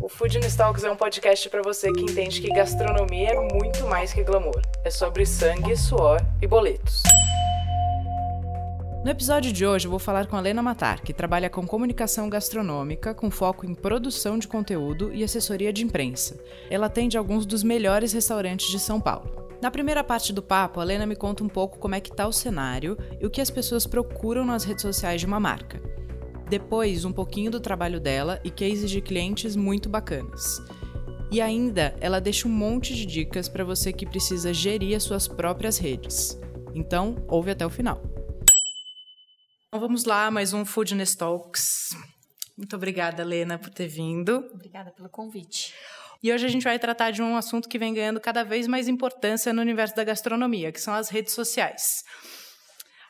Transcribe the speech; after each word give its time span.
O 0.00 0.08
Food 0.08 0.38
Talks 0.56 0.84
é 0.84 0.90
um 0.90 0.96
podcast 0.96 1.50
para 1.50 1.60
você 1.60 1.92
que 1.92 2.02
entende 2.02 2.40
que 2.40 2.46
gastronomia 2.48 3.30
é 3.30 3.48
muito 3.52 3.84
mais 3.88 4.12
que 4.12 4.22
glamour. 4.22 4.62
É 4.84 4.90
sobre 4.90 5.26
sangue, 5.26 5.76
suor 5.76 6.20
e 6.40 6.46
boletos. 6.46 7.02
No 9.04 9.10
episódio 9.10 9.52
de 9.52 9.66
hoje 9.66 9.88
eu 9.88 9.90
vou 9.90 9.98
falar 9.98 10.28
com 10.28 10.36
a 10.36 10.40
Lena 10.40 10.62
Matar, 10.62 11.00
que 11.00 11.12
trabalha 11.12 11.50
com 11.50 11.66
comunicação 11.66 12.28
gastronômica 12.28 13.12
com 13.12 13.28
foco 13.28 13.66
em 13.66 13.74
produção 13.74 14.38
de 14.38 14.46
conteúdo 14.46 15.12
e 15.12 15.24
assessoria 15.24 15.72
de 15.72 15.82
imprensa. 15.82 16.38
Ela 16.70 16.86
atende 16.86 17.18
alguns 17.18 17.44
dos 17.44 17.64
melhores 17.64 18.12
restaurantes 18.12 18.70
de 18.70 18.78
São 18.78 19.00
Paulo. 19.00 19.48
Na 19.60 19.68
primeira 19.68 20.04
parte 20.04 20.32
do 20.32 20.42
papo, 20.42 20.78
a 20.78 20.84
Lena 20.84 21.06
me 21.06 21.16
conta 21.16 21.42
um 21.42 21.48
pouco 21.48 21.76
como 21.76 21.96
é 21.96 22.00
que 22.00 22.14
tá 22.14 22.28
o 22.28 22.32
cenário 22.32 22.96
e 23.20 23.26
o 23.26 23.30
que 23.30 23.40
as 23.40 23.50
pessoas 23.50 23.84
procuram 23.84 24.44
nas 24.44 24.62
redes 24.62 24.82
sociais 24.82 25.20
de 25.20 25.26
uma 25.26 25.40
marca. 25.40 25.82
Depois, 26.48 27.04
um 27.04 27.12
pouquinho 27.12 27.50
do 27.50 27.60
trabalho 27.60 28.00
dela 28.00 28.40
e 28.42 28.50
cases 28.50 28.90
de 28.90 29.02
clientes 29.02 29.54
muito 29.54 29.88
bacanas. 29.88 30.62
E 31.30 31.42
ainda, 31.42 31.94
ela 32.00 32.22
deixa 32.22 32.48
um 32.48 32.50
monte 32.50 32.94
de 32.94 33.04
dicas 33.04 33.50
para 33.50 33.64
você 33.64 33.92
que 33.92 34.06
precisa 34.06 34.54
gerir 34.54 34.96
as 34.96 35.02
suas 35.02 35.28
próprias 35.28 35.76
redes. 35.76 36.38
Então, 36.74 37.22
ouve 37.28 37.50
até 37.50 37.66
o 37.66 37.70
final. 37.70 38.02
Então 39.68 39.78
vamos 39.78 40.06
lá, 40.06 40.30
mais 40.30 40.54
um 40.54 40.64
Foodness 40.64 41.14
Talks. 41.14 41.90
Muito 42.56 42.74
obrigada, 42.74 43.22
Lena, 43.22 43.58
por 43.58 43.68
ter 43.68 43.86
vindo. 43.86 44.48
Obrigada 44.54 44.90
pelo 44.90 45.10
convite. 45.10 45.74
E 46.22 46.32
hoje 46.32 46.46
a 46.46 46.48
gente 46.48 46.64
vai 46.64 46.78
tratar 46.78 47.10
de 47.10 47.20
um 47.20 47.36
assunto 47.36 47.68
que 47.68 47.78
vem 47.78 47.92
ganhando 47.92 48.18
cada 48.18 48.42
vez 48.42 48.66
mais 48.66 48.88
importância 48.88 49.52
no 49.52 49.60
universo 49.60 49.94
da 49.94 50.02
gastronomia, 50.02 50.72
que 50.72 50.80
são 50.80 50.94
as 50.94 51.10
redes 51.10 51.34
sociais. 51.34 52.02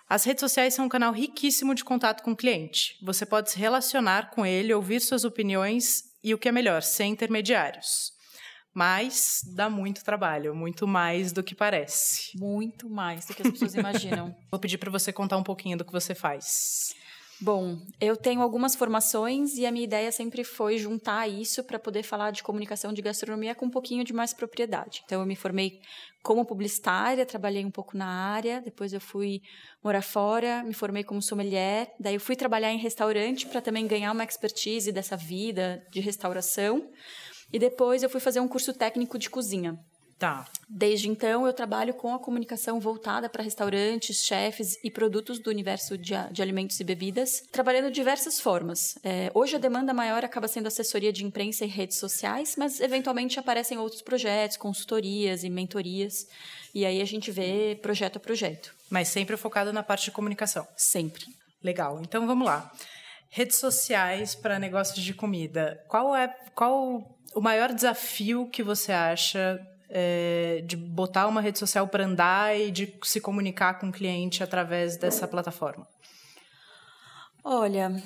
As 0.09 0.25
redes 0.25 0.41
sociais 0.41 0.73
são 0.73 0.87
um 0.87 0.89
canal 0.89 1.13
riquíssimo 1.13 1.75
de 1.75 1.85
contato 1.85 2.23
com 2.23 2.33
o 2.33 2.37
cliente. 2.37 2.97
Você 3.03 3.27
pode 3.27 3.51
se 3.51 3.59
relacionar 3.59 4.31
com 4.31 4.47
ele, 4.47 4.73
ouvir 4.73 5.01
suas 5.01 5.23
opiniões 5.23 6.03
e, 6.25 6.33
o 6.33 6.39
que 6.39 6.49
é 6.49 6.53
melhor, 6.53 6.83
sem 6.83 7.13
intermediários. 7.13 8.11
Mas 8.73 9.43
dá 9.55 9.69
muito 9.69 10.03
trabalho, 10.03 10.55
muito 10.55 10.87
mais 10.87 11.31
do 11.31 11.43
que 11.43 11.55
parece. 11.55 12.39
Muito 12.39 12.89
mais 12.89 13.27
do 13.27 13.35
que 13.35 13.43
as 13.43 13.51
pessoas 13.51 13.75
imaginam. 13.75 14.35
Vou 14.51 14.59
pedir 14.59 14.79
para 14.79 14.91
você 14.91 15.13
contar 15.13 15.37
um 15.37 15.43
pouquinho 15.43 15.77
do 15.77 15.85
que 15.85 15.93
você 15.93 16.15
faz. 16.15 16.95
Bom, 17.41 17.79
eu 18.01 18.17
tenho 18.17 18.43
algumas 18.43 18.75
formações 18.75 19.57
e 19.57 19.65
a 19.65 19.71
minha 19.71 19.85
ideia 19.85 20.11
sempre 20.11 20.43
foi 20.43 20.77
juntar 20.77 21.29
isso 21.29 21.63
para 21.63 21.79
poder 21.79 22.03
falar 22.03 22.33
de 22.33 22.43
comunicação 22.43 22.93
de 22.93 23.01
gastronomia 23.01 23.55
com 23.55 23.67
um 23.67 23.71
pouquinho 23.71 24.03
de 24.03 24.13
mais 24.13 24.33
propriedade. 24.33 25.03
Então, 25.05 25.21
eu 25.21 25.27
me 25.27 25.37
formei 25.37 25.81
como 26.23 26.45
publicitária, 26.45 27.25
trabalhei 27.25 27.65
um 27.65 27.71
pouco 27.71 27.97
na 27.97 28.07
área, 28.07 28.61
depois 28.61 28.93
eu 28.93 29.01
fui 29.01 29.41
morar 29.83 30.03
fora, 30.03 30.63
me 30.65 30.75
formei 30.75 31.05
como 31.05 31.23
sommelier, 31.23 31.93
daí 31.99 32.15
eu 32.15 32.21
fui 32.21 32.37
trabalhar 32.37 32.73
em 32.73 32.79
restaurante 32.79 33.47
para 33.47 33.61
também 33.61 33.87
ganhar 33.87 34.13
uma 34.13 34.25
expertise 34.25 34.93
dessa 34.93 35.17
vida 35.17 35.83
de 35.91 36.01
restauração. 36.01 36.91
E 37.53 37.59
depois 37.59 38.03
eu 38.03 38.11
fui 38.11 38.21
fazer 38.21 38.41
um 38.41 38.49
curso 38.49 38.75
técnico 38.75 39.19
de 39.19 39.31
cozinha. 39.31 39.79
Tá. 40.19 40.45
Desde 40.69 41.09
então, 41.09 41.47
eu 41.47 41.53
trabalho 41.53 41.95
com 41.95 42.13
a 42.13 42.19
comunicação 42.19 42.81
voltada 42.81 43.29
para 43.29 43.43
restaurantes, 43.43 44.25
chefes 44.25 44.77
e 44.83 44.91
produtos 44.91 45.39
do 45.39 45.49
universo 45.49 45.97
de, 45.97 46.13
de 46.33 46.43
alimentos 46.43 46.79
e 46.81 46.85
bebidas, 46.85 47.45
trabalhando 47.53 47.87
de 47.87 47.93
diversas 47.93 48.41
formas. 48.41 48.99
É, 49.05 49.31
hoje, 49.33 49.55
a 49.55 49.61
demanda 49.61 49.95
maior 49.95 50.25
acaba 50.25 50.49
sendo 50.49 50.67
assessoria 50.67 51.13
de 51.13 51.25
imprensa 51.25 51.65
e 51.65 51.69
redes 51.69 51.99
sociais, 51.99 52.57
mas 52.59 52.81
eventualmente 52.81 53.39
aparecem 53.39 53.79
outros 53.79 54.03
projetos, 54.03 54.57
consultorias 54.57 55.45
e 55.45 55.51
mentorias. 55.51 56.27
E 56.75 56.85
aí 56.85 57.01
a 57.01 57.07
gente 57.07 57.31
vê 57.31 57.79
projeto 57.81 58.17
a 58.17 58.21
projeto. 58.21 58.75
Mas 58.91 59.09
sempre 59.09 59.37
focado 59.37 59.73
na 59.73 59.85
parte 59.85 60.07
de 60.07 60.11
comunicação. 60.11 60.67
Sempre. 60.77 61.27
Legal. 61.63 62.01
Então 62.01 62.27
vamos 62.27 62.45
lá. 62.45 62.73
Redes 63.31 63.57
sociais 63.57 64.35
para 64.35 64.59
negócios 64.59 65.03
de 65.03 65.15
comida. 65.15 65.83
Qual 65.87 66.15
é 66.15 66.29
qual 66.55 67.17
o 67.35 67.41
maior 67.41 67.73
desafio 67.73 68.49
que 68.49 68.63
você 68.63 68.91
acha 68.91 69.61
é, 69.89 70.63
de 70.67 70.77
botar 70.77 71.27
uma 71.27 71.41
rede 71.41 71.59
social 71.59 71.89
para 71.89 72.05
andar 72.05 72.59
e 72.59 72.71
de 72.71 72.99
se 73.03 73.21
comunicar 73.21 73.79
com 73.79 73.89
o 73.89 73.93
cliente 73.93 74.43
através 74.43 74.97
dessa 74.97 75.27
plataforma? 75.27 75.87
Olha, 77.43 78.03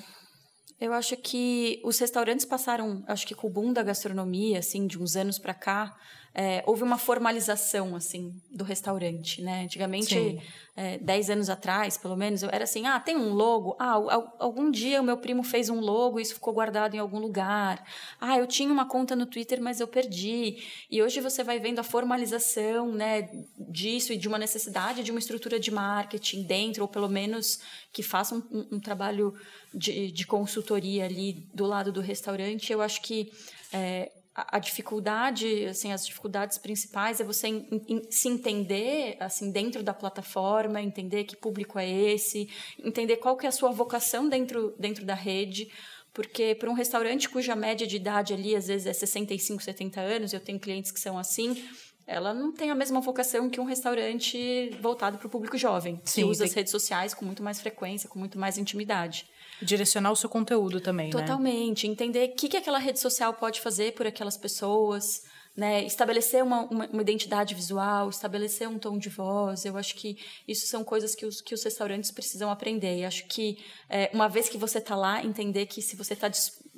eu 0.80 0.92
acho 0.92 1.16
que 1.16 1.80
os 1.84 1.98
restaurantes 1.98 2.44
passaram, 2.44 3.04
acho 3.06 3.26
que 3.26 3.34
com 3.34 3.46
o 3.46 3.50
boom 3.50 3.72
da 3.72 3.82
gastronomia, 3.82 4.58
assim, 4.58 4.86
de 4.86 5.00
uns 5.00 5.16
anos 5.16 5.38
para 5.38 5.54
cá, 5.54 5.96
é, 6.34 6.62
houve 6.66 6.82
uma 6.82 6.96
formalização 6.96 7.94
assim 7.94 8.34
do 8.50 8.64
restaurante, 8.64 9.42
né? 9.42 9.64
Antigamente, 9.64 10.40
é, 10.74 10.96
dez 10.96 11.28
anos 11.28 11.50
atrás, 11.50 11.98
pelo 11.98 12.16
menos, 12.16 12.42
eu 12.42 12.48
era 12.50 12.64
assim, 12.64 12.86
ah, 12.86 12.98
tem 12.98 13.16
um 13.16 13.34
logo, 13.34 13.76
ah, 13.78 13.98
algum 14.38 14.70
dia 14.70 15.02
o 15.02 15.04
meu 15.04 15.18
primo 15.18 15.42
fez 15.42 15.68
um 15.68 15.78
logo 15.78 16.18
e 16.18 16.22
isso 16.22 16.34
ficou 16.34 16.54
guardado 16.54 16.94
em 16.94 16.98
algum 16.98 17.18
lugar. 17.18 17.84
Ah, 18.18 18.38
eu 18.38 18.46
tinha 18.46 18.72
uma 18.72 18.86
conta 18.86 19.14
no 19.14 19.26
Twitter, 19.26 19.60
mas 19.60 19.78
eu 19.78 19.86
perdi. 19.86 20.56
E 20.90 21.02
hoje 21.02 21.20
você 21.20 21.44
vai 21.44 21.58
vendo 21.58 21.80
a 21.80 21.82
formalização, 21.82 22.90
né, 22.92 23.28
disso 23.58 24.14
e 24.14 24.16
de 24.16 24.26
uma 24.26 24.38
necessidade 24.38 25.04
de 25.04 25.10
uma 25.10 25.20
estrutura 25.20 25.60
de 25.60 25.70
marketing 25.70 26.44
dentro, 26.44 26.82
ou 26.82 26.88
pelo 26.88 27.08
menos 27.08 27.60
que 27.92 28.02
faça 28.02 28.34
um, 28.34 28.42
um, 28.50 28.76
um 28.76 28.80
trabalho 28.80 29.34
de, 29.74 30.10
de 30.10 30.26
consultoria 30.26 31.04
ali 31.04 31.46
do 31.52 31.66
lado 31.66 31.92
do 31.92 32.00
restaurante. 32.00 32.72
Eu 32.72 32.80
acho 32.80 33.02
que 33.02 33.30
é, 33.70 34.10
a, 34.34 34.58
dificuldade, 34.58 35.66
assim, 35.66 35.92
as 35.92 36.06
dificuldades 36.06 36.56
principais 36.56 37.20
é 37.20 37.24
você 37.24 37.48
in, 37.48 37.66
in, 37.86 38.02
se 38.10 38.28
entender, 38.28 39.16
assim, 39.20 39.50
dentro 39.50 39.82
da 39.82 39.92
plataforma, 39.92 40.80
entender 40.80 41.24
que 41.24 41.36
público 41.36 41.78
é 41.78 41.88
esse, 41.88 42.48
entender 42.82 43.16
qual 43.16 43.36
que 43.36 43.44
é 43.44 43.48
a 43.50 43.52
sua 43.52 43.70
vocação 43.70 44.28
dentro, 44.28 44.74
dentro 44.78 45.04
da 45.04 45.14
rede, 45.14 45.70
porque 46.14 46.54
para 46.54 46.70
um 46.70 46.74
restaurante 46.74 47.28
cuja 47.28 47.54
média 47.54 47.86
de 47.86 47.96
idade 47.96 48.32
ali 48.32 48.56
às 48.56 48.68
vezes 48.68 48.86
é 48.86 48.92
65, 48.92 49.62
70 49.62 50.00
anos, 50.00 50.32
eu 50.32 50.40
tenho 50.40 50.58
clientes 50.58 50.90
que 50.90 51.00
são 51.00 51.18
assim, 51.18 51.62
ela 52.06 52.32
não 52.32 52.52
tem 52.52 52.70
a 52.70 52.74
mesma 52.74 53.00
vocação 53.00 53.50
que 53.50 53.60
um 53.60 53.64
restaurante 53.64 54.70
voltado 54.80 55.18
para 55.18 55.26
o 55.26 55.30
público 55.30 55.58
jovem, 55.58 56.00
Sim, 56.04 56.22
que 56.22 56.26
usa 56.26 56.44
tem... 56.44 56.50
as 56.50 56.54
redes 56.54 56.70
sociais 56.70 57.12
com 57.12 57.24
muito 57.24 57.42
mais 57.42 57.60
frequência, 57.60 58.08
com 58.08 58.18
muito 58.18 58.38
mais 58.38 58.56
intimidade. 58.56 59.26
Direcionar 59.62 60.12
o 60.12 60.16
seu 60.16 60.28
conteúdo 60.28 60.80
também, 60.80 61.06
né? 61.06 61.12
Totalmente. 61.12 61.86
Né? 61.86 61.92
Entender 61.92 62.30
o 62.30 62.34
que, 62.34 62.48
que 62.48 62.56
aquela 62.56 62.78
rede 62.78 62.98
social 62.98 63.34
pode 63.34 63.60
fazer 63.60 63.92
por 63.94 64.06
aquelas 64.06 64.36
pessoas, 64.36 65.22
né? 65.56 65.84
Estabelecer 65.84 66.42
uma, 66.42 66.62
uma, 66.62 66.86
uma, 66.86 67.02
identidade 67.02 67.54
visual, 67.54 68.08
estabelecer 68.08 68.68
um 68.68 68.78
tom 68.78 68.98
de 68.98 69.08
voz. 69.08 69.64
Eu 69.64 69.76
acho 69.76 69.94
que 69.94 70.18
isso 70.48 70.66
são 70.66 70.82
coisas 70.82 71.14
que 71.14 71.26
os, 71.26 71.40
que 71.40 71.54
os 71.54 71.62
restaurantes 71.62 72.10
precisam 72.10 72.50
aprender. 72.50 72.98
E 72.98 73.04
acho 73.04 73.26
que 73.26 73.58
é, 73.88 74.10
uma 74.14 74.28
vez 74.28 74.48
que 74.48 74.56
você 74.56 74.78
está 74.78 74.96
lá, 74.96 75.24
entender 75.24 75.66
que 75.66 75.82
se 75.82 75.94
você 75.94 76.14
está 76.14 76.28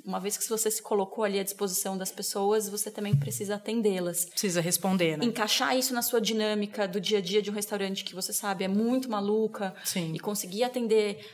uma 0.05 0.19
vez 0.19 0.37
que 0.37 0.47
você 0.47 0.69
se 0.69 0.81
colocou 0.81 1.23
ali 1.23 1.39
à 1.39 1.43
disposição 1.43 1.97
das 1.97 2.11
pessoas, 2.11 2.69
você 2.69 2.91
também 2.91 3.15
precisa 3.15 3.55
atendê-las. 3.55 4.25
Precisa 4.25 4.61
responder, 4.61 5.17
né? 5.17 5.25
Encaixar 5.25 5.75
isso 5.75 5.93
na 5.93 6.01
sua 6.01 6.21
dinâmica 6.21 6.87
do 6.87 7.01
dia 7.01 7.17
a 7.17 7.21
dia 7.21 7.41
de 7.41 7.49
um 7.49 7.53
restaurante 7.53 8.03
que 8.03 8.13
você 8.13 8.31
sabe 8.31 8.63
é 8.63 8.67
muito 8.67 9.09
maluca. 9.09 9.73
Sim. 9.83 10.13
E 10.13 10.19
conseguir 10.19 10.63
atender, 10.63 11.25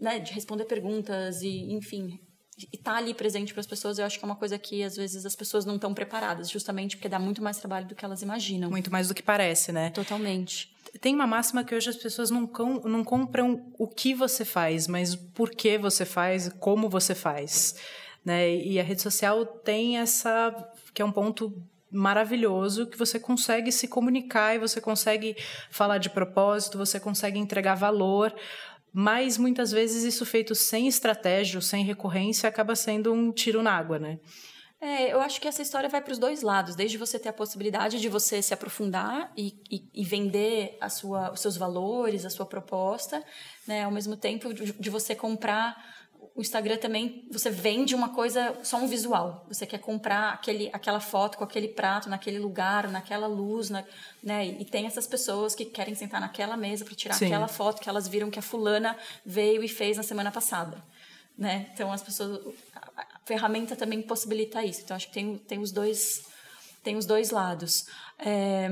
né, 0.00 0.18
de 0.18 0.32
responder 0.32 0.66
perguntas 0.66 1.40
e, 1.40 1.72
enfim, 1.72 2.20
e 2.58 2.76
estar 2.76 2.92
tá 2.92 2.98
ali 2.98 3.14
presente 3.14 3.52
para 3.52 3.60
as 3.60 3.66
pessoas, 3.66 3.98
eu 3.98 4.04
acho 4.04 4.18
que 4.18 4.24
é 4.24 4.26
uma 4.26 4.36
coisa 4.36 4.58
que 4.58 4.82
às 4.82 4.96
vezes 4.96 5.24
as 5.24 5.34
pessoas 5.34 5.64
não 5.64 5.76
estão 5.76 5.94
preparadas, 5.94 6.50
justamente 6.50 6.96
porque 6.96 7.08
dá 7.08 7.18
muito 7.18 7.42
mais 7.42 7.56
trabalho 7.56 7.86
do 7.86 7.94
que 7.94 8.04
elas 8.04 8.20
imaginam. 8.20 8.68
Muito 8.70 8.90
mais 8.90 9.08
do 9.08 9.14
que 9.14 9.22
parece, 9.22 9.72
né? 9.72 9.90
Totalmente. 9.90 10.70
Tem 11.00 11.14
uma 11.14 11.26
máxima 11.26 11.64
que 11.64 11.74
hoje 11.74 11.88
as 11.88 11.96
pessoas 11.96 12.30
não, 12.30 12.46
com, 12.46 12.80
não 12.80 13.04
compram 13.04 13.72
o 13.78 13.86
que 13.86 14.12
você 14.12 14.44
faz, 14.44 14.88
mas 14.88 15.14
por 15.14 15.50
que 15.50 15.78
você 15.78 16.04
faz, 16.04 16.50
como 16.58 16.88
você 16.88 17.14
faz. 17.14 17.76
Né? 18.24 18.56
E 18.56 18.78
a 18.78 18.82
rede 18.82 19.02
social 19.02 19.44
tem 19.44 19.98
essa, 19.98 20.54
que 20.92 21.00
é 21.00 21.04
um 21.04 21.12
ponto 21.12 21.52
maravilhoso 21.90 22.86
que 22.86 22.96
você 22.96 23.18
consegue 23.18 23.72
se 23.72 23.88
comunicar 23.88 24.54
e 24.54 24.58
você 24.58 24.80
consegue 24.80 25.36
falar 25.70 25.98
de 25.98 26.08
propósito, 26.08 26.78
você 26.78 27.00
consegue 27.00 27.38
entregar 27.38 27.74
valor, 27.74 28.34
mas 28.92 29.36
muitas 29.36 29.72
vezes 29.72 30.04
isso 30.04 30.24
feito 30.24 30.54
sem 30.54 30.86
estratégia, 30.86 31.60
sem 31.60 31.84
recorrência, 31.84 32.48
acaba 32.48 32.76
sendo 32.76 33.12
um 33.12 33.32
tiro 33.32 33.62
na 33.62 33.72
água, 33.72 33.98
né? 33.98 34.18
É, 34.80 35.12
eu 35.12 35.20
acho 35.20 35.38
que 35.38 35.46
essa 35.46 35.60
história 35.60 35.90
vai 35.90 36.00
para 36.00 36.12
os 36.12 36.18
dois 36.18 36.40
lados, 36.40 36.74
desde 36.74 36.96
você 36.96 37.18
ter 37.18 37.28
a 37.28 37.34
possibilidade 37.34 38.00
de 38.00 38.08
você 38.08 38.40
se 38.40 38.54
aprofundar 38.54 39.30
e, 39.36 39.54
e, 39.70 39.86
e 39.92 40.04
vender 40.04 40.78
a 40.80 40.88
sua, 40.88 41.30
os 41.30 41.40
seus 41.40 41.54
valores, 41.54 42.24
a 42.24 42.30
sua 42.30 42.46
proposta, 42.46 43.22
né, 43.66 43.84
ao 43.84 43.90
mesmo 43.90 44.16
tempo 44.16 44.54
de, 44.54 44.72
de 44.72 44.90
você 44.90 45.14
comprar 45.14 45.76
o 46.40 46.42
Instagram 46.42 46.78
também, 46.78 47.22
você 47.30 47.50
vende 47.50 47.94
uma 47.94 48.08
coisa, 48.08 48.56
só 48.62 48.78
um 48.78 48.86
visual. 48.86 49.44
Você 49.48 49.66
quer 49.66 49.78
comprar 49.78 50.32
aquele, 50.32 50.70
aquela 50.72 50.98
foto 50.98 51.36
com 51.36 51.44
aquele 51.44 51.68
prato 51.68 52.08
naquele 52.08 52.38
lugar, 52.38 52.88
naquela 52.88 53.26
luz, 53.26 53.68
na, 53.68 53.84
né? 54.22 54.46
E 54.46 54.64
tem 54.64 54.86
essas 54.86 55.06
pessoas 55.06 55.54
que 55.54 55.66
querem 55.66 55.94
sentar 55.94 56.18
naquela 56.18 56.56
mesa 56.56 56.82
para 56.82 56.94
tirar 56.94 57.14
Sim. 57.14 57.26
aquela 57.26 57.46
foto 57.46 57.82
que 57.82 57.90
elas 57.90 58.08
viram 58.08 58.30
que 58.30 58.38
a 58.38 58.42
fulana 58.42 58.96
veio 59.24 59.62
e 59.62 59.68
fez 59.68 59.98
na 59.98 60.02
semana 60.02 60.32
passada, 60.32 60.82
né? 61.36 61.68
Então 61.74 61.92
as 61.92 62.02
pessoas, 62.02 62.54
a 62.96 63.20
ferramenta 63.26 63.76
também 63.76 64.00
possibilita 64.00 64.64
isso. 64.64 64.80
Então 64.80 64.96
acho 64.96 65.08
que 65.08 65.12
tem, 65.12 65.36
tem 65.36 65.58
os 65.58 65.70
dois 65.70 66.24
tem 66.82 66.96
os 66.96 67.04
dois 67.04 67.30
lados. 67.30 67.84
É, 68.22 68.68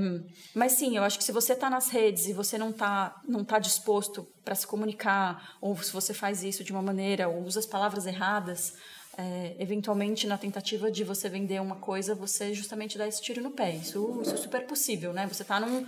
mas 0.54 0.72
sim, 0.72 0.96
eu 0.96 1.02
acho 1.02 1.16
que 1.16 1.24
se 1.24 1.32
você 1.32 1.54
está 1.54 1.70
nas 1.70 1.88
redes 1.88 2.26
e 2.26 2.34
você 2.34 2.58
não 2.58 2.68
está 2.70 3.18
não 3.26 3.42
tá 3.42 3.58
disposto 3.58 4.26
para 4.44 4.54
se 4.54 4.66
comunicar, 4.66 5.56
ou 5.60 5.76
se 5.82 5.92
você 5.92 6.12
faz 6.12 6.42
isso 6.42 6.62
de 6.62 6.70
uma 6.70 6.82
maneira, 6.82 7.28
ou 7.28 7.44
usa 7.44 7.60
as 7.60 7.66
palavras 7.66 8.06
erradas, 8.06 8.74
é, 9.16 9.56
eventualmente 9.58 10.26
na 10.26 10.36
tentativa 10.36 10.90
de 10.90 11.02
você 11.02 11.28
vender 11.28 11.60
uma 11.60 11.76
coisa, 11.76 12.14
você 12.14 12.52
justamente 12.52 12.98
dá 12.98 13.08
esse 13.08 13.22
tiro 13.22 13.42
no 13.42 13.50
pé. 13.50 13.74
Isso, 13.74 14.20
isso 14.22 14.34
é 14.34 14.36
super 14.36 14.66
possível, 14.66 15.12
né? 15.12 15.26
Você 15.26 15.42
está 15.42 15.58
num, 15.58 15.86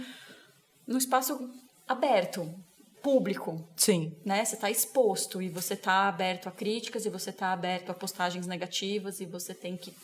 num 0.86 0.98
espaço 0.98 1.50
aberto, 1.86 2.52
público. 3.02 3.68
Sim. 3.76 4.16
Né? 4.24 4.44
Você 4.44 4.54
está 4.54 4.70
exposto 4.70 5.42
e 5.42 5.48
você 5.48 5.74
está 5.74 6.08
aberto 6.08 6.48
a 6.48 6.52
críticas 6.52 7.04
e 7.04 7.10
você 7.10 7.30
está 7.30 7.52
aberto 7.52 7.90
a 7.90 7.94
postagens 7.94 8.46
negativas 8.46 9.20
e 9.20 9.26
você 9.26 9.54
tem 9.54 9.76
que 9.76 9.94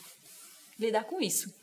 lidar 0.79 1.05
com 1.05 1.21
isso. 1.21 1.53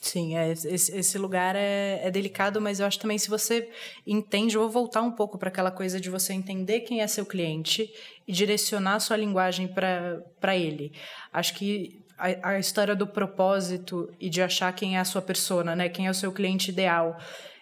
Sim, 0.00 0.36
é, 0.36 0.52
esse, 0.52 0.94
esse 0.94 1.18
lugar 1.18 1.56
é, 1.56 2.00
é, 2.04 2.10
delicado, 2.10 2.60
mas 2.60 2.80
eu 2.80 2.86
acho 2.86 2.98
também 2.98 3.18
se 3.18 3.30
você 3.30 3.68
entende, 4.06 4.54
eu 4.54 4.62
vou 4.62 4.70
voltar 4.70 5.02
um 5.02 5.10
pouco 5.10 5.38
para 5.38 5.48
aquela 5.48 5.70
coisa 5.70 5.98
de 5.98 6.10
você 6.10 6.32
entender 6.32 6.80
quem 6.80 7.00
é 7.00 7.06
seu 7.06 7.24
cliente 7.24 7.90
e 8.28 8.32
direcionar 8.32 9.00
sua 9.00 9.16
linguagem 9.16 9.66
para 9.66 10.56
ele. 10.56 10.92
Acho 11.32 11.54
que 11.54 12.04
a, 12.18 12.50
a, 12.50 12.58
história 12.58 12.94
do 12.94 13.06
propósito 13.06 14.10
e 14.20 14.28
de 14.28 14.42
achar 14.42 14.72
quem 14.74 14.96
é 14.96 15.00
a 15.00 15.04
sua 15.04 15.22
persona, 15.22 15.74
né? 15.74 15.88
quem 15.88 16.06
é 16.06 16.10
o 16.10 16.14
seu 16.14 16.30
cliente 16.30 16.70
ideal. 16.70 17.18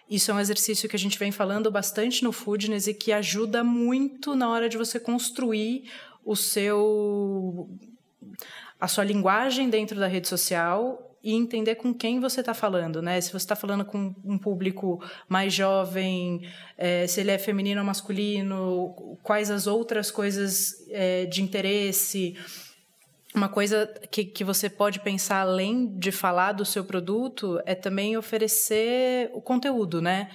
Isso 0.09 0.29
é 0.29 0.33
um 0.33 0.39
exercício 0.39 0.87
que 0.87 0.95
a 0.95 0.99
gente 0.99 1.17
vem 1.17 1.31
falando 1.31 1.71
bastante 1.71 2.23
no 2.23 2.31
Foodness 2.31 2.85
e 2.87 2.93
que 2.93 3.11
ajuda 3.11 3.63
muito 3.63 4.35
na 4.35 4.49
hora 4.49 4.69
de 4.69 4.77
você 4.77 4.99
construir 4.99 5.89
o 6.23 6.35
seu 6.35 7.69
a 8.79 8.87
sua 8.87 9.03
linguagem 9.03 9.69
dentro 9.69 9.99
da 9.99 10.05
rede 10.05 10.27
social 10.27 11.04
e 11.25 11.33
entender 11.33 11.73
com 11.73 11.91
quem 11.91 12.19
você 12.19 12.41
está 12.41 12.53
falando, 12.53 13.01
né? 13.01 13.19
Se 13.19 13.31
você 13.31 13.37
está 13.37 13.55
falando 13.55 13.83
com 13.83 14.13
um 14.23 14.37
público 14.37 15.03
mais 15.27 15.51
jovem, 15.51 16.47
é, 16.77 17.07
se 17.07 17.19
ele 17.19 17.31
é 17.31 17.39
feminino 17.39 17.81
ou 17.81 17.85
masculino, 17.85 19.17
quais 19.23 19.49
as 19.49 19.65
outras 19.65 20.11
coisas 20.11 20.85
é, 20.91 21.25
de 21.25 21.41
interesse. 21.41 22.37
Uma 23.33 23.49
coisa 23.49 23.91
que, 24.11 24.23
que 24.23 24.43
você 24.43 24.69
pode 24.69 24.99
pensar 24.99 25.41
além 25.41 25.97
de 25.97 26.11
falar 26.11 26.51
do 26.51 26.63
seu 26.63 26.85
produto 26.85 27.59
é 27.65 27.73
também 27.73 28.15
oferecer 28.15 29.31
o 29.33 29.41
conteúdo, 29.41 30.03
né? 30.03 30.29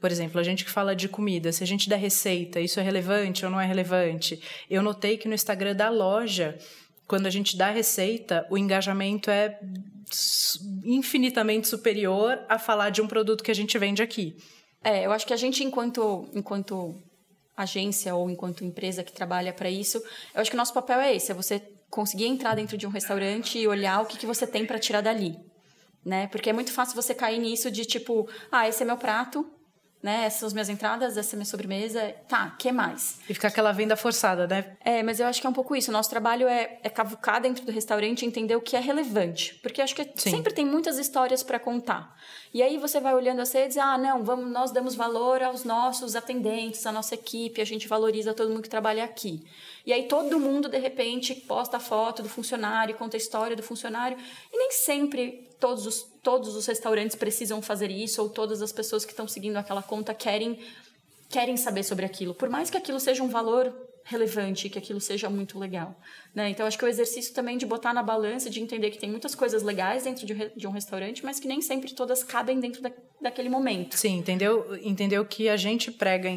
Por 0.00 0.10
exemplo, 0.10 0.40
a 0.40 0.42
gente 0.42 0.64
que 0.64 0.70
fala 0.70 0.96
de 0.96 1.08
comida, 1.08 1.52
se 1.52 1.62
a 1.62 1.66
gente 1.66 1.88
der 1.88 2.00
receita, 2.00 2.58
isso 2.58 2.80
é 2.80 2.82
relevante 2.82 3.44
ou 3.44 3.52
não 3.52 3.60
é 3.60 3.66
relevante? 3.66 4.42
Eu 4.68 4.82
notei 4.82 5.16
que 5.16 5.28
no 5.28 5.34
Instagram 5.34 5.76
da 5.76 5.88
loja, 5.88 6.58
quando 7.06 7.26
a 7.26 7.30
gente 7.30 7.56
dá 7.56 7.70
receita, 7.70 8.44
o 8.50 8.58
engajamento 8.58 9.30
é 9.30 9.60
infinitamente 10.84 11.68
superior 11.68 12.38
a 12.48 12.58
falar 12.58 12.90
de 12.90 13.00
um 13.00 13.06
produto 13.06 13.42
que 13.42 13.50
a 13.50 13.54
gente 13.54 13.78
vende 13.78 14.02
aqui. 14.02 14.36
É, 14.82 15.06
eu 15.06 15.12
acho 15.12 15.26
que 15.26 15.32
a 15.32 15.36
gente, 15.36 15.64
enquanto, 15.64 16.28
enquanto 16.34 16.94
agência 17.56 18.14
ou 18.14 18.28
enquanto 18.28 18.64
empresa 18.64 19.04
que 19.04 19.12
trabalha 19.12 19.52
para 19.52 19.70
isso, 19.70 19.98
eu 20.34 20.40
acho 20.40 20.50
que 20.50 20.56
o 20.56 20.58
nosso 20.58 20.74
papel 20.74 21.00
é 21.00 21.14
esse: 21.14 21.30
é 21.30 21.34
você 21.34 21.60
conseguir 21.88 22.26
entrar 22.26 22.54
dentro 22.54 22.76
de 22.76 22.86
um 22.86 22.90
restaurante 22.90 23.58
e 23.58 23.68
olhar 23.68 24.02
o 24.02 24.06
que, 24.06 24.18
que 24.18 24.26
você 24.26 24.46
tem 24.46 24.66
para 24.66 24.78
tirar 24.78 25.00
dali. 25.00 25.36
Né? 26.04 26.26
Porque 26.26 26.50
é 26.50 26.52
muito 26.52 26.72
fácil 26.72 26.94
você 26.94 27.14
cair 27.14 27.38
nisso 27.38 27.70
de 27.70 27.84
tipo, 27.84 28.28
ah, 28.52 28.68
esse 28.68 28.82
é 28.82 28.86
meu 28.86 28.98
prato, 28.98 29.48
né? 30.04 30.26
Essas 30.26 30.40
são 30.40 30.46
as 30.48 30.52
minhas 30.52 30.68
entradas, 30.68 31.16
essa 31.16 31.34
é 31.34 31.36
minha 31.38 31.46
sobremesa. 31.46 32.14
Tá, 32.28 32.54
que 32.58 32.70
mais? 32.70 33.18
E 33.26 33.32
ficar 33.32 33.48
aquela 33.48 33.72
venda 33.72 33.96
forçada, 33.96 34.46
né? 34.46 34.76
É, 34.84 35.02
mas 35.02 35.18
eu 35.18 35.26
acho 35.26 35.40
que 35.40 35.46
é 35.46 35.50
um 35.50 35.54
pouco 35.54 35.74
isso. 35.74 35.90
O 35.90 35.94
nosso 35.94 36.10
trabalho 36.10 36.46
é, 36.46 36.78
é 36.82 36.90
cavucar 36.90 37.40
dentro 37.40 37.64
do 37.64 37.72
restaurante 37.72 38.20
e 38.20 38.26
entender 38.26 38.54
o 38.54 38.60
que 38.60 38.76
é 38.76 38.80
relevante. 38.80 39.54
Porque 39.62 39.80
acho 39.80 39.94
que 39.94 40.04
Sim. 40.14 40.32
sempre 40.32 40.52
tem 40.52 40.66
muitas 40.66 40.98
histórias 40.98 41.42
para 41.42 41.58
contar. 41.58 42.14
E 42.52 42.62
aí 42.62 42.76
você 42.76 43.00
vai 43.00 43.14
olhando 43.14 43.40
as 43.40 43.50
redes, 43.50 43.78
ah, 43.78 43.96
não, 43.96 44.22
vamos, 44.22 44.50
nós 44.50 44.70
damos 44.70 44.94
valor 44.94 45.42
aos 45.42 45.64
nossos 45.64 46.14
atendentes, 46.14 46.84
à 46.84 46.92
nossa 46.92 47.14
equipe, 47.14 47.62
a 47.62 47.64
gente 47.64 47.88
valoriza 47.88 48.34
todo 48.34 48.50
mundo 48.50 48.60
que 48.60 48.68
trabalha 48.68 49.02
aqui. 49.04 49.42
E 49.86 49.92
aí 49.92 50.06
todo 50.06 50.38
mundo, 50.38 50.68
de 50.68 50.78
repente, 50.78 51.34
posta 51.34 51.78
a 51.78 51.80
foto 51.80 52.22
do 52.22 52.28
funcionário, 52.28 52.94
conta 52.94 53.16
a 53.16 53.18
história 53.18 53.56
do 53.56 53.62
funcionário. 53.62 54.18
E 54.52 54.58
nem 54.58 54.70
sempre 54.70 55.43
todos 55.58 55.86
os, 55.86 56.02
todos 56.22 56.56
os 56.56 56.66
restaurantes 56.66 57.16
precisam 57.16 57.60
fazer 57.62 57.90
isso, 57.90 58.22
ou 58.22 58.28
todas 58.28 58.62
as 58.62 58.72
pessoas 58.72 59.04
que 59.04 59.12
estão 59.12 59.26
seguindo 59.26 59.56
aquela 59.56 59.82
conta 59.82 60.12
querem, 60.14 60.58
querem 61.28 61.56
saber 61.56 61.82
sobre 61.82 62.04
aquilo. 62.04 62.34
Por 62.34 62.48
mais 62.48 62.70
que 62.70 62.76
aquilo 62.76 63.00
seja 63.00 63.22
um 63.22 63.28
valor 63.28 63.74
relevante, 64.04 64.68
que 64.68 64.78
aquilo 64.78 65.00
seja 65.00 65.30
muito 65.30 65.58
legal. 65.58 65.98
Né? 66.34 66.50
Então, 66.50 66.66
acho 66.66 66.78
que 66.78 66.84
o 66.84 66.88
exercício 66.88 67.32
também 67.32 67.56
de 67.56 67.64
botar 67.64 67.94
na 67.94 68.02
balança, 68.02 68.50
de 68.50 68.60
entender 68.60 68.90
que 68.90 68.98
tem 68.98 69.10
muitas 69.10 69.34
coisas 69.34 69.62
legais 69.62 70.04
dentro 70.04 70.26
de, 70.26 70.52
de 70.54 70.66
um 70.66 70.70
restaurante, 70.70 71.24
mas 71.24 71.40
que 71.40 71.48
nem 71.48 71.62
sempre 71.62 71.94
todas 71.94 72.22
cabem 72.22 72.60
dentro 72.60 72.82
da, 72.82 72.92
daquele 73.20 73.48
momento. 73.48 73.96
Sim, 73.96 74.18
entendeu? 74.18 74.78
Entendeu 74.82 75.22
o 75.22 75.24
que 75.24 75.48
a 75.48 75.56
gente 75.56 75.90
prega, 75.90 76.28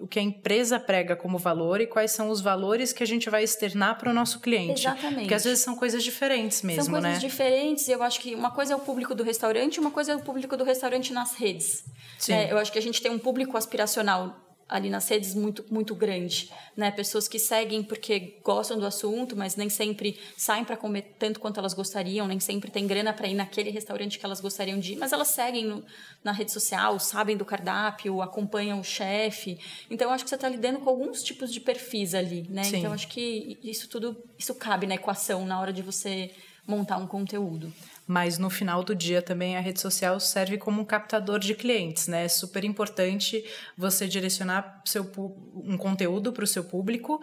o 0.00 0.06
que 0.06 0.18
a 0.18 0.22
empresa 0.22 0.78
prega 0.78 1.14
como 1.14 1.38
valor 1.38 1.80
e 1.80 1.86
quais 1.86 2.10
são 2.10 2.30
os 2.30 2.40
valores 2.40 2.92
que 2.92 3.02
a 3.02 3.06
gente 3.06 3.30
vai 3.30 3.44
externar 3.44 3.98
para 3.98 4.10
o 4.10 4.12
nosso 4.12 4.40
cliente. 4.40 4.86
Exatamente. 4.86 5.20
Porque 5.20 5.34
às 5.34 5.44
vezes 5.44 5.60
são 5.60 5.76
coisas 5.76 6.02
diferentes 6.02 6.62
mesmo, 6.62 6.84
são 6.84 6.92
coisas 6.92 7.12
né? 7.12 7.18
diferentes. 7.18 7.88
Eu 7.88 8.02
acho 8.02 8.20
que 8.20 8.34
uma 8.34 8.50
coisa 8.50 8.72
é 8.72 8.76
o 8.76 8.80
público 8.80 9.14
do 9.14 9.22
restaurante, 9.22 9.78
uma 9.78 9.90
coisa 9.90 10.12
é 10.12 10.16
o 10.16 10.20
público 10.20 10.56
do 10.56 10.64
restaurante 10.64 11.12
nas 11.12 11.34
redes. 11.34 11.84
Sim. 12.18 12.32
É, 12.32 12.52
eu 12.52 12.58
acho 12.58 12.72
que 12.72 12.78
a 12.78 12.82
gente 12.82 13.00
tem 13.00 13.10
um 13.10 13.18
público 13.18 13.56
aspiracional 13.56 14.45
ali 14.68 14.90
nas 14.90 15.08
redes 15.08 15.34
muito 15.34 15.64
muito 15.70 15.94
grande, 15.94 16.50
né? 16.76 16.90
Pessoas 16.90 17.28
que 17.28 17.38
seguem 17.38 17.82
porque 17.82 18.38
gostam 18.42 18.78
do 18.78 18.84
assunto, 18.86 19.36
mas 19.36 19.54
nem 19.54 19.68
sempre 19.68 20.18
saem 20.36 20.64
para 20.64 20.76
comer 20.76 21.14
tanto 21.18 21.38
quanto 21.38 21.58
elas 21.58 21.72
gostariam, 21.72 22.26
nem 22.26 22.40
sempre 22.40 22.70
tem 22.70 22.86
grana 22.86 23.12
para 23.12 23.28
ir 23.28 23.34
naquele 23.34 23.70
restaurante 23.70 24.18
que 24.18 24.26
elas 24.26 24.40
gostariam 24.40 24.78
de 24.78 24.94
ir, 24.94 24.96
mas 24.96 25.12
elas 25.12 25.28
seguem 25.28 25.64
no, 25.64 25.84
na 26.22 26.32
rede 26.32 26.50
social, 26.50 26.98
sabem 26.98 27.36
do 27.36 27.44
cardápio, 27.44 28.20
acompanham 28.20 28.80
o 28.80 28.84
chefe. 28.84 29.58
Então 29.88 30.10
acho 30.10 30.24
que 30.24 30.30
você 30.30 30.36
está 30.36 30.48
lidando 30.48 30.80
com 30.80 30.90
alguns 30.90 31.22
tipos 31.22 31.52
de 31.52 31.60
perfis 31.60 32.14
ali, 32.14 32.46
né? 32.50 32.64
Sim. 32.64 32.78
Então 32.78 32.92
acho 32.92 33.06
que 33.08 33.58
isso 33.62 33.88
tudo 33.88 34.16
isso 34.36 34.54
cabe 34.54 34.86
na 34.86 34.96
equação 34.96 35.46
na 35.46 35.60
hora 35.60 35.72
de 35.72 35.82
você 35.82 36.32
montar 36.66 36.96
um 36.96 37.06
conteúdo 37.06 37.72
mas 38.06 38.38
no 38.38 38.48
final 38.48 38.84
do 38.84 38.94
dia 38.94 39.20
também 39.20 39.56
a 39.56 39.60
rede 39.60 39.80
social 39.80 40.20
serve 40.20 40.58
como 40.58 40.80
um 40.80 40.84
captador 40.84 41.38
de 41.38 41.54
clientes, 41.54 42.06
né? 42.06 42.24
É 42.24 42.28
super 42.28 42.64
importante 42.64 43.44
você 43.76 44.06
direcionar 44.06 44.82
seu, 44.84 45.10
um 45.54 45.76
conteúdo 45.76 46.32
para 46.32 46.44
o 46.44 46.46
seu 46.46 46.64
público 46.64 47.20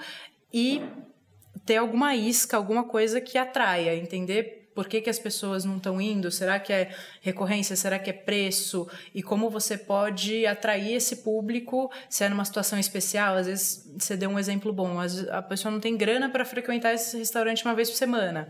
e 0.52 0.82
ter 1.66 1.78
alguma 1.78 2.16
isca, 2.16 2.58
alguma 2.58 2.84
coisa 2.84 3.22
que 3.22 3.38
atraia, 3.38 3.96
entender 3.96 4.64
por 4.74 4.88
que, 4.88 5.02
que 5.02 5.10
as 5.10 5.20
pessoas 5.20 5.64
não 5.66 5.78
estão 5.78 6.02
indo? 6.02 6.32
Será 6.32 6.60
que 6.60 6.74
é 6.74 6.94
recorrência? 7.22 7.76
Será 7.76 8.00
que 8.00 8.10
é 8.10 8.14
preço? 8.14 8.90
E 9.14 9.22
como 9.22 9.50
você 9.50 9.78
pode 9.78 10.46
atrair 10.46 10.96
esse 10.96 11.18
público 11.18 11.92
se 12.10 12.24
é 12.24 12.30
numa 12.30 12.44
situação 12.44 12.80
especial? 12.80 13.36
Às 13.36 13.48
vezes 13.48 13.94
você 13.98 14.18
deu 14.18 14.30
um 14.30 14.40
exemplo 14.40 14.74
bom, 14.74 14.98
a 15.32 15.42
pessoa 15.42 15.72
não 15.72 15.80
tem 15.80 15.96
grana 15.96 16.30
para 16.30 16.44
frequentar 16.44 16.94
esse 16.94 17.18
restaurante 17.18 17.64
uma 17.64 17.76
vez 17.76 17.90
por 17.90 17.98
semana. 17.98 18.50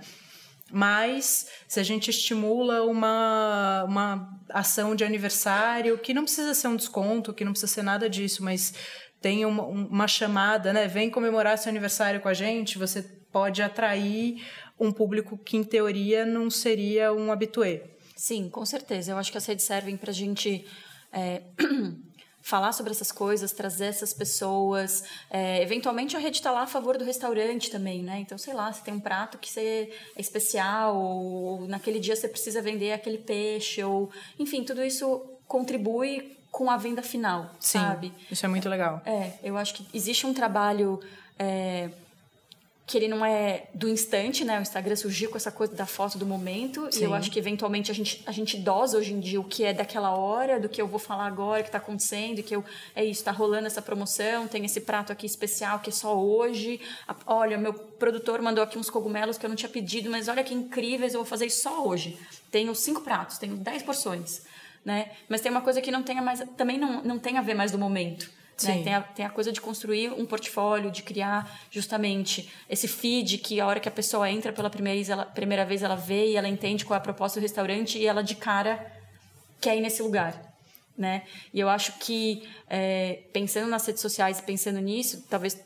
Mas 0.76 1.46
se 1.68 1.80
a 1.80 1.84
gente 1.84 2.10
estimula 2.10 2.82
uma, 2.82 3.84
uma 3.84 4.40
ação 4.50 4.96
de 4.96 5.04
aniversário, 5.04 6.00
que 6.00 6.16
não 6.16 6.24
precisa 6.24 6.56
ser 6.56 6.68
um 6.68 6.76
desconto, 6.76 7.32
que 7.32 7.46
não 7.46 7.52
precisa 7.52 7.72
ser 7.72 7.84
nada 7.84 8.10
disso, 8.10 8.44
mas 8.44 8.74
tem 9.22 9.46
uma, 9.46 9.62
uma 9.62 10.08
chamada, 10.08 10.74
né? 10.74 10.88
Vem 10.88 11.12
comemorar 11.12 11.60
seu 11.60 11.70
aniversário 11.70 12.20
com 12.20 12.28
a 12.28 12.34
gente, 12.34 12.80
você 12.80 13.04
pode 13.32 13.62
atrair 13.62 14.44
um 14.80 14.92
público 14.92 15.38
que, 15.38 15.56
em 15.58 15.64
teoria, 15.64 16.26
não 16.26 16.50
seria 16.50 17.14
um 17.14 17.32
habitué. 17.32 17.84
Sim, 18.16 18.50
com 18.50 18.66
certeza. 18.66 19.12
Eu 19.12 19.18
acho 19.20 19.32
que 19.32 19.38
as 19.38 19.46
redes 19.46 19.66
servem 19.66 19.96
para 19.96 20.10
a 20.10 20.14
gente 20.14 20.66
é, 21.12 21.44
falar 22.44 22.74
sobre 22.74 22.92
essas 22.92 23.12
coisas, 23.12 23.54
trazer 23.54 23.86
essas 23.86 24.14
pessoas. 24.14 25.04
É, 25.32 25.64
eventualmente 25.64 26.16
a 26.16 26.20
rede 26.20 26.38
está 26.38 26.52
lá 26.52 26.64
a 26.64 26.68
favor 26.68 26.98
do 26.98 27.06
restaurante 27.06 27.72
também, 27.72 28.04
né? 28.04 28.20
Então, 28.20 28.38
sei 28.38 28.54
lá, 28.54 28.72
você 28.72 28.84
tem 28.84 28.94
um 28.94 29.00
prato 29.00 29.38
que 29.38 29.50
você 29.50 29.90
é 30.18 30.22
especial, 30.22 30.96
ou 30.96 31.68
naquele 31.68 32.00
dia 32.00 32.16
você 32.16 32.28
precisa 32.28 32.62
vender 32.62 32.92
aquele 32.92 33.18
peixe, 33.18 33.82
ou 33.82 34.12
enfim, 34.38 34.64
tudo 34.64 34.84
isso 34.84 35.26
contribui 35.48 36.38
com 36.52 36.70
a 36.70 36.78
venda 36.78 37.02
final, 37.02 37.50
Sim, 37.60 37.80
sabe? 37.80 38.14
Isso 38.30 38.46
é 38.46 38.50
muito 38.50 38.68
legal. 38.68 39.02
É, 39.06 39.34
eu 39.42 39.58
acho 39.58 39.74
que 39.76 39.88
existe 39.94 40.28
um 40.28 40.34
trabalho. 40.34 41.00
É, 41.40 41.90
que 42.86 42.98
ele 42.98 43.08
não 43.08 43.26
é 43.26 43.68
do 43.74 43.88
instante, 43.88 44.44
né? 44.44 44.60
O 44.60 44.62
Instagram 44.62 44.96
surgiu 44.96 45.30
com 45.30 45.38
essa 45.38 45.52
coisa 45.52 45.74
da 45.74 45.86
foto 45.86 46.18
do 46.18 46.26
momento. 46.26 46.86
Sim. 46.92 47.02
E 47.02 47.04
eu 47.06 47.14
acho 47.14 47.32
que, 47.32 47.40
eventualmente, 47.40 47.90
a 47.90 47.94
gente, 47.94 48.22
a 48.26 48.32
gente 48.32 48.58
dosa 48.58 48.98
hoje 48.98 49.14
em 49.14 49.22
dia 49.22 49.40
o 49.40 49.44
que 49.44 49.64
é 49.64 49.74
daquela 49.74 50.12
hora, 50.12 50.60
do 50.60 50.68
que 50.68 50.82
eu 50.82 50.88
vou 50.88 51.00
falar 51.00 51.26
agora, 51.26 51.64
que 51.64 51.70
está 51.70 51.78
acontecendo, 51.78 52.44
que 52.44 52.54
eu, 52.54 52.64
é 52.94 53.04
isso, 53.04 53.22
está 53.22 53.32
rolando 53.32 53.68
essa 53.68 53.82
promoção, 53.82 54.48
tem 54.48 54.66
esse 54.66 54.82
prato 54.82 55.14
aqui 55.14 55.26
especial 55.26 55.80
que 55.80 55.90
é 55.90 55.94
só 55.94 56.18
hoje. 56.18 56.82
Olha, 57.26 57.58
meu 57.58 57.74
produtor 57.74 58.42
mandou 58.42 58.62
aqui 58.62 58.78
uns 58.78 58.90
cogumelos 58.90 59.38
que 59.38 59.46
eu 59.46 59.50
não 59.50 59.56
tinha 59.56 59.70
pedido, 59.70 60.10
mas 60.10 60.28
olha 60.28 60.44
que 60.44 60.54
incríveis, 60.54 61.14
eu 61.14 61.22
vou 61.22 61.28
fazer 61.28 61.46
isso 61.46 61.62
só 61.62 61.88
hoje. 61.88 62.20
Tenho 62.52 62.76
cinco 62.76 63.00
pratos, 63.00 63.38
tenho 63.38 63.56
dez 63.56 63.82
porções, 63.82 64.42
né? 64.84 65.12
Mas 65.30 65.40
tem 65.40 65.50
uma 65.50 65.62
coisa 65.62 65.82
que 65.82 65.90
não 65.90 66.04
tenha 66.04 66.22
mais, 66.22 66.44
também 66.58 66.78
não, 66.78 67.02
não 67.02 67.18
tem 67.18 67.38
a 67.38 67.42
ver 67.42 67.54
mais 67.54 67.72
do 67.72 67.78
momento 67.78 68.43
né? 68.68 68.84
Tem, 68.84 68.94
a, 68.94 69.02
tem 69.02 69.26
a 69.26 69.30
coisa 69.30 69.52
de 69.52 69.62
construir 69.62 70.12
um 70.12 70.26
portfólio, 70.26 70.92
de 70.92 71.04
criar 71.04 71.60
justamente 71.70 72.50
esse 72.70 72.88
feed 72.88 73.38
que 73.38 73.60
a 73.60 73.68
hora 73.68 73.80
que 73.80 73.88
a 73.88 73.92
pessoa 73.92 74.30
entra 74.30 74.52
pela 74.52 74.70
primeira 74.70 74.96
vez, 74.96 75.10
ela, 75.10 75.26
primeira 75.26 75.66
vez 75.66 75.84
ela 75.84 75.96
vê 75.96 76.32
e 76.32 76.36
ela 76.36 76.48
entende 76.48 76.86
qual 76.86 76.96
é 76.96 76.98
a 77.00 77.02
proposta 77.02 77.40
do 77.40 77.44
restaurante 77.44 77.98
e 77.98 78.06
ela 78.06 78.24
de 78.24 78.36
cara 78.36 78.92
quer 79.60 79.78
ir 79.78 79.82
nesse 79.82 80.02
lugar. 80.02 80.54
Né? 80.98 81.24
E 81.54 81.60
eu 81.60 81.70
acho 81.70 81.94
que, 82.00 82.48
é, 82.70 83.24
pensando 83.34 83.68
nas 83.68 83.86
redes 83.86 84.02
sociais, 84.02 84.40
pensando 84.40 84.80
nisso, 84.80 85.26
talvez 85.30 85.60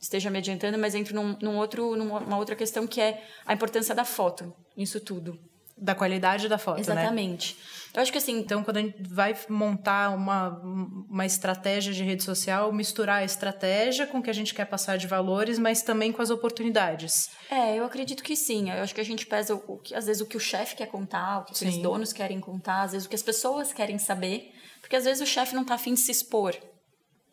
esteja 0.00 0.30
me 0.30 0.38
adiantando, 0.38 0.78
mas 0.78 0.94
entro 0.94 1.14
num, 1.14 1.36
num 1.40 1.56
outro, 1.56 1.96
numa 1.96 2.36
outra 2.36 2.54
questão 2.54 2.86
que 2.86 3.00
é 3.00 3.22
a 3.46 3.54
importância 3.54 3.94
da 3.94 4.04
foto 4.04 4.54
nisso 4.76 5.00
tudo. 5.00 5.38
Da 5.80 5.94
qualidade 5.94 6.48
da 6.48 6.58
foto, 6.58 6.80
Exatamente. 6.80 7.00
né? 7.00 7.06
Exatamente. 7.06 7.56
Eu 7.94 8.02
acho 8.02 8.12
que 8.12 8.18
assim. 8.18 8.38
Então, 8.38 8.62
quando 8.62 8.76
a 8.76 8.80
gente 8.80 9.02
vai 9.08 9.36
montar 9.48 10.10
uma, 10.10 10.48
uma 11.08 11.24
estratégia 11.24 11.92
de 11.92 12.04
rede 12.04 12.22
social, 12.22 12.72
misturar 12.72 13.22
a 13.22 13.24
estratégia 13.24 14.06
com 14.06 14.18
o 14.18 14.22
que 14.22 14.30
a 14.30 14.32
gente 14.34 14.54
quer 14.54 14.66
passar 14.66 14.98
de 14.98 15.06
valores, 15.06 15.58
mas 15.58 15.82
também 15.82 16.12
com 16.12 16.20
as 16.20 16.30
oportunidades. 16.30 17.30
É, 17.50 17.76
eu 17.78 17.84
acredito 17.84 18.22
que 18.22 18.36
sim. 18.36 18.70
Eu 18.70 18.82
acho 18.82 18.94
que 18.94 19.00
a 19.00 19.04
gente 19.04 19.26
pesa 19.26 19.54
o, 19.54 19.62
o 19.66 19.78
que, 19.78 19.94
às 19.94 20.06
vezes 20.06 20.20
o 20.20 20.26
que 20.26 20.36
o 20.36 20.40
chefe 20.40 20.76
quer 20.76 20.86
contar, 20.86 21.40
o 21.40 21.44
que 21.44 21.56
sim. 21.56 21.68
os 21.68 21.78
donos 21.78 22.12
querem 22.12 22.38
contar, 22.40 22.82
às 22.82 22.92
vezes 22.92 23.06
o 23.06 23.08
que 23.08 23.16
as 23.16 23.22
pessoas 23.22 23.72
querem 23.72 23.98
saber. 23.98 24.52
Porque 24.80 24.96
às 24.96 25.04
vezes 25.04 25.22
o 25.22 25.26
chefe 25.26 25.54
não 25.54 25.62
está 25.62 25.74
afim 25.74 25.94
de 25.94 26.00
se 26.00 26.12
expor. 26.12 26.54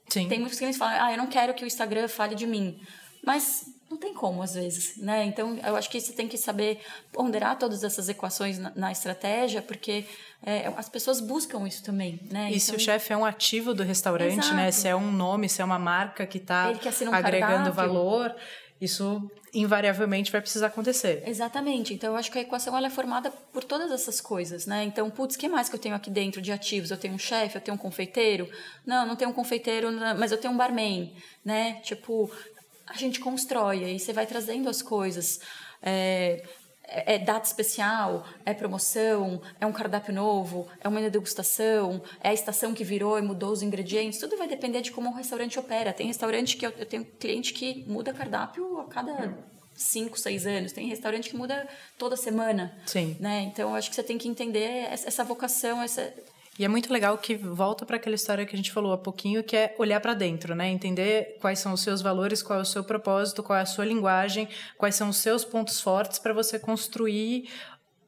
Sim. 0.10 0.28
Tem 0.28 0.40
muitos 0.40 0.58
clientes 0.58 0.80
que 0.80 0.86
falam, 0.86 1.04
ah, 1.04 1.12
eu 1.12 1.18
não 1.18 1.28
quero 1.28 1.54
que 1.54 1.64
o 1.64 1.68
Instagram 1.68 2.08
fale 2.08 2.36
de 2.36 2.46
mim. 2.46 2.80
Mas 3.26 3.66
não 3.96 3.98
tem 3.98 4.14
como 4.14 4.44
às 4.44 4.54
vezes, 4.54 4.98
né? 4.98 5.26
Então 5.26 5.58
eu 5.66 5.76
acho 5.76 5.90
que 5.90 6.00
você 6.00 6.12
tem 6.12 6.28
que 6.28 6.38
saber 6.38 6.80
ponderar 7.12 7.58
todas 7.58 7.84
essas 7.84 8.10
equações 8.10 8.60
na, 8.60 8.72
na 8.76 8.92
estratégia, 8.92 9.62
porque 9.62 10.06
é, 10.46 10.68
as 10.76 10.90
pessoas 10.90 11.22
buscam 11.22 11.66
isso 11.66 11.82
também, 11.84 12.20
né? 12.30 12.46
E 12.46 12.48
então, 12.48 12.60
se 12.60 12.76
o 12.76 12.80
chefe 12.80 13.14
é 13.14 13.18
um 13.18 13.26
ativo 13.26 13.74
do 13.74 13.84
restaurante, 13.84 14.40
exato. 14.40 14.54
né? 14.54 14.70
Se 14.72 14.88
é 14.88 14.96
um 14.96 15.12
nome, 15.12 15.48
se 15.48 15.62
é 15.62 15.66
uma 15.66 15.80
marca 15.80 16.28
que 16.28 16.38
está 16.38 16.70
um 16.70 17.14
agregando 17.14 17.72
cardápio. 17.72 17.74
valor, 17.74 18.36
isso 18.80 19.32
invariavelmente 19.54 20.30
vai 20.30 20.42
precisar 20.42 20.68
acontecer. 20.68 21.24
Exatamente. 21.26 21.94
Então 21.94 22.12
eu 22.12 22.18
acho 22.18 22.30
que 22.30 22.38
a 22.38 22.42
equação 22.42 22.76
ela 22.76 22.88
é 22.88 22.90
formada 22.90 23.32
por 23.32 23.64
todas 23.64 23.90
essas 23.90 24.20
coisas, 24.20 24.66
né? 24.66 24.84
Então, 24.84 25.10
putz, 25.10 25.38
que 25.38 25.48
mais 25.48 25.70
que 25.70 25.76
eu 25.76 25.80
tenho 25.80 25.96
aqui 25.96 26.10
dentro 26.10 26.42
de 26.42 26.52
ativos? 26.52 26.92
Eu 26.92 26.98
tenho 26.98 27.14
um 27.14 27.18
chefe, 27.18 27.56
eu 27.56 27.62
tenho 27.62 27.76
um 27.76 27.78
confeiteiro? 27.78 28.50
Não, 28.86 29.06
não 29.08 29.16
tenho 29.16 29.32
um 29.32 29.34
confeiteiro, 29.34 29.90
mas 30.20 30.34
eu 30.34 30.38
tenho 30.38 30.54
um 30.54 30.58
barman, 30.58 31.14
né? 31.46 31.76
Tipo, 31.84 32.30
a 32.88 32.96
gente 32.98 33.20
constrói, 33.20 33.84
aí 33.84 34.00
você 34.00 34.14
vai 34.14 34.26
trazendo 34.26 34.70
as 34.70 34.82
coisas. 34.82 35.40
É, 35.82 36.44
é, 36.88 37.18
data 37.18 37.46
especial, 37.46 38.26
é 38.46 38.54
promoção, 38.54 39.42
é 39.60 39.66
um 39.66 39.72
cardápio 39.72 40.14
novo, 40.14 40.68
é 40.80 40.88
uma 40.88 41.02
degustação, 41.10 42.02
é 42.24 42.30
a 42.30 42.34
estação 42.34 42.74
que 42.74 42.84
virou 42.84 43.18
e 43.18 43.22
mudou 43.22 43.52
os 43.52 43.62
ingredientes. 43.62 44.20
Tudo 44.20 44.38
vai 44.38 44.48
depender 44.48 44.82
de 44.82 44.92
como 44.92 45.10
o 45.10 45.14
restaurante 45.14 45.60
opera. 45.60 45.94
Tem 45.94 46.08
restaurante 46.08 46.58
que 46.58 46.66
eu, 46.66 46.72
eu 46.78 46.86
tenho 46.86 47.06
cliente 47.06 47.54
que 47.54 47.84
muda 47.88 48.14
cardápio 48.14 48.80
a 48.80 48.86
cada 48.86 49.36
cinco, 49.74 50.18
seis 50.18 50.46
anos. 50.46 50.72
Tem 50.72 50.88
restaurante 50.88 51.30
que 51.30 51.36
muda 51.36 51.68
toda 51.98 52.16
semana. 52.16 52.78
Sim. 52.86 53.18
Né? 53.20 53.42
Então, 53.42 53.76
acho 53.76 53.90
que 53.90 53.96
você 53.96 54.04
tem 54.04 54.18
que 54.18 54.28
entender 54.28 54.88
essa 54.90 55.24
vocação, 55.24 55.82
essa, 55.82 56.14
e 56.58 56.64
é 56.64 56.68
muito 56.68 56.92
legal 56.92 57.18
que 57.18 57.36
volta 57.36 57.86
para 57.86 57.98
aquela 57.98 58.16
história 58.16 58.46
que 58.46 58.56
a 58.56 58.58
gente 58.58 58.72
falou 58.72 58.94
há 58.94 58.98
pouquinho, 58.98 59.44
que 59.44 59.58
é 59.58 59.76
olhar 59.78 60.00
para 60.00 60.14
dentro, 60.14 60.56
né? 60.56 60.70
Entender 60.70 61.38
quais 61.42 61.60
são 61.60 61.74
os 61.74 61.82
seus 61.82 62.02
valores, 62.02 62.42
qual 62.42 62.60
é 62.60 62.62
o 62.62 62.66
seu 62.66 62.84
propósito, 62.84 63.44
qual 63.44 63.60
é 63.60 63.62
a 63.62 63.66
sua 63.66 63.84
linguagem, 63.84 64.48
quais 64.78 64.96
são 64.96 65.10
os 65.10 65.18
seus 65.18 65.44
pontos 65.44 65.82
fortes 65.82 66.18
para 66.18 66.34
você 66.34 66.58
construir 66.58 67.50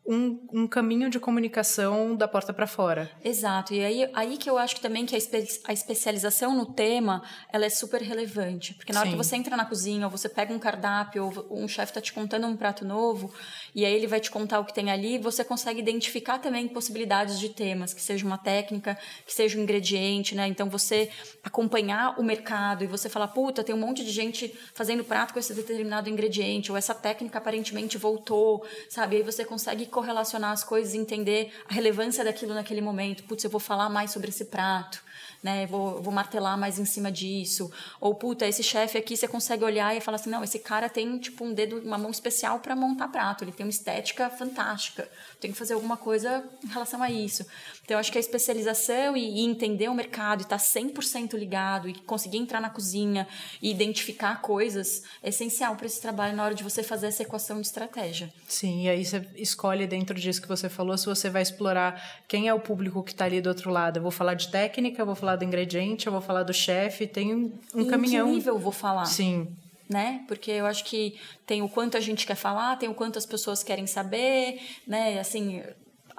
um, 0.08 0.40
um 0.54 0.68
caminho 0.68 1.10
de 1.10 1.20
comunicação 1.20 2.16
da 2.16 2.28
porta 2.28 2.54
para 2.54 2.66
fora. 2.66 3.12
Exato. 3.24 3.74
E 3.74 3.84
aí, 3.84 4.10
aí 4.14 4.38
que 4.38 4.50
eu 4.50 4.58
acho 4.58 4.76
que 4.76 4.82
também 4.82 5.06
que 5.06 5.14
a, 5.14 5.18
espe 5.18 5.38
a 5.66 5.74
especialização 5.74 6.56
no 6.56 6.66
tema 6.66 7.22
ela 7.52 7.66
é 7.66 7.70
super 7.70 8.02
relevante. 8.02 8.74
Porque 8.74 8.94
na 8.94 9.02
hora 9.02 9.10
que 9.10 9.16
você 9.18 9.36
entra 9.36 9.58
na 9.58 9.66
cozinha, 9.66 10.06
ou 10.06 10.12
você 10.12 10.30
pega 10.30 10.54
um 10.54 10.60
cardápio, 10.60 11.46
ou 11.50 11.60
um 11.62 11.68
chefe 11.68 11.92
está 11.92 12.00
te 12.00 12.14
contando 12.14 12.48
um 12.48 12.56
prato 12.56 12.86
novo, 12.86 13.34
e 13.76 13.86
aí 13.86 13.94
ele 13.94 14.08
vai 14.08 14.22
te 14.22 14.32
contar 14.32 14.62
o 14.62 14.66
que 14.66 14.74
tem 14.74 14.90
ali, 14.90 15.18
você 15.18 15.44
consegue 15.44 15.80
identificar 15.80 16.40
também 16.40 16.68
possibilidades 16.70 17.38
de 17.38 17.50
temas, 17.50 17.94
que 17.94 18.02
seja 18.02 18.26
uma 18.26 18.38
técnica, 18.38 18.98
que 19.26 19.34
seja 19.34 19.60
um 19.60 19.64
ingrediente, 19.64 20.36
né? 20.36 20.48
Então 20.48 20.70
você 20.70 21.10
acompanhar 21.44 22.18
o 22.18 22.24
mercado 22.24 22.84
e 22.84 22.88
você 22.88 23.10
falar, 23.10 23.28
puta, 23.28 23.62
tem 23.62 23.76
um 23.76 23.80
monte 23.80 24.06
de 24.06 24.12
gente 24.12 24.58
fazendo 24.74 25.04
prato 25.04 25.34
com 25.34 25.40
esse 25.40 25.54
determinado 25.54 26.10
ingrediente, 26.10 26.72
ou 26.72 26.78
essa 26.78 26.96
técnica 26.96 27.40
aparentemente 27.40 27.98
voltou, 27.98 28.66
sabe? 28.90 29.18
Aí 29.18 29.24
você 29.24 29.44
consegue 29.44 29.86
correlacionar 29.98 30.52
as 30.52 30.64
coisas 30.64 30.94
e 30.94 30.98
entender 31.00 31.52
a 31.68 31.74
relevância 31.74 32.24
daquilo 32.24 32.54
naquele 32.54 32.82
momento. 32.82 33.24
Putz, 33.24 33.44
eu 33.44 33.50
vou 33.50 33.60
falar 33.60 33.90
mais 33.90 34.12
sobre 34.12 34.30
esse 34.30 34.46
prato 34.46 35.02
né? 35.42 35.66
Vou, 35.68 36.02
vou 36.02 36.14
martelar 36.14 36.58
mais 36.58 36.80
em 36.80 36.86
cima 36.86 37.12
disso. 37.12 37.72
Ou, 38.00 38.16
puta, 38.16 38.48
esse 38.48 38.64
chefe 38.64 38.98
aqui 38.98 39.16
você 39.16 39.28
consegue 39.28 39.64
olhar 39.64 39.96
e 39.96 40.02
falar 40.02 40.16
assim: 40.16 40.30
não, 40.30 40.44
esse 40.44 40.60
cara 40.60 40.90
tem, 40.90 41.18
tipo, 41.18 41.44
um 41.44 41.54
dedo, 41.54 41.80
uma 41.80 41.98
mão 41.98 42.12
especial 42.12 42.60
para 42.60 42.76
montar 42.76 43.08
prato, 43.10 43.44
ele 43.44 43.52
tem 43.52 43.66
uma 43.66 43.72
estética 43.72 44.30
fantástica. 44.30 45.10
Tem 45.40 45.52
que 45.52 45.58
fazer 45.58 45.74
alguma 45.74 45.98
coisa 45.98 46.44
em 46.64 46.68
relação 46.68 47.02
a 47.02 47.10
isso. 47.10 47.46
Então, 47.84 48.00
acho 48.00 48.12
que 48.12 48.18
a 48.18 48.22
especialização 48.22 49.16
e, 49.16 49.42
e 49.42 49.46
entender 49.46 49.90
o 49.90 49.94
mercado 49.94 50.42
e 50.42 50.44
estar 50.44 50.58
tá 50.58 50.64
100% 50.64 51.34
ligado 51.38 51.88
e 51.88 51.94
conseguir 51.94 52.38
entrar 52.38 52.60
na 52.60 52.70
cozinha 52.70 53.28
e 53.62 53.70
identificar 53.70 54.42
coisas 54.42 55.04
é 55.22 55.30
essencial 55.30 55.76
para 55.76 55.86
esse 55.86 56.02
trabalho 56.02 56.36
na 56.36 56.44
hora 56.44 56.56
de 56.56 56.64
você 56.64 56.84
fazer 56.84 57.08
essa 57.08 57.24
equação 57.24 57.62
de 57.62 57.68
estratégia. 57.68 58.34
Sim, 58.48 58.84
e 58.84 58.90
aí 58.90 59.06
você 59.06 59.26
escolhe 59.36 59.86
dentro 59.88 60.16
disso 60.20 60.42
que 60.42 60.48
você 60.48 60.70
falou 60.70 60.98
se 60.98 61.06
você 61.06 61.30
vai 61.30 61.42
explorar 61.42 62.22
quem 62.28 62.48
é 62.48 62.54
o 62.54 62.60
público 62.60 63.04
que 63.04 63.12
está 63.12 63.26
ali 63.26 63.42
do 63.42 63.50
outro 63.50 63.70
lado. 63.70 63.98
Eu 63.98 64.02
vou 64.02 64.12
falar 64.12 64.34
de 64.34 64.50
técnica, 64.50 65.06
vou 65.06 65.16
falar 65.16 65.27
do 65.36 65.44
ingrediente, 65.44 66.08
eu 66.08 66.12
vou 66.12 66.22
falar 66.22 66.44
do 66.44 66.54
chefe, 66.54 67.08
tem 67.08 67.36
um 67.36 67.60
em 67.76 67.86
caminhão. 67.86 68.28
Que 68.28 68.34
nível 68.34 68.56
eu 68.56 68.60
vou 68.60 68.72
falar? 68.72 69.06
Sim. 69.06 69.56
Né? 69.90 70.24
Porque 70.28 70.52
eu 70.52 70.66
acho 70.66 70.84
que 70.84 71.18
tem 71.46 71.62
o 71.62 71.70
quanto 71.70 71.96
a 71.96 72.00
gente 72.00 72.26
quer 72.26 72.36
falar, 72.36 72.76
tem 72.76 72.90
o 72.90 72.94
quanto 72.94 73.18
as 73.18 73.26
pessoas 73.26 73.64
querem 73.64 73.88
saber, 73.88 74.60
né? 74.86 75.20
Assim, 75.20 75.64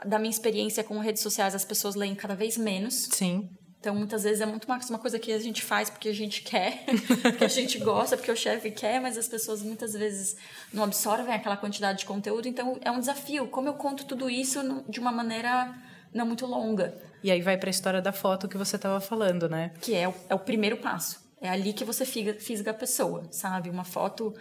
da 0.06 0.18
minha 0.18 0.30
experiência 0.30 0.82
com 0.82 0.98
redes 0.98 1.22
sociais, 1.22 1.54
as 1.54 1.64
pessoas 1.64 1.94
leem 1.94 2.14
cada 2.14 2.34
vez 2.34 2.56
menos. 2.56 3.08
Sim. 3.12 3.48
Então, 3.80 3.94
muitas 3.94 4.24
vezes 4.24 4.40
é 4.40 4.46
muito 4.46 4.68
mais 4.68 4.90
uma 4.90 4.98
coisa 4.98 5.20
que 5.20 5.32
a 5.32 5.38
gente 5.38 5.62
faz 5.62 5.88
porque 5.88 6.08
a 6.08 6.12
gente 6.12 6.42
quer, 6.42 6.84
porque 7.22 7.44
a 7.44 7.48
gente 7.48 7.78
gosta, 7.78 8.16
porque 8.16 8.30
o 8.30 8.36
chefe 8.36 8.72
quer, 8.72 9.00
mas 9.00 9.16
as 9.16 9.28
pessoas 9.28 9.62
muitas 9.62 9.92
vezes 9.92 10.36
não 10.72 10.82
absorvem 10.82 11.32
aquela 11.32 11.56
quantidade 11.56 12.00
de 12.00 12.04
conteúdo. 12.04 12.48
Então, 12.48 12.76
é 12.80 12.90
um 12.90 12.98
desafio. 12.98 13.46
Como 13.46 13.68
eu 13.68 13.74
conto 13.74 14.04
tudo 14.04 14.28
isso 14.28 14.84
de 14.88 14.98
uma 14.98 15.12
maneira 15.12 15.72
não 16.12 16.26
muito 16.26 16.46
longa? 16.46 16.94
E 17.22 17.30
aí 17.30 17.42
vai 17.42 17.56
para 17.56 17.68
a 17.68 17.70
história 17.70 18.00
da 18.00 18.12
foto 18.12 18.48
que 18.48 18.56
você 18.56 18.76
estava 18.76 19.00
falando, 19.00 19.48
né? 19.48 19.72
Que 19.80 19.94
é 19.94 20.08
o, 20.08 20.14
é 20.28 20.34
o 20.34 20.38
primeiro 20.38 20.76
passo. 20.76 21.20
É 21.40 21.48
ali 21.48 21.72
que 21.72 21.84
você 21.84 22.04
fisga 22.04 22.70
a 22.70 22.74
pessoa, 22.74 23.28
sabe? 23.30 23.70
Uma 23.70 23.84
foto 23.84 24.34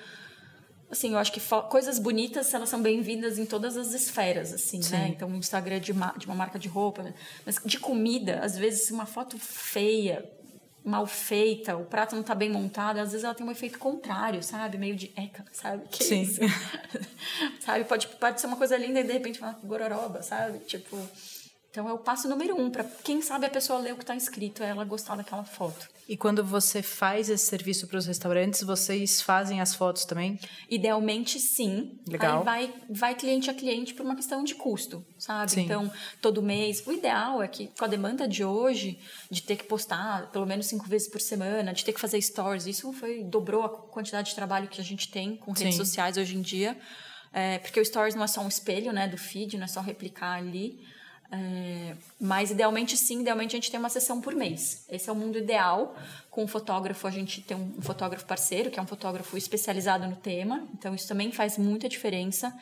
assim, 0.89 1.13
eu 1.13 1.17
acho 1.17 1.31
que 1.31 1.41
coisas 1.69 1.99
bonitas, 1.99 2.53
elas 2.53 2.69
são 2.69 2.81
bem-vindas 2.81 3.37
em 3.37 3.45
todas 3.45 3.75
as 3.75 3.93
esferas, 3.93 4.53
assim, 4.53 4.77
né? 4.77 4.83
Sim. 4.83 4.91
né? 4.95 5.07
Então, 5.09 5.29
o 5.29 5.35
Instagram 5.35 5.79
de, 5.79 5.93
de 5.93 6.25
uma 6.25 6.35
marca 6.35 6.57
de 6.57 6.67
roupa, 6.67 7.03
né? 7.03 7.13
mas 7.45 7.59
de 7.63 7.79
comida, 7.79 8.39
às 8.39 8.57
vezes 8.57 8.89
uma 8.89 9.05
foto 9.05 9.37
feia, 9.37 10.29
mal 10.83 11.05
feita, 11.05 11.75
o 11.75 11.83
prato 11.83 12.13
não 12.13 12.21
está 12.21 12.33
bem 12.33 12.49
montado, 12.49 12.99
às 12.99 13.11
vezes 13.11 13.25
ela 13.25 13.35
tem 13.35 13.45
um 13.45 13.51
efeito 13.51 13.77
contrário, 13.77 14.41
sabe? 14.41 14.77
Meio 14.77 14.95
de 14.95 15.11
eca, 15.17 15.43
sabe? 15.51 15.87
Que 15.89 16.03
Sim. 16.03 16.21
Isso? 16.21 16.39
sabe? 17.59 17.83
Pode, 17.83 18.07
pode 18.07 18.39
ser 18.39 18.47
uma 18.47 18.55
coisa 18.55 18.77
linda 18.77 19.01
e 19.01 19.03
de 19.03 19.11
repente 19.11 19.39
uma 19.41 19.51
gororoba, 19.63 20.21
sabe? 20.21 20.59
Tipo, 20.59 20.97
então 21.69 21.87
é 21.87 21.93
o 21.93 21.97
passo 21.97 22.27
número 22.27 22.59
um 22.59 22.69
para 22.69 22.83
quem 22.83 23.21
sabe 23.21 23.45
a 23.45 23.49
pessoa 23.49 23.79
ler 23.79 23.93
o 23.93 23.97
que 23.97 24.03
está 24.03 24.15
escrito, 24.15 24.63
é 24.63 24.69
ela 24.69 24.83
gostar 24.83 25.15
daquela 25.15 25.43
foto. 25.43 25.87
E 26.07 26.15
quando 26.15 26.43
você 26.43 26.81
faz 26.81 27.29
esse 27.29 27.45
serviço 27.45 27.85
para 27.85 27.97
os 27.97 28.05
restaurantes, 28.05 28.63
vocês 28.63 29.21
fazem 29.21 29.59
as 29.59 29.75
fotos 29.75 30.05
também? 30.05 30.39
Idealmente, 30.69 31.37
sim. 31.37 31.99
Legal. 32.07 32.39
Aí 32.39 32.45
vai, 32.45 32.73
vai 32.89 33.15
cliente 33.15 33.49
a 33.49 33.53
cliente 33.53 33.93
por 33.93 34.05
uma 34.05 34.15
questão 34.15 34.41
de 34.41 34.55
custo, 34.55 35.05
sabe? 35.17 35.51
Sim. 35.51 35.61
Então, 35.63 35.91
todo 36.21 36.41
mês. 36.41 36.81
O 36.87 36.93
ideal 36.93 37.43
é 37.43 37.47
que, 37.47 37.67
com 37.77 37.83
a 37.83 37.87
demanda 37.89 38.25
de 38.25 38.43
hoje, 38.43 38.97
de 39.29 39.43
ter 39.43 39.57
que 39.57 39.65
postar 39.65 40.31
pelo 40.31 40.45
menos 40.45 40.67
cinco 40.67 40.87
vezes 40.87 41.09
por 41.09 41.19
semana, 41.19 41.73
de 41.73 41.83
ter 41.83 41.91
que 41.91 41.99
fazer 41.99 42.21
stories, 42.21 42.65
isso 42.65 42.93
foi 42.93 43.23
dobrou 43.25 43.63
a 43.63 43.69
quantidade 43.69 44.29
de 44.29 44.35
trabalho 44.35 44.69
que 44.69 44.79
a 44.79 44.83
gente 44.83 45.11
tem 45.11 45.35
com 45.35 45.51
redes 45.51 45.75
sim. 45.75 45.85
sociais 45.85 46.15
hoje 46.15 46.37
em 46.37 46.41
dia. 46.41 46.77
É, 47.33 47.59
porque 47.59 47.79
o 47.81 47.85
stories 47.85 48.15
não 48.15 48.23
é 48.23 48.27
só 48.27 48.39
um 48.41 48.47
espelho 48.47 48.93
né, 48.93 49.09
do 49.09 49.17
feed, 49.17 49.57
não 49.57 49.65
é 49.65 49.67
só 49.67 49.81
replicar 49.81 50.37
ali. 50.37 50.79
É, 51.31 51.95
mas 52.19 52.51
idealmente 52.51 52.95
sim, 52.95 53.21
idealmente 53.21 53.55
a 53.55 53.57
gente 53.57 53.69
tem 53.69 53.79
uma 53.79 53.89
sessão 53.89 54.21
por 54.21 54.33
mês. 54.33 54.85
Esse 54.89 55.09
é 55.09 55.11
o 55.11 55.15
mundo 55.15 55.37
ideal. 55.37 55.95
Com 56.31 56.43
o 56.43 56.47
fotógrafo, 56.47 57.07
a 57.07 57.11
gente 57.11 57.41
tem 57.41 57.57
um 57.57 57.81
fotógrafo 57.81 58.25
parceiro, 58.25 58.69
que 58.69 58.79
é 58.79 58.81
um 58.81 58.87
fotógrafo 58.87 59.37
especializado 59.37 60.07
no 60.07 60.15
tema. 60.15 60.67
Então, 60.73 60.93
isso 60.93 61.07
também 61.07 61.31
faz 61.31 61.57
muita 61.57 61.89
diferença. 61.89 62.53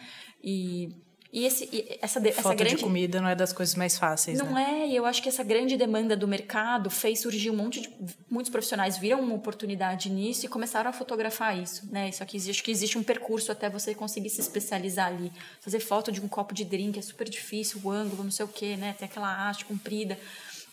E 0.44 0.96
e, 1.36 1.44
esse, 1.44 1.68
e 1.70 2.00
essa, 2.02 2.18
de, 2.18 2.30
essa 2.30 2.56
grande. 2.56 2.78
de 2.78 2.82
comida 2.82 3.20
não 3.20 3.28
é 3.28 3.36
das 3.36 3.52
coisas 3.52 3.76
mais 3.76 3.98
fáceis. 3.98 4.40
Não 4.40 4.54
né? 4.54 4.84
é, 4.84 4.88
e 4.88 4.96
eu 4.96 5.06
acho 5.06 5.22
que 5.22 5.28
essa 5.28 5.44
grande 5.44 5.76
demanda 5.76 6.16
do 6.16 6.26
mercado 6.26 6.90
fez 6.90 7.20
surgir 7.20 7.50
um 7.50 7.58
monte 7.58 7.82
de. 7.82 7.94
Muitos 8.30 8.50
profissionais 8.50 8.98
viram 8.98 9.20
uma 9.20 9.36
oportunidade 9.36 10.10
nisso 10.10 10.46
e 10.46 10.48
começaram 10.48 10.90
a 10.90 10.94
fotografar 10.94 11.62
isso. 11.62 11.92
Né? 11.92 12.08
Isso 12.08 12.24
aqui, 12.24 12.38
acho 12.38 12.64
que 12.64 12.72
existe 12.72 12.98
um 12.98 13.04
percurso 13.04 13.52
até 13.52 13.70
você 13.70 13.94
conseguir 13.94 14.30
se 14.30 14.40
especializar 14.40 15.08
ali. 15.08 15.30
Fazer 15.60 15.82
foto 15.82 16.10
de 16.10 16.22
um 16.22 16.28
copo 16.30 16.54
de 16.54 16.64
drink 16.64 16.98
é 16.98 17.02
super 17.02 17.28
difícil, 17.28 17.82
o 17.84 17.92
ângulo, 17.92 18.24
não 18.24 18.32
sei 18.32 18.46
o 18.46 18.48
quê, 18.50 18.78
né? 18.78 18.96
Tem 18.98 19.06
aquela 19.06 19.50
haste 19.50 19.66
comprida. 19.66 20.18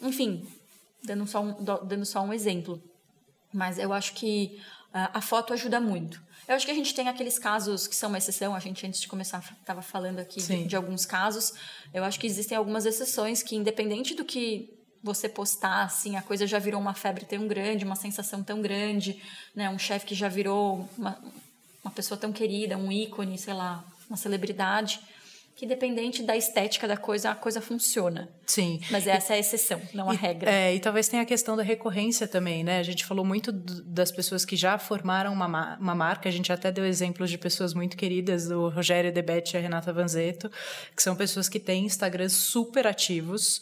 Enfim, 0.00 0.47
dando 1.02 1.26
só 1.26 1.42
um, 1.42 1.57
dando 1.61 2.07
só 2.07 2.23
um 2.23 2.33
exemplo. 2.33 2.81
Mas 3.52 3.81
eu 3.81 3.92
acho 3.92 4.14
que 4.14 4.62
a 4.93 5.21
foto 5.21 5.53
ajuda 5.53 5.81
muito. 5.81 6.23
Eu 6.47 6.55
acho 6.55 6.67
que 6.67 6.73
a 6.73 6.75
gente 6.75 6.95
tem 6.95 7.09
aqueles 7.09 7.39
casos 7.39 7.87
que 7.87 7.95
são 7.95 8.09
uma 8.09 8.19
exceção. 8.19 8.55
A 8.55 8.59
gente, 8.59 8.87
antes 8.87 9.01
de 9.01 9.09
começar, 9.09 9.43
estava 9.61 9.81
falando 9.81 10.19
aqui 10.19 10.43
de, 10.43 10.65
de, 10.65 10.77
alguns 10.77 11.07
casos. 11.07 11.55
Eu 11.95 12.05
acho 12.05 12.19
que 12.19 12.27
existem 12.27 12.59
algumas 12.59 12.85
exceções 12.85 13.43
que, 13.43 13.57
independente 13.57 14.15
do 14.15 14.25
que 14.25 14.69
você 15.03 15.29
postar, 15.29 15.85
assim, 15.85 16.17
a 16.17 16.23
coisa 16.23 16.47
já 16.47 16.59
virou 16.59 16.81
uma 16.81 16.95
febre 16.95 17.25
tão 17.25 17.49
grande, 17.49 17.85
uma 17.85 17.97
sensação 17.97 18.43
tão 18.43 18.61
grande, 18.61 19.23
né? 19.55 19.71
Um 19.71 19.79
chefe 19.79 20.07
que 20.07 20.15
já 20.15 20.29
virou 20.29 20.89
uma, 20.99 21.19
uma 21.83 21.91
pessoa 21.93 22.19
tão 22.19 22.33
querida, 22.33 22.77
um 22.77 22.91
ícone, 22.91 23.39
sei 23.39 23.55
lá, 23.55 23.85
uma 24.09 24.17
celebridade 24.17 25.01
que 25.54 25.66
dependente 25.66 26.23
da 26.23 26.37
estética 26.37 26.88
da 26.88 26.97
coisa, 26.97 27.30
a 27.30 27.35
coisa 27.35 27.61
funciona. 27.61 28.28
Sim. 28.47 28.80
Mas 28.90 29.06
essa 29.06 29.35
é 29.35 29.37
a 29.37 29.38
exceção, 29.38 29.80
não 29.92 30.11
a 30.11 30.14
e, 30.14 30.16
regra. 30.16 30.50
É, 30.50 30.75
e 30.75 30.80
talvez 30.80 31.09
tenha 31.09 31.23
a 31.23 31.26
questão 31.26 31.56
da 31.56 31.62
recorrência 31.62 32.26
também, 32.26 32.64
né? 32.64 32.78
A 32.78 32.82
gente 32.82 33.04
falou 33.04 33.25
muito 33.25 33.52
das 33.52 34.11
pessoas 34.11 34.44
que 34.44 34.56
já 34.56 34.78
formaram 34.78 35.32
uma, 35.32 35.76
uma 35.76 35.94
marca, 35.94 36.28
a 36.28 36.32
gente 36.32 36.52
até 36.52 36.73
deu 36.73 36.87
exemplos 36.87 37.30
de 37.30 37.38
pessoas 37.38 37.75
muito 37.75 37.97
queridas, 37.97 38.50
o 38.50 38.68
Rogério 38.68 39.12
Debete 39.12 39.54
e 39.54 39.56
a 39.59 39.61
Renata 39.61 39.92
Vanzeto, 39.92 40.50
que 40.97 41.02
são 41.02 41.14
pessoas 41.14 41.49
que 41.49 41.61
têm 41.61 41.85
Instagrams 41.85 42.32
super 42.32 42.87
ativos, 42.87 43.61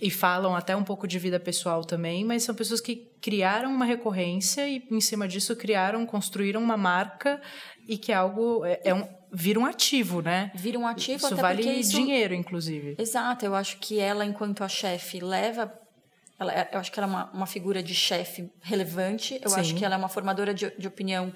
e 0.00 0.10
falam 0.10 0.56
até 0.56 0.74
um 0.74 0.82
pouco 0.82 1.06
de 1.06 1.18
vida 1.18 1.38
pessoal 1.38 1.84
também, 1.84 2.24
mas 2.24 2.42
são 2.42 2.54
pessoas 2.54 2.80
que 2.80 3.10
criaram 3.20 3.70
uma 3.70 3.84
recorrência 3.84 4.66
e 4.66 4.82
em 4.90 5.00
cima 5.00 5.28
disso 5.28 5.54
criaram, 5.54 6.06
construíram 6.06 6.62
uma 6.62 6.76
marca 6.76 7.40
e 7.86 7.98
que 7.98 8.10
é 8.10 8.14
algo 8.14 8.64
é, 8.64 8.80
é 8.82 8.94
um 8.94 9.19
vira 9.32 9.58
um 9.58 9.64
ativo, 9.64 10.20
né? 10.20 10.50
Vira 10.54 10.78
um 10.78 10.86
ativo 10.86 11.16
isso 11.16 11.34
até 11.34 11.42
vale 11.42 11.62
isso... 11.62 11.92
dinheiro, 11.92 12.34
inclusive. 12.34 12.96
Exato, 12.98 13.44
eu 13.44 13.54
acho 13.54 13.78
que 13.78 13.98
ela, 13.98 14.24
enquanto 14.24 14.62
a 14.62 14.68
chefe, 14.68 15.20
leva 15.20 15.72
ela, 16.40 16.68
eu 16.72 16.80
acho 16.80 16.90
que 16.90 16.98
ela 16.98 17.06
é 17.06 17.10
uma, 17.10 17.30
uma 17.32 17.46
figura 17.46 17.82
de 17.82 17.94
chefe 17.94 18.50
relevante. 18.62 19.38
Eu 19.42 19.50
Sim. 19.50 19.60
acho 19.60 19.74
que 19.74 19.84
ela 19.84 19.94
é 19.94 19.98
uma 19.98 20.08
formadora 20.08 20.54
de, 20.54 20.70
de 20.70 20.88
opinião 20.88 21.32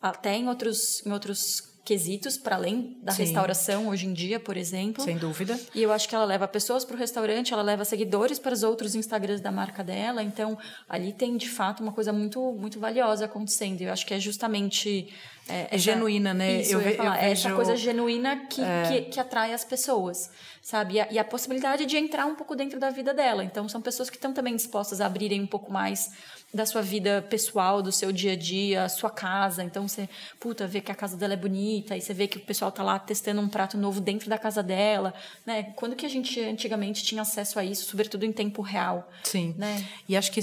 até 0.00 0.36
em 0.36 0.48
outros, 0.48 1.04
em 1.04 1.10
outros 1.10 1.75
quesitos 1.86 2.36
para 2.36 2.56
além 2.56 2.98
da 3.00 3.12
Sim. 3.12 3.22
restauração 3.22 3.88
hoje 3.88 4.06
em 4.06 4.12
dia, 4.12 4.40
por 4.40 4.56
exemplo. 4.56 5.04
Sem 5.04 5.16
dúvida. 5.16 5.58
E 5.72 5.80
eu 5.80 5.92
acho 5.92 6.08
que 6.08 6.16
ela 6.16 6.24
leva 6.24 6.48
pessoas 6.48 6.84
para 6.84 6.96
o 6.96 6.98
restaurante, 6.98 7.52
ela 7.52 7.62
leva 7.62 7.84
seguidores 7.84 8.40
para 8.40 8.52
os 8.52 8.64
outros 8.64 8.96
Instagrams 8.96 9.40
da 9.40 9.52
marca 9.52 9.84
dela. 9.84 10.20
Então, 10.20 10.58
ali 10.88 11.12
tem 11.12 11.36
de 11.36 11.48
fato 11.48 11.84
uma 11.84 11.92
coisa 11.92 12.12
muito 12.12 12.40
muito 12.54 12.80
valiosa 12.80 13.26
acontecendo. 13.26 13.82
Eu 13.82 13.92
acho 13.92 14.04
que 14.04 14.12
é 14.12 14.18
justamente 14.18 15.08
é, 15.48 15.60
é 15.60 15.68
essa, 15.70 15.78
genuína, 15.78 16.34
né? 16.34 16.60
Isso, 16.60 16.72
eu, 16.72 16.80
eu, 16.80 16.96
falar, 16.96 17.16
eu 17.18 17.22
é 17.22 17.28
vejo... 17.28 17.46
essa 17.46 17.54
coisa 17.54 17.76
genuína 17.76 18.36
que, 18.46 18.60
é... 18.60 18.82
que, 18.82 19.00
que, 19.10 19.20
atrai 19.20 19.54
as 19.54 19.64
pessoas, 19.64 20.28
sabe? 20.60 20.94
E 20.94 21.00
a, 21.00 21.08
e 21.12 21.18
a, 21.20 21.24
possibilidade 21.24 21.86
de 21.86 21.96
entrar 21.96 22.26
um 22.26 22.34
pouco 22.34 22.56
dentro 22.56 22.80
da 22.80 22.90
vida 22.90 23.14
dela. 23.14 23.44
Então, 23.44 23.68
são 23.68 23.80
pessoas 23.80 24.10
que 24.10 24.16
estão 24.16 24.32
também 24.32 24.56
dispostas 24.56 25.00
a 25.00 25.06
abrirem 25.06 25.40
um 25.40 25.46
pouco 25.46 25.72
mais 25.72 26.10
da 26.54 26.64
sua 26.64 26.80
vida 26.80 27.24
pessoal, 27.28 27.82
do 27.82 27.92
seu 27.92 28.12
dia 28.12 28.32
a 28.32 28.36
dia, 28.36 28.84
a 28.84 28.88
sua 28.88 29.10
casa. 29.10 29.62
Então 29.62 29.86
você, 29.86 30.08
puta, 30.40 30.66
vê 30.66 30.80
que 30.80 30.90
a 30.90 30.94
casa 30.94 31.16
dela 31.16 31.34
é 31.34 31.36
bonita, 31.36 31.96
e 31.96 32.00
você 32.00 32.14
vê 32.14 32.26
que 32.26 32.38
o 32.38 32.40
pessoal 32.40 32.72
tá 32.72 32.82
lá 32.82 32.98
testando 32.98 33.40
um 33.40 33.48
prato 33.48 33.76
novo 33.76 34.00
dentro 34.00 34.28
da 34.28 34.38
casa 34.38 34.62
dela, 34.62 35.12
né? 35.44 35.64
Quando 35.76 35.96
que 35.96 36.06
a 36.06 36.08
gente 36.08 36.40
antigamente 36.40 37.04
tinha 37.04 37.22
acesso 37.22 37.58
a 37.58 37.64
isso, 37.64 37.84
sobretudo 37.86 38.24
em 38.24 38.32
tempo 38.32 38.62
real? 38.62 39.10
Sim. 39.24 39.54
Né? 39.58 39.84
E 40.08 40.16
acho 40.16 40.32
que 40.32 40.40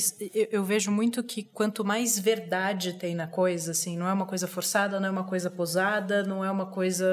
eu, 0.51 0.63
vejo 0.63 0.91
muito 0.91 1.23
que 1.23 1.43
quanto 1.43 1.83
mais 1.83 2.19
verdade 2.19 2.93
tem 2.93 3.15
na 3.15 3.27
coisa, 3.27 3.71
assim, 3.71 3.97
não 3.97 4.07
é 4.07 4.13
uma 4.13 4.25
coisa 4.25 4.47
forçada, 4.47 4.99
não 4.99 5.07
é 5.07 5.11
uma 5.11 5.23
coisa 5.23 5.49
posada, 5.49 6.23
não 6.23 6.43
é 6.43 6.51
uma 6.51 6.65
coisa 6.65 7.05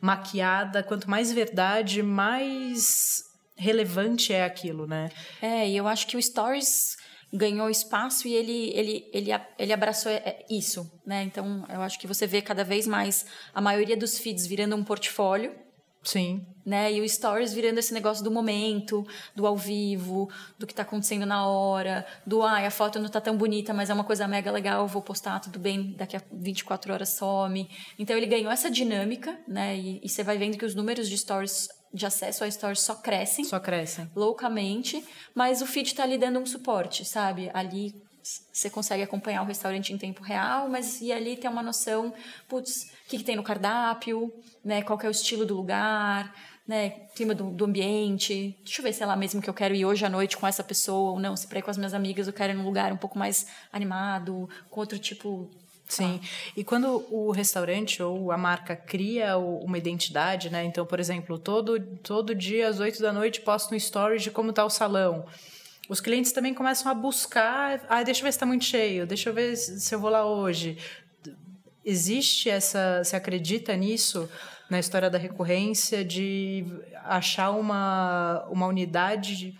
maquiada, 0.00 0.82
quanto 0.82 1.08
mais 1.08 1.32
verdade, 1.32 2.02
mais 2.02 3.24
relevante 3.56 4.32
é 4.32 4.44
aquilo, 4.44 4.86
né? 4.86 5.10
É, 5.40 5.68
e 5.68 5.76
eu 5.76 5.86
acho 5.86 6.06
que 6.06 6.16
o 6.16 6.22
stories 6.22 6.93
ganhou 7.34 7.68
espaço 7.68 8.28
e 8.28 8.34
ele, 8.34 8.70
ele, 8.74 9.10
ele, 9.12 9.30
ele 9.58 9.72
abraçou 9.72 10.10
é, 10.12 10.44
isso, 10.48 10.90
né? 11.04 11.24
Então, 11.24 11.66
eu 11.68 11.82
acho 11.82 11.98
que 11.98 12.06
você 12.06 12.26
vê 12.26 12.40
cada 12.40 12.62
vez 12.62 12.86
mais 12.86 13.26
a 13.52 13.60
maioria 13.60 13.96
dos 13.96 14.18
feeds 14.18 14.46
virando 14.46 14.76
um 14.76 14.84
portfólio. 14.84 15.52
Sim. 16.04 16.46
Né? 16.64 16.92
E 16.92 17.00
o 17.00 17.08
stories 17.08 17.52
virando 17.52 17.78
esse 17.78 17.92
negócio 17.92 18.22
do 18.22 18.30
momento, 18.30 19.06
do 19.34 19.46
ao 19.46 19.56
vivo, 19.56 20.30
do 20.58 20.66
que 20.66 20.72
está 20.72 20.82
acontecendo 20.82 21.24
na 21.24 21.46
hora, 21.46 22.06
do 22.26 22.42
ah, 22.42 22.58
a 22.58 22.70
foto 22.70 22.98
não 22.98 23.06
está 23.06 23.22
tão 23.22 23.36
bonita, 23.36 23.72
mas 23.72 23.88
é 23.88 23.94
uma 23.94 24.04
coisa 24.04 24.28
mega 24.28 24.52
legal, 24.52 24.86
vou 24.86 25.00
postar, 25.00 25.40
tudo 25.40 25.58
bem, 25.58 25.94
daqui 25.96 26.14
a 26.14 26.22
24 26.30 26.92
horas 26.92 27.08
some. 27.08 27.68
Então 27.98 28.16
ele 28.16 28.26
ganhou 28.26 28.52
essa 28.52 28.70
dinâmica, 28.70 29.38
né? 29.48 29.76
E, 29.76 30.00
e 30.04 30.08
você 30.08 30.22
vai 30.22 30.36
vendo 30.36 30.58
que 30.58 30.64
os 30.64 30.74
números 30.74 31.08
de 31.08 31.16
stories 31.16 31.68
de 31.94 32.04
acesso 32.04 32.42
a 32.42 32.50
stories 32.50 32.80
só 32.80 32.96
crescem. 32.96 33.44
Só 33.44 33.60
crescem. 33.60 34.10
Loucamente. 34.16 35.02
Mas 35.32 35.62
o 35.62 35.66
feed 35.66 35.86
está 35.86 36.02
ali 36.02 36.18
dando 36.18 36.40
um 36.40 36.44
suporte, 36.44 37.04
sabe? 37.04 37.50
Ali 37.54 37.94
você 38.52 38.68
consegue 38.68 39.02
acompanhar 39.02 39.42
o 39.42 39.46
restaurante 39.46 39.92
em 39.92 39.98
tempo 39.98 40.22
real, 40.22 40.68
mas 40.68 41.00
e 41.00 41.12
ali 41.12 41.36
tem 41.36 41.48
uma 41.48 41.62
noção, 41.62 42.12
putz, 42.48 42.90
o 43.04 43.08
que, 43.08 43.18
que 43.18 43.24
tem 43.24 43.36
no 43.36 43.42
cardápio, 43.42 44.32
né? 44.64 44.82
Qual 44.82 44.98
é 45.02 45.06
o 45.06 45.10
estilo 45.10 45.44
do 45.44 45.54
lugar, 45.54 46.34
né? 46.66 46.90
Clima 47.14 47.34
do, 47.34 47.50
do, 47.50 47.64
ambiente. 47.66 48.56
Deixa 48.64 48.80
eu 48.80 48.82
ver 48.82 48.92
se 48.92 49.02
é 49.02 49.06
lá 49.06 49.14
mesmo 49.14 49.40
que 49.40 49.48
eu 49.48 49.54
quero 49.54 49.74
ir 49.74 49.84
hoje 49.84 50.04
à 50.04 50.08
noite 50.08 50.36
com 50.36 50.46
essa 50.46 50.64
pessoa 50.64 51.12
ou 51.12 51.20
não. 51.20 51.36
Se 51.36 51.46
para 51.46 51.58
ir 51.58 51.62
com 51.62 51.70
as 51.70 51.76
minhas 51.76 51.94
amigas 51.94 52.26
eu 52.26 52.32
quero 52.32 52.52
ir 52.52 52.56
num 52.56 52.64
lugar 52.64 52.92
um 52.92 52.96
pouco 52.96 53.18
mais 53.18 53.46
animado, 53.70 54.48
com 54.70 54.80
outro 54.80 54.98
tipo 54.98 55.50
Sim. 55.86 56.20
E 56.56 56.64
quando 56.64 57.06
o 57.10 57.30
restaurante 57.30 58.02
ou 58.02 58.32
a 58.32 58.38
marca 58.38 58.74
cria 58.74 59.36
uma 59.36 59.78
identidade, 59.78 60.50
né? 60.50 60.64
Então, 60.64 60.86
por 60.86 60.98
exemplo, 60.98 61.38
todo, 61.38 61.78
todo 62.02 62.34
dia 62.34 62.68
às 62.68 62.80
oito 62.80 63.00
da 63.00 63.12
noite 63.12 63.40
posta 63.40 63.74
um 63.74 63.76
story 63.76 64.18
de 64.18 64.30
como 64.30 64.50
está 64.50 64.64
o 64.64 64.70
salão. 64.70 65.26
Os 65.88 66.00
clientes 66.00 66.32
também 66.32 66.54
começam 66.54 66.90
a 66.90 66.94
buscar, 66.94 67.84
ah, 67.88 68.02
deixa 68.02 68.20
eu 68.20 68.24
ver 68.24 68.32
se 68.32 68.36
está 68.36 68.46
muito 68.46 68.64
cheio, 68.64 69.06
deixa 69.06 69.28
eu 69.28 69.34
ver 69.34 69.54
se 69.56 69.94
eu 69.94 70.00
vou 70.00 70.10
lá 70.10 70.24
hoje. 70.24 70.78
Existe 71.84 72.48
essa, 72.48 73.04
você 73.04 73.14
acredita 73.14 73.76
nisso 73.76 74.28
na 74.70 74.80
história 74.80 75.10
da 75.10 75.18
recorrência 75.18 76.02
de 76.02 76.64
achar 77.04 77.50
uma, 77.50 78.46
uma 78.48 78.66
unidade 78.66 79.54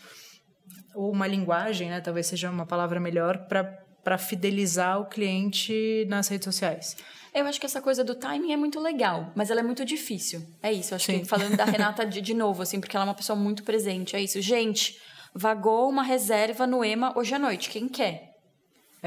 ou 0.95 1.13
uma 1.13 1.27
linguagem, 1.27 1.91
né? 1.91 2.01
Talvez 2.01 2.27
seja 2.27 2.51
uma 2.51 2.65
palavra 2.65 2.99
melhor 2.99 3.47
para 3.47 3.84
para 4.05 4.19
fidelizar 4.19 5.01
o 5.01 5.07
cliente 5.07 6.07
nas 6.09 6.29
redes 6.29 6.45
sociais? 6.45 6.97
Eu 7.35 7.47
acho 7.47 7.59
que 7.59 7.67
essa 7.67 7.81
coisa 7.81 8.05
do 8.05 8.15
timing 8.15 8.53
é 8.53 8.57
muito 8.57 8.79
legal, 8.79 9.33
mas 9.35 9.51
ela 9.51 9.59
é 9.59 9.63
muito 9.63 9.85
difícil. 9.85 10.47
É 10.63 10.73
isso, 10.73 10.95
acho 10.95 11.07
Sim. 11.07 11.21
que 11.21 11.25
falando 11.25 11.57
da 11.57 11.65
Renata 11.67 12.07
de, 12.07 12.21
de 12.21 12.35
novo, 12.35 12.63
assim, 12.63 12.79
porque 12.79 12.97
ela 12.97 13.05
é 13.05 13.09
uma 13.09 13.15
pessoa 13.15 13.35
muito 13.35 13.65
presente. 13.65 14.15
É 14.15 14.21
isso. 14.21 14.41
Gente, 14.41 15.01
vagou 15.35 15.89
uma 15.89 16.05
reserva 16.05 16.65
no 16.65 16.85
EMA 16.85 17.13
hoje 17.19 17.35
à 17.35 17.39
noite. 17.39 17.71
Quem 17.71 17.89
quer? 17.89 18.34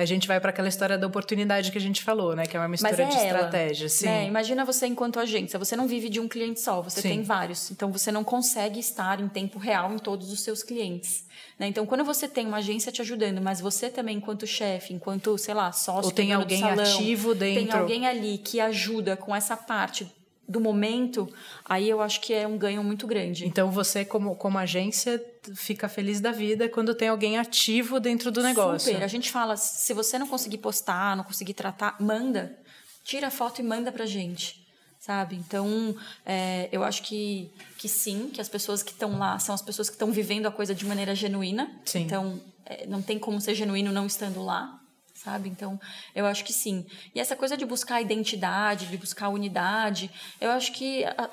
A 0.01 0.05
gente 0.05 0.27
vai 0.27 0.39
para 0.39 0.51
aquela 0.51 0.67
história 0.67 0.95
da 0.95 1.07
oportunidade 1.07 1.71
que 1.71 1.77
a 1.77 1.81
gente 1.81 2.03
falou, 2.03 2.35
né? 2.35 2.45
Que 2.45 2.55
é 2.55 2.59
uma 2.59 2.67
mistura 2.67 2.91
é 2.91 3.05
de 3.05 3.17
ela, 3.17 3.23
estratégia. 3.23 3.89
Sim. 3.89 4.05
Né? 4.05 4.27
Imagina 4.27 4.63
você 4.63 4.85
enquanto 4.85 5.19
agência, 5.19 5.57
você 5.57 5.75
não 5.75 5.87
vive 5.87 6.07
de 6.07 6.19
um 6.19 6.27
cliente 6.27 6.59
só, 6.59 6.81
você 6.83 7.01
Sim. 7.01 7.09
tem 7.09 7.23
vários. 7.23 7.71
Então 7.71 7.91
você 7.91 8.11
não 8.11 8.23
consegue 8.23 8.79
estar 8.79 9.19
em 9.19 9.27
tempo 9.27 9.57
real 9.57 9.91
em 9.91 9.97
todos 9.97 10.31
os 10.31 10.41
seus 10.41 10.61
clientes. 10.61 11.25
Né? 11.57 11.67
Então, 11.67 11.85
quando 11.87 12.03
você 12.03 12.27
tem 12.27 12.45
uma 12.45 12.57
agência 12.57 12.91
te 12.91 13.01
ajudando, 13.01 13.41
mas 13.41 13.59
você 13.59 13.89
também, 13.89 14.17
enquanto 14.17 14.45
chefe, 14.45 14.93
enquanto, 14.93 15.35
sei 15.39 15.55
lá, 15.55 15.71
sócio, 15.71 16.05
ou 16.05 16.11
tem 16.11 16.31
alguém 16.31 16.59
salão, 16.59 16.83
ativo 16.83 17.33
dentro, 17.33 17.65
tem 17.65 17.71
alguém 17.79 18.07
ali 18.07 18.37
que 18.37 18.59
ajuda 18.59 19.17
com 19.17 19.35
essa 19.35 19.57
parte 19.57 20.07
do 20.47 20.61
momento, 20.61 21.27
aí 21.65 21.89
eu 21.89 21.99
acho 21.99 22.21
que 22.21 22.33
é 22.33 22.47
um 22.47 22.57
ganho 22.57 22.83
muito 22.83 23.05
grande. 23.05 23.45
Então 23.45 23.69
você, 23.69 24.05
como, 24.05 24.35
como 24.35 24.57
agência, 24.57 25.21
fica 25.55 25.87
feliz 25.87 26.19
da 26.19 26.31
vida 26.31 26.67
quando 26.69 26.93
tem 26.93 27.07
alguém 27.07 27.37
ativo 27.37 27.99
dentro 27.99 28.31
do 28.31 28.41
negócio. 28.41 28.91
Super. 28.91 29.03
A 29.03 29.07
gente 29.07 29.31
fala, 29.31 29.55
se 29.57 29.93
você 29.93 30.17
não 30.17 30.27
conseguir 30.27 30.57
postar, 30.57 31.15
não 31.15 31.23
conseguir 31.23 31.53
tratar, 31.53 31.95
manda. 31.99 32.57
Tira 33.03 33.27
a 33.27 33.31
foto 33.31 33.59
e 33.59 33.63
manda 33.63 33.91
pra 33.91 34.05
gente. 34.05 34.65
Sabe? 34.99 35.35
Então, 35.35 35.95
é, 36.25 36.67
eu 36.71 36.83
acho 36.83 37.03
que, 37.03 37.51
que 37.77 37.87
sim, 37.87 38.29
que 38.33 38.41
as 38.41 38.49
pessoas 38.49 38.83
que 38.83 38.91
estão 38.91 39.17
lá 39.17 39.39
são 39.39 39.55
as 39.55 39.61
pessoas 39.61 39.89
que 39.89 39.95
estão 39.95 40.11
vivendo 40.11 40.47
a 40.47 40.51
coisa 40.51 40.75
de 40.75 40.85
maneira 40.85 41.15
genuína. 41.15 41.71
Sim. 41.85 42.01
Então, 42.01 42.41
é, 42.65 42.85
não 42.87 43.01
tem 43.01 43.17
como 43.17 43.39
ser 43.39 43.55
genuíno 43.55 43.91
não 43.91 44.05
estando 44.05 44.43
lá 44.43 44.81
sabe? 45.17 45.49
Então, 45.49 45.79
eu 46.15 46.25
acho 46.25 46.45
que 46.45 46.53
sim. 46.53 46.85
E 47.13 47.19
essa 47.19 47.35
coisa 47.35 47.57
de 47.57 47.65
buscar 47.65 48.01
identidade, 48.01 48.85
de 48.85 48.97
buscar 48.97 49.29
unidade, 49.29 50.09
eu 50.39 50.51
acho 50.51 50.71
que 50.71 51.03
a, 51.03 51.29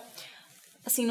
assim, 0.84 1.06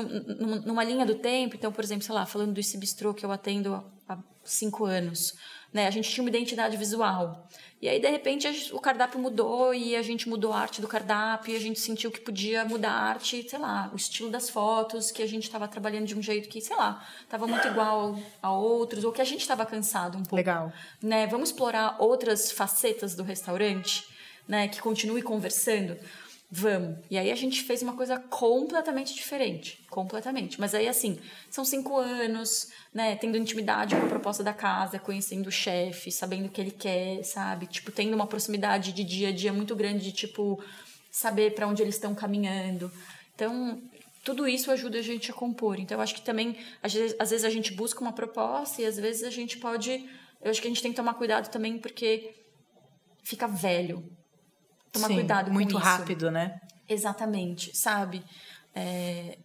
numa 0.66 0.84
linha 0.84 1.06
do 1.06 1.16
tempo, 1.16 1.56
então, 1.56 1.72
por 1.72 1.84
exemplo, 1.84 2.04
sei 2.04 2.14
lá, 2.14 2.26
falando 2.26 2.54
do 2.54 2.60
Esse 2.60 2.78
Bistrô 2.78 3.14
que 3.14 3.26
eu 3.26 3.32
atendo 3.32 3.84
há 4.08 4.18
cinco 4.44 4.86
anos, 4.86 5.34
né? 5.72 5.88
A 5.88 5.92
gente 5.92 6.10
tinha 6.10 6.24
uma 6.24 6.30
identidade 6.30 6.78
visual. 6.78 7.48
E 7.82 7.90
aí, 7.90 8.00
de 8.00 8.08
repente, 8.08 8.48
o 8.72 8.80
cardápio 8.80 9.20
mudou 9.20 9.74
e 9.74 9.96
a 9.96 10.02
gente 10.02 10.30
mudou 10.30 10.54
a 10.54 10.60
arte 10.60 10.80
do 10.80 10.88
cardápio 10.88 11.54
e 11.54 11.58
a 11.58 11.60
gente 11.60 11.80
sentiu 11.80 12.12
que 12.12 12.22
podia 12.22 12.64
mudar 12.64 12.92
a 12.92 13.02
arte, 13.02 13.46
sei 13.50 13.60
lá, 13.60 13.90
o 13.92 13.96
estilo 13.96 14.30
das 14.30 14.50
fotos, 14.50 15.12
que 15.12 15.22
a 15.22 15.28
gente 15.28 15.44
estava 15.44 15.68
trabalhando 15.68 16.06
de 16.06 16.18
um 16.18 16.22
jeito 16.22 16.48
que, 16.48 16.62
sei 16.62 16.76
lá, 16.76 17.06
estava 17.22 17.46
muito 17.46 17.68
igual 17.68 18.18
a 18.42 18.52
outros, 18.54 19.04
ou 19.04 19.12
que 19.12 19.22
a 19.22 19.26
gente 19.26 19.42
estava 19.42 19.66
cansado 19.66 20.18
um 20.18 20.22
pouco. 20.24 20.36
Legal. 20.36 20.72
Né? 21.02 21.28
Vamos 21.28 21.50
explorar 21.50 21.98
outras 22.00 22.52
facetas 22.52 23.16
do 23.16 23.24
restaurante, 23.24 24.06
né? 24.48 24.68
Que 24.68 24.80
continue 24.80 25.22
conversando. 25.22 25.98
Vamos. 26.56 27.00
E 27.10 27.18
aí 27.18 27.32
a 27.32 27.36
gente 27.36 27.64
fez 27.64 27.82
uma 27.82 27.94
coisa 27.94 28.20
completamente 28.20 29.16
diferente. 29.16 29.84
Completamente. 29.90 30.60
Mas 30.60 30.76
aí, 30.76 30.88
assim, 30.88 31.18
são 31.50 31.66
cinco 31.66 31.98
anos, 31.98 32.68
né? 32.94 33.16
Tendo 33.16 33.40
intimidade 33.40 33.96
com 33.96 34.06
a 34.06 34.08
proposta 34.08 34.44
da 34.44 34.54
casa, 34.54 35.00
conhecendo 35.00 35.48
o 35.48 35.52
chefe, 35.52 36.12
sabendo 36.12 36.46
o 36.46 36.50
que 36.50 36.62
ele 36.62 36.70
quer, 36.70 37.24
sabe? 37.24 37.66
Tipo, 37.66 37.92
tendo 37.92 38.14
uma 38.14 38.28
proximidade 38.28 38.92
de 38.92 39.04
dia 39.04 39.30
a 39.30 39.32
dia 39.32 39.52
muito 39.52 39.76
grande, 39.76 40.04
de, 40.04 40.12
tipo, 40.12 40.64
saber 41.10 41.56
para 41.56 41.68
onde 41.68 41.82
eles 41.82 41.96
estão 41.96 42.14
caminhando. 42.14 42.92
Então, 43.34 43.82
tudo 44.24 44.48
isso 44.48 44.70
ajuda 44.70 45.00
a 45.00 45.02
gente 45.02 45.32
a 45.32 45.34
compor. 45.34 45.80
Então, 45.80 45.98
eu 45.98 46.04
acho 46.04 46.14
que 46.14 46.22
também, 46.22 46.56
às 46.84 46.94
vezes, 46.94 47.16
às 47.18 47.32
vezes 47.32 47.46
a 47.46 47.50
gente 47.50 47.74
busca 47.74 48.00
uma 48.00 48.14
proposta 48.14 48.80
e 48.80 48.86
às 48.86 48.96
vezes 48.96 49.24
a 49.24 49.32
gente 49.32 49.58
pode. 49.58 50.08
Eu 50.40 50.52
acho 50.52 50.62
que 50.62 50.68
a 50.68 50.70
gente 50.70 50.84
tem 50.84 50.92
que 50.92 50.98
tomar 50.98 51.16
cuidado 51.16 51.50
também 51.50 51.80
porque 51.80 52.32
fica 53.24 53.48
velho 53.48 54.08
tomar 54.94 55.08
Sim, 55.08 55.16
cuidado 55.16 55.48
com 55.48 55.54
muito 55.54 55.78
isso. 55.78 55.86
rápido, 55.86 56.32
né? 56.32 56.60
Exatamente, 56.88 57.76
sabe? 57.76 58.24
É, 58.76 59.38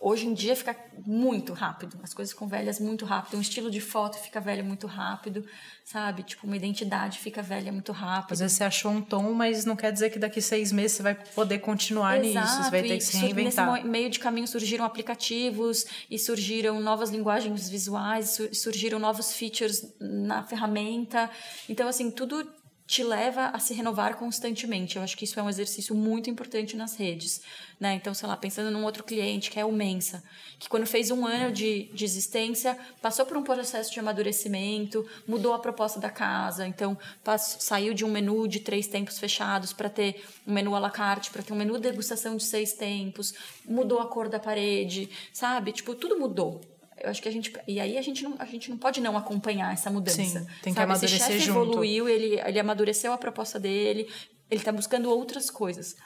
hoje 0.00 0.26
em 0.26 0.34
dia 0.34 0.54
fica 0.54 0.76
muito 1.06 1.52
rápido, 1.52 1.98
as 2.02 2.12
coisas 2.12 2.32
ficam 2.32 2.48
velhas 2.48 2.80
muito 2.80 3.04
rápido, 3.04 3.36
um 3.36 3.40
estilo 3.40 3.70
de 3.70 3.80
foto 3.80 4.18
fica 4.18 4.40
velho 4.40 4.64
muito 4.64 4.86
rápido, 4.86 5.44
sabe? 5.84 6.22
Tipo, 6.22 6.46
uma 6.46 6.56
identidade 6.56 7.18
fica 7.18 7.42
velha 7.42 7.72
muito 7.72 7.92
rápido. 7.92 8.32
Às 8.32 8.40
vezes 8.40 8.56
você 8.56 8.64
achou 8.64 8.90
um 8.90 9.00
tom, 9.00 9.32
mas 9.32 9.64
não 9.64 9.76
quer 9.76 9.92
dizer 9.92 10.10
que 10.10 10.18
daqui 10.18 10.40
seis 10.40 10.72
meses 10.72 10.96
você 10.96 11.02
vai 11.02 11.14
poder 11.14 11.60
continuar 11.60 12.22
Exato, 12.24 12.46
nisso, 12.46 12.62
você 12.64 12.70
vai 12.70 12.82
ter 12.82 12.98
que 12.98 13.04
se 13.04 13.16
reinventar. 13.16 13.72
Nesse 13.72 13.86
meio 13.86 14.10
de 14.10 14.18
caminho 14.18 14.48
surgiram 14.48 14.84
aplicativos 14.84 15.86
e 16.10 16.18
surgiram 16.18 16.80
novas 16.80 17.10
linguagens 17.10 17.68
visuais, 17.68 18.38
surgiram 18.52 18.98
novos 18.98 19.32
features 19.32 19.94
na 20.00 20.42
ferramenta. 20.42 21.30
Então, 21.68 21.88
assim, 21.88 22.10
tudo 22.10 22.46
te 22.86 23.02
leva 23.02 23.46
a 23.46 23.58
se 23.58 23.74
renovar 23.74 24.16
constantemente. 24.16 24.96
Eu 24.96 25.02
acho 25.02 25.16
que 25.16 25.24
isso 25.24 25.38
é 25.40 25.42
um 25.42 25.48
exercício 25.48 25.94
muito 25.94 26.30
importante 26.30 26.76
nas 26.76 26.96
redes. 26.96 27.42
Né? 27.80 27.94
Então, 27.94 28.14
sei 28.14 28.28
lá, 28.28 28.36
pensando 28.36 28.70
num 28.70 28.84
outro 28.84 29.02
cliente, 29.02 29.50
que 29.50 29.58
é 29.58 29.64
o 29.64 29.72
Mensa, 29.72 30.22
que 30.58 30.68
quando 30.68 30.86
fez 30.86 31.10
um 31.10 31.26
ano 31.26 31.52
de, 31.52 31.90
de 31.92 32.04
existência, 32.04 32.78
passou 33.02 33.26
por 33.26 33.36
um 33.36 33.42
processo 33.42 33.92
de 33.92 33.98
amadurecimento, 33.98 35.04
mudou 35.26 35.52
a 35.52 35.58
proposta 35.58 35.98
da 35.98 36.10
casa. 36.10 36.66
Então, 36.66 36.96
passou, 37.24 37.60
saiu 37.60 37.92
de 37.92 38.04
um 38.04 38.10
menu 38.10 38.46
de 38.46 38.60
três 38.60 38.86
tempos 38.86 39.18
fechados 39.18 39.72
para 39.72 39.90
ter 39.90 40.24
um 40.46 40.52
menu 40.52 40.74
à 40.74 40.78
la 40.78 40.90
carte, 40.90 41.30
para 41.30 41.42
ter 41.42 41.52
um 41.52 41.56
menu 41.56 41.74
de 41.74 41.80
degustação 41.80 42.36
de 42.36 42.44
seis 42.44 42.72
tempos, 42.72 43.34
mudou 43.64 43.98
a 43.98 44.06
cor 44.06 44.28
da 44.28 44.38
parede, 44.38 45.10
sabe? 45.32 45.72
Tipo, 45.72 45.94
tudo 45.94 46.18
mudou 46.18 46.60
eu 47.06 47.10
acho 47.10 47.22
que 47.22 47.28
a 47.28 47.32
gente 47.32 47.52
e 47.66 47.80
aí 47.80 47.96
a 47.96 48.02
gente 48.02 48.24
não 48.24 48.34
a 48.38 48.44
gente 48.44 48.68
não 48.68 48.76
pode 48.76 49.00
não 49.00 49.16
acompanhar 49.16 49.72
essa 49.72 49.88
mudança. 49.90 50.16
Sim, 50.22 50.46
tem 50.62 50.72
que 50.72 50.80
sabe? 50.80 50.82
amadurecer 50.82 51.36
Esse 51.36 51.46
junto. 51.46 51.70
evoluiu 51.70 52.08
ele 52.08 52.40
ele 52.40 52.58
amadureceu 52.58 53.12
a 53.12 53.18
proposta 53.18 53.58
dele 53.58 54.08
ele 54.50 54.60
está 54.60 54.72
buscando 54.72 55.08
outras 55.08 55.50
coisas. 55.50 55.96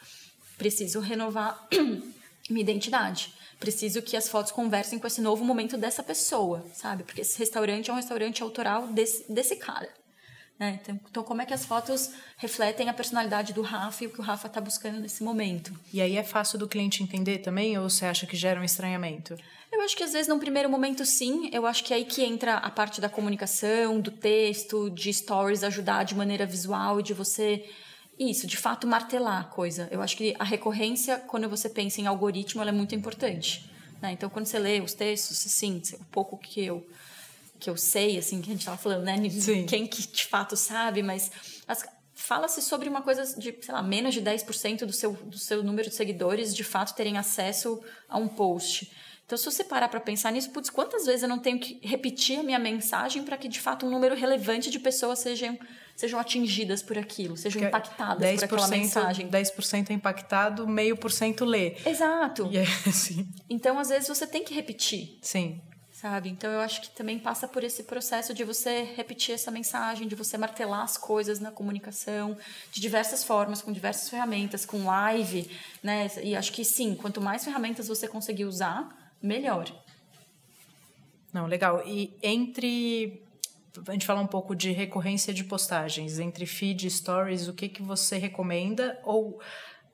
Preciso 0.59 1.01
renovar 1.01 1.67
minha 2.49 2.63
identidade. 2.63 3.33
Preciso 3.59 4.01
que 4.01 4.17
as 4.17 4.29
fotos 4.29 4.53
conversem 4.53 4.99
com 4.99 5.07
esse 5.07 5.21
novo 5.21 5.45
momento 5.45 5.77
dessa 5.77 6.03
pessoa 6.03 6.65
sabe? 6.75 7.03
Porque 7.03 7.23
esse 7.23 7.39
restaurante 7.39 7.91
é 7.91 7.93
um 7.93 7.97
restaurante 7.97 8.43
autoral 8.43 8.87
desse 8.89 9.31
desse 9.33 9.57
cara 9.57 9.89
né? 10.61 10.79
Então, 10.83 11.01
então, 11.11 11.25
como 11.25 11.41
é 11.41 11.47
que 11.47 11.55
as 11.55 11.65
fotos 11.65 12.11
refletem 12.37 12.91
a 12.91 12.93
personalidade 12.93 13.55
do 13.55 13.63
Rafa 13.63 14.05
e 14.05 14.07
o 14.07 14.11
que 14.11 14.21
o 14.21 14.23
Rafa 14.23 14.47
está 14.47 14.61
buscando 14.61 15.01
nesse 15.01 15.25
momento? 15.25 15.73
E 15.91 16.03
aí 16.03 16.19
é 16.19 16.23
fácil 16.23 16.59
do 16.59 16.69
cliente 16.69 17.03
entender 17.03 17.39
também, 17.39 17.79
ou 17.79 17.89
você 17.89 18.05
acha 18.05 18.27
que 18.27 18.37
gera 18.37 18.61
um 18.61 18.65
estranhamento? 18.65 19.35
Eu 19.73 19.81
acho 19.81 19.97
que 19.97 20.05
às 20.05 20.13
vezes, 20.13 20.29
num 20.29 20.39
primeiro 20.39 20.69
momento, 20.69 21.07
sim. 21.07 21.49
Eu 21.51 21.65
acho 21.65 21.83
que 21.83 21.95
é 21.95 21.97
aí 21.97 22.05
que 22.05 22.23
entra 22.23 22.57
a 22.57 22.71
parte 22.71 23.01
da 23.01 23.09
comunicação, 23.09 23.99
do 23.99 24.11
texto, 24.11 24.91
de 24.91 25.11
stories, 25.15 25.65
ajudar 25.65 26.05
de 26.05 26.15
maneira 26.15 26.45
visual 26.45 27.01
e 27.01 27.03
de 27.03 27.15
você. 27.15 27.65
Isso, 28.19 28.47
de 28.47 28.59
fato, 28.59 28.87
martelar 28.87 29.41
a 29.41 29.45
coisa. 29.45 29.89
Eu 29.91 30.03
acho 30.03 30.15
que 30.15 30.35
a 30.39 30.45
recorrência, 30.45 31.17
quando 31.21 31.49
você 31.49 31.71
pensa 31.71 32.03
em 32.03 32.07
algoritmo, 32.07 32.61
ela 32.61 32.71
é 32.71 32.75
muito 32.75 32.95
importante. 32.95 33.71
Né? 34.03 34.13
Então, 34.13 34.29
quando 34.29 34.45
você 34.45 34.59
lê 34.59 34.81
os 34.81 34.93
textos, 34.93 35.39
sim, 35.39 35.81
o 35.95 36.05
pouco 36.07 36.37
que 36.37 36.63
eu 36.63 36.87
que 37.61 37.71
eu 37.71 37.77
sei, 37.77 38.19
assim, 38.19 38.41
que 38.41 38.49
a 38.49 38.53
gente 38.53 38.63
estava 38.63 38.79
falando, 38.79 39.05
né? 39.05 39.29
Sim. 39.29 39.67
Quem 39.67 39.87
que 39.87 40.07
de 40.09 40.27
fato 40.27 40.57
sabe, 40.57 41.03
mas 41.03 41.31
fala-se 42.15 42.63
sobre 42.63 42.89
uma 42.89 43.03
coisa 43.03 43.25
de, 43.39 43.57
sei 43.61 43.75
lá, 43.75 43.83
menos 43.83 44.15
de 44.15 44.23
10% 44.23 44.85
do 44.85 44.93
seu, 44.93 45.13
do 45.13 45.39
seu 45.39 45.63
número 45.63 45.89
de 45.89 45.95
seguidores 45.95 46.55
de 46.55 46.65
fato 46.65 46.95
terem 46.95 47.19
acesso 47.19 47.83
a 48.09 48.19
um 48.19 48.29
post. 48.29 48.91
Então, 49.25 49.39
se 49.39 49.45
você 49.45 49.63
parar 49.63 49.89
para 49.89 50.01
pensar 50.01 50.33
nisso, 50.33 50.51
putz, 50.51 50.69
quantas 50.69 51.07
vezes 51.07 51.23
eu 51.23 51.29
não 51.29 51.39
tenho 51.39 51.61
que 51.61 51.79
repetir 51.87 52.41
a 52.41 52.43
minha 52.43 52.59
mensagem 52.59 53.23
para 53.23 53.37
que 53.37 53.49
de 53.49 53.61
fato 53.61 53.87
um 53.87 53.91
número 53.91 54.15
relevante 54.17 54.71
de 54.71 54.79
pessoas 54.81 55.21
sejam, 55.21 55.57
sejam 55.95 56.19
atingidas 56.19 56.83
por 56.83 56.99
aquilo, 56.99 57.37
sejam 57.37 57.63
impactadas 57.63 58.35
por 58.35 58.45
aquela 58.45 58.69
mensagem. 58.69 59.29
10% 59.31 59.91
é 59.91 59.93
impactado, 59.93 60.67
meio 60.67 60.97
por 60.97 61.13
cento 61.13 61.45
lê. 61.45 61.77
Exato. 61.87 62.51
É, 62.53 62.65
assim. 62.89 63.29
Então, 63.49 63.79
às 63.79 63.89
vezes, 63.89 64.09
você 64.09 64.27
tem 64.27 64.43
que 64.43 64.53
repetir. 64.53 65.19
Sim 65.23 65.61
sabe? 66.01 66.31
Então 66.31 66.51
eu 66.51 66.61
acho 66.61 66.81
que 66.81 66.91
também 66.91 67.19
passa 67.19 67.47
por 67.47 67.63
esse 67.63 67.83
processo 67.83 68.33
de 68.33 68.43
você 68.43 68.85
repetir 68.97 69.35
essa 69.35 69.51
mensagem, 69.51 70.09
de 70.09 70.15
você 70.15 70.39
martelar 70.39 70.81
as 70.81 70.97
coisas 70.97 71.39
na 71.41 71.51
comunicação 71.51 72.39
de 72.73 72.81
diversas 72.81 73.23
formas, 73.23 73.61
com 73.61 73.71
diversas 73.71 74.09
ferramentas, 74.09 74.65
com 74.65 74.87
live, 74.87 75.51
né? 75.83 76.11
E 76.23 76.35
acho 76.35 76.53
que 76.53 76.65
sim, 76.65 76.95
quanto 76.95 77.21
mais 77.21 77.45
ferramentas 77.45 77.87
você 77.87 78.09
conseguir 78.09 78.47
usar, 78.47 79.13
melhor. 79.23 79.71
Não, 81.35 81.47
legal. 81.47 81.87
E 81.87 82.17
entre 82.23 83.23
a 83.87 83.93
gente 83.93 84.07
fala 84.07 84.23
um 84.23 84.27
pouco 84.27 84.57
de 84.57 84.73
recorrência 84.73 85.35
de 85.35 85.45
postagens, 85.45 86.19
entre 86.19 86.47
feed 86.47 86.87
e 86.87 86.91
stories, 86.91 87.47
o 87.47 87.53
que 87.53 87.69
que 87.69 87.83
você 87.83 88.17
recomenda 88.17 88.99
ou 89.05 89.39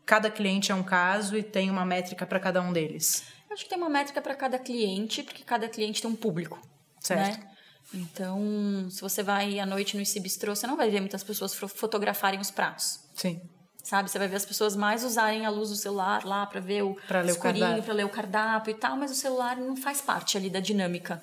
cada 0.06 0.30
cliente 0.30 0.70
é 0.70 0.74
um 0.74 0.84
caso 0.84 1.36
e 1.36 1.42
tem 1.42 1.68
uma 1.68 1.84
métrica 1.84 2.24
para 2.24 2.38
cada 2.38 2.62
um 2.62 2.72
deles? 2.72 3.35
Acho 3.56 3.64
que 3.64 3.70
tem 3.70 3.78
uma 3.78 3.88
métrica 3.88 4.20
para 4.20 4.34
cada 4.34 4.58
cliente, 4.58 5.22
porque 5.22 5.42
cada 5.42 5.66
cliente 5.66 6.02
tem 6.02 6.10
um 6.10 6.14
público. 6.14 6.60
Certo. 7.00 7.40
Né? 7.40 7.50
Então, 7.94 8.86
se 8.90 9.00
você 9.00 9.22
vai 9.22 9.58
à 9.58 9.64
noite 9.64 9.96
no 9.96 10.02
IC 10.02 10.20
Bistrô, 10.20 10.54
você 10.54 10.66
não 10.66 10.76
vai 10.76 10.90
ver 10.90 11.00
muitas 11.00 11.24
pessoas 11.24 11.54
fotografarem 11.54 12.38
os 12.38 12.50
pratos. 12.50 13.00
Sim. 13.14 13.40
Sabe? 13.82 14.10
Você 14.10 14.18
vai 14.18 14.28
ver 14.28 14.36
as 14.36 14.44
pessoas 14.44 14.76
mais 14.76 15.04
usarem 15.04 15.46
a 15.46 15.48
luz 15.48 15.70
do 15.70 15.76
celular 15.76 16.22
lá 16.26 16.44
para 16.44 16.60
ver 16.60 16.82
o 16.82 16.96
pra 17.08 17.24
escurinho, 17.24 17.82
para 17.82 17.94
ler 17.94 18.04
o 18.04 18.10
cardápio 18.10 18.72
e 18.72 18.74
tal, 18.74 18.94
mas 18.94 19.10
o 19.10 19.14
celular 19.14 19.56
não 19.56 19.74
faz 19.74 20.02
parte 20.02 20.36
ali 20.36 20.50
da 20.50 20.60
dinâmica. 20.60 21.22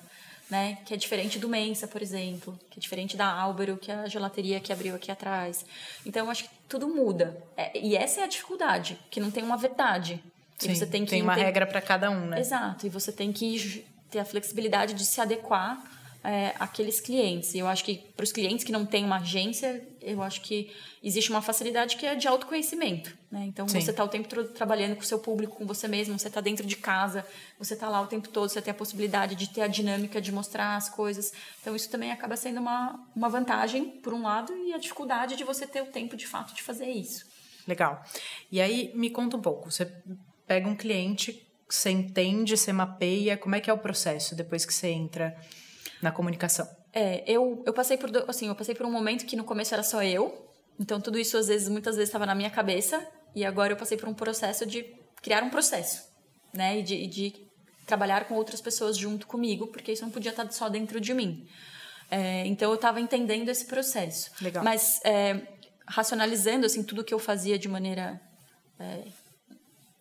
Né? 0.50 0.78
Que 0.84 0.92
é 0.92 0.96
diferente 0.96 1.38
do 1.38 1.48
Mensa, 1.48 1.86
por 1.86 2.02
exemplo, 2.02 2.58
que 2.68 2.80
é 2.80 2.82
diferente 2.82 3.16
da 3.16 3.26
Álvaro, 3.26 3.76
que 3.76 3.92
é 3.92 3.94
a 3.94 4.08
gelateria 4.08 4.58
que 4.58 4.72
abriu 4.72 4.96
aqui 4.96 5.12
atrás. 5.12 5.64
Então, 6.04 6.24
eu 6.24 6.30
acho 6.32 6.42
que 6.44 6.50
tudo 6.68 6.88
muda. 6.88 7.40
É, 7.56 7.78
e 7.78 7.94
essa 7.94 8.22
é 8.22 8.24
a 8.24 8.26
dificuldade, 8.26 8.98
que 9.08 9.20
não 9.20 9.30
tem 9.30 9.44
uma 9.44 9.56
verdade. 9.56 10.20
Sim, 10.58 10.74
você 10.74 10.86
tem 10.86 11.04
que 11.04 11.10
tem 11.10 11.22
uma 11.22 11.34
ter... 11.34 11.42
regra 11.42 11.66
para 11.66 11.80
cada 11.80 12.10
um, 12.10 12.26
né? 12.26 12.40
Exato, 12.40 12.86
e 12.86 12.88
você 12.88 13.12
tem 13.12 13.32
que 13.32 13.84
ter 14.10 14.20
a 14.20 14.24
flexibilidade 14.24 14.94
de 14.94 15.04
se 15.04 15.20
adequar 15.20 15.82
é, 16.24 16.54
àqueles 16.58 17.00
clientes. 17.00 17.52
E 17.54 17.58
eu 17.58 17.68
acho 17.68 17.84
que 17.84 17.96
para 18.16 18.24
os 18.24 18.32
clientes 18.32 18.64
que 18.64 18.72
não 18.72 18.86
têm 18.86 19.04
uma 19.04 19.16
agência, 19.16 19.86
eu 20.00 20.22
acho 20.22 20.40
que 20.40 20.74
existe 21.02 21.30
uma 21.30 21.42
facilidade 21.42 21.96
que 21.96 22.06
é 22.06 22.14
de 22.14 22.26
autoconhecimento. 22.26 23.14
Né? 23.30 23.44
Então, 23.44 23.68
Sim. 23.68 23.78
você 23.78 23.90
está 23.90 24.02
o 24.02 24.08
tempo 24.08 24.26
todo 24.26 24.48
trabalhando 24.48 24.96
com 24.96 25.02
o 25.02 25.04
seu 25.04 25.18
público, 25.18 25.56
com 25.56 25.66
você 25.66 25.86
mesmo, 25.86 26.18
você 26.18 26.28
está 26.28 26.40
dentro 26.40 26.66
de 26.66 26.76
casa, 26.76 27.26
você 27.58 27.74
está 27.74 27.90
lá 27.90 28.00
o 28.00 28.06
tempo 28.06 28.28
todo, 28.30 28.48
você 28.48 28.62
tem 28.62 28.70
a 28.70 28.74
possibilidade 28.74 29.34
de 29.34 29.50
ter 29.50 29.60
a 29.60 29.66
dinâmica 29.66 30.18
de 30.18 30.32
mostrar 30.32 30.76
as 30.76 30.88
coisas. 30.88 31.32
Então, 31.60 31.76
isso 31.76 31.90
também 31.90 32.10
acaba 32.10 32.36
sendo 32.36 32.58
uma, 32.58 32.98
uma 33.14 33.28
vantagem, 33.28 33.90
por 33.90 34.14
um 34.14 34.22
lado, 34.22 34.56
e 34.56 34.72
a 34.72 34.78
dificuldade 34.78 35.36
de 35.36 35.44
você 35.44 35.66
ter 35.66 35.82
o 35.82 35.86
tempo, 35.86 36.16
de 36.16 36.26
fato, 36.26 36.54
de 36.54 36.62
fazer 36.62 36.86
isso. 36.86 37.26
Legal. 37.68 38.02
E 38.50 38.62
aí, 38.62 38.92
me 38.94 39.10
conta 39.10 39.36
um 39.36 39.42
pouco. 39.42 39.70
Você 39.70 39.92
pega 40.46 40.68
um 40.68 40.76
cliente, 40.76 41.46
você 41.68 41.90
entende, 41.90 42.56
você 42.56 42.72
mapeia, 42.72 43.36
como 43.36 43.54
é 43.54 43.60
que 43.60 43.70
é 43.70 43.72
o 43.72 43.78
processo 43.78 44.34
depois 44.34 44.64
que 44.64 44.72
você 44.72 44.88
entra 44.88 45.36
na 46.02 46.12
comunicação? 46.12 46.68
É, 46.92 47.24
eu, 47.26 47.62
eu 47.66 47.72
passei 47.72 47.96
por 47.96 48.10
assim, 48.28 48.48
eu 48.48 48.54
passei 48.54 48.74
por 48.74 48.86
um 48.86 48.92
momento 48.92 49.26
que 49.26 49.36
no 49.36 49.44
começo 49.44 49.74
era 49.74 49.82
só 49.82 50.02
eu, 50.02 50.48
então 50.78 51.00
tudo 51.00 51.18
isso 51.18 51.36
às 51.36 51.48
vezes, 51.48 51.68
muitas 51.68 51.96
vezes 51.96 52.08
estava 52.08 52.26
na 52.26 52.34
minha 52.34 52.50
cabeça 52.50 53.04
e 53.34 53.44
agora 53.44 53.72
eu 53.72 53.76
passei 53.76 53.96
por 53.96 54.08
um 54.08 54.14
processo 54.14 54.64
de 54.64 54.84
criar 55.20 55.42
um 55.42 55.50
processo, 55.50 56.04
né, 56.52 56.78
e 56.78 56.82
de, 56.82 57.06
de 57.06 57.34
trabalhar 57.86 58.26
com 58.26 58.34
outras 58.34 58.60
pessoas 58.60 58.96
junto 58.96 59.26
comigo, 59.26 59.66
porque 59.68 59.92
isso 59.92 60.02
não 60.02 60.10
podia 60.10 60.30
estar 60.30 60.50
só 60.52 60.68
dentro 60.68 61.00
de 61.00 61.12
mim. 61.12 61.46
É, 62.10 62.46
então 62.46 62.70
eu 62.70 62.76
estava 62.76 63.00
entendendo 63.00 63.48
esse 63.48 63.64
processo. 63.64 64.30
Legal. 64.40 64.62
Mas 64.62 65.00
é, 65.04 65.40
racionalizando 65.86 66.66
assim 66.66 66.82
tudo 66.82 67.02
que 67.02 67.12
eu 67.12 67.18
fazia 67.18 67.58
de 67.58 67.68
maneira 67.68 68.20
é, 68.78 69.04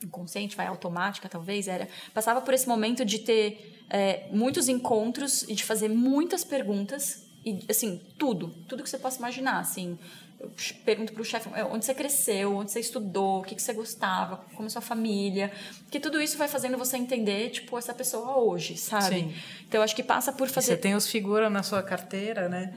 inconsciente, 0.05 0.55
vai 0.55 0.67
automática 0.67 1.29
talvez, 1.29 1.67
era 1.67 1.87
passava 2.13 2.41
por 2.41 2.53
esse 2.53 2.67
momento 2.67 3.03
de 3.05 3.19
ter 3.19 3.83
é, 3.89 4.27
muitos 4.31 4.67
encontros 4.67 5.43
e 5.43 5.55
de 5.55 5.63
fazer 5.63 5.89
muitas 5.89 6.43
perguntas 6.43 7.23
e 7.45 7.59
assim 7.69 8.01
tudo, 8.17 8.49
tudo 8.67 8.83
que 8.83 8.89
você 8.89 8.97
possa 8.97 9.17
imaginar, 9.19 9.59
assim 9.59 9.97
eu 10.43 10.51
pergunto 10.83 11.13
para 11.13 11.21
o 11.21 11.25
chefe 11.25 11.49
é, 11.55 11.63
onde 11.63 11.85
você 11.85 11.93
cresceu, 11.93 12.57
onde 12.57 12.69
você 12.69 12.81
estudou, 12.81 13.39
o 13.39 13.43
que, 13.43 13.55
que 13.55 13.61
você 13.61 13.71
gostava, 13.71 14.43
como 14.55 14.67
é 14.67 14.69
sua 14.69 14.81
família, 14.81 15.49
que 15.89 16.01
tudo 16.01 16.21
isso 16.21 16.37
vai 16.37 16.49
fazendo 16.49 16.77
você 16.77 16.97
entender, 16.97 17.49
tipo, 17.49 17.77
essa 17.77 17.93
pessoa 17.93 18.37
hoje, 18.39 18.75
sabe? 18.75 19.15
Sim. 19.15 19.35
Então, 19.65 19.79
eu 19.79 19.83
acho 19.83 19.95
que 19.95 20.03
passa 20.03 20.33
por 20.33 20.49
fazer... 20.49 20.73
Você 20.73 20.77
tem 20.77 20.95
os 20.95 21.07
figuras 21.07 21.49
na 21.49 21.63
sua 21.63 21.81
carteira, 21.81 22.49
né? 22.49 22.73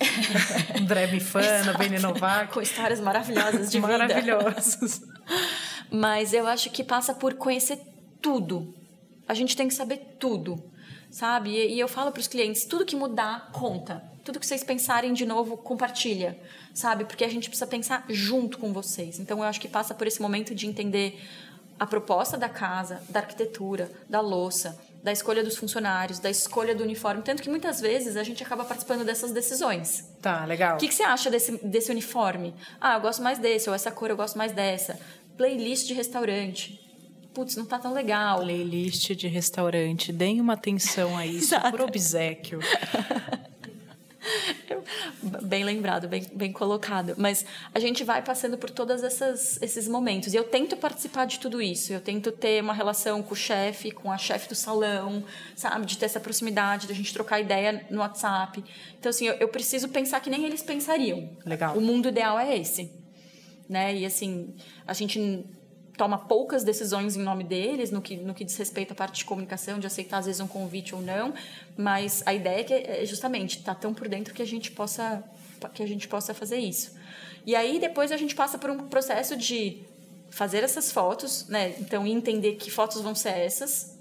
André 0.80 1.08
Mifano, 1.08 1.76
Beni 1.76 1.98
Novak. 1.98 2.54
Com 2.54 2.62
histórias 2.62 3.00
maravilhosas 3.00 3.70
de 3.70 3.78
vida. 3.78 3.98
Maravilhosas. 3.98 5.02
Mas 5.90 6.32
eu 6.32 6.46
acho 6.46 6.70
que 6.70 6.84
passa 6.84 7.14
por 7.14 7.34
conhecer 7.34 7.80
tudo. 8.20 8.74
A 9.26 9.34
gente 9.34 9.56
tem 9.56 9.68
que 9.68 9.74
saber 9.74 10.16
tudo, 10.18 10.62
sabe? 11.10 11.50
E, 11.50 11.78
eu 11.78 11.88
falo 11.88 12.12
para 12.12 12.20
os 12.20 12.28
clientes, 12.28 12.64
tudo 12.64 12.84
que 12.84 12.96
mudar, 12.96 13.50
conta. 13.52 14.02
Tudo 14.24 14.38
que 14.38 14.46
vocês 14.46 14.62
pensarem 14.62 15.12
de 15.12 15.24
novo, 15.24 15.56
compartilha, 15.56 16.38
sabe? 16.74 17.04
Porque 17.04 17.24
a 17.24 17.28
gente 17.28 17.48
precisa 17.48 17.66
pensar 17.66 18.04
junto 18.08 18.58
com 18.58 18.72
vocês. 18.72 19.18
Então 19.18 19.38
eu 19.38 19.44
acho 19.44 19.60
que 19.60 19.68
passa 19.68 19.94
por 19.94 20.06
esse 20.06 20.20
momento 20.20 20.54
de 20.54 20.66
entender 20.66 21.20
a 21.78 21.86
proposta 21.86 22.36
da 22.36 22.48
casa, 22.48 23.02
da 23.08 23.20
arquitetura, 23.20 23.90
da 24.08 24.20
louça, 24.20 24.78
da 25.02 25.12
escolha 25.12 25.42
dos 25.42 25.56
funcionários, 25.56 26.18
da 26.18 26.30
escolha 26.30 26.74
do 26.74 26.82
uniforme. 26.82 27.22
Tanto 27.22 27.42
que 27.42 27.48
muitas 27.48 27.80
vezes 27.80 28.16
a 28.16 28.22
gente 28.22 28.42
acaba 28.42 28.64
participando 28.64 29.04
dessas 29.04 29.32
decisões. 29.32 30.08
Tá, 30.20 30.44
legal. 30.44 30.76
O 30.76 30.78
que, 30.78 30.88
que 30.88 30.94
você 30.94 31.02
acha 31.02 31.30
desse, 31.30 31.56
desse 31.64 31.90
uniforme? 31.90 32.54
Ah, 32.80 32.94
eu 32.94 33.00
gosto 33.00 33.22
mais 33.22 33.38
desse, 33.38 33.68
ou 33.68 33.74
essa 33.74 33.90
cor 33.90 34.10
eu 34.10 34.16
gosto 34.16 34.36
mais 34.36 34.52
dessa. 34.52 35.00
Playlist 35.36 35.86
de 35.86 35.94
restaurante. 35.94 36.78
Putz, 37.32 37.56
não 37.56 37.64
tá 37.64 37.78
tão 37.78 37.94
legal. 37.94 38.40
Playlist 38.40 39.12
de 39.12 39.28
restaurante. 39.28 40.12
Deem 40.12 40.40
uma 40.40 40.54
atenção 40.54 41.16
a 41.16 41.26
isso 41.26 41.54
por 41.70 41.80
obsequio. 41.80 42.60
bem 45.42 45.64
lembrado, 45.64 46.08
bem, 46.08 46.26
bem 46.32 46.52
colocado. 46.52 47.14
Mas 47.16 47.44
a 47.74 47.78
gente 47.78 48.04
vai 48.04 48.22
passando 48.22 48.58
por 48.58 48.70
todos 48.70 49.02
esses 49.02 49.88
momentos. 49.88 50.32
E 50.34 50.36
eu 50.36 50.44
tento 50.44 50.76
participar 50.76 51.24
de 51.24 51.38
tudo 51.38 51.60
isso. 51.60 51.92
Eu 51.92 52.00
tento 52.00 52.30
ter 52.32 52.62
uma 52.62 52.74
relação 52.74 53.22
com 53.22 53.32
o 53.32 53.36
chefe, 53.36 53.90
com 53.90 54.10
a 54.10 54.18
chefe 54.18 54.48
do 54.48 54.54
salão, 54.54 55.24
sabe? 55.56 55.86
De 55.86 55.96
ter 55.96 56.06
essa 56.06 56.20
proximidade, 56.20 56.86
da 56.86 56.94
gente 56.94 57.12
trocar 57.12 57.40
ideia 57.40 57.86
no 57.90 58.00
WhatsApp. 58.00 58.62
Então, 58.98 59.10
assim, 59.10 59.26
eu, 59.26 59.34
eu 59.34 59.48
preciso 59.48 59.88
pensar 59.88 60.20
que 60.20 60.30
nem 60.30 60.44
eles 60.44 60.62
pensariam. 60.62 61.30
Legal. 61.44 61.76
O 61.76 61.80
mundo 61.80 62.08
ideal 62.08 62.38
é 62.38 62.56
esse. 62.58 62.92
Né? 63.68 63.96
E, 63.96 64.06
assim, 64.06 64.54
a 64.86 64.92
gente 64.92 65.46
toma 65.96 66.18
poucas 66.18 66.64
decisões 66.64 67.16
em 67.16 67.22
nome 67.22 67.44
deles 67.44 67.90
no 67.90 68.00
que, 68.00 68.16
no 68.16 68.34
que 68.34 68.44
diz 68.44 68.56
respeito 68.56 68.92
à 68.92 68.94
parte 68.94 69.18
de 69.18 69.24
comunicação, 69.24 69.78
de 69.78 69.86
aceitar 69.86 70.18
às 70.18 70.26
vezes 70.26 70.40
um 70.40 70.46
convite 70.46 70.94
ou 70.94 71.02
não, 71.02 71.34
mas 71.76 72.22
a 72.26 72.32
ideia 72.32 72.60
é 72.60 72.64
que 72.64 72.74
é 72.74 73.04
justamente 73.04 73.58
estar 73.58 73.74
tá 73.74 73.80
tão 73.80 73.92
por 73.92 74.08
dentro 74.08 74.32
que 74.32 74.42
a 74.42 74.46
gente 74.46 74.70
possa 74.70 75.22
que 75.74 75.82
a 75.82 75.86
gente 75.86 76.08
possa 76.08 76.32
fazer 76.32 76.56
isso. 76.56 76.92
E 77.44 77.54
aí 77.54 77.78
depois 77.78 78.10
a 78.12 78.16
gente 78.16 78.34
passa 78.34 78.56
por 78.56 78.70
um 78.70 78.88
processo 78.88 79.36
de 79.36 79.82
fazer 80.30 80.62
essas 80.62 80.90
fotos, 80.90 81.46
né? 81.48 81.74
Então 81.78 82.06
entender 82.06 82.54
que 82.54 82.70
fotos 82.70 83.02
vão 83.02 83.14
ser 83.14 83.30
essas. 83.30 83.98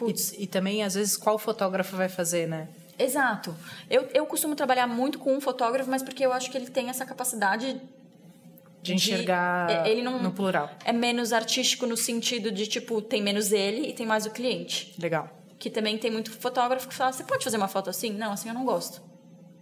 E, 0.00 0.44
e, 0.44 0.46
também 0.46 0.82
às 0.82 0.94
vezes 0.94 1.16
qual 1.16 1.38
fotógrafo 1.38 1.96
vai 1.96 2.08
fazer, 2.08 2.48
né? 2.48 2.68
Exato. 2.98 3.54
Eu, 3.90 4.08
eu 4.14 4.26
costumo 4.26 4.54
trabalhar 4.56 4.86
muito 4.86 5.18
com 5.18 5.34
um 5.34 5.40
fotógrafo, 5.40 5.90
mas 5.90 6.02
porque 6.02 6.24
eu 6.24 6.32
acho 6.32 6.50
que 6.50 6.56
ele 6.56 6.70
tem 6.70 6.88
essa 6.88 7.04
capacidade 7.04 7.80
de 8.82 8.94
enxergar 8.94 9.66
de, 9.68 9.72
é, 9.72 9.90
ele 9.90 10.02
não, 10.02 10.20
no 10.20 10.32
plural. 10.32 10.68
É 10.84 10.92
menos 10.92 11.32
artístico 11.32 11.86
no 11.86 11.96
sentido 11.96 12.50
de, 12.50 12.66
tipo, 12.66 13.00
tem 13.00 13.22
menos 13.22 13.52
ele 13.52 13.88
e 13.88 13.92
tem 13.92 14.04
mais 14.04 14.26
o 14.26 14.30
cliente. 14.30 14.92
Legal. 15.00 15.30
Que 15.58 15.70
também 15.70 15.96
tem 15.96 16.10
muito 16.10 16.32
fotógrafo 16.32 16.88
que 16.88 16.94
fala, 16.94 17.12
você 17.12 17.22
pode 17.22 17.44
fazer 17.44 17.56
uma 17.56 17.68
foto 17.68 17.88
assim? 17.88 18.10
Não, 18.10 18.32
assim 18.32 18.48
eu 18.48 18.54
não 18.54 18.64
gosto. 18.64 19.00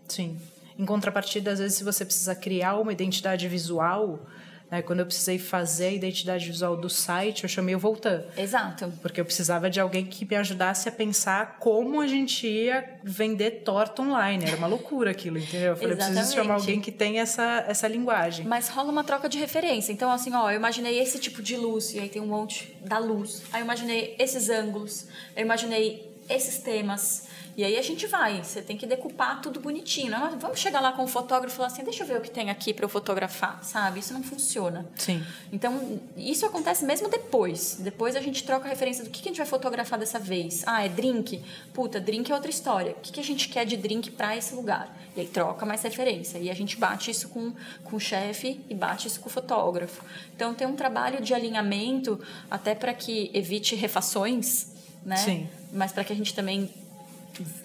Sim. 0.09 0.39
Em 0.79 0.87
contrapartida, 0.87 1.53
às 1.53 1.59
vezes, 1.59 1.77
se 1.77 1.85
você 1.85 2.05
precisa 2.07 2.35
criar 2.35 2.77
uma 2.77 2.91
identidade 2.91 3.47
visual, 3.47 4.27
né? 4.71 4.83
Quando 4.83 5.01
eu 5.01 5.07
precisei 5.07 5.39
fazer 5.39 5.87
a 5.87 5.93
identidade 5.93 6.47
visual 6.47 6.77
do 6.77 6.89
site, 6.89 7.43
eu 7.43 7.49
chamei 7.49 7.75
o 7.75 7.79
Voltan. 7.79 8.23
Exato. 8.37 8.93
Porque 9.03 9.21
eu 9.21 9.25
precisava 9.25 9.69
de 9.69 9.81
alguém 9.81 10.07
que 10.07 10.25
me 10.25 10.37
ajudasse 10.37 10.89
a 10.89 10.93
pensar 10.93 11.57
como 11.59 12.01
a 12.01 12.07
gente 12.07 12.47
ia 12.47 12.99
vender 13.03 13.63
torta 13.63 14.03
online. 14.03 14.45
Era 14.47 14.57
uma 14.57 14.67
loucura 14.67 15.11
aquilo, 15.11 15.39
entendeu? 15.39 15.71
Eu 15.71 15.77
falei, 15.77 15.93
Exatamente. 15.93 16.19
preciso 16.19 16.37
chamar 16.37 16.55
alguém 16.55 16.81
que 16.81 16.93
tem 16.93 17.19
essa, 17.19 17.65
essa 17.67 17.89
linguagem. 17.89 18.47
Mas 18.47 18.69
rola 18.69 18.91
uma 18.91 19.05
troca 19.05 19.29
de 19.29 19.39
referência. 19.39 19.93
Então, 19.93 20.11
assim, 20.11 20.35
ó, 20.35 20.51
eu 20.51 20.57
imaginei 20.57 20.99
esse 21.01 21.19
tipo 21.19 21.43
de 21.43 21.57
luz, 21.57 21.95
e 21.95 21.99
aí 21.99 22.09
tem 22.09 22.23
um 22.23 22.27
monte 22.27 22.77
da 22.85 22.99
luz. 22.99 23.43
Aí 23.53 23.61
eu 23.61 23.65
imaginei 23.65 24.15
esses 24.19 24.49
ângulos, 24.49 25.07
eu 25.37 25.43
imaginei 25.43 26.11
esses 26.29 26.59
temas. 26.59 27.29
E 27.57 27.65
aí 27.65 27.77
a 27.77 27.83
gente 27.83 28.07
vai, 28.07 28.43
você 28.43 28.63
tem 28.63 28.77
que 28.77 28.87
decupar 28.87 29.41
tudo 29.41 29.61
bonitinho. 29.61 30.11
Não, 30.11 30.39
vamos 30.39 30.59
chegar 30.59 30.81
lá 30.81 30.93
com 30.93 31.05
o 31.05 31.07
fotógrafo 31.07 31.55
e 31.55 31.57
falar 31.57 31.69
assim, 31.69 31.85
deixa 31.85 32.03
eu 32.03 32.07
ver 32.07 32.19
o 32.19 32.21
que 32.21 32.31
tem 32.31 32.51
aqui 32.51 32.73
para 32.73 32.85
eu 32.85 32.89
fotografar, 32.89 33.63
sabe? 33.63 34.01
Isso 34.01 34.13
não 34.13 34.23
funciona. 34.23 34.87
Sim. 34.97 35.25
Então, 35.53 36.01
isso 36.17 36.47
acontece 36.47 36.85
mesmo 36.85 37.09
depois. 37.09 37.79
Depois 37.81 38.17
a 38.17 38.21
gente 38.21 38.45
troca 38.45 38.67
a 38.67 38.69
referência 38.69 39.05
do 39.05 39.11
que, 39.11 39.21
que 39.21 39.29
a 39.29 39.33
gente 39.33 39.39
vai 39.39 39.47
fotografar 39.47 39.99
dessa 39.99 40.19
vez. 40.19 40.63
Ah, 40.67 40.85
é 40.85 40.89
drink? 40.89 41.43
Puta, 41.73 42.01
drink 42.01 42.31
é 42.31 42.35
outra 42.35 42.51
história. 42.51 42.93
O 42.93 43.01
que, 43.01 43.13
que 43.13 43.21
a 43.21 43.25
gente 43.25 43.49
quer 43.49 43.65
de 43.65 43.77
drink 43.77 44.11
para 44.11 44.37
esse 44.37 44.55
lugar? 44.55 44.97
E 45.17 45.21
aí 45.21 45.27
troca 45.27 45.67
mais 45.67 45.83
referência. 45.83 46.39
E 46.39 46.51
a 46.51 46.55
gente 46.55 46.77
bate 46.77 47.11
isso 47.11 47.29
com, 47.29 47.53
com 47.85 47.97
o 47.97 48.01
chefe 48.01 48.61
e 48.69 48.75
bate 48.75 49.09
isso 49.09 49.21
com 49.21 49.29
o 49.29 49.33
fotógrafo. 49.33 50.05
Então, 50.35 50.55
tem 50.55 50.67
um 50.67 50.77
trabalho 50.77 51.21
de 51.21 51.35
alinhamento 51.35 52.21
até 52.51 52.75
para 52.75 52.95
que 52.95 53.31
evite 53.35 53.75
refações, 53.75 54.69
né? 55.05 55.17
Sim. 55.17 55.49
Mas 55.73 55.93
para 55.93 56.05
que 56.05 56.13
a 56.13 56.17
gente 56.17 56.35
também 56.35 56.71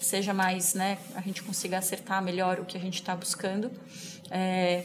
seja 0.00 0.32
mais, 0.32 0.74
né, 0.74 0.98
a 1.14 1.20
gente 1.20 1.42
consiga 1.42 1.78
acertar 1.78 2.22
melhor 2.22 2.60
o 2.60 2.64
que 2.64 2.76
a 2.76 2.80
gente 2.80 2.94
está 2.94 3.14
buscando. 3.14 3.70
É, 4.30 4.84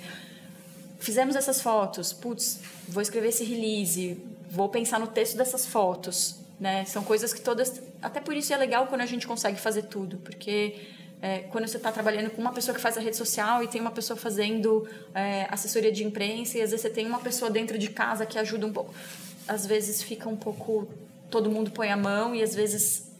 fizemos 0.99 1.35
essas 1.35 1.61
fotos, 1.61 2.13
putz, 2.13 2.59
vou 2.87 3.01
escrever 3.01 3.29
esse 3.29 3.43
release, 3.43 4.21
vou 4.49 4.69
pensar 4.69 4.99
no 4.99 5.07
texto 5.07 5.37
dessas 5.37 5.65
fotos, 5.65 6.39
né? 6.59 6.85
São 6.85 7.03
coisas 7.03 7.33
que 7.33 7.41
todas, 7.41 7.81
até 8.01 8.19
por 8.19 8.35
isso 8.35 8.53
é 8.53 8.57
legal 8.57 8.87
quando 8.87 9.01
a 9.01 9.05
gente 9.05 9.25
consegue 9.25 9.59
fazer 9.59 9.83
tudo, 9.83 10.17
porque 10.17 10.75
é, 11.21 11.39
quando 11.49 11.67
você 11.67 11.77
está 11.77 11.91
trabalhando 11.91 12.29
com 12.31 12.41
uma 12.41 12.51
pessoa 12.51 12.75
que 12.75 12.81
faz 12.81 12.97
a 12.97 13.01
rede 13.01 13.15
social 13.15 13.63
e 13.63 13.67
tem 13.67 13.79
uma 13.79 13.91
pessoa 13.91 14.17
fazendo 14.17 14.87
é, 15.13 15.47
assessoria 15.49 15.91
de 15.91 16.03
imprensa 16.03 16.57
e 16.57 16.61
às 16.61 16.71
vezes 16.71 16.81
você 16.81 16.89
tem 16.89 17.05
uma 17.05 17.19
pessoa 17.19 17.49
dentro 17.49 17.77
de 17.77 17.89
casa 17.89 18.25
que 18.25 18.37
ajuda 18.37 18.65
um 18.65 18.73
pouco, 18.73 18.93
às 19.47 19.65
vezes 19.65 20.03
fica 20.03 20.27
um 20.27 20.35
pouco 20.35 20.87
todo 21.29 21.49
mundo 21.49 21.71
põe 21.71 21.89
a 21.89 21.97
mão 21.97 22.35
e 22.35 22.43
às 22.43 22.53
vezes 22.53 23.10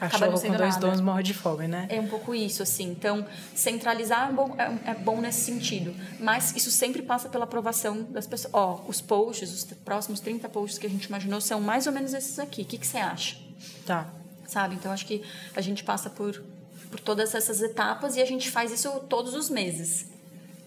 Cachorro 0.00 0.40
com 0.40 0.48
dois 0.48 0.58
nada. 0.58 0.80
donos 0.80 1.00
morre 1.02 1.22
de 1.22 1.34
fome, 1.34 1.68
né? 1.68 1.86
É 1.90 2.00
um 2.00 2.08
pouco 2.08 2.34
isso, 2.34 2.62
assim. 2.62 2.90
Então, 2.90 3.26
centralizar 3.54 4.30
é 4.30 4.32
bom, 4.32 4.56
é, 4.56 4.92
é 4.92 4.94
bom 4.94 5.20
nesse 5.20 5.42
sentido. 5.42 5.94
Mas 6.18 6.56
isso 6.56 6.70
sempre 6.70 7.02
passa 7.02 7.28
pela 7.28 7.44
aprovação 7.44 8.04
das 8.04 8.26
pessoas. 8.26 8.54
Ó, 8.54 8.80
os 8.88 9.02
posts, 9.02 9.52
os 9.52 9.64
próximos 9.84 10.18
30 10.20 10.48
posts 10.48 10.78
que 10.78 10.86
a 10.86 10.90
gente 10.90 11.04
imaginou 11.04 11.38
são 11.40 11.60
mais 11.60 11.86
ou 11.86 11.92
menos 11.92 12.14
esses 12.14 12.38
aqui. 12.38 12.62
O 12.62 12.64
que, 12.64 12.78
que 12.78 12.86
você 12.86 12.96
acha? 12.96 13.36
Tá. 13.84 14.08
Sabe? 14.46 14.74
Então, 14.74 14.90
acho 14.90 15.04
que 15.04 15.22
a 15.54 15.60
gente 15.60 15.84
passa 15.84 16.08
por, 16.08 16.42
por 16.90 16.98
todas 16.98 17.34
essas 17.34 17.60
etapas 17.60 18.16
e 18.16 18.22
a 18.22 18.26
gente 18.26 18.50
faz 18.50 18.72
isso 18.72 18.88
todos 19.00 19.34
os 19.34 19.50
meses. 19.50 20.06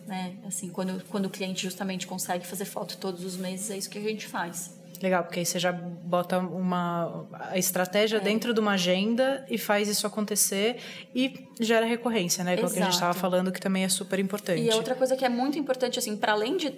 Né? 0.06 0.36
Assim, 0.46 0.70
quando, 0.70 1.04
quando 1.06 1.26
o 1.26 1.30
cliente 1.30 1.64
justamente 1.64 2.06
consegue 2.06 2.46
fazer 2.46 2.66
foto 2.66 2.98
todos 2.98 3.26
os 3.26 3.36
meses, 3.36 3.72
é 3.72 3.78
isso 3.78 3.90
que 3.90 3.98
a 3.98 4.02
gente 4.02 4.28
faz. 4.28 4.83
Legal, 5.04 5.26
porque 5.26 5.40
aí 5.40 5.46
você 5.46 5.60
já 5.60 5.70
bota 5.70 6.40
uma 6.40 7.28
a 7.34 7.58
estratégia 7.58 8.16
é. 8.16 8.20
dentro 8.22 8.54
de 8.54 8.62
uma 8.62 8.72
agenda 8.72 9.46
e 9.50 9.58
faz 9.58 9.90
isso 9.90 10.08
acontecer 10.08 10.78
e 11.14 11.46
gera 11.60 11.86
recorrência, 11.86 12.42
né? 12.42 12.54
O 12.54 12.58
que 12.72 12.80
a 12.80 12.84
gente 12.84 12.94
estava 12.94 13.14
falando, 13.14 13.52
que 13.52 13.60
também 13.60 13.84
é 13.84 13.90
super 13.90 14.18
importante. 14.18 14.62
E 14.62 14.70
outra 14.74 14.96
coisa 14.96 15.18
que 15.18 15.26
é 15.26 15.30
muito 15.30 15.60
importante, 15.60 16.00
assim, 16.00 16.16
para 16.16 16.32
além 16.32 16.56
de 16.56 16.74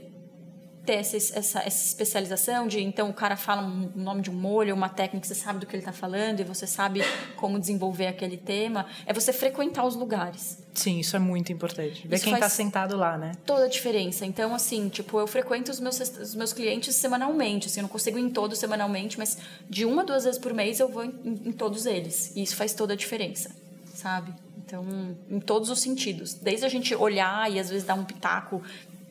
ter 0.85 0.93
essa, 0.93 1.17
essa, 1.17 1.59
essa, 1.59 1.85
especialização 1.85 2.67
de 2.67 2.81
então 2.81 3.09
o 3.09 3.13
cara 3.13 3.35
fala 3.35 3.61
um, 3.63 3.91
o 3.95 3.99
nome 3.99 4.21
de 4.21 4.29
um 4.29 4.33
molho, 4.33 4.73
uma 4.73 4.89
técnica, 4.89 5.27
você 5.27 5.35
sabe 5.35 5.59
do 5.59 5.65
que 5.65 5.75
ele 5.75 5.81
está 5.81 5.91
falando 5.91 6.39
e 6.39 6.43
você 6.43 6.67
sabe 6.67 7.01
como 7.35 7.59
desenvolver 7.59 8.07
aquele 8.07 8.37
tema, 8.37 8.85
é 9.05 9.13
você 9.13 9.33
frequentar 9.33 9.85
os 9.85 9.95
lugares. 9.95 10.63
Sim, 10.73 10.99
isso 10.99 11.15
é 11.15 11.19
muito 11.19 11.51
importante. 11.53 12.05
Ver 12.07 12.17
isso 12.17 12.25
quem 12.25 12.33
está 12.33 12.49
sentado 12.49 12.97
lá, 12.97 13.17
né? 13.17 13.31
Toda 13.45 13.63
a 13.63 13.67
diferença. 13.67 14.25
Então, 14.25 14.53
assim, 14.53 14.89
tipo, 14.89 15.17
eu 15.17 15.25
frequento 15.25 15.71
os 15.71 15.79
meus, 15.79 15.99
os 15.99 16.35
meus 16.35 16.51
clientes 16.51 16.95
semanalmente. 16.95 17.67
Assim, 17.67 17.79
eu 17.79 17.83
não 17.83 17.89
consigo 17.89 18.19
ir 18.19 18.23
em 18.23 18.29
todos 18.29 18.59
semanalmente, 18.59 19.17
mas 19.17 19.37
de 19.69 19.85
uma 19.85 20.01
a 20.01 20.05
duas 20.05 20.25
vezes 20.25 20.37
por 20.37 20.53
mês 20.53 20.79
eu 20.81 20.89
vou 20.89 21.05
em, 21.05 21.41
em 21.45 21.51
todos 21.53 21.85
eles. 21.85 22.35
E 22.35 22.43
isso 22.43 22.57
faz 22.57 22.73
toda 22.73 22.93
a 22.93 22.95
diferença, 22.97 23.55
sabe? 23.93 24.33
Então, 24.65 24.83
em 25.29 25.39
todos 25.39 25.69
os 25.69 25.79
sentidos. 25.79 26.33
Desde 26.33 26.65
a 26.65 26.69
gente 26.69 26.93
olhar 26.93 27.49
e 27.51 27.59
às 27.59 27.69
vezes 27.69 27.85
dar 27.85 27.93
um 27.93 28.03
pitaco 28.03 28.61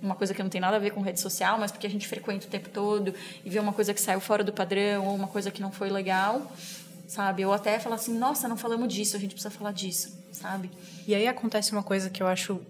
uma 0.05 0.15
coisa 0.15 0.35
que 0.35 0.43
não 0.43 0.51
tem 0.51 0.61
nada 0.61 0.77
a 0.77 0.79
ver 0.79 0.91
com 0.91 1.01
rede 1.01 1.19
social, 1.19 1.59
mas 1.59 1.73
porque 1.73 1.87
a 1.87 1.91
gente 1.91 2.07
frequenta 2.07 2.47
o 2.47 2.51
tempo 2.51 2.69
todo 2.69 3.15
e 3.45 3.51
vê 3.51 3.59
uma 3.59 3.73
coisa 3.73 3.95
que 3.95 4.01
saiu 4.01 4.21
fora 4.21 4.45
do 4.45 4.53
padrão 4.53 5.07
ou 5.07 5.15
uma 5.15 5.29
coisa 5.29 5.51
que 5.51 5.63
não 5.63 5.73
foi 5.73 5.89
legal, 5.89 6.53
sabe? 7.09 7.45
Ou 7.45 7.53
até 7.53 7.79
falar 7.79 7.97
assim, 7.97 8.17
nossa, 8.17 8.47
não 8.47 8.57
falamos 8.57 8.93
disso, 8.93 9.17
a 9.17 9.21
gente 9.21 9.33
precisa 9.33 9.51
falar 9.51 9.73
disso, 9.73 10.17
sabe? 10.33 10.71
E 11.07 11.15
aí 11.15 11.27
acontece 11.27 11.73
uma 11.73 11.83
coisa 11.83 12.11
que 12.11 12.23
eu 12.23 12.27
acho 12.27 12.61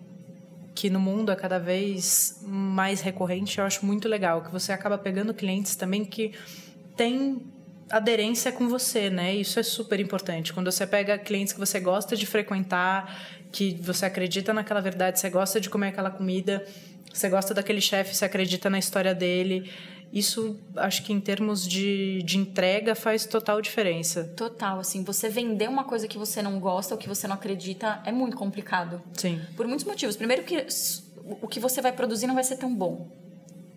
que 0.75 0.91
no 0.91 0.99
mundo 0.99 1.31
é 1.31 1.37
cada 1.37 1.59
vez 1.59 2.41
mais 2.43 3.01
recorrente, 3.01 3.59
eu 3.59 3.65
acho 3.65 3.85
muito 3.85 4.09
legal, 4.09 4.43
que 4.43 4.51
você 4.51 4.73
acaba 4.73 4.99
pegando 4.99 5.33
clientes 5.33 5.77
também 5.77 6.05
que 6.05 6.33
tem 6.97 7.43
aderência 7.91 8.51
com 8.51 8.69
você, 8.69 9.11
né? 9.11 9.35
Isso 9.35 9.61
é 9.61 9.63
super 9.63 10.01
importante. 10.01 10.53
Quando 10.53 10.71
você 10.71 10.87
pega 10.87 11.19
clientes 11.19 11.53
que 11.53 11.61
você 11.61 11.79
gosta 11.79 12.17
de 12.17 12.27
frequentar, 12.27 13.45
que 13.53 13.75
você 13.81 14.07
acredita 14.07 14.53
naquela 14.53 14.81
verdade, 14.81 15.21
você 15.21 15.31
gosta 15.31 15.61
de 15.61 15.71
comer 15.71 15.89
aquela 15.89 16.11
comida, 16.11 16.67
você 17.15 17.29
gosta 17.29 17.55
daquele 17.55 17.81
chefe, 17.81 18.15
você 18.15 18.25
acredita 18.25 18.69
na 18.69 18.79
história 18.79 19.15
dele. 19.15 19.71
Isso, 20.13 20.59
acho 20.77 21.03
que 21.03 21.13
em 21.13 21.21
termos 21.21 21.67
de, 21.67 22.23
de 22.23 22.39
entrega, 22.39 22.95
faz 22.95 23.25
total 23.27 23.61
diferença. 23.61 24.25
Total, 24.37 24.79
assim, 24.79 25.03
você 25.03 25.29
vender 25.29 25.69
uma 25.69 25.85
coisa 25.85 26.07
que 26.07 26.19
você 26.19 26.43
não 26.43 26.61
gosta 26.61 26.95
ou 26.95 26.99
que 26.99 27.09
você 27.09 27.27
não 27.27 27.35
acredita 27.35 28.01
é 28.05 28.13
muito 28.13 28.37
complicado. 28.37 29.03
Sim. 29.15 29.41
Por 29.57 29.67
muitos 29.67 29.85
motivos. 29.85 30.17
Primeiro 30.17 30.45
que 30.45 30.67
o 31.41 31.49
que 31.49 31.59
você 31.59 31.81
vai 31.81 31.93
produzir 31.93 32.27
não 32.27 32.35
vai 32.35 32.45
ser 32.45 32.57
tão 32.57 32.75
bom. 32.75 33.09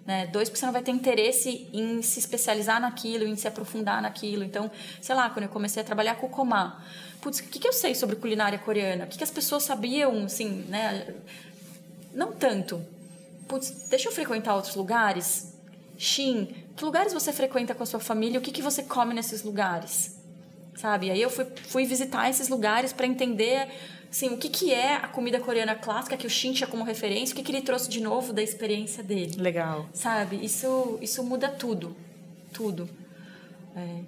Né? 0.06 0.28
Dois, 0.28 0.48
porque 0.48 0.60
você 0.60 0.66
não 0.66 0.74
vai 0.74 0.82
ter 0.82 0.92
interesse 0.92 1.68
em 1.74 2.02
se 2.02 2.20
especializar 2.20 2.80
naquilo, 2.80 3.26
em 3.26 3.36
se 3.36 3.48
aprofundar 3.48 4.02
naquilo. 4.02 4.44
Então, 4.44 4.70
sei 5.02 5.16
lá, 5.16 5.30
quando 5.30 5.44
eu 5.44 5.50
comecei 5.50 5.82
a 5.82 5.86
trabalhar 5.86 6.16
com 6.16 6.28
o 6.28 6.30
Komá, 6.30 6.84
putz, 7.22 7.40
o 7.40 7.44
que, 7.44 7.60
que 7.60 7.68
eu 7.68 7.74
sei 7.74 7.94
sobre 7.94 8.16
culinária 8.16 8.58
coreana? 8.58 9.06
O 9.06 9.08
que, 9.08 9.18
que 9.18 9.24
as 9.24 9.32
pessoas 9.32 9.64
sabiam, 9.64 10.26
assim, 10.26 10.66
né? 10.70 11.16
Não 12.14 12.32
tanto. 12.32 12.82
Putz, 13.48 13.88
deixa 13.90 14.10
eu 14.10 14.12
frequentar 14.12 14.56
outros 14.56 14.76
lugares. 14.76 15.54
Shin, 15.98 16.48
que 16.76 16.86
lugares 16.86 17.14
você 17.14 17.34
frequenta 17.34 17.74
com 17.74 17.84
a 17.84 17.86
sua 17.86 18.00
família? 18.00 18.40
O 18.40 18.42
que, 18.42 18.52
que 18.52 18.62
você 18.62 18.84
come 18.84 19.14
nesses 19.14 19.44
lugares? 19.44 20.18
Sabe? 20.76 21.10
Aí 21.10 21.22
eu 21.22 21.30
fui, 21.30 21.46
fui 21.68 21.86
visitar 21.86 22.30
esses 22.30 22.50
lugares 22.50 22.94
para 22.94 23.08
entender 23.08 23.68
Sim, 24.10 24.30
o 24.30 24.38
que, 24.38 24.50
que 24.50 24.74
é 24.74 24.96
a 24.96 25.08
comida 25.08 25.40
coreana 25.40 25.76
clássica 25.76 26.16
que 26.16 26.26
o 26.26 26.30
Shin 26.30 26.54
tinha 26.54 26.68
como 26.68 26.84
referência, 26.84 27.34
o 27.34 27.36
que, 27.36 27.44
que 27.44 27.52
ele 27.52 27.62
trouxe 27.62 27.90
de 27.90 28.00
novo 28.02 28.32
da 28.32 28.42
experiência 28.42 29.04
dele. 29.04 29.36
Legal. 29.38 29.88
Sabe? 29.94 30.44
Isso, 30.44 30.98
isso 31.02 31.24
muda 31.24 31.50
tudo. 31.50 31.96
Tudo. 32.54 32.90
É, 33.76 34.00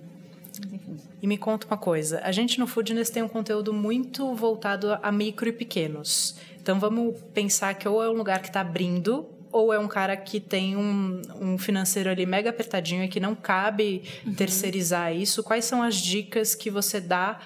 e 1.22 1.28
me 1.28 1.38
conta 1.38 1.68
uma 1.68 1.78
coisa, 1.78 2.22
a 2.24 2.32
gente 2.32 2.60
no 2.60 2.68
Foodness 2.68 3.10
tem 3.10 3.22
um 3.22 3.28
conteúdo 3.28 3.74
muito 3.74 4.34
voltado 4.36 4.98
a 5.02 5.12
micro 5.12 5.50
e 5.50 5.52
pequenos. 5.52 6.36
Então 6.62 6.80
vamos 6.80 7.20
pensar 7.34 7.74
que 7.74 7.88
ou 7.88 8.04
é 8.04 8.10
um 8.10 8.14
lugar 8.14 8.42
que 8.42 8.48
está 8.48 8.62
abrindo 8.62 9.28
ou 9.52 9.74
é 9.74 9.80
um 9.80 9.88
cara 9.88 10.16
que 10.16 10.40
tem 10.40 10.78
um, 10.78 11.22
um 11.42 11.58
financeiro 11.58 12.10
ali 12.10 12.26
mega 12.26 12.50
apertadinho 12.50 13.04
e 13.04 13.08
que 13.08 13.20
não 13.20 13.36
cabe 13.36 14.04
uhum. 14.26 14.34
terceirizar 14.34 15.16
isso. 15.16 15.44
Quais 15.44 15.66
são 15.66 15.82
as 15.82 15.96
dicas 15.96 16.54
que 16.54 16.70
você 16.70 17.02
dá 17.02 17.40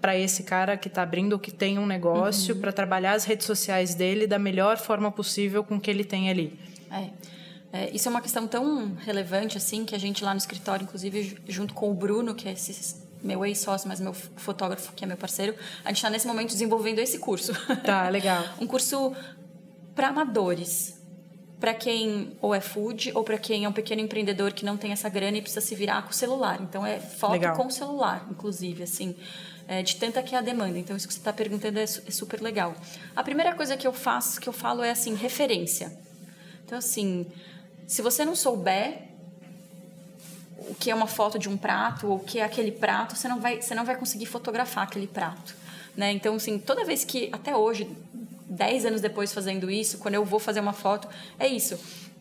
para 0.00 0.18
esse 0.18 0.42
cara 0.42 0.76
que 0.76 0.88
está 0.88 1.02
abrindo 1.02 1.34
ou 1.34 1.38
que 1.38 1.52
tem 1.52 1.78
um 1.78 1.86
negócio 1.86 2.54
uhum. 2.54 2.60
para 2.60 2.72
trabalhar 2.72 3.12
as 3.12 3.24
redes 3.24 3.46
sociais 3.46 3.94
dele 3.94 4.26
da 4.26 4.38
melhor 4.38 4.76
forma 4.78 5.12
possível 5.12 5.62
com 5.62 5.76
o 5.76 5.80
que 5.80 5.90
ele 5.90 6.04
tem 6.04 6.28
ali. 6.28 6.58
É. 6.90 7.10
É, 7.72 7.90
isso 7.90 8.08
é 8.08 8.10
uma 8.10 8.20
questão 8.20 8.46
tão 8.46 8.94
relevante 8.96 9.56
assim 9.56 9.84
que 9.84 9.94
a 9.94 9.98
gente 9.98 10.22
lá 10.22 10.32
no 10.32 10.38
escritório, 10.38 10.84
inclusive 10.84 11.38
junto 11.48 11.72
com 11.72 11.90
o 11.90 11.94
Bruno, 11.94 12.34
que 12.34 12.48
é 12.48 12.52
esse 12.52 13.02
meu 13.22 13.44
ex-sócio, 13.46 13.88
mas 13.88 14.00
meu 14.00 14.12
fotógrafo, 14.12 14.92
que 14.92 15.04
é 15.04 15.06
meu 15.06 15.16
parceiro, 15.16 15.54
a 15.84 15.88
gente 15.88 15.98
está 15.98 16.10
nesse 16.10 16.26
momento 16.26 16.48
desenvolvendo 16.48 16.98
esse 16.98 17.18
curso. 17.18 17.52
Tá, 17.84 18.08
legal. 18.08 18.44
um 18.60 18.66
curso 18.66 19.14
para 19.94 20.08
amadores, 20.08 21.00
para 21.58 21.72
quem 21.72 22.36
ou 22.40 22.54
é 22.54 22.60
food 22.60 23.12
ou 23.14 23.22
para 23.22 23.38
quem 23.38 23.64
é 23.64 23.68
um 23.68 23.72
pequeno 23.72 24.02
empreendedor 24.02 24.52
que 24.52 24.64
não 24.64 24.76
tem 24.76 24.92
essa 24.92 25.08
grana 25.08 25.38
e 25.38 25.42
precisa 25.42 25.64
se 25.64 25.74
virar 25.74 26.02
com 26.02 26.10
o 26.10 26.14
celular. 26.14 26.60
Então 26.60 26.84
é 26.84 26.98
foto 26.98 27.32
legal. 27.32 27.56
com 27.56 27.70
celular, 27.70 28.26
inclusive, 28.30 28.82
assim 28.82 29.16
é, 29.72 29.82
de 29.82 29.96
tanta 29.96 30.22
que 30.22 30.34
é 30.34 30.38
a 30.38 30.40
demanda. 30.40 30.78
Então, 30.78 30.96
isso 30.96 31.06
que 31.06 31.14
você 31.14 31.20
está 31.20 31.32
perguntando 31.32 31.78
é, 31.78 31.82
é, 31.84 31.86
super 31.86 32.40
legal. 32.40 32.74
A 33.14 33.22
primeira 33.22 33.54
coisa 33.54 33.76
que 33.76 33.86
eu 33.86 33.92
faço, 33.92 34.40
que 34.40 34.48
eu 34.48 34.52
falo 34.52 34.82
é 34.82 34.90
assim, 34.90 35.14
referência. 35.14 35.96
Então, 36.64 36.78
assim, 36.78 37.26
se 37.86 38.02
você 38.02 38.24
não 38.24 38.34
souber 38.34 39.12
o 40.68 40.74
que 40.74 40.90
é 40.90 40.94
uma 40.94 41.06
foto 41.06 41.38
de 41.38 41.48
um 41.48 41.56
prato 41.56 42.06
ou 42.08 42.16
o 42.16 42.20
que 42.20 42.38
é 42.38 42.44
aquele 42.44 42.72
prato, 42.72 43.16
você 43.16 43.28
não 43.28 43.40
vai, 43.40 43.60
você 43.60 43.74
não 43.74 43.84
vai 43.84 43.96
conseguir 43.96 44.26
fotografar 44.26 44.84
aquele 44.84 45.06
prato. 45.06 45.54
Né? 45.96 46.12
Então, 46.12 46.34
assim, 46.34 46.58
toda 46.58 46.84
vez 46.84 47.04
que, 47.04 47.28
até 47.32 47.54
hoje, 47.56 47.88
10 48.48 48.86
anos 48.86 49.00
depois 49.00 49.32
fazendo 49.32 49.70
isso, 49.70 49.98
quando 49.98 50.14
eu 50.14 50.24
vou 50.24 50.38
fazer 50.38 50.60
uma 50.60 50.72
foto, 50.72 51.08
é 51.38 51.46
isso. 51.46 51.78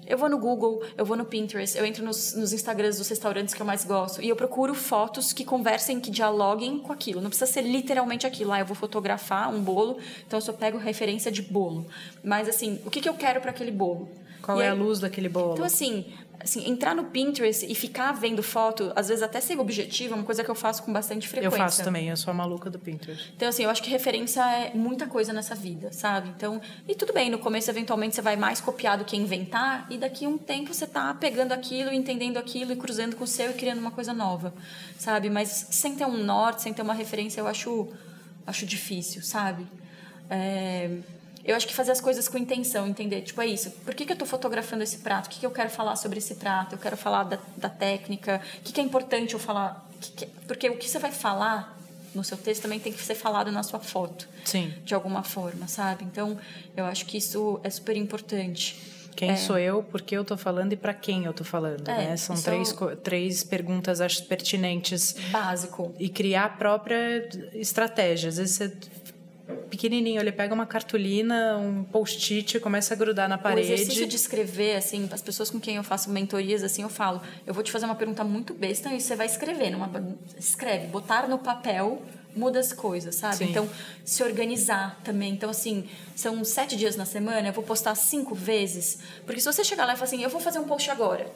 Eu 0.08 0.18
vou 0.18 0.28
no 0.28 0.38
Google, 0.38 0.84
eu 0.98 1.06
vou 1.06 1.16
no 1.16 1.24
Pinterest, 1.24 1.78
eu 1.78 1.86
entro 1.86 2.04
nos, 2.04 2.34
nos 2.34 2.52
Instagrams 2.52 2.98
dos 2.98 3.08
restaurantes 3.08 3.54
que 3.54 3.62
eu 3.62 3.66
mais 3.66 3.86
gosto 3.86 4.22
e 4.22 4.28
eu 4.28 4.36
procuro 4.36 4.74
fotos 4.74 5.32
que 5.32 5.46
conversem, 5.46 6.00
que 6.00 6.10
dialoguem 6.10 6.80
com 6.80 6.92
aquilo. 6.92 7.22
Não 7.22 7.30
precisa 7.30 7.50
ser 7.50 7.62
literalmente 7.62 8.26
aquilo. 8.26 8.52
Ah, 8.52 8.60
eu 8.60 8.66
vou 8.66 8.76
fotografar 8.76 9.54
um 9.54 9.62
bolo, 9.62 10.00
então 10.26 10.38
eu 10.38 10.42
só 10.42 10.52
pego 10.52 10.78
referência 10.78 11.32
de 11.32 11.42
bolo. 11.42 11.86
Mas, 12.24 12.50
assim, 12.50 12.82
o 12.86 12.90
que, 12.90 13.00
que 13.00 13.08
eu 13.08 13.14
quero 13.14 13.40
para 13.40 13.52
aquele 13.52 13.72
bolo? 13.72 14.10
Qual 14.42 14.60
e 14.60 14.62
é 14.62 14.66
aí, 14.66 14.72
a 14.72 14.74
luz 14.74 15.00
daquele 15.00 15.30
bolo? 15.30 15.54
Então, 15.54 15.66
assim, 15.66 16.06
assim, 16.44 16.68
entrar 16.70 16.96
no 16.96 17.06
Pinterest 17.06 17.66
e 17.70 17.76
ficar 17.76 18.12
vendo 18.14 18.42
foto, 18.42 18.92
às 18.96 19.08
vezes 19.08 19.24
até 19.24 19.40
sem 19.40 19.60
objetivo, 19.60 20.14
é 20.14 20.18
uma 20.18 20.24
coisa 20.24 20.44
que 20.44 20.50
eu 20.50 20.56
faço 20.56 20.84
com 20.84 20.92
bastante 20.92 21.28
frequência. 21.28 21.56
Eu 21.56 21.60
faço 21.60 21.84
também, 21.84 22.10
eu 22.10 22.18
sou 22.18 22.32
a 22.32 22.34
maluca 22.34 22.70
do 22.70 22.80
Pinterest. 22.80 23.32
Então, 23.36 23.48
assim, 23.48 23.64
eu 23.64 23.70
acho 23.70 23.82
que 23.82 23.90
referência 23.90 24.42
é 24.42 24.72
muita 24.74 25.08
coisa 25.08 25.32
nessa 25.32 25.56
vida, 25.56 25.92
sabe? 25.92 26.30
Então, 26.30 26.60
e 26.88 26.96
tudo 26.96 27.14
bem, 27.14 27.30
no 27.30 27.38
começo, 27.38 27.70
eventualmente, 27.70 28.16
você 28.16 28.22
vai 28.22 28.36
mais 28.36 28.60
copiar 28.60 28.98
do 28.98 29.06
que 29.06 29.16
inventar, 29.16 29.86
e 29.90 29.98
daqui 29.98 30.26
a 30.26 30.30
um 30.30 30.38
tempo 30.38 30.74
você 30.74 30.88
tá 30.88 31.14
pegando 31.14 31.52
aquilo, 31.52 31.92
entendendo 31.94 32.38
aquilo 32.38 32.74
e 32.74 32.76
cruzando 32.76 33.16
com 33.16 33.24
o 33.24 33.28
seu 33.28 33.52
e 33.52 33.54
criando 33.54 33.80
uma 33.80 33.92
coisa 33.92 34.14
nova, 34.14 34.54
sabe? 34.98 35.30
Mas 35.30 35.68
sem 35.70 35.96
ter 35.96 36.06
um 36.06 36.24
norte, 36.24 36.64
sem 36.64 36.74
ter 36.74 36.82
uma 36.82 36.94
referência, 36.94 37.40
eu 37.40 37.48
acho, 37.48 37.88
acho 38.48 38.66
difícil, 38.66 39.22
sabe? 39.22 39.68
É 40.30 40.90
eu 41.44 41.56
acho 41.56 41.68
que 41.68 41.74
fazer 41.74 41.92
as 41.92 42.02
coisas 42.02 42.28
com 42.28 42.38
intenção, 42.38 42.88
entender, 42.88 43.22
tipo, 43.22 43.42
é 43.42 43.48
isso. 43.48 43.72
Por 43.72 43.94
que, 43.94 44.06
que 44.06 44.12
eu 44.12 44.16
estou 44.16 44.28
fotografando 44.28 44.84
esse 44.84 45.00
prato? 45.00 45.28
O 45.28 45.30
que, 45.30 45.40
que 45.40 45.46
eu 45.46 45.52
quero 45.52 45.70
falar 45.70 45.96
sobre 45.96 46.20
esse 46.20 46.36
prato? 46.36 46.76
Eu 46.76 46.80
quero 46.80 46.98
falar 46.98 47.24
da, 47.24 47.40
da 47.58 47.70
técnica. 47.70 48.42
O 48.60 48.62
que, 48.62 48.74
que 48.74 48.82
é 48.82 48.84
importante 48.84 49.34
eu 49.34 49.40
falar? 49.40 49.88
Que 50.00 50.12
que, 50.12 50.26
porque 50.48 50.70
o 50.70 50.78
que 50.78 50.90
você 50.90 51.00
vai 51.00 51.12
falar 51.12 51.78
no 52.14 52.24
seu 52.24 52.38
texto 52.38 52.64
também 52.64 52.80
tem 52.80 52.92
que 52.92 53.02
ser 53.02 53.16
falado 53.16 53.52
na 53.52 53.64
sua 53.64 53.80
foto. 53.80 54.28
Sim. 54.44 54.74
De 54.84 54.94
alguma 54.94 55.24
forma, 55.24 55.68
sabe? 55.68 56.04
Então, 56.04 56.38
eu 56.76 56.86
acho 56.86 57.06
que 57.06 57.18
isso 57.18 57.60
é 57.64 57.70
super 57.70 57.96
importante. 57.96 58.78
Quem 59.16 59.32
é. 59.32 59.36
sou 59.36 59.58
eu, 59.58 59.84
por 59.84 60.02
que 60.02 60.16
eu 60.16 60.22
estou 60.22 60.38
falando 60.38 60.74
e 60.74 60.76
para 60.76 60.94
quem 60.94 61.26
eu 61.26 61.32
estou 61.32 61.46
falando, 61.46 61.88
é, 61.90 62.10
né? 62.10 62.18
São 62.18 62.36
três, 62.36 62.72
eu... 62.80 62.96
três 62.98 63.44
perguntas, 63.44 64.00
acho, 64.00 64.26
pertinentes. 64.26 65.16
Básico. 65.32 65.94
E 66.00 66.10
criar 66.10 66.46
a 66.46 66.50
própria 66.50 67.28
estratégia. 67.54 68.30
Às 68.30 68.38
vezes 68.38 68.56
você 68.56 68.70
pequenininho, 69.70 70.20
ele 70.22 70.32
pega 70.32 70.54
uma 70.54 70.66
cartolina, 70.66 71.58
um 71.58 71.84
post-it, 71.84 72.60
começa 72.60 72.94
a 72.94 72.98
grudar 72.98 73.30
na 73.30 73.38
parede. 73.38 73.72
O 73.72 73.74
exercício 73.74 74.08
de 74.08 74.16
escrever, 74.16 74.76
assim, 74.76 75.08
as 75.12 75.22
pessoas 75.22 75.50
com 75.50 75.60
quem 75.60 75.76
eu 75.76 75.84
faço 75.84 76.10
mentorias, 76.10 76.64
assim, 76.64 76.82
eu 76.82 76.90
falo, 76.90 77.22
eu 77.46 77.54
vou 77.54 77.64
te 77.64 77.72
fazer 77.72 77.86
uma 77.86 77.96
pergunta 77.96 78.24
muito 78.24 78.54
besta 78.54 78.94
e 78.94 79.00
você 79.00 79.16
vai 79.16 79.26
escrever, 79.26 79.72
numa, 79.72 79.90
escreve, 80.38 80.88
botar 80.88 81.28
no 81.28 81.40
papel 81.40 82.02
muda 82.34 82.60
as 82.60 82.72
coisas, 82.72 83.16
sabe? 83.16 83.36
Sim. 83.36 83.50
Então, 83.50 83.70
se 84.06 84.24
organizar 84.24 84.98
também. 85.04 85.34
Então, 85.34 85.50
assim, 85.50 85.90
são 86.16 86.44
sete 86.46 86.78
dias 86.78 86.96
na 86.96 87.06
semana, 87.06 87.50
eu 87.50 87.54
vou 87.54 87.64
postar 87.64 87.94
cinco 87.96 88.34
vezes. 88.34 89.00
Porque 89.26 89.42
se 89.42 89.46
você 89.46 89.66
chegar 89.66 89.86
lá 89.86 89.94
e 89.94 89.96
falar 89.96 90.08
assim, 90.08 90.24
eu 90.24 90.30
vou 90.30 90.40
fazer 90.40 90.60
um 90.60 90.64
post 90.64 90.90
agora 90.90 91.28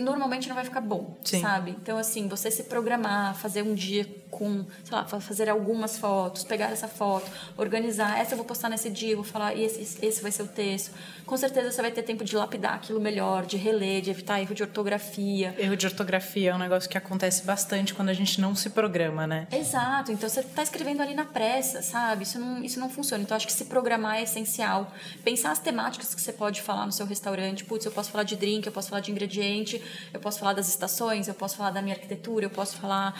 normalmente 0.00 0.48
não 0.48 0.54
vai 0.54 0.64
ficar 0.64 0.80
bom, 0.80 1.16
Sim. 1.24 1.40
sabe? 1.40 1.72
Então, 1.72 1.98
assim, 1.98 2.26
você 2.28 2.50
se 2.50 2.64
programar, 2.64 3.36
fazer 3.36 3.62
um 3.62 3.74
dia 3.74 4.06
com, 4.30 4.64
sei 4.84 4.96
lá, 4.96 5.04
fazer 5.04 5.48
algumas 5.48 5.98
fotos, 5.98 6.44
pegar 6.44 6.70
essa 6.70 6.88
foto, 6.88 7.30
organizar, 7.56 8.18
essa 8.18 8.32
eu 8.32 8.36
vou 8.36 8.46
postar 8.46 8.68
nesse 8.68 8.88
dia, 8.88 9.14
vou 9.14 9.24
falar, 9.24 9.54
e 9.54 9.64
esse, 9.64 10.04
esse 10.04 10.22
vai 10.22 10.30
ser 10.30 10.42
o 10.42 10.48
texto. 10.48 10.92
Com 11.26 11.36
certeza 11.36 11.70
você 11.70 11.82
vai 11.82 11.90
ter 11.90 12.02
tempo 12.02 12.24
de 12.24 12.34
lapidar 12.36 12.74
aquilo 12.74 13.00
melhor, 13.00 13.46
de 13.46 13.56
reler, 13.56 14.00
de 14.00 14.10
evitar 14.10 14.40
erro 14.40 14.54
de 14.54 14.62
ortografia. 14.62 15.54
Erro 15.58 15.76
de 15.76 15.86
ortografia 15.86 16.50
é 16.50 16.54
um 16.54 16.58
negócio 16.58 16.88
que 16.88 16.98
acontece 16.98 17.44
bastante 17.44 17.94
quando 17.94 18.08
a 18.08 18.14
gente 18.14 18.40
não 18.40 18.54
se 18.54 18.70
programa, 18.70 19.26
né? 19.26 19.46
Exato. 19.52 20.10
Então, 20.12 20.28
você 20.28 20.40
está 20.40 20.62
escrevendo 20.62 21.02
ali 21.02 21.14
na 21.14 21.24
pressa, 21.24 21.82
sabe? 21.82 22.24
Isso 22.24 22.38
não, 22.38 22.62
isso 22.62 22.80
não 22.80 22.88
funciona. 22.88 23.22
Então, 23.22 23.36
acho 23.36 23.46
que 23.46 23.52
se 23.52 23.66
programar 23.66 24.16
é 24.16 24.22
essencial. 24.22 24.92
Pensar 25.24 25.52
as 25.52 25.58
temáticas 25.58 26.14
que 26.14 26.20
você 26.20 26.32
pode 26.32 26.62
falar 26.62 26.86
no 26.86 26.92
seu 26.92 27.06
restaurante. 27.06 27.64
Putz, 27.64 27.84
eu 27.84 27.92
posso 27.92 28.10
falar 28.10 28.24
de 28.24 28.36
drink, 28.36 28.66
eu 28.66 28.72
posso 28.72 28.88
falar 28.88 29.00
de 29.00 29.10
ingrediente, 29.10 29.82
eu 30.12 30.20
posso 30.20 30.38
falar 30.38 30.52
das 30.52 30.68
estações, 30.68 31.28
eu 31.28 31.34
posso 31.34 31.56
falar 31.56 31.70
da 31.70 31.82
minha 31.82 31.94
arquitetura, 31.94 32.46
eu 32.46 32.50
posso 32.50 32.76
falar 32.76 33.14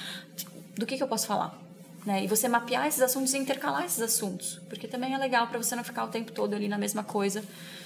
do 0.81 0.87
que, 0.87 0.97
que 0.97 1.03
eu 1.03 1.09
posso 1.09 1.27
falar. 1.27 1.57
Né? 2.05 2.25
E 2.25 2.27
você 2.27 2.49
mapear 2.49 2.87
esses 2.87 3.03
assuntos 3.03 3.35
e 3.35 3.39
intercalar 3.39 3.85
esses 3.85 4.01
assuntos, 4.01 4.61
porque 4.71 4.89
também 4.89 5.15
é 5.15 5.19
legal 5.19 5.47
para 5.47 5.59
você 5.59 5.77
não 5.77 5.85
ficar 5.85 6.05
o 6.05 6.09
tempo 6.09 6.33
todo 6.33 6.55
ali 6.55 6.67
na 6.67 6.79
mesma 6.79 7.05
coisa, 7.05 7.45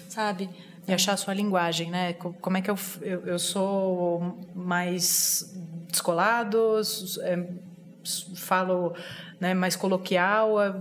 sabe? 0.09 0.49
E 0.87 0.93
achar 0.93 1.15
a 1.15 1.17
sua 1.17 1.35
linguagem, 1.35 1.91
né? 1.91 2.13
Como 2.13 2.57
é 2.57 2.61
que 2.61 2.71
eu, 2.71 2.79
eu, 3.03 3.27
eu 3.27 3.39
sou 3.39 4.39
mais 4.55 5.53
descolado, 5.89 6.81
é, 7.23 7.45
falo 8.37 8.95
né, 9.41 9.53
mais 9.53 9.75
coloquial, 9.75 10.63
é, 10.63 10.73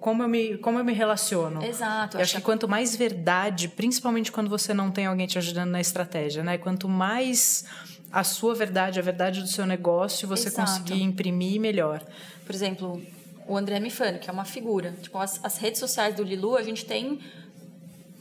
como 0.00 0.24
eu 0.24 0.28
me, 0.28 0.58
como 0.58 0.78
eu 0.78 0.84
me 0.84 0.92
relaciono. 0.92 1.62
Exato. 1.62 2.16
Eu 2.16 2.22
acho 2.22 2.36
que 2.36 2.42
quanto 2.42 2.68
mais 2.68 2.96
verdade, 2.96 3.68
principalmente 3.68 4.32
quando 4.32 4.50
você 4.50 4.74
não 4.74 4.90
tem 4.90 5.06
alguém 5.06 5.26
te 5.28 5.38
ajudando 5.38 5.70
na 5.70 5.80
estratégia, 5.80 6.42
né? 6.42 6.58
Quanto 6.58 6.88
mais 6.88 7.64
a 8.12 8.24
sua 8.24 8.54
verdade, 8.54 8.98
a 8.98 9.02
verdade 9.02 9.40
do 9.40 9.46
seu 9.46 9.64
negócio, 9.66 10.26
você 10.26 10.48
Exato. 10.48 10.70
conseguir 10.70 11.02
imprimir 11.02 11.60
melhor. 11.60 12.02
Por 12.44 12.54
exemplo, 12.54 13.00
o 13.46 13.56
André 13.56 13.78
Mifano, 13.80 14.18
que 14.18 14.28
é 14.28 14.32
uma 14.32 14.44
figura. 14.44 14.94
Tipo, 15.00 15.18
as, 15.18 15.40
as 15.44 15.58
redes 15.58 15.78
sociais 15.78 16.14
do 16.14 16.22
Lilu, 16.22 16.56
a 16.56 16.62
gente 16.62 16.84
tem 16.84 17.20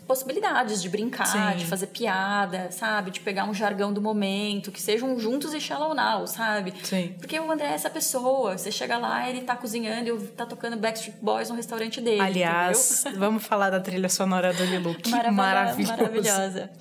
possibilidades 0.10 0.82
de 0.82 0.89
brincar, 0.89 1.28
Sim. 1.28 1.57
de 1.57 1.68
fazer 1.68 1.86
piada, 1.86 2.72
sabe? 2.72 3.12
De 3.12 3.20
pegar 3.20 3.45
um 3.45 3.53
jargão 3.53 3.93
do 3.93 4.01
momento, 4.01 4.72
que 4.72 4.82
sejam 4.82 5.20
juntos 5.20 5.53
e 5.53 5.62
shallow 5.62 5.93
now, 5.93 6.26
sabe? 6.26 6.74
Sim. 6.82 7.14
Porque 7.20 7.39
o 7.39 7.51
André 7.51 7.68
é 7.68 7.74
essa 7.74 7.91
pessoa. 7.91 8.57
Você 8.57 8.72
chega 8.72 8.97
lá, 8.97 9.30
ele 9.30 9.41
tá 9.41 9.55
cozinhando 9.55 10.10
e 10.10 10.28
tá 10.30 10.47
tocando 10.47 10.78
Backstreet 10.78 11.16
Boys 11.22 11.51
no 11.51 11.55
restaurante 11.55 12.01
dele. 12.01 12.22
Aliás, 12.22 13.01
entendeu? 13.01 13.20
vamos 13.20 13.43
falar 13.43 13.70
da 13.70 13.80
trilha 13.80 14.10
sonora 14.10 14.51
do 14.51 14.66
Lilu. 14.66 14.95
Que 14.95 15.12
maravilhosa. 15.32 15.91
Maravilhosa. 15.91 16.72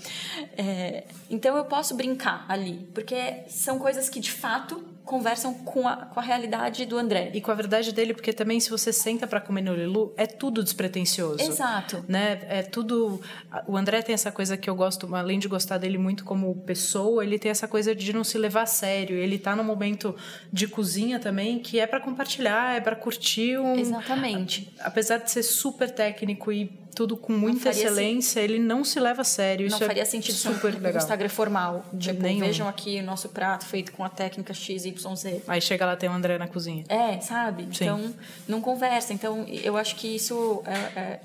É, 0.57 1.05
então 1.29 1.55
eu 1.55 1.67
posso 1.67 1.95
brincar 1.95 2.47
ali, 2.49 2.89
porque 2.95 3.43
são 3.49 3.79
coisas 3.79 4.09
que 4.09 4.21
de 4.21 4.33
fato 4.33 4.83
conversam 5.09 5.55
com 5.55 5.89
a, 5.89 5.97
com 5.97 6.21
a 6.21 6.23
realidade 6.23 6.85
do 6.85 6.99
André. 6.99 7.31
E 7.33 7.41
com 7.41 7.51
a 7.51 7.55
verdade 7.55 7.93
dele, 7.93 8.13
porque 8.13 8.31
também 8.31 8.61
se 8.61 8.69
você 8.69 8.93
senta 8.93 9.27
para 9.27 9.41
comer 9.41 9.63
no 9.63 9.75
Lilu, 9.75 10.13
é 10.19 10.27
tudo 10.27 10.63
despretensioso. 10.63 11.43
Exato. 11.43 12.05
Né? 12.07 12.41
É 12.47 12.63
tudo... 12.63 13.21
O 13.67 13.77
André 13.77 14.03
tem 14.03 14.13
essa 14.13 14.31
coisa 14.31 14.57
que 14.57 14.69
eu 14.69 14.75
gosto, 14.75 15.13
além 15.17 15.39
de 15.39 15.49
gostar 15.49 15.79
dele 15.79 15.97
muito 15.97 16.25
como 16.25 16.55
pessoa, 16.57 17.25
ele 17.25 17.39
tem 17.39 17.51
essa 17.51 17.67
coisa 17.67 17.95
de 17.95 18.13
não 18.13 18.23
se 18.23 18.37
levar 18.37 18.63
a 18.63 18.67
sério. 18.67 19.17
Ele 19.17 19.39
tá 19.39 19.57
num 19.57 19.65
momento 19.65 20.15
de 20.53 20.69
cozinha 20.69 21.19
também 21.19 21.59
que 21.59 21.81
é 21.81 21.87
para 21.87 22.01
compartilhar, 22.01 22.77
é 22.77 22.81
para 22.81 22.95
curtir 22.95 23.59
um... 23.59 23.77
Exatamente. 23.77 24.71
Apesar 24.81 25.17
de 25.17 25.31
ser 25.31 25.43
super 25.43 25.91
técnico 25.91 26.53
e 26.53 26.71
tudo 26.95 27.17
com 27.17 27.33
muita 27.33 27.71
excelência, 27.71 28.41
ele 28.41 28.59
não 28.59 28.85
se 28.85 28.99
leva 28.99 29.23
a 29.23 29.25
sério. 29.25 29.67
Isso 29.67 29.79
não 29.79 29.87
faria 29.87 30.03
é 30.03 30.05
sentido 30.05 30.35
super 30.35 30.75
um 30.75 30.81
legal. 30.81 31.03
Instagram 31.03 31.29
formal. 31.29 31.85
Tipo, 31.99 32.23
Nenhum. 32.23 32.41
vejam 32.41 32.69
aqui 32.69 32.99
o 32.99 33.03
nosso 33.03 33.29
prato 33.29 33.65
feito 33.67 33.93
com 33.93 34.03
a 34.03 34.09
técnica 34.09 34.53
XYZ. 34.53 35.43
Aí 35.47 35.61
chega 35.61 35.87
lá, 35.87 35.97
tem 35.97 36.09
o 36.09 36.13
André 36.13 36.39
na 36.39 36.49
cozinha. 36.49 36.85
É, 36.89 37.21
sabe? 37.21 37.69
Sim. 37.75 37.85
Então, 37.85 38.15
não 38.49 38.61
conversa. 38.61 39.13
Então, 39.13 39.47
eu 39.49 39.77
acho 39.77 39.97
que 39.97 40.09
isso 40.09 40.63
é, 40.67 41.01
é, 41.01 41.21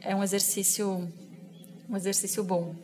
é 0.00 0.16
um 0.16 0.22
exercício 0.22 1.08
um 1.88 1.96
exercício 1.96 2.42
bom. 2.42 2.74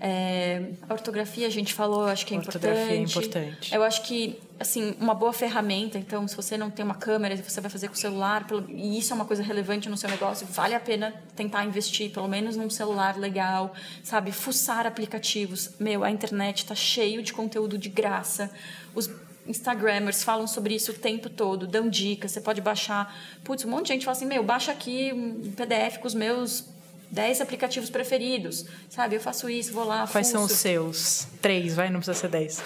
É, 0.00 0.70
a 0.88 0.92
ortografia 0.92 1.46
a 1.46 1.50
gente 1.50 1.72
falou, 1.72 2.06
acho 2.06 2.26
que 2.26 2.34
é 2.34 2.38
ortografia 2.38 2.96
importante. 2.96 3.38
é 3.38 3.46
importante. 3.46 3.74
Eu 3.74 3.82
acho 3.82 4.02
que 4.02 4.38
assim 4.58 4.94
uma 5.00 5.14
boa 5.14 5.32
ferramenta. 5.32 5.98
Então, 5.98 6.26
se 6.26 6.36
você 6.36 6.56
não 6.56 6.70
tem 6.70 6.84
uma 6.84 6.94
câmera, 6.94 7.36
você 7.36 7.60
vai 7.60 7.70
fazer 7.70 7.88
com 7.88 7.94
o 7.94 7.96
celular, 7.96 8.46
e 8.68 8.98
isso 8.98 9.12
é 9.12 9.16
uma 9.16 9.24
coisa 9.24 9.42
relevante 9.42 9.88
no 9.88 9.96
seu 9.96 10.10
negócio, 10.10 10.46
vale 10.46 10.74
a 10.74 10.80
pena 10.80 11.14
tentar 11.36 11.64
investir, 11.64 12.10
pelo 12.10 12.28
menos 12.28 12.56
num 12.56 12.68
celular 12.68 13.16
legal, 13.16 13.74
sabe? 14.02 14.32
Fuçar 14.32 14.86
aplicativos. 14.86 15.70
Meu, 15.78 16.04
a 16.04 16.10
internet 16.10 16.58
está 16.58 16.74
cheio 16.74 17.22
de 17.22 17.32
conteúdo 17.32 17.78
de 17.78 17.88
graça. 17.88 18.50
Os 18.94 19.08
Instagramers 19.46 20.22
falam 20.22 20.46
sobre 20.46 20.74
isso 20.74 20.92
o 20.92 20.94
tempo 20.94 21.28
todo, 21.28 21.66
dão 21.66 21.88
dicas, 21.88 22.32
você 22.32 22.40
pode 22.40 22.60
baixar. 22.60 23.14
Putz, 23.42 23.64
um 23.64 23.70
monte 23.70 23.86
de 23.86 23.92
gente 23.92 24.04
fala 24.04 24.16
assim: 24.16 24.26
meu, 24.26 24.42
baixa 24.42 24.72
aqui 24.72 25.12
um 25.12 25.52
PDF 25.52 25.98
com 25.98 26.06
os 26.06 26.14
meus 26.14 26.73
10 27.14 27.40
aplicativos 27.40 27.88
preferidos, 27.88 28.66
sabe? 28.90 29.16
Eu 29.16 29.20
faço 29.20 29.48
isso, 29.48 29.72
vou 29.72 29.84
lá, 29.84 30.06
Quais 30.06 30.26
fuço. 30.26 30.38
são 30.38 30.44
os 30.44 30.52
seus? 30.52 31.28
Três, 31.40 31.74
vai, 31.74 31.88
não 31.88 32.00
precisa 32.00 32.18
ser 32.18 32.28
dez. 32.28 32.62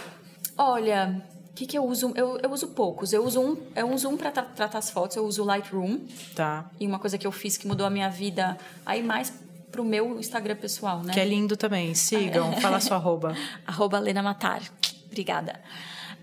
Olha, 0.57 1.23
o 1.51 1.55
que, 1.55 1.67
que 1.67 1.77
eu 1.77 1.85
uso? 1.85 2.13
Eu, 2.17 2.39
eu 2.43 2.51
uso 2.51 2.69
poucos. 2.69 3.13
Eu 3.13 3.25
uso 3.25 3.41
um, 3.41 3.57
eu 3.77 3.91
uso 3.93 4.09
um 4.09 4.17
para 4.17 4.31
tra 4.31 4.43
tratar 4.43 4.79
as 4.79 4.91
fotos, 4.91 5.17
eu 5.17 5.25
uso 5.25 5.43
o 5.43 5.45
Lightroom. 5.45 6.01
Tá. 6.35 6.71
E 6.81 6.87
uma 6.87 6.99
coisa 6.99 7.19
que 7.19 7.27
eu 7.27 7.33
fiz 7.33 7.57
que 7.59 7.69
mudou 7.69 7.87
a 7.87 7.91
minha 7.91 8.09
vida, 8.09 8.57
aí 8.87 9.03
mais 9.03 9.33
pro 9.71 9.85
meu 9.85 10.19
Instagram 10.19 10.57
pessoal, 10.57 11.03
né? 11.03 11.13
Que 11.13 11.21
é 11.21 11.25
lindo 11.27 11.57
também. 11.57 11.95
Sigam, 11.95 12.53
fala 12.61 12.81
sua 12.81 12.97
arroba. 12.97 13.37
arroba 13.67 13.99
Lena 13.99 14.23
Matar. 14.23 14.63
Obrigada. 15.07 15.61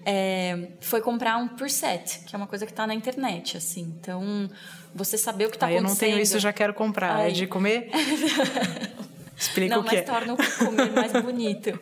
É, 0.03 0.69
foi 0.82 1.01
comprar 1.01 1.38
um 1.38 1.47
preset, 1.47 2.19
que 2.26 2.36
é 2.36 2.38
uma 2.38 2.47
coisa 2.47 2.65
que 2.65 2.71
está 2.71 2.86
na 2.86 2.93
internet, 2.93 3.57
assim. 3.57 3.82
Então, 3.99 4.49
você 4.96 5.18
saber 5.18 5.48
o 5.48 5.50
que 5.50 5.58
está 5.58 5.68
Aí 5.68 5.74
eu 5.74 5.80
acontecendo... 5.80 6.08
não 6.08 6.16
tenho 6.16 6.24
isso, 6.24 6.39
já 6.39 6.54
quero 6.54 6.74
comprar. 6.74 7.18
Aí. 7.18 7.30
É 7.30 7.32
de 7.32 7.46
comer? 7.46 7.91
Explica 9.38 9.76
não, 9.76 9.82
o 9.82 9.86
que 9.86 9.98
mas 9.98 10.06
torna 10.06 10.34
o 10.34 10.38
comer 10.38 10.91
mais 10.93 11.12
bonito. 11.12 11.78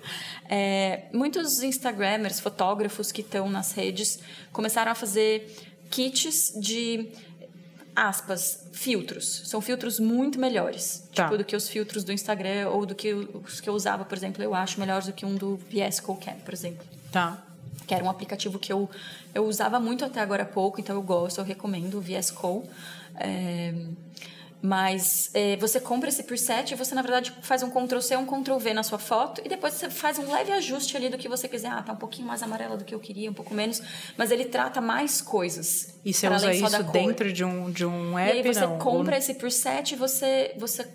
É, 0.50 1.04
muitos 1.14 1.62
Instagramers, 1.62 2.40
fotógrafos 2.40 3.12
que 3.12 3.22
estão 3.22 3.48
nas 3.48 3.74
redes 3.74 4.20
começaram 4.52 4.92
a 4.92 4.96
fazer 4.96 5.56
kits 5.92 6.54
de 6.60 7.12
aspas, 7.96 8.68
filtros. 8.74 9.44
São 9.46 9.62
filtros 9.62 10.00
muito 10.00 10.40
melhores. 10.40 11.08
Tá. 11.14 11.26
Tipo, 11.26 11.38
do 11.38 11.46
que 11.46 11.56
os 11.56 11.70
filtros 11.70 12.04
do 12.04 12.12
Instagram 12.12 12.70
ou 12.70 12.86
do 12.86 12.96
que 12.96 13.14
os 13.14 13.62
que 13.62 13.70
eu 13.70 13.74
usava, 13.74 14.04
por 14.04 14.18
exemplo, 14.18 14.42
eu 14.44 14.56
acho 14.56 14.80
melhores 14.80 15.06
do 15.06 15.14
que 15.14 15.26
um 15.26 15.36
do 15.36 15.58
VS 15.70 16.00
Code, 16.00 16.34
por 16.44 16.54
exemplo. 16.54 16.86
Tá. 17.12 17.44
Que 17.86 17.94
era 17.94 18.04
um 18.04 18.10
aplicativo 18.10 18.58
que 18.58 18.72
eu, 18.72 18.90
eu 19.34 19.46
usava 19.46 19.80
muito 19.80 20.04
até 20.04 20.22
agora 20.22 20.44
há 20.44 20.46
pouco, 20.46 20.80
então 20.80 20.96
eu 20.96 21.02
gosto, 21.02 21.40
eu 21.40 21.46
recomendo 21.46 21.96
o 22.00 22.02
VS 22.02 22.32
Code. 22.32 22.68
É, 23.16 23.74
mas 24.66 25.30
é, 25.34 25.58
você 25.58 25.78
compra 25.78 26.08
esse 26.08 26.24
preset 26.24 26.72
e 26.72 26.76
você, 26.78 26.96
na 26.96 27.02
verdade, 27.02 27.34
faz 27.42 27.62
um 27.64 27.70
Ctrl-C, 27.70 28.16
um 28.16 28.26
Ctrl-V 28.26 28.74
na 28.74 28.82
sua 28.82 28.98
foto 28.98 29.42
e 29.44 29.50
depois 29.50 29.74
você 29.74 29.90
faz 29.90 30.18
um 30.18 30.32
leve 30.32 30.54
ajuste 30.54 30.96
ali 30.96 31.10
do 31.10 31.18
que 31.18 31.28
você 31.28 31.50
quiser. 31.50 31.68
Ah, 31.68 31.82
tá 31.82 31.92
um 31.92 31.98
pouquinho 31.98 32.26
mais 32.26 32.42
amarela 32.42 32.78
do 32.78 32.86
que 32.86 32.96
eu 32.96 33.00
queria, 33.00 33.30
um 33.30 33.34
pouco 33.34 33.54
menos. 33.54 33.82
Mas 34.16 34.32
ele 34.32 34.46
trata 34.46 34.80
mais 34.80 35.20
coisas. 35.20 36.00
E 36.06 36.14
você 36.14 36.30
usa 36.30 36.54
isso 36.54 36.84
cor. 36.84 36.92
dentro 36.94 37.34
de 37.34 37.44
um, 37.44 37.70
de 37.70 37.86
um 37.86 38.18
app? 38.18 38.34
E 38.34 38.40
aí 38.40 38.54
você 38.54 38.62
não? 38.62 38.78
compra 38.78 39.16
Ou- 39.16 39.20
esse 39.20 39.34
preset 39.34 39.92
e 39.92 39.98
você, 39.98 40.54
você 40.58 40.88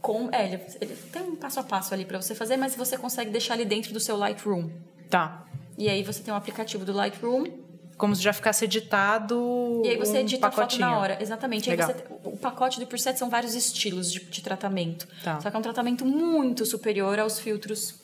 com, 0.00 0.28
é, 0.30 0.44
ele, 0.46 0.60
ele 0.80 0.96
tem 1.12 1.22
um 1.22 1.34
passo 1.34 1.58
a 1.58 1.64
passo 1.64 1.92
ali 1.92 2.04
para 2.04 2.22
você 2.22 2.36
fazer, 2.36 2.56
mas 2.56 2.76
você 2.76 2.96
consegue 2.96 3.32
deixar 3.32 3.54
ele 3.54 3.64
dentro 3.64 3.92
do 3.92 3.98
seu 3.98 4.16
Lightroom. 4.16 4.70
Tá. 5.10 5.44
E 5.76 5.88
aí 5.88 6.04
você 6.04 6.22
tem 6.22 6.32
um 6.32 6.36
aplicativo 6.36 6.84
do 6.84 6.92
Lightroom 6.92 7.46
Como 7.96 8.16
se 8.16 8.22
já 8.22 8.32
ficasse 8.32 8.64
editado 8.64 9.82
e 9.84 9.88
aí 9.90 9.96
você 9.96 10.18
um 10.18 10.20
edita 10.20 10.46
a 10.48 10.50
foto 10.50 10.60
pacotinho. 10.62 10.86
na 10.88 10.98
hora. 10.98 11.18
Exatamente. 11.20 11.74
Você- 11.74 12.04
o 12.24 12.36
pacote 12.36 12.80
do 12.80 12.86
preset 12.86 13.18
são 13.18 13.28
vários 13.30 13.54
estilos 13.54 14.10
de, 14.12 14.20
de 14.20 14.42
tratamento. 14.42 15.06
Tá. 15.22 15.40
Só 15.40 15.50
que 15.50 15.56
é 15.56 15.58
um 15.58 15.62
tratamento 15.62 16.04
muito 16.04 16.64
superior 16.66 17.18
aos 17.18 17.38
filtros 17.38 17.94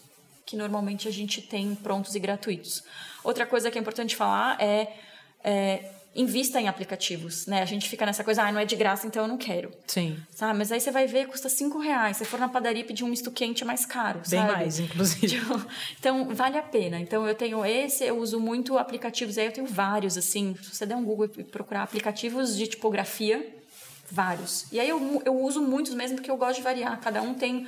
que 0.47 0.57
normalmente 0.57 1.07
a 1.09 1.11
gente 1.11 1.43
tem 1.43 1.74
prontos 1.74 2.14
e 2.14 2.18
gratuitos. 2.20 2.82
Outra 3.24 3.45
coisa 3.45 3.70
que 3.70 3.76
é 3.76 3.80
importante 3.80 4.16
falar 4.16 4.57
é, 4.61 4.95
é 5.45 5.91
invista 6.14 6.61
em 6.61 6.68
aplicativos, 6.68 7.46
né? 7.46 7.62
A 7.62 7.64
gente 7.64 7.88
fica 7.88 8.04
nessa 8.04 8.24
coisa, 8.24 8.42
ah, 8.42 8.50
não 8.50 8.61
é 8.61 8.64
de 8.64 8.74
graça, 8.74 9.06
então 9.06 9.22
eu 9.22 9.28
não 9.28 9.38
quero. 9.38 9.70
Sim. 9.86 10.18
Sabe? 10.30 10.59
Mas 10.59 10.72
aí 10.72 10.80
você 10.80 10.90
vai 10.90 11.06
ver, 11.06 11.26
custa 11.28 11.48
cinco 11.48 11.78
reais. 11.78 12.16
Se 12.16 12.24
for 12.24 12.40
na 12.40 12.48
padaria 12.48 12.84
pedir 12.84 13.04
um 13.04 13.09
misto 13.09 13.30
quente 13.30 13.62
é 13.62 13.66
mais 13.66 13.86
caro, 13.86 14.20
Bem 14.28 14.40
sabe? 14.40 14.52
mais, 14.52 14.78
inclusive. 14.80 15.26
Tipo, 15.28 15.66
Então, 15.98 16.34
vale 16.34 16.59
a 16.59 16.62
pena. 16.62 16.98
Então, 16.98 17.26
eu 17.28 17.34
tenho 17.34 17.64
esse, 17.64 18.04
eu 18.04 18.18
uso 18.18 18.40
muito 18.40 18.76
aplicativos. 18.78 19.38
Aí 19.38 19.46
eu 19.46 19.52
tenho 19.52 19.66
vários, 19.66 20.16
assim. 20.16 20.56
Se 20.62 20.74
você 20.74 20.86
der 20.86 20.96
um 20.96 21.04
Google 21.04 21.30
e 21.38 21.44
procurar 21.44 21.82
aplicativos 21.82 22.56
de 22.56 22.66
tipografia, 22.66 23.54
vários. 24.11 24.66
E 24.72 24.80
aí 24.80 24.88
eu, 24.88 25.22
eu 25.24 25.38
uso 25.40 25.62
muitos 25.62 25.94
mesmo 25.94 26.16
porque 26.16 26.30
eu 26.30 26.36
gosto 26.36 26.56
de 26.56 26.62
variar. 26.62 26.98
Cada 27.00 27.22
um 27.22 27.34
tem 27.34 27.66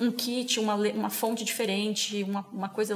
um 0.00 0.10
kit, 0.10 0.58
uma, 0.58 0.74
uma 0.74 1.10
fonte 1.10 1.44
diferente, 1.44 2.22
uma, 2.22 2.46
uma 2.52 2.68
coisa 2.68 2.94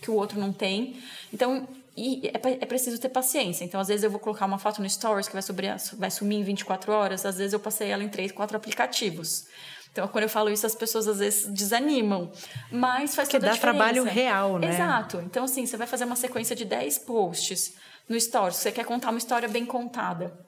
que 0.00 0.10
o 0.10 0.14
outro 0.14 0.38
não 0.38 0.52
tem. 0.52 0.96
Então, 1.32 1.66
e 1.96 2.28
é, 2.28 2.32
é 2.34 2.66
preciso 2.66 2.98
ter 3.00 3.08
paciência. 3.08 3.64
Então, 3.64 3.80
às 3.80 3.88
vezes 3.88 4.04
eu 4.04 4.10
vou 4.10 4.20
colocar 4.20 4.44
uma 4.44 4.58
foto 4.58 4.82
no 4.82 4.88
Stories 4.88 5.26
que 5.28 5.32
vai, 5.32 5.42
sobre, 5.42 5.68
vai 5.94 6.10
sumir 6.10 6.38
em 6.38 6.42
24 6.42 6.92
horas. 6.92 7.24
Às 7.24 7.38
vezes 7.38 7.52
eu 7.54 7.60
passei 7.60 7.88
ela 7.88 8.04
em 8.04 8.08
3, 8.08 8.32
4 8.32 8.56
aplicativos. 8.56 9.46
Então, 9.90 10.06
quando 10.08 10.24
eu 10.24 10.28
falo 10.28 10.50
isso, 10.50 10.66
as 10.66 10.74
pessoas 10.74 11.08
às 11.08 11.20
vezes 11.20 11.46
desanimam. 11.46 12.30
Mas 12.70 13.14
faz 13.14 13.28
Porque 13.28 13.38
toda 13.38 13.46
a 13.46 13.50
dá 13.50 13.54
diferença. 13.54 13.78
trabalho 13.78 14.04
real, 14.04 14.58
né? 14.58 14.68
Exato. 14.68 15.22
Então, 15.24 15.44
assim, 15.44 15.64
você 15.64 15.78
vai 15.78 15.86
fazer 15.86 16.04
uma 16.04 16.16
sequência 16.16 16.54
de 16.54 16.66
10 16.66 16.98
posts 16.98 17.74
no 18.06 18.20
Stories. 18.20 18.56
Você 18.56 18.70
quer 18.70 18.84
contar 18.84 19.08
uma 19.08 19.18
história 19.18 19.48
bem 19.48 19.64
contada. 19.64 20.38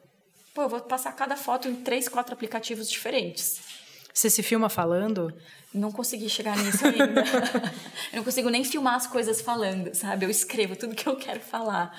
Pô, 0.52 0.62
eu 0.62 0.68
vou 0.68 0.80
passar 0.80 1.12
cada 1.12 1.34
foto 1.34 1.66
em 1.66 1.76
3, 1.76 2.08
4 2.08 2.34
aplicativos 2.34 2.90
diferentes. 2.90 3.77
Você 4.12 4.28
se 4.28 4.42
filma 4.42 4.68
falando? 4.68 5.32
Não 5.72 5.92
consegui 5.92 6.28
chegar 6.28 6.56
nisso 6.56 6.86
ainda. 6.86 7.22
eu 8.12 8.16
não 8.16 8.24
consigo 8.24 8.48
nem 8.48 8.64
filmar 8.64 8.94
as 8.94 9.06
coisas 9.06 9.40
falando, 9.40 9.94
sabe? 9.94 10.24
Eu 10.24 10.30
escrevo 10.30 10.74
tudo 10.74 10.94
que 10.94 11.06
eu 11.06 11.16
quero 11.16 11.40
falar. 11.40 11.94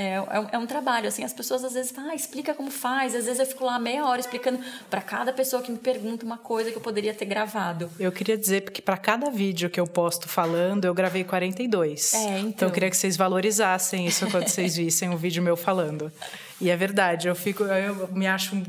É, 0.00 0.14
é, 0.14 0.40
um, 0.40 0.48
é 0.52 0.58
um 0.58 0.66
trabalho, 0.66 1.06
assim, 1.06 1.22
as 1.22 1.34
pessoas 1.34 1.62
às 1.62 1.74
vezes 1.74 1.92
falam, 1.92 2.12
ah, 2.12 2.14
explica 2.14 2.54
como 2.54 2.70
faz. 2.70 3.14
Às 3.14 3.26
vezes 3.26 3.38
eu 3.38 3.44
fico 3.44 3.66
lá 3.66 3.78
meia 3.78 4.06
hora 4.06 4.18
explicando 4.18 4.58
para 4.88 5.02
cada 5.02 5.30
pessoa 5.30 5.60
que 5.60 5.70
me 5.70 5.76
pergunta 5.76 6.24
uma 6.24 6.38
coisa 6.38 6.70
que 6.70 6.78
eu 6.78 6.80
poderia 6.80 7.12
ter 7.12 7.26
gravado. 7.26 7.90
Eu 8.00 8.10
queria 8.10 8.38
dizer 8.38 8.62
porque 8.62 8.80
para 8.80 8.96
cada 8.96 9.30
vídeo 9.30 9.68
que 9.68 9.78
eu 9.78 9.86
posto 9.86 10.26
falando, 10.26 10.86
eu 10.86 10.94
gravei 10.94 11.22
42. 11.22 12.14
É, 12.14 12.38
então. 12.38 12.68
eu 12.68 12.72
queria 12.72 12.88
que 12.88 12.96
vocês 12.96 13.14
valorizassem 13.14 14.06
isso 14.06 14.26
quando 14.30 14.48
vocês 14.48 14.76
vissem 14.76 15.10
um 15.10 15.16
vídeo 15.18 15.42
meu 15.42 15.56
falando. 15.56 16.10
E 16.60 16.68
é 16.68 16.76
verdade, 16.76 17.26
eu 17.26 17.34
fico, 17.34 17.64
eu 17.64 18.08
me 18.08 18.26
acho, 18.26 18.54
um- 18.54 18.62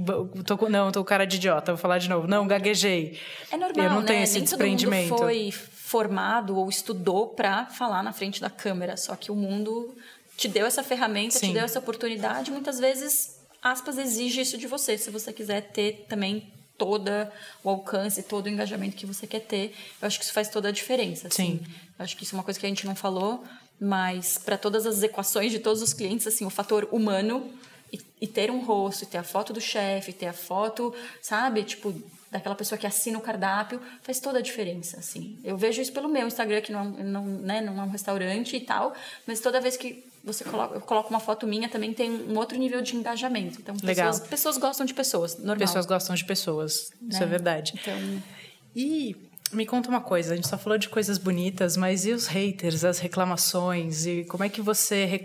tô, 0.44 0.70
não, 0.70 0.92
tô 0.92 1.04
cara 1.04 1.26
de 1.26 1.36
idiota, 1.36 1.74
vou 1.74 1.78
falar 1.82 1.98
de 1.98 2.08
novo. 2.10 2.26
Não, 2.28 2.48
gaguejei. 2.48 3.20
É 3.52 3.58
normal, 3.58 3.86
Eu 3.86 3.92
não 3.92 4.00
né? 4.02 4.08
tenho 4.08 4.24
esse 4.24 4.36
Nem 4.36 4.44
desprendimento. 4.44 5.10
todo 5.10 5.20
mundo 5.20 5.30
foi 5.30 5.52
formado 5.52 6.58
ou 6.58 6.70
estudou 6.70 7.28
para 7.30 7.66
falar 7.66 8.02
na 8.02 8.14
frente 8.14 8.40
da 8.40 8.50
câmera, 8.50 8.96
só 8.96 9.16
que 9.16 9.30
o 9.32 9.36
mundo 9.36 9.94
te 10.38 10.48
deu 10.48 10.66
essa 10.66 10.82
ferramenta, 10.84 11.38
Sim. 11.38 11.48
te 11.50 11.54
deu 11.54 11.64
essa 11.66 11.80
oportunidade, 11.80 12.50
muitas 12.50 12.80
vezes 12.80 13.40
aspas 13.62 13.98
exige 13.98 14.42
isso 14.42 14.58
de 14.58 14.68
você, 14.68 14.98
se 14.98 15.10
você 15.12 15.34
quiser 15.34 15.62
ter 15.72 16.06
também 16.08 16.52
toda 16.78 17.32
o 17.64 17.70
alcance, 17.70 18.24
todo 18.24 18.46
o 18.46 18.50
engajamento 18.50 18.96
que 18.96 19.06
você 19.06 19.28
quer 19.28 19.42
ter, 19.42 19.76
eu 20.02 20.08
acho 20.08 20.18
que 20.18 20.24
isso 20.26 20.34
faz 20.34 20.48
toda 20.50 20.70
a 20.70 20.72
diferença. 20.72 21.28
assim. 21.28 21.60
Sim. 21.60 21.74
Eu 22.00 22.04
acho 22.06 22.16
que 22.18 22.24
isso 22.24 22.34
é 22.34 22.38
uma 22.38 22.44
coisa 22.44 22.60
que 22.60 22.66
a 22.66 22.70
gente 22.70 22.86
não 22.88 22.96
falou, 22.96 23.44
mas 23.80 24.38
para 24.38 24.58
todas 24.58 24.86
as 24.88 25.04
equações 25.04 25.52
de 25.52 25.60
todos 25.60 25.82
os 25.82 25.94
clientes, 25.94 26.26
assim, 26.26 26.46
o 26.46 26.50
fator 26.50 26.88
humano 26.92 27.52
e, 28.22 28.28
ter 28.28 28.52
um 28.52 28.64
rosto, 28.64 29.04
e 29.04 29.08
ter 29.08 29.18
a 29.18 29.24
foto 29.24 29.52
do 29.52 29.60
chefe, 29.60 30.14
ter 30.14 30.28
a 30.28 30.34
foto, 30.34 30.94
sabe, 31.22 31.64
tipo 31.64 31.94
daquela 32.30 32.56
pessoa 32.56 32.80
que 32.80 32.88
assina 32.88 33.18
o 33.18 33.22
cardápio, 33.22 33.82
faz 34.02 34.22
toda 34.22 34.40
a 34.40 34.42
diferença, 34.42 34.98
assim. 34.98 35.38
Eu 35.44 35.58
vejo 35.58 35.82
isso 35.82 35.92
pelo 35.92 36.08
meu 36.08 36.26
Instagram, 36.26 36.62
que 36.62 36.72
não, 36.72 36.96
é 36.98 37.04
não, 37.04 37.26
né, 37.26 37.60
não 37.60 37.78
é 37.78 37.84
um 37.84 37.90
restaurante 37.90 38.56
e 38.56 38.62
tal, 38.62 38.94
mas 39.28 39.42
toda 39.42 39.60
vez 39.60 39.76
que 39.76 40.06
você 40.24 40.46
coloca, 40.46 40.76
eu 40.76 40.82
coloco 40.82 41.10
uma 41.10 41.20
foto 41.20 41.46
minha, 41.46 41.68
também 41.68 41.94
tem 41.94 42.10
um 42.10 42.38
outro 42.38 42.58
nível 42.58 42.82
de 42.82 42.96
engajamento. 42.96 43.60
Então, 43.60 43.76
pessoas, 43.76 44.20
pessoas 44.22 44.58
gostam 44.58 44.86
de 44.86 44.94
pessoas, 44.94 45.38
normal. 45.38 45.58
Pessoas 45.58 45.86
gostam 45.86 46.16
de 46.16 46.24
pessoas, 46.24 46.94
né? 47.02 47.10
isso 47.10 47.24
é 47.24 47.26
verdade. 47.26 47.74
Então... 47.76 48.22
E 48.74 49.18
me 49.54 49.66
conta 49.66 49.90
uma 49.90 50.02
coisa, 50.02 50.34
a 50.34 50.36
gente 50.36 50.48
só 50.48 50.58
falou 50.58 50.78
de 50.78 50.90
coisas 50.90 51.18
bonitas, 51.18 51.76
mas 51.76 52.06
e 52.06 52.12
os 52.12 52.28
haters, 52.28 52.84
as 52.84 53.00
reclamações 53.00 54.06
e 54.06 54.24
como 54.26 54.44
é 54.44 54.50
que 54.50 54.62
você 54.62 55.24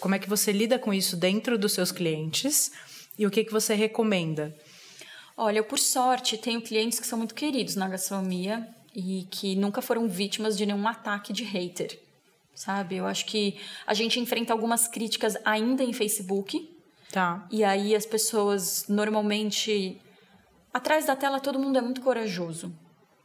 como 0.00 0.14
é 0.14 0.18
que 0.18 0.28
você 0.28 0.52
lida 0.52 0.78
com 0.78 0.92
isso 0.92 1.16
dentro 1.16 1.58
dos 1.58 1.72
seus 1.72 1.90
clientes 1.90 2.70
e 3.18 3.26
o 3.26 3.30
que 3.30 3.44
que 3.44 3.52
você 3.52 3.74
recomenda? 3.74 4.54
Olha, 5.36 5.58
eu 5.58 5.64
por 5.64 5.78
sorte 5.78 6.36
tenho 6.36 6.60
clientes 6.60 7.00
que 7.00 7.06
são 7.06 7.18
muito 7.18 7.34
queridos 7.34 7.74
na 7.74 7.88
gastronomia 7.88 8.68
e 8.94 9.26
que 9.30 9.54
nunca 9.54 9.80
foram 9.80 10.08
vítimas 10.08 10.56
de 10.56 10.66
nenhum 10.66 10.86
ataque 10.86 11.32
de 11.32 11.44
hater, 11.44 11.98
sabe? 12.54 12.96
Eu 12.96 13.06
acho 13.06 13.24
que 13.26 13.58
a 13.86 13.94
gente 13.94 14.18
enfrenta 14.18 14.52
algumas 14.52 14.88
críticas 14.88 15.36
ainda 15.44 15.82
em 15.82 15.92
Facebook. 15.92 16.76
Tá. 17.10 17.46
E 17.50 17.64
aí 17.64 17.94
as 17.94 18.04
pessoas 18.04 18.84
normalmente 18.88 19.98
atrás 20.74 21.06
da 21.06 21.16
tela 21.16 21.40
todo 21.40 21.58
mundo 21.58 21.78
é 21.78 21.80
muito 21.80 22.02
corajoso 22.02 22.70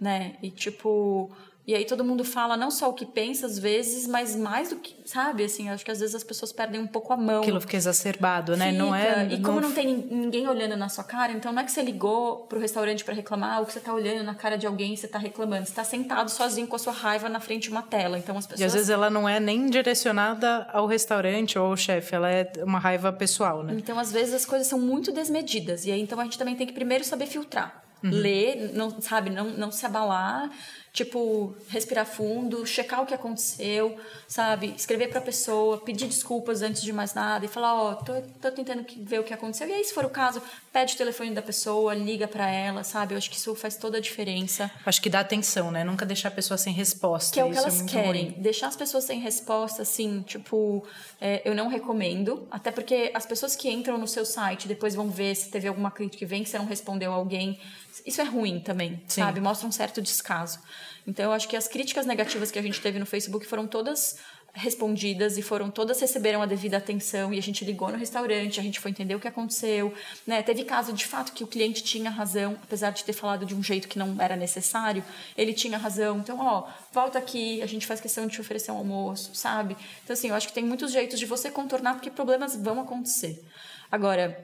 né? 0.03 0.35
E 0.43 0.51
tipo, 0.51 1.31
e 1.65 1.73
aí 1.73 1.85
todo 1.85 2.03
mundo 2.03 2.25
fala 2.25 2.57
não 2.57 2.69
só 2.69 2.89
o 2.89 2.93
que 2.93 3.05
pensa 3.05 3.45
às 3.45 3.57
vezes, 3.57 4.05
mas 4.05 4.35
mais 4.35 4.71
do 4.71 4.75
que, 4.75 4.93
sabe? 5.05 5.45
Assim, 5.45 5.69
acho 5.69 5.85
que 5.85 5.91
às 5.91 6.01
vezes 6.01 6.13
as 6.13 6.23
pessoas 6.23 6.51
perdem 6.51 6.81
um 6.81 6.85
pouco 6.85 7.13
a 7.13 7.17
mão. 7.17 7.41
Aquilo 7.41 7.61
fica 7.61 7.77
exacerbado, 7.77 8.57
né? 8.57 8.71
Fica. 8.71 8.83
Não 8.83 8.93
é. 8.93 9.27
E 9.31 9.41
como 9.41 9.61
não... 9.61 9.69
não 9.69 9.75
tem 9.75 9.87
ninguém 10.11 10.45
olhando 10.45 10.75
na 10.75 10.89
sua 10.89 11.05
cara, 11.05 11.31
então 11.31 11.53
não 11.53 11.61
é 11.61 11.63
que 11.63 11.71
você 11.71 11.81
ligou 11.81 12.39
pro 12.47 12.59
restaurante 12.59 13.05
para 13.05 13.13
reclamar, 13.13 13.61
ou 13.61 13.65
que 13.65 13.71
você 13.71 13.79
tá 13.79 13.93
olhando 13.93 14.25
na 14.25 14.35
cara 14.35 14.57
de 14.57 14.67
alguém 14.67 14.93
e 14.93 14.97
você 14.97 15.07
tá 15.07 15.17
reclamando. 15.17 15.65
Você 15.65 15.73
tá 15.73 15.85
sentado 15.85 16.29
sozinho 16.29 16.67
com 16.67 16.75
a 16.75 16.79
sua 16.79 16.91
raiva 16.91 17.29
na 17.29 17.39
frente 17.39 17.63
de 17.63 17.69
uma 17.69 17.81
tela. 17.81 18.17
Então 18.17 18.37
as 18.37 18.45
pessoas. 18.45 18.59
E 18.59 18.65
às 18.65 18.73
vezes 18.73 18.89
ela 18.89 19.09
não 19.09 19.27
é 19.27 19.39
nem 19.39 19.69
direcionada 19.69 20.67
ao 20.73 20.85
restaurante 20.85 21.57
ou 21.57 21.67
ao 21.67 21.77
chefe, 21.77 22.13
ela 22.13 22.29
é 22.29 22.51
uma 22.57 22.79
raiva 22.79 23.13
pessoal, 23.13 23.63
né? 23.63 23.73
Então 23.77 23.97
às 23.97 24.11
vezes 24.11 24.33
as 24.33 24.45
coisas 24.45 24.67
são 24.67 24.79
muito 24.79 25.13
desmedidas. 25.13 25.85
E 25.85 25.91
aí 25.91 26.01
então 26.01 26.19
a 26.19 26.25
gente 26.25 26.37
também 26.37 26.57
tem 26.57 26.67
que 26.67 26.73
primeiro 26.73 27.05
saber 27.05 27.25
filtrar 27.25 27.82
uhum. 28.03 28.09
ler, 28.09 28.71
não, 28.73 29.01
sabe, 29.01 29.29
não, 29.29 29.45
não 29.51 29.71
se 29.71 29.85
abalar, 29.85 30.49
tipo, 30.93 31.55
respirar 31.69 32.05
fundo, 32.05 32.63
checar 32.67 33.01
o 33.01 33.05
que 33.05 33.15
aconteceu, 33.15 33.97
sabe, 34.27 34.75
escrever 34.77 35.09
para 35.09 35.17
a 35.17 35.23
pessoa, 35.23 35.79
pedir 35.79 36.05
desculpas 36.05 36.61
antes 36.61 36.83
de 36.83 36.93
mais 36.93 37.15
nada 37.15 37.43
e 37.45 37.47
falar, 37.47 37.73
ó, 37.73 37.91
oh, 37.91 37.95
tô, 37.95 38.13
tô 38.39 38.51
tentando 38.51 38.85
ver 38.99 39.19
o 39.19 39.23
que 39.23 39.33
aconteceu. 39.33 39.67
E 39.67 39.73
aí, 39.73 39.83
se 39.83 39.91
for 39.91 40.05
o 40.05 40.09
caso, 40.09 40.39
pede 40.71 40.93
o 40.93 40.97
telefone 40.97 41.31
da 41.31 41.41
pessoa, 41.41 41.95
liga 41.95 42.27
para 42.27 42.47
ela, 42.47 42.83
sabe? 42.83 43.15
Eu 43.15 43.17
acho 43.17 43.27
que 43.27 43.35
isso 43.35 43.55
faz 43.55 43.75
toda 43.75 43.97
a 43.97 44.01
diferença. 44.01 44.69
Acho 44.85 45.01
que 45.01 45.09
dá 45.09 45.21
atenção, 45.21 45.71
né? 45.71 45.83
Nunca 45.83 46.05
deixar 46.05 46.27
a 46.27 46.31
pessoa 46.31 46.59
sem 46.59 46.71
resposta. 46.71 47.33
Que 47.33 47.39
é 47.39 47.45
o 47.45 47.49
que 47.49 47.57
elas 47.57 47.81
é 47.81 47.85
querem. 47.85 48.25
Ruim. 48.25 48.35
Deixar 48.37 48.67
as 48.67 48.75
pessoas 48.75 49.03
sem 49.03 49.19
resposta, 49.19 49.81
assim, 49.81 50.21
tipo, 50.21 50.85
é, 51.19 51.41
eu 51.43 51.55
não 51.55 51.69
recomendo, 51.69 52.47
até 52.51 52.69
porque 52.69 53.09
as 53.15 53.25
pessoas 53.25 53.55
que 53.55 53.67
entram 53.67 53.97
no 53.97 54.07
seu 54.07 54.25
site 54.25 54.67
depois 54.67 54.93
vão 54.93 55.09
ver 55.09 55.33
se 55.33 55.49
teve 55.49 55.67
alguma 55.67 55.89
crítica 55.89 56.19
que 56.19 56.25
vem 56.25 56.43
que 56.43 56.49
você 56.49 56.59
não 56.59 56.67
respondeu 56.67 57.11
a 57.11 57.15
alguém 57.15 57.59
isso 58.05 58.21
é 58.21 58.23
ruim 58.23 58.59
também, 58.59 59.01
Sim. 59.07 59.21
sabe? 59.21 59.39
Mostra 59.39 59.67
um 59.67 59.71
certo 59.71 60.01
descaso. 60.01 60.59
Então, 61.05 61.25
eu 61.25 61.31
acho 61.31 61.47
que 61.47 61.55
as 61.55 61.67
críticas 61.67 62.05
negativas 62.05 62.49
que 62.49 62.57
a 62.57 62.61
gente 62.61 62.79
teve 62.79 62.97
no 62.97 63.05
Facebook 63.05 63.45
foram 63.45 63.67
todas 63.67 64.17
respondidas 64.55 65.35
e 65.35 65.41
foram 65.41 65.71
todas 65.71 65.99
receberam 65.99 66.39
a 66.39 66.45
devida 66.45 66.77
atenção 66.77 67.33
e 67.33 67.39
a 67.39 67.41
gente 67.41 67.65
ligou 67.65 67.89
no 67.89 67.97
restaurante, 67.97 68.59
a 68.59 68.63
gente 68.63 68.79
foi 68.79 68.91
entender 68.91 69.15
o 69.15 69.19
que 69.19 69.27
aconteceu, 69.27 69.91
né? 70.27 70.43
Teve 70.43 70.63
caso 70.63 70.93
de 70.93 71.07
fato 71.07 71.31
que 71.33 71.43
o 71.43 71.47
cliente 71.47 71.83
tinha 71.83 72.09
razão, 72.11 72.55
apesar 72.61 72.91
de 72.91 73.03
ter 73.03 73.13
falado 73.13 73.47
de 73.47 73.55
um 73.55 73.63
jeito 73.63 73.87
que 73.87 73.97
não 73.97 74.21
era 74.21 74.35
necessário, 74.35 75.03
ele 75.35 75.53
tinha 75.53 75.75
razão. 75.75 76.19
Então, 76.19 76.37
ó, 76.39 76.69
volta 76.91 77.17
aqui, 77.17 77.63
a 77.63 77.65
gente 77.65 77.87
faz 77.87 77.99
questão 77.99 78.27
de 78.27 78.33
te 78.33 78.41
oferecer 78.41 78.71
um 78.71 78.77
almoço, 78.77 79.33
sabe? 79.33 79.75
Então, 80.03 80.13
assim, 80.13 80.29
eu 80.29 80.35
acho 80.35 80.47
que 80.47 80.53
tem 80.53 80.63
muitos 80.63 80.91
jeitos 80.91 81.17
de 81.17 81.25
você 81.25 81.49
contornar 81.49 81.95
porque 81.95 82.11
problemas 82.11 82.55
vão 82.55 82.79
acontecer. 82.79 83.43
Agora, 83.91 84.37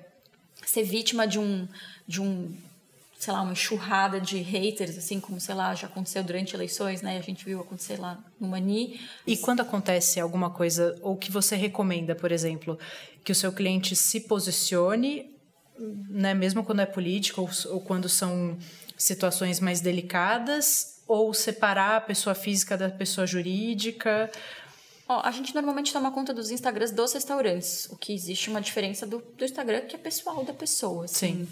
ser 0.66 0.84
vítima 0.84 1.28
de 1.28 1.38
um 1.38 1.68
de 2.08 2.20
um 2.20 2.52
sei 3.20 3.34
lá, 3.34 3.42
uma 3.42 3.52
enxurrada 3.52 4.22
de 4.22 4.38
haters, 4.38 4.98
assim 4.98 5.20
como, 5.20 5.42
sei 5.42 5.54
lá, 5.54 5.76
já 5.76 5.88
aconteceu 5.88 6.24
durante 6.24 6.56
eleições, 6.56 7.02
né? 7.02 7.18
A 7.18 7.22
gente 7.22 7.44
viu 7.44 7.60
acontecer 7.60 8.00
lá 8.00 8.18
no 8.40 8.48
Mani. 8.48 8.98
E 9.28 9.36
quando 9.36 9.60
acontece 9.60 10.22
alguma 10.22 10.50
coisa, 10.50 10.98
ou 11.02 11.18
que 11.18 11.30
você 11.30 11.58
recomenda, 11.58 12.16
por 12.16 12.32
exemplo, 12.32 12.80
que 13.22 13.34
o 13.34 13.36
seu 13.36 13.52
cliente 13.52 13.94
se 13.94 14.22
posicione, 14.22 15.36
né, 16.10 16.34
mesmo 16.34 16.64
quando 16.64 16.80
é 16.80 16.86
político 16.86 17.42
ou, 17.42 17.50
ou 17.74 17.82
quando 17.82 18.08
são 18.08 18.58
situações 18.98 19.60
mais 19.60 19.82
delicadas, 19.82 21.02
ou 21.06 21.34
separar 21.34 21.98
a 21.98 22.02
pessoa 22.02 22.34
física 22.34 22.78
da 22.78 22.90
pessoa 22.90 23.28
jurídica? 23.28 24.32
Ó, 25.10 25.20
a 25.26 25.32
gente 25.32 25.54
normalmente 25.54 25.92
toma 25.92 26.10
conta 26.10 26.34
dos 26.34 26.52
Instagrams 26.52 26.92
dos 26.92 27.12
restaurantes, 27.12 27.86
o 27.92 27.98
que 27.98 28.14
existe 28.14 28.50
uma 28.50 28.62
diferença 28.62 29.06
do, 29.06 29.22
do 29.38 29.44
Instagram 29.44 29.82
que 29.82 29.96
é 29.98 30.00
pessoal 30.00 30.46
da 30.46 30.54
pessoa. 30.54 31.04
Assim. 31.04 31.46
Sim 31.46 31.48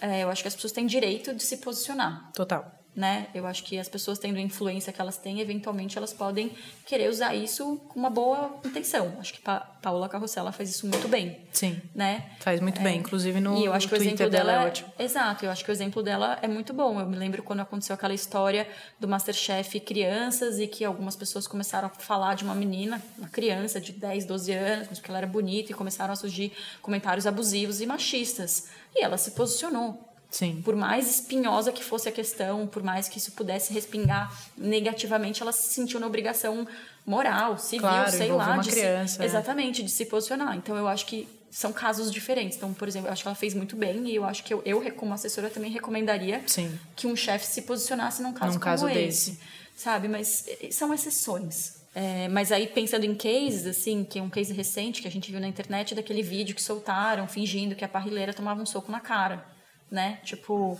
é, 0.00 0.24
eu 0.24 0.30
acho 0.30 0.42
que 0.42 0.48
as 0.48 0.54
pessoas 0.54 0.72
têm 0.72 0.86
direito 0.86 1.34
de 1.34 1.42
se 1.42 1.58
posicionar. 1.58 2.30
Total 2.32 2.79
né? 3.00 3.28
Eu 3.34 3.46
acho 3.46 3.64
que 3.64 3.78
as 3.78 3.88
pessoas 3.88 4.18
tendo 4.18 4.36
a 4.36 4.40
influência 4.40 4.92
que 4.92 5.00
elas 5.00 5.16
têm, 5.16 5.40
eventualmente 5.40 5.96
elas 5.96 6.12
podem 6.12 6.52
querer 6.84 7.08
usar 7.08 7.34
isso 7.34 7.80
com 7.88 7.98
uma 7.98 8.10
boa 8.10 8.60
intenção. 8.62 9.16
Acho 9.18 9.32
que 9.32 9.40
pa 9.40 9.60
Paula 9.80 10.10
Carrossela 10.10 10.52
faz 10.52 10.68
isso 10.68 10.86
muito 10.86 11.08
bem. 11.08 11.40
Sim. 11.50 11.80
Né? 11.94 12.30
Faz 12.40 12.60
muito 12.60 12.78
é, 12.80 12.84
bem, 12.84 12.98
inclusive 12.98 13.40
no 13.40 13.56
E 13.56 13.64
eu 13.64 13.72
acho 13.72 13.88
que 13.88 13.94
o 13.94 13.96
exemplo 13.96 14.28
dela, 14.28 14.52
dela 14.52 14.64
é 14.64 14.66
ótimo. 14.66 14.92
Exato, 14.98 15.46
eu 15.46 15.50
acho 15.50 15.64
que 15.64 15.70
o 15.70 15.72
exemplo 15.72 16.02
dela 16.02 16.38
é 16.42 16.46
muito 16.46 16.74
bom. 16.74 17.00
Eu 17.00 17.06
me 17.06 17.16
lembro 17.16 17.42
quando 17.42 17.60
aconteceu 17.60 17.94
aquela 17.94 18.12
história 18.12 18.68
do 19.00 19.08
Masterchef 19.08 19.80
crianças 19.80 20.58
e 20.58 20.66
que 20.66 20.84
algumas 20.84 21.16
pessoas 21.16 21.46
começaram 21.46 21.86
a 21.88 21.90
falar 21.90 22.34
de 22.34 22.44
uma 22.44 22.54
menina, 22.54 23.02
uma 23.16 23.28
criança 23.28 23.80
de 23.80 23.92
10, 23.92 24.26
12 24.26 24.52
anos, 24.52 24.88
porque 24.98 25.10
ela 25.10 25.18
era 25.18 25.26
bonita 25.26 25.72
e 25.72 25.74
começaram 25.74 26.12
a 26.12 26.16
surgir 26.16 26.52
comentários 26.82 27.26
abusivos 27.26 27.80
e 27.80 27.86
machistas. 27.86 28.68
E 28.94 29.02
ela 29.02 29.16
se 29.16 29.30
posicionou 29.30 30.09
Sim. 30.30 30.62
Por 30.62 30.76
mais 30.76 31.10
espinhosa 31.10 31.72
que 31.72 31.82
fosse 31.82 32.08
a 32.08 32.12
questão, 32.12 32.66
por 32.66 32.82
mais 32.82 33.08
que 33.08 33.18
isso 33.18 33.32
pudesse 33.32 33.72
respingar 33.72 34.32
negativamente, 34.56 35.42
ela 35.42 35.50
se 35.50 35.74
sentiu 35.74 35.98
na 35.98 36.06
obrigação 36.06 36.66
moral, 37.04 37.58
civil, 37.58 37.80
claro, 37.80 38.10
sei 38.12 38.30
lá, 38.30 38.54
uma 38.54 38.62
de 38.62 38.70
criança, 38.70 39.16
se, 39.16 39.22
é. 39.22 39.24
exatamente, 39.24 39.82
de 39.82 39.90
se 39.90 40.06
posicionar. 40.06 40.56
Então 40.56 40.76
eu 40.76 40.86
acho 40.86 41.04
que 41.06 41.28
são 41.50 41.72
casos 41.72 42.12
diferentes. 42.12 42.56
Então, 42.56 42.72
por 42.72 42.86
exemplo, 42.86 43.08
eu 43.08 43.12
acho 43.12 43.22
que 43.22 43.28
ela 43.28 43.34
fez 43.34 43.54
muito 43.54 43.74
bem 43.74 44.08
e 44.08 44.14
eu 44.14 44.24
acho 44.24 44.44
que 44.44 44.54
eu, 44.54 44.62
eu 44.64 44.80
como 44.92 45.12
assessora, 45.12 45.50
também 45.50 45.72
recomendaria 45.72 46.40
Sim. 46.46 46.78
que 46.94 47.08
um 47.08 47.16
chefe 47.16 47.46
se 47.46 47.62
posicionasse 47.62 48.22
num 48.22 48.32
caso 48.32 48.52
num 48.52 48.60
como 48.60 48.64
caso 48.64 48.88
esse. 48.88 49.32
Desse. 49.32 49.40
Sabe? 49.74 50.06
Mas 50.06 50.46
são 50.70 50.94
exceções. 50.94 51.80
É, 51.92 52.28
mas 52.28 52.52
aí, 52.52 52.68
pensando 52.68 53.04
em 53.04 53.16
cases, 53.16 53.66
assim, 53.66 54.04
que 54.04 54.20
é 54.20 54.22
um 54.22 54.30
case 54.30 54.52
recente 54.52 55.02
que 55.02 55.08
a 55.08 55.10
gente 55.10 55.28
viu 55.32 55.40
na 55.40 55.48
internet, 55.48 55.92
daquele 55.92 56.22
vídeo 56.22 56.54
que 56.54 56.62
soltaram 56.62 57.26
fingindo 57.26 57.74
que 57.74 57.84
a 57.84 57.88
parrilheira 57.88 58.32
tomava 58.32 58.62
um 58.62 58.66
soco 58.66 58.92
na 58.92 59.00
cara 59.00 59.44
né? 59.90 60.20
Tipo, 60.22 60.78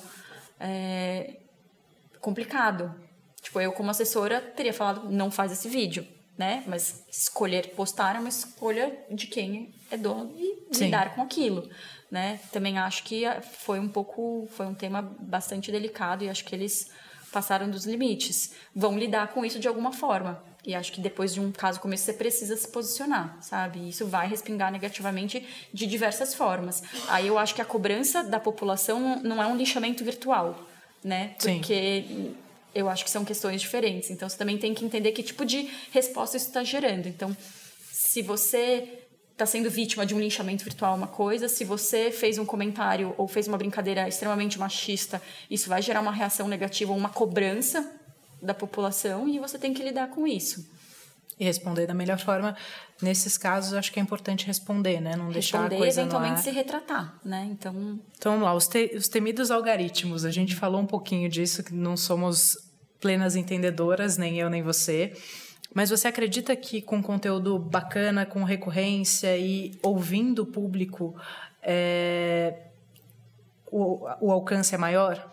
é 0.59 1.37
complicado. 2.21 2.95
Tipo, 3.41 3.61
eu 3.61 3.73
como 3.73 3.91
assessora 3.91 4.41
teria 4.41 4.73
falado, 4.73 5.11
não 5.11 5.31
faz 5.31 5.51
esse 5.53 5.69
vídeo, 5.69 6.07
né? 6.37 6.63
Mas 6.67 7.05
escolher 7.11 7.75
postar 7.75 8.17
é 8.17 8.19
uma 8.19 8.29
escolha 8.29 8.97
de 9.11 9.27
quem 9.27 9.75
é 9.91 9.97
dono 9.97 10.33
e 10.37 10.67
Sim. 10.73 10.85
lidar 10.87 11.15
com 11.15 11.23
aquilo, 11.23 11.69
né? 12.11 12.39
Também 12.53 12.79
acho 12.79 13.03
que 13.05 13.25
foi 13.43 13.81
um 13.81 13.89
pouco, 13.89 14.49
foi 14.53 14.67
um 14.67 14.75
tema 14.75 15.03
bastante 15.03 15.73
delicado 15.73 16.23
e 16.23 16.29
acho 16.29 16.45
que 16.45 16.55
eles 16.55 16.91
passaram 17.31 17.71
dos 17.71 17.87
limites. 17.87 18.53
Vão 18.75 18.99
lidar 18.99 19.29
com 19.29 19.45
isso 19.45 19.59
de 19.59 19.69
alguma 19.69 19.93
forma. 19.93 20.43
E 20.67 20.75
acho 20.75 20.93
que 20.93 21.01
depois 21.01 21.33
de 21.33 21.41
um 21.41 21.51
caso 21.51 21.81
como 21.81 21.95
esse, 21.95 22.05
você 22.05 22.13
precisa 22.13 22.57
se 22.57 22.69
posicionar, 22.69 23.39
sabe? 23.41 23.89
Isso 23.89 24.07
vai 24.07 24.29
respingar 24.29 24.71
negativamente 24.71 25.47
de 25.73 25.87
diversas 25.87 26.35
formas. 26.35 26.83
Aí 27.09 27.29
eu 27.29 27.39
acho 27.39 27.55
que 27.55 27.63
a 27.63 27.65
cobrança 27.65 28.23
da 28.23 28.39
população 28.39 29.21
não 29.23 29.43
é 29.43 29.47
um 29.47 29.57
lixamento 29.57 30.05
virtual, 30.05 30.61
né? 31.03 31.35
Porque 31.41 32.05
Sim. 32.07 32.37
eu 32.75 32.91
acho 32.91 33.05
que 33.05 33.11
são 33.11 33.25
questões 33.25 33.61
diferentes. 33.61 34.11
Então 34.11 34.29
você 34.29 34.37
também 34.37 34.59
tem 34.59 34.75
que 34.75 34.85
entender 34.85 35.13
que 35.13 35.23
tipo 35.23 35.47
de 35.47 35.71
resposta 35.93 36.37
isso 36.37 36.49
está 36.49 36.63
gerando. 36.63 37.07
Então, 37.07 37.35
se 37.91 38.21
você 38.21 39.00
está 39.43 39.47
sendo 39.47 39.71
vítima 39.71 40.05
de 40.05 40.15
um 40.15 40.21
linchamento 40.21 40.63
virtual 40.63 40.95
uma 40.95 41.07
coisa, 41.07 41.49
se 41.49 41.65
você 41.65 42.11
fez 42.11 42.37
um 42.37 42.45
comentário 42.45 43.15
ou 43.17 43.27
fez 43.27 43.49
uma 43.49 43.57
brincadeira 43.57 44.07
extremamente 44.07 44.59
machista, 44.59 45.21
isso 45.51 45.69
vai 45.69 45.81
gerar 45.81 46.03
uma 46.03 46.13
reação 46.13 46.47
negativa 46.47 46.93
ou 46.93 46.99
uma 46.99 47.09
cobrança 47.09 47.91
da 48.43 48.53
população 48.53 49.27
e 49.27 49.39
você 49.39 49.59
tem 49.59 49.73
que 49.73 49.83
lidar 49.83 50.09
com 50.09 50.27
isso. 50.27 50.69
E 51.39 51.45
responder 51.45 51.87
da 51.87 51.95
melhor 51.95 52.19
forma. 52.19 52.55
Nesses 53.01 53.39
casos, 53.39 53.73
acho 53.73 53.91
que 53.91 53.99
é 53.99 54.03
importante 54.03 54.47
responder, 54.47 55.01
né? 55.01 55.17
Não 55.17 55.31
responder, 55.31 55.33
deixar 55.33 55.65
a 55.65 55.69
coisa 55.71 56.01
eventualmente 56.03 56.43
se 56.43 56.51
retratar, 56.51 57.19
né? 57.25 57.49
Então... 57.51 57.99
Então, 58.19 58.33
vamos 58.33 58.45
lá. 58.45 58.55
Os, 58.55 58.69
te, 58.69 58.95
os 58.95 59.09
temidos 59.09 59.51
algoritmos. 59.51 60.27
A 60.27 60.31
gente 60.31 60.55
falou 60.55 60.83
um 60.83 60.87
pouquinho 60.87 61.31
disso, 61.31 61.65
que 61.65 61.73
não 61.73 61.97
somos 61.97 62.59
plenas 63.01 63.37
entendedoras, 63.37 64.19
nem 64.19 64.39
eu, 64.39 64.51
nem 64.51 64.63
você. 64.63 65.15
Mas 65.73 65.91
você 65.91 66.09
acredita 66.09 66.55
que 66.57 66.83
com 66.83 67.03
conteúdo 67.03 67.59
bacana, 67.59 68.27
com 68.27 68.43
recorrência 68.43 69.37
e 69.39 69.79
ouvindo 69.83 70.43
o 70.43 70.47
público, 70.47 71.15
é, 71.63 72.55
o, 73.71 74.07
o 74.21 74.33
alcance 74.33 74.75
é 74.75 74.79
maior? 74.79 75.31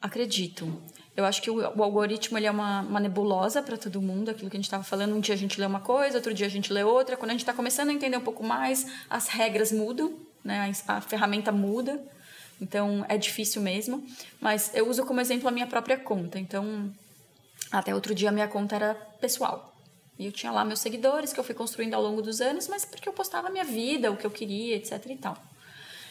Acredito. 0.00 0.80
Eu 1.14 1.26
acho 1.26 1.42
que 1.42 1.50
o, 1.50 1.56
o 1.56 1.82
algoritmo 1.82 2.38
ele 2.38 2.46
é 2.46 2.50
uma, 2.50 2.80
uma 2.80 3.00
nebulosa 3.00 3.62
para 3.62 3.76
todo 3.76 4.00
mundo, 4.00 4.30
aquilo 4.30 4.48
que 4.48 4.56
a 4.56 4.58
gente 4.58 4.64
estava 4.64 4.82
falando. 4.82 5.14
Um 5.14 5.20
dia 5.20 5.34
a 5.34 5.38
gente 5.38 5.60
lê 5.60 5.66
uma 5.66 5.80
coisa, 5.80 6.16
outro 6.16 6.32
dia 6.32 6.46
a 6.46 6.50
gente 6.50 6.72
lê 6.72 6.82
outra. 6.82 7.16
Quando 7.16 7.30
a 7.30 7.34
gente 7.34 7.42
está 7.42 7.52
começando 7.52 7.90
a 7.90 7.92
entender 7.92 8.16
um 8.16 8.22
pouco 8.22 8.42
mais, 8.42 8.86
as 9.10 9.28
regras 9.28 9.70
mudam, 9.72 10.14
né? 10.42 10.72
a, 10.88 10.96
a 10.96 11.00
ferramenta 11.02 11.52
muda. 11.52 12.00
Então 12.58 13.04
é 13.08 13.18
difícil 13.18 13.60
mesmo. 13.60 14.06
Mas 14.40 14.70
eu 14.74 14.88
uso 14.88 15.04
como 15.04 15.20
exemplo 15.20 15.48
a 15.48 15.50
minha 15.52 15.66
própria 15.66 15.98
conta. 15.98 16.38
Então, 16.38 16.90
até 17.70 17.94
outro 17.94 18.14
dia 18.14 18.28
a 18.28 18.32
minha 18.32 18.48
conta 18.48 18.76
era 18.76 18.94
pessoal. 19.20 19.74
E 20.18 20.26
eu 20.26 20.32
tinha 20.32 20.52
lá 20.52 20.64
meus 20.64 20.80
seguidores 20.80 21.32
que 21.32 21.40
eu 21.40 21.44
fui 21.44 21.54
construindo 21.54 21.94
ao 21.94 22.02
longo 22.02 22.20
dos 22.20 22.40
anos, 22.40 22.68
mas 22.68 22.84
porque 22.84 23.08
eu 23.08 23.12
postava 23.12 23.48
a 23.48 23.50
minha 23.50 23.64
vida, 23.64 24.10
o 24.10 24.16
que 24.16 24.26
eu 24.26 24.30
queria, 24.30 24.76
etc 24.76 25.04
e 25.06 25.16
tal. 25.16 25.36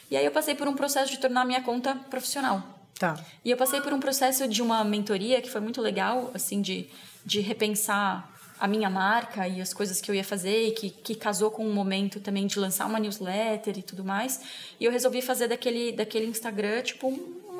E 0.10 0.18
aí 0.18 0.26
eu 0.26 0.32
passei 0.32 0.56
por 0.56 0.68
um 0.68 0.74
processo 0.74 1.12
de 1.12 1.20
tornar 1.20 1.42
a 1.42 1.46
minha 1.46 1.62
conta 1.62 1.94
profissional. 2.10 2.64
Tá. 2.98 3.24
E 3.46 3.52
eu 3.52 3.56
passei 3.56 3.80
por 3.82 3.94
um 3.94 4.00
processo 4.00 4.48
de 4.48 4.62
uma 4.62 4.84
mentoria 4.84 5.42
que 5.42 5.50
foi 5.50 5.62
muito 5.62 5.80
legal, 5.82 6.32
assim, 6.34 6.62
de, 6.62 6.90
de 7.24 7.40
repensar 7.40 8.28
a 8.60 8.68
minha 8.68 8.90
marca 8.90 9.48
e 9.48 9.62
as 9.62 9.74
coisas 9.74 10.02
que 10.02 10.12
eu 10.12 10.16
ia 10.16 10.24
fazer 10.24 10.68
e 10.68 10.72
que, 10.72 10.90
que 10.90 11.16
casou 11.16 11.50
com 11.50 11.66
um 11.66 11.74
momento 11.74 12.20
também 12.20 12.46
de 12.46 12.60
lançar 12.60 12.86
uma 12.88 13.00
newsletter 13.00 13.78
e 13.78 13.82
tudo 13.84 14.04
mais. 14.04 14.42
E 14.80 14.86
eu 14.86 14.92
resolvi 14.92 15.22
fazer 15.22 15.48
daquele, 15.48 15.94
daquele 15.94 16.26
Instagram, 16.26 16.82
tipo, 16.82 17.08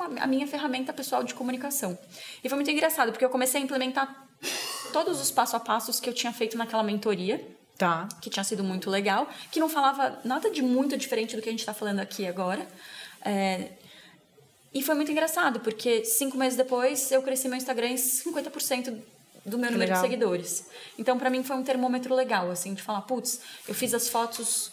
uma, 0.00 0.22
a 0.22 0.26
minha 0.26 0.46
ferramenta 0.46 0.92
pessoal 0.92 1.22
de 1.22 1.34
comunicação. 1.34 1.98
E 2.42 2.48
foi 2.48 2.56
muito 2.56 2.70
engraçado, 2.70 3.12
porque 3.12 3.24
eu 3.24 3.30
comecei 3.30 3.60
a 3.60 3.64
implementar 3.64 4.26
todos 4.92 5.20
os 5.20 5.30
passo 5.30 5.56
a 5.56 5.60
passos 5.60 6.00
que 6.00 6.08
eu 6.08 6.14
tinha 6.14 6.32
feito 6.32 6.56
naquela 6.56 6.82
mentoria. 6.82 7.44
Tá. 7.76 8.06
Que 8.20 8.28
tinha 8.28 8.44
sido 8.44 8.62
muito 8.62 8.90
legal, 8.90 9.26
que 9.50 9.58
não 9.58 9.68
falava 9.68 10.20
nada 10.22 10.50
de 10.50 10.60
muito 10.60 10.98
diferente 10.98 11.34
do 11.34 11.40
que 11.40 11.48
a 11.48 11.52
gente 11.52 11.60
está 11.60 11.72
falando 11.72 12.00
aqui 12.00 12.26
agora. 12.26 12.68
É, 13.24 13.70
e 14.72 14.82
foi 14.82 14.94
muito 14.94 15.10
engraçado, 15.10 15.60
porque 15.60 16.04
cinco 16.04 16.36
meses 16.36 16.56
depois 16.56 17.10
eu 17.10 17.22
cresci 17.22 17.48
meu 17.48 17.56
Instagram 17.56 17.88
em 17.88 17.94
50% 17.94 18.98
do 19.44 19.58
meu 19.58 19.70
número 19.70 19.78
legal. 19.78 19.96
de 19.96 20.02
seguidores. 20.02 20.66
Então, 20.98 21.18
para 21.18 21.30
mim, 21.30 21.42
foi 21.42 21.56
um 21.56 21.62
termômetro 21.62 22.14
legal, 22.14 22.50
assim, 22.50 22.74
de 22.74 22.82
falar, 22.82 23.00
putz, 23.02 23.40
eu 23.66 23.74
fiz 23.74 23.94
as 23.94 24.08
fotos 24.08 24.70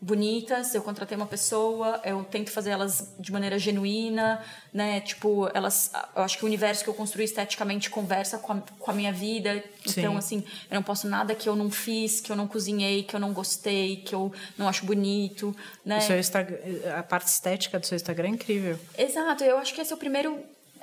bonitas, 0.00 0.74
eu 0.74 0.82
contratei 0.82 1.14
uma 1.16 1.26
pessoa, 1.26 2.00
eu 2.04 2.24
tento 2.24 2.50
fazer 2.50 2.70
elas 2.70 3.14
de 3.18 3.30
maneira 3.30 3.58
genuína, 3.58 4.42
né? 4.72 5.00
Tipo, 5.00 5.50
elas, 5.52 5.92
eu 6.16 6.22
acho 6.22 6.38
que 6.38 6.44
o 6.44 6.46
universo 6.46 6.82
que 6.82 6.88
eu 6.88 6.94
construí 6.94 7.24
esteticamente 7.24 7.90
conversa 7.90 8.38
com 8.38 8.54
a, 8.54 8.62
com 8.78 8.90
a 8.90 8.94
minha 8.94 9.12
vida. 9.12 9.62
Sim. 9.84 10.00
Então, 10.00 10.16
assim, 10.16 10.44
eu 10.70 10.74
não 10.74 10.82
posso 10.82 11.06
nada 11.06 11.34
que 11.34 11.48
eu 11.48 11.54
não 11.54 11.70
fiz, 11.70 12.20
que 12.20 12.32
eu 12.32 12.36
não 12.36 12.46
cozinhei, 12.46 13.02
que 13.02 13.14
eu 13.14 13.20
não 13.20 13.32
gostei, 13.32 13.96
que 13.96 14.14
eu 14.14 14.32
não 14.56 14.68
acho 14.68 14.86
bonito, 14.86 15.54
né? 15.84 15.98
O 15.98 16.02
seu 16.02 16.18
Instagram, 16.18 16.58
a 16.96 17.02
parte 17.02 17.28
estética 17.28 17.78
do 17.78 17.86
seu 17.86 17.96
Instagram 17.96 18.28
é 18.28 18.30
incrível. 18.30 18.78
Exato, 18.96 19.44
eu 19.44 19.58
acho 19.58 19.74
que 19.74 19.82
esse 19.82 19.92
é 19.92 19.94
o 19.94 19.98
primeiro 19.98 20.42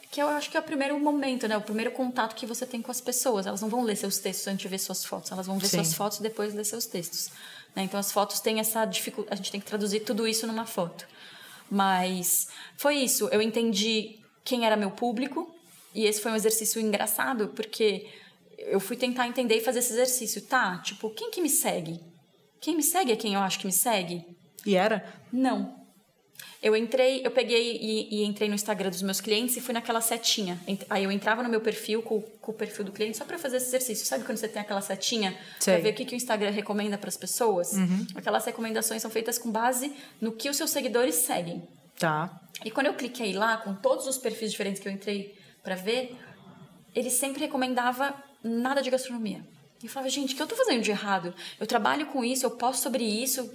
que 0.09 0.21
eu 0.21 0.27
acho 0.29 0.49
que 0.49 0.55
é 0.55 0.59
o 0.59 0.63
primeiro 0.63 0.97
momento, 0.99 1.47
né? 1.47 1.57
O 1.57 1.61
primeiro 1.61 1.91
contato 1.91 2.33
que 2.33 2.45
você 2.45 2.65
tem 2.65 2.81
com 2.81 2.89
as 2.89 3.01
pessoas. 3.01 3.45
Elas 3.45 3.61
não 3.61 3.69
vão 3.69 3.83
ler 3.83 3.95
seus 3.95 4.17
textos 4.17 4.47
antes 4.47 4.61
de 4.61 4.67
ver 4.67 4.79
suas 4.79 5.03
fotos. 5.03 5.31
Elas 5.31 5.45
vão 5.45 5.59
ver 5.59 5.67
Sim. 5.67 5.77
suas 5.77 5.93
fotos 5.93 6.19
depois 6.19 6.53
ler 6.53 6.63
seus 6.63 6.85
textos. 6.85 7.29
Né? 7.75 7.83
Então, 7.83 7.99
as 7.99 8.11
fotos 8.11 8.39
têm 8.39 8.59
essa 8.59 8.85
dificuldade. 8.85 9.33
A 9.33 9.35
gente 9.35 9.51
tem 9.51 9.59
que 9.59 9.67
traduzir 9.67 10.01
tudo 10.01 10.27
isso 10.27 10.47
numa 10.47 10.65
foto. 10.65 11.07
Mas 11.69 12.47
foi 12.77 12.95
isso. 12.95 13.27
Eu 13.29 13.41
entendi 13.41 14.19
quem 14.43 14.65
era 14.65 14.75
meu 14.75 14.91
público. 14.91 15.53
E 15.93 16.05
esse 16.05 16.21
foi 16.21 16.31
um 16.31 16.35
exercício 16.35 16.79
engraçado, 16.81 17.49
porque 17.49 18.07
eu 18.57 18.79
fui 18.79 18.95
tentar 18.95 19.27
entender 19.27 19.57
e 19.57 19.61
fazer 19.61 19.79
esse 19.79 19.93
exercício. 19.93 20.41
Tá, 20.41 20.77
tipo, 20.79 21.09
quem 21.11 21.31
que 21.31 21.41
me 21.41 21.49
segue? 21.49 21.99
Quem 22.59 22.75
me 22.75 22.83
segue 22.83 23.11
é 23.11 23.15
quem 23.15 23.33
eu 23.33 23.39
acho 23.39 23.59
que 23.59 23.65
me 23.65 23.71
segue? 23.71 24.25
E 24.65 24.75
era? 24.75 25.05
Não. 25.31 25.76
Eu 26.67 26.75
entrei, 26.75 27.25
eu 27.25 27.31
peguei 27.31 27.77
e, 27.77 28.15
e, 28.15 28.25
entrei 28.25 28.49
no 28.49 28.53
Instagram 28.53 28.89
dos 28.89 29.01
meus 29.01 29.21
clientes 29.21 29.55
e 29.55 29.61
fui 29.61 29.73
naquela 29.73 30.01
setinha. 30.01 30.59
Aí 30.89 31.05
eu 31.05 31.09
entrava 31.09 31.41
no 31.41 31.47
meu 31.47 31.61
perfil 31.61 32.01
com, 32.01 32.21
com 32.21 32.51
o 32.51 32.53
perfil 32.53 32.83
do 32.83 32.91
cliente 32.91 33.17
só 33.17 33.23
para 33.23 33.39
fazer 33.39 33.55
esse 33.55 33.67
exercício. 33.67 34.05
Sabe 34.05 34.25
quando 34.25 34.37
você 34.37 34.49
tem 34.49 34.61
aquela 34.61 34.81
setinha 34.81 35.33
para 35.63 35.77
ver 35.77 35.91
o 35.91 35.93
que, 35.93 36.03
que 36.03 36.13
o 36.13 36.17
Instagram 36.17 36.49
recomenda 36.49 36.97
para 36.97 37.07
as 37.07 37.15
pessoas? 37.15 37.71
Uhum. 37.71 38.05
Aquelas 38.15 38.43
recomendações 38.43 39.01
são 39.01 39.09
feitas 39.09 39.37
com 39.37 39.49
base 39.49 39.93
no 40.19 40.33
que 40.33 40.49
os 40.49 40.57
seus 40.57 40.69
seguidores 40.69 41.15
seguem. 41.15 41.65
Tá. 41.97 42.37
E 42.65 42.69
quando 42.69 42.87
eu 42.87 42.95
cliquei 42.95 43.31
lá 43.31 43.55
com 43.55 43.73
todos 43.73 44.05
os 44.05 44.17
perfis 44.17 44.51
diferentes 44.51 44.81
que 44.81 44.89
eu 44.89 44.91
entrei 44.91 45.37
para 45.63 45.75
ver, 45.75 46.17
ele 46.93 47.09
sempre 47.09 47.39
recomendava 47.39 48.13
nada 48.43 48.81
de 48.81 48.89
gastronomia. 48.89 49.41
E 49.81 49.85
eu 49.85 49.89
falava, 49.89 50.09
gente, 50.09 50.33
o 50.33 50.35
que 50.35 50.41
eu 50.41 50.45
estou 50.45 50.57
fazendo 50.57 50.81
de 50.81 50.91
errado? 50.91 51.33
Eu 51.57 51.65
trabalho 51.65 52.07
com 52.07 52.25
isso, 52.25 52.45
eu 52.45 52.51
posto 52.51 52.81
sobre 52.81 53.05
isso. 53.05 53.49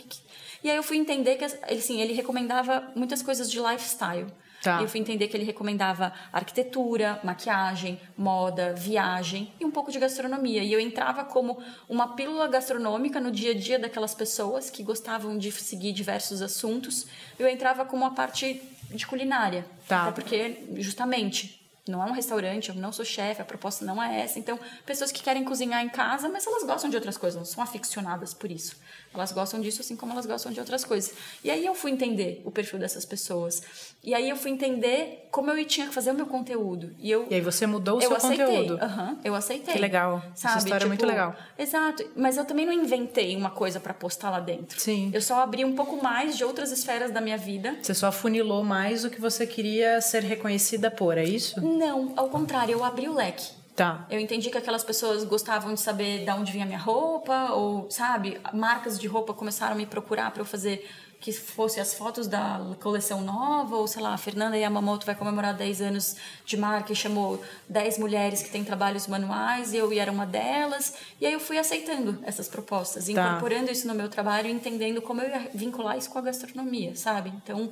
E 0.63 0.71
aí 0.71 0.77
eu 0.77 0.83
fui 0.83 0.97
entender 0.97 1.37
que 1.37 1.45
ele, 1.45 1.55
assim, 1.79 2.01
ele 2.01 2.13
recomendava 2.13 2.91
muitas 2.95 3.23
coisas 3.23 3.51
de 3.51 3.59
lifestyle. 3.59 4.27
Tá. 4.63 4.79
E 4.79 4.85
eu 4.85 4.89
fui 4.89 5.01
entender 5.01 5.27
que 5.27 5.37
ele 5.37 5.45
recomendava 5.45 6.13
arquitetura, 6.33 7.19
maquiagem, 7.25 8.01
moda, 8.17 8.73
viagem 8.73 9.53
e 9.59 9.65
um 9.65 9.73
pouco 9.73 9.91
de 9.91 9.99
gastronomia. 9.99 10.63
E 10.63 10.73
eu 10.73 10.79
entrava 10.79 11.25
como 11.25 11.61
uma 11.89 12.15
pílula 12.15 12.47
gastronômica 12.47 13.21
no 13.21 13.33
dia 13.33 13.51
a 13.51 13.55
dia 13.55 13.77
daquelas 13.77 14.15
pessoas 14.15 14.71
que 14.71 14.85
gostavam 14.85 15.37
de 15.37 15.51
seguir 15.51 15.93
diversos 15.93 16.41
assuntos. 16.41 17.07
Eu 17.37 17.49
entrava 17.49 17.85
como 17.85 18.05
uma 18.05 18.15
parte 18.15 18.63
de 18.89 19.05
culinária. 19.05 19.67
Tá. 19.89 20.05
Até 20.05 20.13
porque, 20.13 20.65
justamente, 20.77 21.61
não 21.89 22.01
é 22.01 22.07
um 22.07 22.13
restaurante, 22.13 22.69
eu 22.69 22.77
não 22.77 22.93
sou 22.93 23.05
chefe, 23.05 23.43
a 23.43 23.45
proposta 23.45 23.85
não 23.85 24.01
é 24.01 24.21
essa. 24.21 24.39
Então, 24.39 24.59
pessoas 24.87 25.11
que 25.11 25.23
querem 25.23 25.43
cozinhar 25.43 25.85
em 25.85 25.89
casa, 25.89 26.29
mas 26.29 26.47
elas 26.47 26.63
gostam 26.63 26.89
de 26.89 26.95
outras 26.95 27.17
coisas, 27.17 27.37
não 27.37 27.45
são 27.45 27.65
aficionadas 27.65 28.33
por 28.33 28.51
isso. 28.51 28.77
Elas 29.15 29.33
gostam 29.33 29.61
disso 29.61 29.81
assim 29.83 29.97
como 29.97 30.13
elas 30.13 30.27
gostam 30.27 30.53
de 30.53 30.61
outras 30.61 30.85
coisas. 30.85 31.15
E 31.45 31.51
aí 31.51 31.65
eu 31.65 31.75
fui 31.75 31.91
entender 31.91 32.41
o 32.45 32.51
perfil 32.51 32.79
dessas 32.79 33.05
pessoas. 33.05 33.63
E 34.03 34.15
aí 34.15 34.29
eu 34.29 34.37
fui 34.37 34.51
entender 34.51 35.29
como 35.31 35.51
eu 35.51 35.65
tinha 35.65 35.87
que 35.87 35.95
fazer 35.95 36.11
o 36.11 36.15
meu 36.15 36.27
conteúdo. 36.27 36.95
E, 36.99 37.11
eu, 37.11 37.27
e 37.31 37.35
aí 37.35 37.41
você 37.41 37.67
mudou 37.67 37.99
o 37.99 38.01
seu 38.01 38.15
aceitei. 38.15 38.47
conteúdo. 38.47 38.83
Uhum, 38.83 39.19
eu 39.25 39.35
aceitei. 39.35 39.75
Que 39.75 39.81
legal. 39.81 40.23
Sabe? 40.35 40.57
Essa 40.57 40.59
história 40.59 40.79
tipo, 40.79 40.85
é 40.85 40.89
muito 40.89 41.01
tipo, 41.01 41.11
legal. 41.11 41.37
Exato. 41.59 42.05
Mas 42.17 42.37
eu 42.37 42.45
também 42.45 42.67
não 42.67 42.73
inventei 42.73 43.37
uma 43.37 43.51
coisa 43.51 43.79
para 43.79 43.95
postar 43.95 44.31
lá 44.31 44.41
dentro. 44.41 44.81
Sim. 44.81 45.11
Eu 45.13 45.21
só 45.21 45.41
abri 45.41 45.65
um 45.65 45.75
pouco 45.75 46.03
mais 46.03 46.37
de 46.37 46.45
outras 46.45 46.73
esferas 46.73 47.11
da 47.11 47.21
minha 47.21 47.39
vida. 47.39 47.77
Você 47.83 47.95
só 47.95 48.09
afunilou 48.09 48.65
mais 48.65 49.05
o 49.05 49.11
que 49.11 49.21
você 49.21 49.47
queria 49.47 50.01
ser 50.01 50.23
reconhecida 50.23 50.91
por, 50.91 51.17
é 51.17 51.25
isso? 51.25 51.61
Não, 51.61 52.13
ao 52.17 52.29
contrário, 52.29 52.73
eu 52.73 52.85
abri 52.85 53.09
o 53.09 53.15
leque. 53.15 53.62
Tá. 53.75 54.07
Eu 54.11 54.21
entendi 54.21 54.51
que 54.51 54.59
aquelas 54.59 54.85
pessoas 54.85 55.25
gostavam 55.25 55.73
de 55.73 55.81
saber 55.81 56.25
de 56.25 56.31
onde 56.31 56.53
vinha 56.53 56.67
minha 56.67 56.79
roupa, 56.79 57.53
ou, 57.53 57.91
sabe, 57.91 58.39
marcas 58.53 58.99
de 58.99 59.07
roupa 59.07 59.33
começaram 59.33 59.73
a 59.73 59.77
me 59.77 59.87
procurar 59.87 60.31
para 60.31 60.43
eu 60.43 60.47
fazer 60.47 60.87
que 61.23 61.33
fosse 61.33 61.79
as 61.79 61.95
fotos 61.95 62.27
da 62.27 62.61
coleção 62.81 63.21
nova, 63.21 63.77
ou 63.77 63.87
sei 63.87 64.03
lá, 64.03 64.13
a 64.13 64.19
Fernanda 64.19 64.59
Yamamoto 64.59 65.07
vai 65.07 65.15
comemorar 65.15 65.55
10 65.55 65.81
anos 65.81 66.17
de 66.45 66.57
marca 66.57 66.93
e 66.93 66.97
chamou 66.97 67.41
10 67.69 67.99
mulheres 67.99 68.43
que 68.43 68.51
têm 68.51 68.65
trabalhos 68.65 69.07
manuais, 69.07 69.73
e 69.73 69.77
eu 69.77 69.93
era 69.93 70.11
uma 70.11 70.27
delas. 70.27 70.95
E 71.21 71.27
aí 71.27 71.33
eu 71.33 71.39
fui 71.39 71.59
aceitando 71.59 72.19
essas 72.25 72.49
propostas, 72.49 73.07
tá. 73.07 73.13
incorporando 73.13 73.71
isso 73.71 73.87
no 73.87 73.95
meu 73.95 74.09
trabalho, 74.09 74.51
entendendo 74.51 75.01
como 75.01 75.21
eu 75.23 75.29
ia 75.29 75.49
vincular 75.55 75.97
isso 75.97 76.11
com 76.11 76.19
a 76.19 76.23
gastronomia, 76.23 76.97
sabe? 76.97 77.33
Então, 77.37 77.71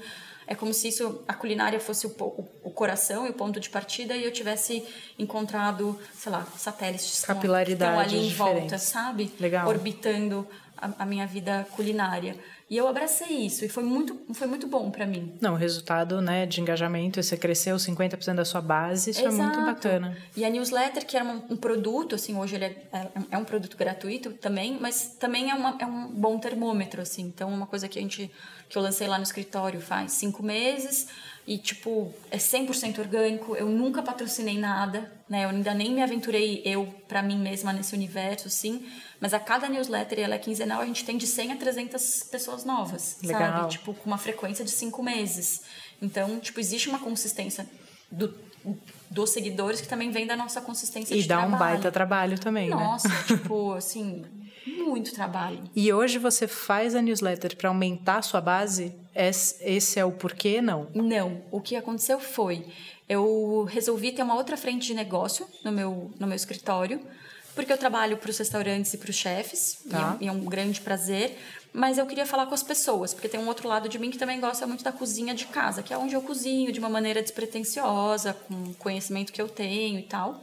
é 0.51 0.55
como 0.57 0.75
se 0.75 0.89
isso, 0.89 1.23
a 1.29 1.33
culinária 1.33 1.79
fosse 1.79 2.09
o, 2.09 2.11
o, 2.19 2.49
o, 2.65 2.71
coração 2.73 3.25
e 3.25 3.31
o 3.31 3.33
ponto 3.33 3.61
de 3.61 3.71
partida 3.71 4.17
e 4.17 4.25
eu 4.25 4.33
tivesse 4.33 4.85
encontrado, 5.17 5.97
sei 6.13 6.33
lá, 6.33 6.45
satélites 6.57 7.25
Capilaridade 7.25 8.11
que 8.11 8.17
estão 8.17 8.19
ali 8.19 8.27
em 8.27 8.35
volta, 8.35 8.77
sabe? 8.77 9.33
Legal. 9.39 9.69
Orbitando 9.69 10.45
a, 10.77 10.91
a 11.05 11.07
minha 11.07 11.25
vida 11.25 11.65
culinária. 11.77 12.37
E 12.71 12.77
eu 12.77 12.87
abracei 12.87 13.37
isso 13.39 13.65
e 13.65 13.69
foi 13.69 13.83
muito, 13.83 14.17
foi 14.33 14.47
muito 14.47 14.69
bom 14.69 14.93
para 14.93 15.05
mim. 15.05 15.35
Não, 15.41 15.55
o 15.55 15.57
resultado 15.57 16.21
né, 16.21 16.47
de 16.47 16.61
engajamento, 16.61 17.21
você 17.21 17.37
cresceu 17.37 17.75
50% 17.75 18.37
da 18.37 18.45
sua 18.45 18.61
base, 18.61 19.11
isso 19.11 19.27
Exato. 19.27 19.35
é 19.35 19.45
muito 19.45 19.61
bacana. 19.67 20.17
E 20.37 20.45
a 20.45 20.49
newsletter, 20.49 21.05
que 21.05 21.17
era 21.17 21.25
um, 21.25 21.43
um 21.51 21.57
produto, 21.57 22.15
assim, 22.15 22.37
hoje 22.37 22.55
ele 22.55 22.67
é, 22.67 22.77
é, 22.93 23.09
é, 23.33 23.37
um 23.37 23.45
produto 23.45 23.77
gratuito 23.77 24.31
também, 24.35 24.79
mas 24.81 25.17
também 25.19 25.51
é, 25.51 25.55
uma, 25.55 25.77
é 25.81 25.85
um 25.85 26.07
bom 26.13 26.39
termômetro, 26.39 27.03
assim. 27.03 27.23
Então, 27.23 27.51
é 27.51 27.55
uma 27.55 27.67
coisa 27.67 27.89
que 27.89 27.99
a 27.99 28.03
gente, 28.03 28.31
que 28.69 28.79
eu 28.79 28.83
lancei 28.83 29.09
lá 29.09 29.19
no 29.19 29.25
escritório 29.25 29.81
faz 29.81 30.13
cinco 30.13 30.41
meses 30.41 31.09
e, 31.49 31.59
tipo, 31.59 32.15
é 32.31 32.37
100% 32.37 33.01
orgânico, 33.01 33.57
eu 33.57 33.67
nunca 33.67 34.01
patrocinei 34.01 34.57
nada, 34.57 35.11
né? 35.29 35.45
Eu 35.45 35.49
ainda 35.49 35.75
nem 35.75 35.93
me 35.93 36.05
aventurei 36.05 36.63
eu 36.65 36.87
para 37.09 37.21
mim 37.21 37.37
mesma 37.37 37.73
nesse 37.73 37.97
universo, 37.97 38.47
assim 38.47 38.87
mas 39.21 39.35
a 39.35 39.39
cada 39.39 39.69
newsletter, 39.69 40.19
ela 40.19 40.35
é 40.35 40.39
quinzenal, 40.39 40.81
a 40.81 40.87
gente 40.87 41.05
tem 41.05 41.19
de 41.19 41.27
100 41.27 41.53
a 41.53 41.57
300 41.57 42.23
pessoas 42.25 42.65
novas, 42.65 43.19
Legal. 43.23 43.41
sabe? 43.41 43.71
Tipo, 43.71 43.93
com 43.93 44.07
uma 44.07 44.19
frequência 44.19 44.65
de 44.65 44.71
cinco 44.71 45.03
meses. 45.03 45.63
Então, 46.01 46.41
tipo, 46.41 46.59
existe 46.59 46.89
uma 46.89 46.99
consistência 46.99 47.69
do, 48.11 48.35
dos 49.11 49.31
seguidores 49.31 49.81
que 49.81 49.89
também 49.89 50.11
vem 50.11 50.27
da 50.27 50.35
nossa 50.35 50.61
consistência 50.63 51.15
e 51.15 51.21
de 51.21 51.29
trabalho. 51.29 51.49
E 51.49 51.51
dá 51.51 51.57
um 51.57 51.59
baita 51.59 51.93
trabalho 51.93 52.39
também, 52.39 52.71
nossa, 52.71 53.09
né? 53.09 53.15
Nossa, 53.15 53.25
tipo, 53.37 53.73
assim, 53.75 54.25
muito 54.67 55.13
trabalho. 55.13 55.63
E 55.77 55.93
hoje 55.93 56.19
você 56.19 56.49
faz 56.49 56.95
a 56.95 57.03
newsletter 57.03 57.57
para 57.57 57.69
aumentar 57.69 58.19
a 58.19 58.23
sua 58.23 58.41
base? 58.41 58.95
Esse 59.15 59.99
é 59.99 60.05
o 60.05 60.13
porquê, 60.13 60.63
não? 60.63 60.89
Não. 60.95 61.43
O 61.51 61.61
que 61.61 61.77
aconteceu 61.77 62.19
foi, 62.19 62.65
eu 63.09 63.67
resolvi 63.69 64.13
ter 64.13 64.23
uma 64.23 64.35
outra 64.35 64.57
frente 64.57 64.87
de 64.87 64.95
negócio 64.95 65.47
no 65.65 65.73
meu, 65.73 66.11
no 66.19 66.27
meu 66.27 66.37
escritório, 66.37 67.01
porque 67.55 67.73
eu 67.73 67.79
trabalho 67.79 68.17
para 68.17 68.31
os 68.31 68.39
restaurantes 68.39 68.95
e 68.95 68.99
para 68.99 69.11
os 69.11 69.17
chefes, 69.17 69.79
tá. 69.89 70.17
e, 70.21 70.25
é, 70.25 70.27
e 70.27 70.29
é 70.29 70.33
um 70.33 70.45
grande 70.45 70.81
prazer 70.81 71.37
mas 71.73 71.99
eu 71.99 72.07
queria 72.07 72.27
falar 72.27 72.47
com 72.47 72.55
as 72.55 72.63
pessoas, 72.63 73.15
porque 73.15 73.29
tem 73.29 73.39
um 73.39 73.47
outro 73.47 73.69
lado 73.69 73.89
de 73.89 73.99
mim 73.99 74.11
que 74.11 74.19
também 74.19 74.41
gosta 74.41 74.67
muito 74.67 74.83
da 74.83 74.91
cozinha 74.91 75.35
de 75.35 75.47
casa, 75.47 75.83
que 75.83 75.95
é 75.95 75.99
onde 75.99 76.15
eu 76.15 76.23
cozinho 76.23 76.73
de 76.73 76.81
uma 76.81 76.89
maneira 76.89 77.23
despretensiosa, 77.23 78.35
com 78.35 78.55
o 78.55 78.75
conhecimento 78.75 79.33
que 79.33 79.41
eu 79.41 79.49
tenho 79.49 79.99
e 79.99 80.03
tal. 80.03 80.43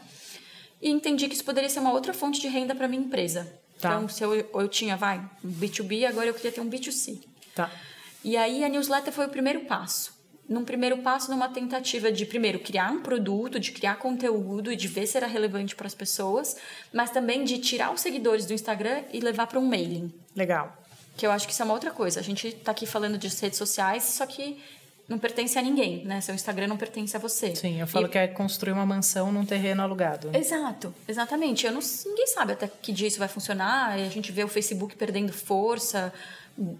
E 0.81 0.89
entendi 0.89 1.27
que 1.27 1.33
isso 1.33 1.43
poderia 1.43 1.69
ser 1.69 1.79
uma 1.79 1.91
outra 1.91 2.13
fonte 2.13 2.39
de 2.39 2.47
renda 2.47 2.73
para 2.73 2.87
minha 2.87 3.01
empresa. 3.01 3.51
Tá. 3.79 3.89
Então, 3.89 4.09
se 4.09 4.23
eu, 4.23 4.33
eu 4.35 4.67
tinha, 4.67 4.95
vai, 4.95 5.19
um 5.43 5.51
B2B, 5.51 6.05
agora 6.05 6.27
eu 6.27 6.33
queria 6.33 6.51
ter 6.51 6.61
um 6.61 6.69
B2C. 6.69 7.19
Tá. 7.53 7.69
E 8.23 8.37
aí 8.37 8.63
a 8.63 8.69
newsletter 8.69 9.11
foi 9.11 9.25
o 9.25 9.29
primeiro 9.29 9.61
passo. 9.61 10.16
Num 10.47 10.63
primeiro 10.63 10.99
passo, 10.99 11.29
numa 11.29 11.49
tentativa 11.49 12.09
de, 12.09 12.25
primeiro, 12.25 12.59
criar 12.59 12.89
um 12.91 13.01
produto, 13.01 13.59
de 13.59 13.71
criar 13.71 13.95
conteúdo 13.95 14.71
e 14.71 14.75
de 14.77 14.87
ver 14.87 15.05
se 15.05 15.17
era 15.17 15.27
relevante 15.27 15.75
para 15.75 15.87
as 15.87 15.93
pessoas, 15.93 16.55
mas 16.93 17.09
também 17.09 17.43
de 17.43 17.57
tirar 17.57 17.93
os 17.93 17.99
seguidores 17.99 18.45
do 18.45 18.53
Instagram 18.53 19.03
e 19.11 19.19
levar 19.19 19.47
para 19.47 19.59
um 19.59 19.65
mailing. 19.65 20.11
Legal. 20.35 20.75
Que 21.17 21.25
eu 21.25 21.31
acho 21.31 21.45
que 21.45 21.51
isso 21.51 21.61
é 21.61 21.65
uma 21.65 21.73
outra 21.73 21.91
coisa. 21.91 22.19
A 22.19 22.23
gente 22.23 22.47
está 22.47 22.71
aqui 22.71 22.85
falando 22.85 23.17
de 23.17 23.27
redes 23.27 23.57
sociais, 23.57 24.03
só 24.03 24.25
que 24.25 24.57
não 25.07 25.17
pertence 25.17 25.57
a 25.57 25.61
ninguém, 25.61 26.05
né? 26.05 26.19
Seu 26.21 26.35
Instagram 26.35 26.67
não 26.67 26.77
pertence 26.77 27.15
a 27.15 27.19
você. 27.19 27.55
Sim, 27.55 27.79
eu 27.79 27.87
falo 27.87 28.07
e... 28.07 28.09
que 28.09 28.17
é 28.17 28.27
construir 28.27 28.73
uma 28.73 28.85
mansão 28.85 29.31
num 29.31 29.45
terreno 29.45 29.81
alugado. 29.81 30.29
Exato, 30.33 30.93
exatamente. 31.07 31.65
Eu 31.65 31.71
não, 31.71 31.81
ninguém 32.05 32.27
sabe 32.27 32.53
até 32.53 32.67
que 32.67 32.91
dia 32.91 33.07
isso 33.07 33.19
vai 33.19 33.27
funcionar. 33.27 33.91
A 33.91 34.09
gente 34.09 34.31
vê 34.31 34.43
o 34.43 34.47
Facebook 34.47 34.95
perdendo 34.95 35.31
força 35.31 36.13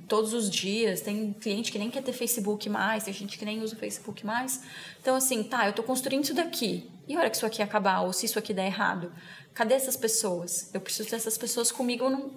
todos 0.08 0.34
os 0.34 0.50
dias. 0.50 1.02
Tem 1.02 1.34
cliente 1.34 1.72
que 1.72 1.80
nem 1.80 1.90
quer 1.90 2.02
ter 2.02 2.14
Facebook 2.14 2.70
mais, 2.70 3.04
tem 3.04 3.14
gente 3.14 3.38
que 3.38 3.46
nem 3.46 3.62
usa 3.62 3.76
o 3.76 3.78
Facebook 3.78 4.26
mais. 4.26 4.62
Então, 5.02 5.16
assim, 5.16 5.44
tá, 5.44 5.66
eu 5.66 5.72
estou 5.72 5.86
construindo 5.86 6.24
isso 6.24 6.34
daqui. 6.34 6.90
E 7.08 7.16
a 7.16 7.20
hora 7.20 7.30
que 7.30 7.38
isso 7.38 7.46
aqui 7.46 7.62
acabar, 7.62 8.02
ou 8.02 8.12
se 8.12 8.26
isso 8.26 8.38
aqui 8.38 8.54
der 8.54 8.66
errado, 8.66 9.12
cadê 9.54 9.74
essas 9.74 9.96
pessoas? 9.96 10.70
Eu 10.74 10.82
preciso 10.82 11.10
ter 11.10 11.16
essas 11.16 11.38
pessoas 11.38 11.72
comigo 11.72 12.10
não, 12.10 12.32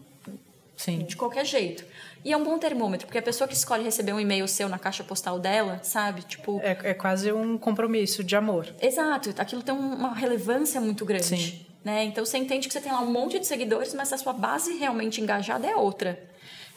Sim. 0.76 0.98
de 1.00 1.16
qualquer 1.16 1.44
jeito. 1.44 1.84
E 2.24 2.32
é 2.32 2.36
um 2.36 2.44
bom 2.44 2.58
termômetro, 2.58 3.06
porque 3.06 3.18
a 3.18 3.22
pessoa 3.22 3.48
que 3.48 3.54
escolhe 3.54 3.82
receber 3.82 4.12
um 4.12 4.20
e-mail 4.20 4.46
seu 4.46 4.68
na 4.68 4.78
caixa 4.78 5.02
postal 5.02 5.38
dela, 5.38 5.80
sabe? 5.82 6.22
Tipo. 6.22 6.60
É, 6.62 6.90
é 6.90 6.94
quase 6.94 7.32
um 7.32 7.56
compromisso 7.56 8.22
de 8.22 8.36
amor. 8.36 8.68
Exato. 8.80 9.34
Aquilo 9.38 9.62
tem 9.62 9.74
uma 9.74 10.14
relevância 10.14 10.80
muito 10.80 11.04
grande. 11.04 11.24
Sim. 11.24 11.66
Né? 11.82 12.04
Então 12.04 12.24
você 12.24 12.36
entende 12.36 12.68
que 12.68 12.74
você 12.74 12.80
tem 12.80 12.92
lá 12.92 13.00
um 13.00 13.10
monte 13.10 13.38
de 13.38 13.46
seguidores, 13.46 13.94
mas 13.94 14.12
a 14.12 14.18
sua 14.18 14.34
base 14.34 14.74
realmente 14.76 15.20
engajada 15.20 15.66
é 15.66 15.74
outra. 15.74 16.29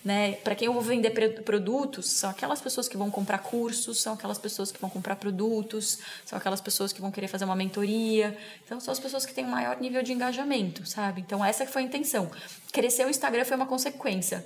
Né? 0.04 0.34
Para 0.34 0.54
quem 0.54 0.66
eu 0.66 0.74
vou 0.74 0.82
vender 0.82 1.12
produtos, 1.44 2.10
são 2.10 2.30
aquelas 2.30 2.60
pessoas 2.60 2.90
que 2.90 2.98
vão 2.98 3.10
comprar 3.10 3.38
cursos, 3.38 4.02
são 4.02 4.14
aquelas 4.14 4.38
pessoas 4.38 4.70
que 4.70 4.80
vão 4.80 4.90
comprar 4.90 5.16
produtos, 5.16 6.00
são 6.26 6.38
aquelas 6.38 6.60
pessoas 6.60 6.92
que 6.92 7.00
vão 7.00 7.10
querer 7.10 7.30
fazer 7.30 7.46
uma 7.46 7.56
mentoria. 7.56 8.38
Então, 8.66 8.82
são 8.82 8.92
as 8.92 9.00
pessoas 9.00 9.26
que 9.26 9.34
têm 9.34 9.46
um 9.46 9.50
maior 9.50 9.80
nível 9.80 10.04
de 10.04 10.12
engajamento, 10.12 10.86
sabe? 10.86 11.22
Então, 11.22 11.44
essa 11.44 11.66
foi 11.66 11.84
a 11.84 11.86
intenção. 11.86 12.30
Crescer 12.74 13.06
o 13.06 13.10
Instagram 13.10 13.46
foi 13.46 13.56
uma 13.56 13.66
consequência. 13.66 14.46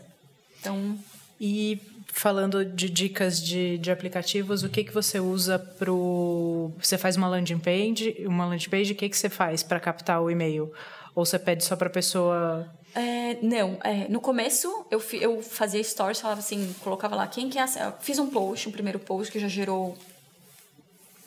Então. 0.59 0.97
E 1.41 1.81
falando 2.07 2.63
de 2.63 2.89
dicas 2.89 3.41
de, 3.41 3.77
de 3.77 3.91
aplicativos, 3.91 4.63
o 4.63 4.69
que, 4.69 4.83
que 4.83 4.93
você 4.93 5.19
usa 5.19 5.57
para 5.57 5.91
Você 5.91 6.97
faz 6.97 7.15
uma 7.15 7.27
landing 7.27 7.59
page, 7.59 8.15
uma 8.27 8.45
landing 8.45 8.69
page, 8.69 8.93
o 8.93 8.95
que, 8.95 9.09
que 9.09 9.17
você 9.17 9.29
faz 9.29 9.63
para 9.63 9.79
captar 9.79 10.21
o 10.21 10.29
e-mail? 10.29 10.71
Ou 11.15 11.25
você 11.25 11.39
pede 11.39 11.63
só 11.63 11.75
para 11.75 11.89
pessoa 11.89 12.67
é, 12.97 13.37
não, 13.43 13.77
é, 13.83 14.07
no 14.09 14.19
começo 14.19 14.85
eu, 14.89 14.99
eu 15.13 15.43
fazia 15.43 15.83
stories, 15.83 16.19
falava 16.19 16.39
assim, 16.39 16.73
colocava 16.83 17.15
lá 17.15 17.27
quem 17.27 17.47
que 17.47 17.59
é. 17.59 17.67
Fiz 17.99 18.17
um 18.17 18.27
post, 18.27 18.67
um 18.67 18.71
primeiro 18.71 18.97
post 18.97 19.31
que 19.31 19.39
já 19.39 19.47
gerou 19.47 19.95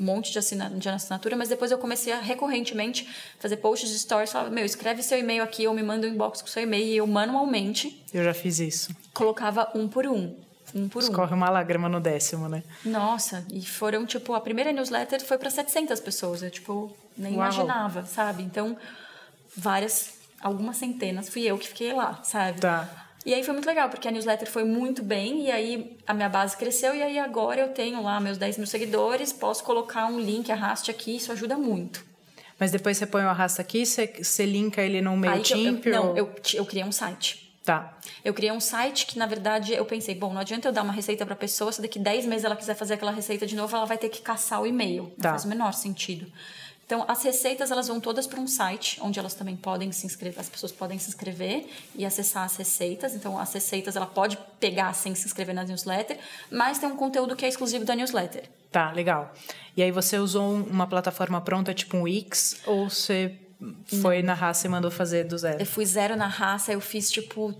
um 0.00 0.04
monte 0.04 0.32
de, 0.32 0.38
assina, 0.38 0.68
de 0.68 0.88
assinatura, 0.88 1.36
mas 1.36 1.48
depois 1.48 1.70
eu 1.70 1.78
comecei 1.78 2.12
a 2.12 2.18
recorrentemente 2.18 3.08
fazer 3.38 3.58
posts 3.58 3.88
de 3.88 3.98
stories, 4.00 4.32
falava, 4.32 4.50
meu, 4.50 4.64
escreve 4.64 5.00
seu 5.02 5.16
e-mail 5.16 5.44
aqui 5.44 5.68
ou 5.68 5.72
me 5.72 5.82
manda 5.82 6.08
um 6.08 6.10
inbox 6.10 6.42
com 6.42 6.48
seu 6.48 6.64
e-mail 6.64 6.86
e 6.86 6.96
eu 6.96 7.06
manualmente. 7.06 8.02
Eu 8.12 8.24
já 8.24 8.34
fiz 8.34 8.58
isso. 8.58 8.96
Colocava 9.14 9.70
um 9.72 9.86
por 9.86 10.06
um. 10.08 10.34
Um 10.74 10.88
por 10.88 11.02
Escorre 11.02 11.34
um. 11.34 11.36
uma 11.36 11.50
lágrima 11.50 11.88
no 11.88 12.00
décimo, 12.00 12.48
né? 12.48 12.64
Nossa, 12.84 13.44
e 13.52 13.64
foram, 13.64 14.04
tipo, 14.06 14.34
a 14.34 14.40
primeira 14.40 14.72
newsletter 14.72 15.22
foi 15.22 15.38
para 15.38 15.50
700 15.50 16.00
pessoas. 16.00 16.42
Eu, 16.42 16.50
tipo, 16.50 16.96
nem 17.16 17.34
Uau. 17.34 17.42
imaginava, 17.42 18.04
sabe? 18.06 18.42
Então, 18.42 18.76
várias 19.56 20.19
algumas 20.40 20.76
centenas, 20.76 21.28
fui 21.28 21.42
eu 21.42 21.58
que 21.58 21.68
fiquei 21.68 21.92
lá, 21.92 22.20
sabe? 22.22 22.60
Tá. 22.60 22.88
E 23.24 23.34
aí 23.34 23.44
foi 23.44 23.52
muito 23.52 23.66
legal, 23.66 23.88
porque 23.90 24.08
a 24.08 24.10
newsletter 24.10 24.50
foi 24.50 24.64
muito 24.64 25.02
bem, 25.02 25.46
e 25.46 25.50
aí 25.50 25.98
a 26.06 26.14
minha 26.14 26.28
base 26.28 26.56
cresceu, 26.56 26.94
e 26.94 27.02
aí 27.02 27.18
agora 27.18 27.60
eu 27.60 27.68
tenho 27.68 28.02
lá 28.02 28.18
meus 28.18 28.38
10 28.38 28.58
mil 28.58 28.66
seguidores, 28.66 29.32
posso 29.32 29.62
colocar 29.62 30.06
um 30.06 30.18
link, 30.18 30.50
arraste 30.50 30.90
aqui, 30.90 31.16
isso 31.16 31.30
ajuda 31.30 31.58
muito. 31.58 32.02
Mas 32.58 32.70
depois 32.70 32.96
você 32.96 33.06
põe 33.06 33.22
o 33.22 33.28
arrasta 33.28 33.60
aqui, 33.60 33.84
você, 33.84 34.06
você 34.06 34.46
linka 34.46 34.82
ele 34.82 35.00
no 35.00 35.16
MailChimp? 35.16 35.86
Eu, 35.86 35.92
eu, 35.92 36.02
não, 36.02 36.16
eu, 36.16 36.34
eu 36.54 36.66
criei 36.66 36.84
um 36.84 36.92
site. 36.92 37.50
Tá. 37.64 37.98
Eu 38.24 38.32
criei 38.32 38.52
um 38.52 38.60
site 38.60 39.06
que, 39.06 39.18
na 39.18 39.26
verdade, 39.26 39.74
eu 39.74 39.84
pensei, 39.84 40.14
bom, 40.14 40.32
não 40.32 40.40
adianta 40.40 40.68
eu 40.68 40.72
dar 40.72 40.82
uma 40.82 40.92
receita 40.92 41.24
para 41.24 41.34
a 41.34 41.38
pessoa, 41.38 41.70
se 41.70 41.82
daqui 41.82 41.98
10 41.98 42.26
meses 42.26 42.44
ela 42.44 42.56
quiser 42.56 42.74
fazer 42.74 42.94
aquela 42.94 43.12
receita 43.12 43.46
de 43.46 43.54
novo, 43.54 43.76
ela 43.76 43.84
vai 43.84 43.98
ter 43.98 44.08
que 44.08 44.22
caçar 44.22 44.60
o 44.62 44.66
e-mail. 44.66 45.04
Não 45.04 45.10
tá. 45.16 45.30
faz 45.30 45.44
o 45.44 45.48
menor 45.48 45.72
sentido. 45.72 46.30
Então, 46.90 47.04
as 47.06 47.22
receitas 47.22 47.70
elas 47.70 47.86
vão 47.86 48.00
todas 48.00 48.26
para 48.26 48.40
um 48.40 48.48
site 48.48 48.98
onde 49.00 49.16
elas 49.16 49.32
também 49.32 49.54
podem 49.54 49.92
se 49.92 50.06
inscrever, 50.06 50.40
as 50.40 50.48
pessoas 50.48 50.72
podem 50.72 50.98
se 50.98 51.08
inscrever 51.08 51.68
e 51.94 52.04
acessar 52.04 52.42
as 52.42 52.56
receitas. 52.56 53.14
Então, 53.14 53.38
as 53.38 53.52
receitas 53.52 53.94
ela 53.94 54.06
pode 54.06 54.36
pegar 54.58 54.92
sem 54.92 55.14
se 55.14 55.24
inscrever 55.24 55.54
na 55.54 55.62
newsletter, 55.62 56.18
mas 56.50 56.80
tem 56.80 56.88
um 56.88 56.96
conteúdo 56.96 57.36
que 57.36 57.44
é 57.44 57.48
exclusivo 57.48 57.84
da 57.84 57.94
newsletter. 57.94 58.42
Tá, 58.72 58.90
legal. 58.90 59.32
E 59.76 59.84
aí 59.84 59.92
você 59.92 60.18
usou 60.18 60.52
uma 60.52 60.84
plataforma 60.84 61.40
pronta, 61.40 61.72
tipo 61.72 61.96
um 61.96 62.02
Wix, 62.02 62.56
ou 62.66 62.90
você 62.90 63.36
foi 64.02 64.20
na 64.20 64.34
raça 64.34 64.66
e 64.66 64.68
mandou 64.68 64.90
fazer 64.90 65.22
do 65.22 65.38
zero? 65.38 65.60
Eu 65.60 65.66
fui 65.66 65.86
zero 65.86 66.16
na 66.16 66.26
raça, 66.26 66.72
eu 66.72 66.80
fiz 66.80 67.08
tipo 67.08 67.54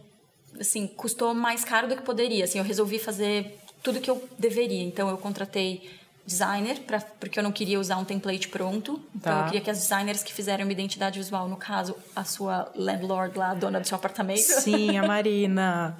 assim, 0.58 0.88
custou 0.88 1.32
mais 1.34 1.64
caro 1.64 1.86
do 1.86 1.94
que 1.94 2.02
poderia. 2.02 2.42
Assim, 2.42 2.58
eu 2.58 2.64
resolvi 2.64 2.98
fazer 2.98 3.60
tudo 3.80 4.00
que 4.00 4.10
eu 4.10 4.28
deveria. 4.36 4.82
Então, 4.82 5.08
eu 5.08 5.16
contratei 5.16 5.99
designer, 6.30 6.78
pra, 6.82 7.00
porque 7.00 7.40
eu 7.40 7.42
não 7.42 7.50
queria 7.50 7.80
usar 7.80 7.96
um 7.96 8.04
template 8.04 8.48
pronto. 8.48 9.02
Então 9.14 9.32
tá. 9.32 9.40
eu 9.40 9.44
queria 9.46 9.60
que 9.60 9.70
as 9.70 9.78
designers 9.80 10.22
que 10.22 10.32
fizeram 10.32 10.64
uma 10.64 10.72
identidade 10.72 11.18
visual, 11.18 11.48
no 11.48 11.56
caso, 11.56 11.96
a 12.14 12.22
sua 12.22 12.70
landlord 12.76 13.36
lá, 13.36 13.50
a 13.50 13.54
dona 13.54 13.80
do 13.80 13.86
seu 13.86 13.96
apartamento. 13.96 14.38
Sim, 14.38 14.96
a 14.96 15.02
Marina. 15.08 15.96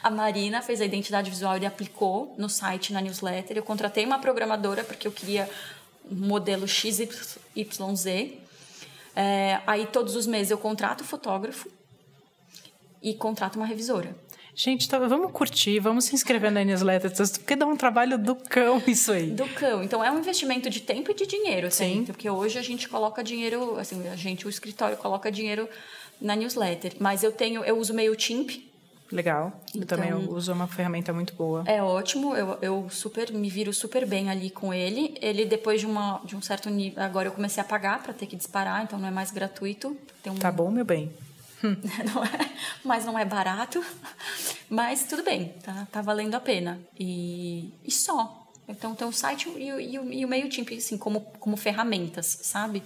a 0.00 0.08
Marina 0.08 0.62
fez 0.62 0.80
a 0.80 0.84
identidade 0.84 1.28
visual 1.28 1.58
e 1.58 1.66
aplicou 1.66 2.32
no 2.38 2.48
site, 2.48 2.92
na 2.92 3.00
newsletter. 3.00 3.56
Eu 3.56 3.64
contratei 3.64 4.06
uma 4.06 4.20
programadora 4.20 4.84
porque 4.84 5.08
eu 5.08 5.12
queria 5.12 5.50
um 6.08 6.14
modelo 6.14 6.68
XYZ. 6.68 7.08
É, 9.16 9.60
aí 9.66 9.86
todos 9.86 10.14
os 10.14 10.28
meses 10.28 10.52
eu 10.52 10.58
contrato 10.58 11.00
o 11.00 11.04
fotógrafo 11.04 11.68
e 13.02 13.14
contrato 13.14 13.56
uma 13.56 13.66
revisora. 13.66 14.14
Gente, 14.58 14.88
tá, 14.88 14.98
vamos 14.98 15.32
curtir, 15.32 15.78
vamos 15.80 16.06
se 16.06 16.14
inscrever 16.14 16.50
na 16.50 16.64
newsletter, 16.64 17.12
porque 17.14 17.54
dá 17.54 17.66
um 17.66 17.76
trabalho 17.76 18.16
do 18.16 18.34
cão 18.34 18.82
isso 18.86 19.12
aí. 19.12 19.30
Do 19.30 19.46
cão. 19.50 19.82
Então 19.82 20.02
é 20.02 20.10
um 20.10 20.18
investimento 20.18 20.70
de 20.70 20.80
tempo 20.80 21.10
e 21.10 21.14
de 21.14 21.26
dinheiro, 21.26 21.66
assim, 21.66 21.96
Sim. 21.96 22.04
Porque 22.06 22.30
hoje 22.30 22.58
a 22.58 22.62
gente 22.62 22.88
coloca 22.88 23.22
dinheiro, 23.22 23.78
assim, 23.78 24.08
a 24.08 24.16
gente, 24.16 24.46
o 24.46 24.48
escritório 24.48 24.96
coloca 24.96 25.30
dinheiro 25.30 25.68
na 26.18 26.34
newsletter. 26.34 26.94
Mas 26.98 27.22
eu 27.22 27.32
tenho, 27.32 27.62
eu 27.64 27.76
uso 27.76 27.92
MailChimp. 27.92 28.66
Legal. 29.12 29.52
Então, 29.74 29.82
eu 29.82 29.86
também 29.86 30.08
então, 30.08 30.34
uso 30.34 30.50
uma 30.54 30.66
ferramenta 30.66 31.12
muito 31.12 31.34
boa. 31.34 31.62
É 31.66 31.82
ótimo, 31.82 32.34
eu, 32.34 32.58
eu 32.62 32.86
super 32.88 33.30
me 33.32 33.50
viro 33.50 33.74
super 33.74 34.06
bem 34.06 34.30
ali 34.30 34.48
com 34.48 34.72
ele. 34.72 35.18
Ele 35.20 35.44
depois 35.44 35.80
de 35.80 35.86
uma 35.86 36.22
de 36.24 36.34
um 36.34 36.40
certo 36.40 36.70
nível, 36.70 37.02
agora 37.02 37.28
eu 37.28 37.32
comecei 37.32 37.60
a 37.60 37.64
pagar 37.64 38.02
para 38.02 38.14
ter 38.14 38.24
que 38.24 38.34
disparar, 38.34 38.82
então 38.82 38.98
não 38.98 39.06
é 39.06 39.10
mais 39.10 39.30
gratuito. 39.30 39.94
Um... 40.26 40.34
Tá 40.36 40.50
bom, 40.50 40.70
meu 40.70 40.84
bem. 40.84 41.12
não 42.14 42.24
é, 42.24 42.50
mas 42.84 43.04
não 43.04 43.18
é 43.18 43.24
barato. 43.24 43.84
Mas 44.68 45.04
tudo 45.04 45.22
bem, 45.22 45.54
tá, 45.62 45.86
tá 45.90 46.02
valendo 46.02 46.34
a 46.34 46.40
pena. 46.40 46.80
E, 46.98 47.72
e 47.84 47.90
só. 47.90 48.46
Então 48.68 48.94
tem 48.94 49.06
o 49.06 49.12
site 49.12 49.48
e, 49.50 49.70
e, 49.70 49.94
e 49.94 50.24
o 50.24 50.28
MailChimp, 50.28 50.76
assim, 50.76 50.98
como, 50.98 51.20
como 51.38 51.56
ferramentas, 51.56 52.26
sabe? 52.42 52.82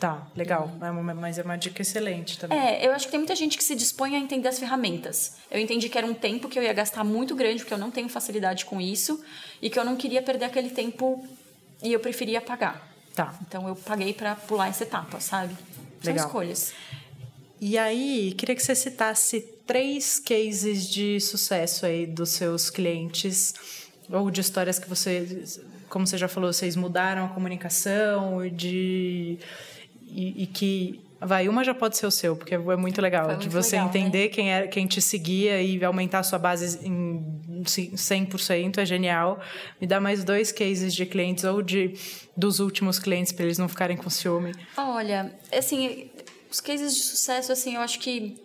Tá, 0.00 0.26
legal. 0.34 0.72
É 0.80 0.90
uma, 0.90 1.14
mas 1.14 1.38
é 1.38 1.42
uma 1.42 1.56
dica 1.56 1.82
excelente 1.82 2.38
também. 2.38 2.58
É, 2.58 2.86
eu 2.86 2.92
acho 2.92 3.04
que 3.04 3.10
tem 3.10 3.20
muita 3.20 3.36
gente 3.36 3.58
que 3.58 3.62
se 3.62 3.76
dispõe 3.76 4.16
a 4.16 4.18
entender 4.18 4.48
as 4.48 4.58
ferramentas. 4.58 5.36
Eu 5.50 5.60
entendi 5.60 5.90
que 5.90 5.98
era 5.98 6.06
um 6.06 6.14
tempo 6.14 6.48
que 6.48 6.58
eu 6.58 6.62
ia 6.62 6.72
gastar 6.72 7.04
muito 7.04 7.36
grande, 7.36 7.58
porque 7.58 7.74
eu 7.74 7.78
não 7.78 7.90
tenho 7.90 8.08
facilidade 8.08 8.64
com 8.64 8.80
isso, 8.80 9.22
e 9.60 9.68
que 9.68 9.78
eu 9.78 9.84
não 9.84 9.96
queria 9.96 10.22
perder 10.22 10.46
aquele 10.46 10.70
tempo 10.70 11.22
e 11.82 11.92
eu 11.92 12.00
preferia 12.00 12.40
pagar. 12.40 12.88
Tá. 13.14 13.34
Então 13.46 13.68
eu 13.68 13.76
paguei 13.76 14.14
para 14.14 14.34
pular 14.34 14.68
essa 14.68 14.84
etapa, 14.84 15.20
sabe? 15.20 15.54
São 16.02 16.12
legal. 16.12 16.26
escolhas. 16.26 16.72
E 17.60 17.76
aí, 17.76 18.32
queria 18.36 18.56
que 18.56 18.62
você 18.62 18.74
citasse 18.74 19.40
três 19.66 20.18
cases 20.18 20.88
de 20.88 21.20
sucesso 21.20 21.84
aí 21.84 22.06
dos 22.06 22.30
seus 22.30 22.70
clientes 22.70 23.54
ou 24.10 24.30
de 24.30 24.40
histórias 24.40 24.78
que 24.78 24.88
você, 24.88 25.44
como 25.88 26.06
você 26.06 26.16
já 26.16 26.26
falou, 26.26 26.52
vocês 26.52 26.74
mudaram 26.74 27.26
a 27.26 27.28
comunicação 27.28 28.48
de 28.48 29.38
e, 30.06 30.42
e 30.42 30.46
que 30.46 31.00
Vai, 31.22 31.48
uma 31.48 31.62
já 31.62 31.74
pode 31.74 31.98
ser 31.98 32.06
o 32.06 32.10
seu, 32.10 32.34
porque 32.34 32.54
é 32.54 32.58
muito 32.58 33.00
legal. 33.02 33.26
Foi 33.26 33.34
de 33.34 33.40
muito 33.42 33.52
você 33.52 33.76
legal, 33.76 33.88
entender 33.88 34.22
né? 34.22 34.28
quem, 34.28 34.52
é, 34.52 34.66
quem 34.66 34.86
te 34.86 35.02
seguia 35.02 35.60
e 35.60 35.84
aumentar 35.84 36.20
a 36.20 36.22
sua 36.22 36.38
base 36.38 36.86
em 36.86 37.22
100% 37.62 38.78
é 38.78 38.86
genial. 38.86 39.38
Me 39.78 39.86
dá 39.86 40.00
mais 40.00 40.24
dois 40.24 40.50
cases 40.50 40.94
de 40.94 41.04
clientes 41.04 41.44
ou 41.44 41.60
de 41.60 41.92
dos 42.34 42.58
últimos 42.58 42.98
clientes 42.98 43.32
para 43.32 43.44
eles 43.44 43.58
não 43.58 43.68
ficarem 43.68 43.98
com 43.98 44.08
ciúme. 44.08 44.54
Olha, 44.78 45.30
assim, 45.52 46.09
os 46.50 46.60
cases 46.60 46.94
de 46.94 47.02
sucesso, 47.02 47.52
assim, 47.52 47.76
eu 47.76 47.80
acho 47.80 47.98
que 47.98 48.36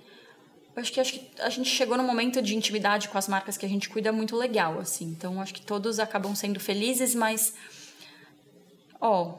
acho 0.76 0.92
que 0.92 1.00
acho 1.00 1.14
que 1.14 1.42
a 1.42 1.50
gente 1.50 1.70
chegou 1.70 1.98
num 1.98 2.06
momento 2.06 2.42
de 2.42 2.56
intimidade 2.56 3.08
com 3.08 3.18
as 3.18 3.28
marcas 3.28 3.58
que 3.58 3.66
a 3.66 3.70
gente 3.70 3.90
cuida 3.90 4.12
muito 4.12 4.36
legal, 4.36 4.80
assim. 4.80 5.06
Então 5.06 5.42
acho 5.42 5.54
que 5.54 5.62
todos 5.62 6.00
acabam 6.00 6.36
sendo 6.36 6.60
felizes, 6.60 7.16
mas 7.16 7.54
ó, 9.00 9.36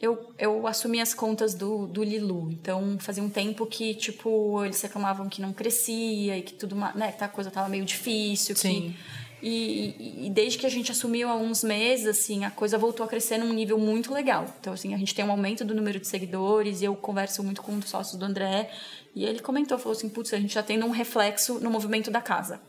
eu, 0.00 0.32
eu 0.38 0.66
assumi 0.66 0.98
as 1.00 1.12
contas 1.12 1.54
do, 1.54 1.86
do 1.86 2.02
Lilu. 2.02 2.50
Então, 2.52 2.96
fazia 2.98 3.22
um 3.22 3.28
tempo 3.28 3.66
que, 3.66 3.94
tipo, 3.94 4.64
eles 4.64 4.80
reclamavam 4.80 5.28
que 5.28 5.42
não 5.42 5.52
crescia 5.52 6.38
e 6.38 6.42
que 6.42 6.54
tudo, 6.54 6.74
né, 6.74 7.12
que 7.12 7.22
a 7.22 7.28
coisa 7.28 7.50
tava 7.50 7.68
meio 7.68 7.84
difícil. 7.84 8.56
Sim. 8.56 8.96
Que, 8.96 9.19
e, 9.42 10.26
e, 10.26 10.30
desde 10.30 10.58
que 10.58 10.66
a 10.66 10.68
gente 10.68 10.92
assumiu 10.92 11.28
há 11.28 11.34
uns 11.34 11.64
meses, 11.64 12.06
assim, 12.06 12.44
a 12.44 12.50
coisa 12.50 12.76
voltou 12.76 13.04
a 13.04 13.08
crescer 13.08 13.38
num 13.38 13.52
nível 13.52 13.78
muito 13.78 14.12
legal. 14.12 14.46
Então, 14.60 14.72
assim, 14.72 14.94
a 14.94 14.98
gente 14.98 15.14
tem 15.14 15.24
um 15.24 15.30
aumento 15.30 15.64
do 15.64 15.74
número 15.74 15.98
de 15.98 16.06
seguidores 16.06 16.82
e 16.82 16.84
eu 16.84 16.94
converso 16.94 17.42
muito 17.42 17.62
com 17.62 17.72
um 17.72 17.78
dos 17.78 17.88
sócios 17.88 18.18
do 18.18 18.24
André. 18.24 18.70
E 19.14 19.24
ele 19.24 19.40
comentou, 19.40 19.78
falou 19.78 19.96
assim, 19.96 20.08
putz, 20.08 20.32
a 20.34 20.38
gente 20.38 20.52
já 20.54 20.62
tem 20.62 20.82
um 20.82 20.90
reflexo 20.90 21.58
no 21.60 21.70
movimento 21.70 22.10
da 22.10 22.20
casa. 22.20 22.60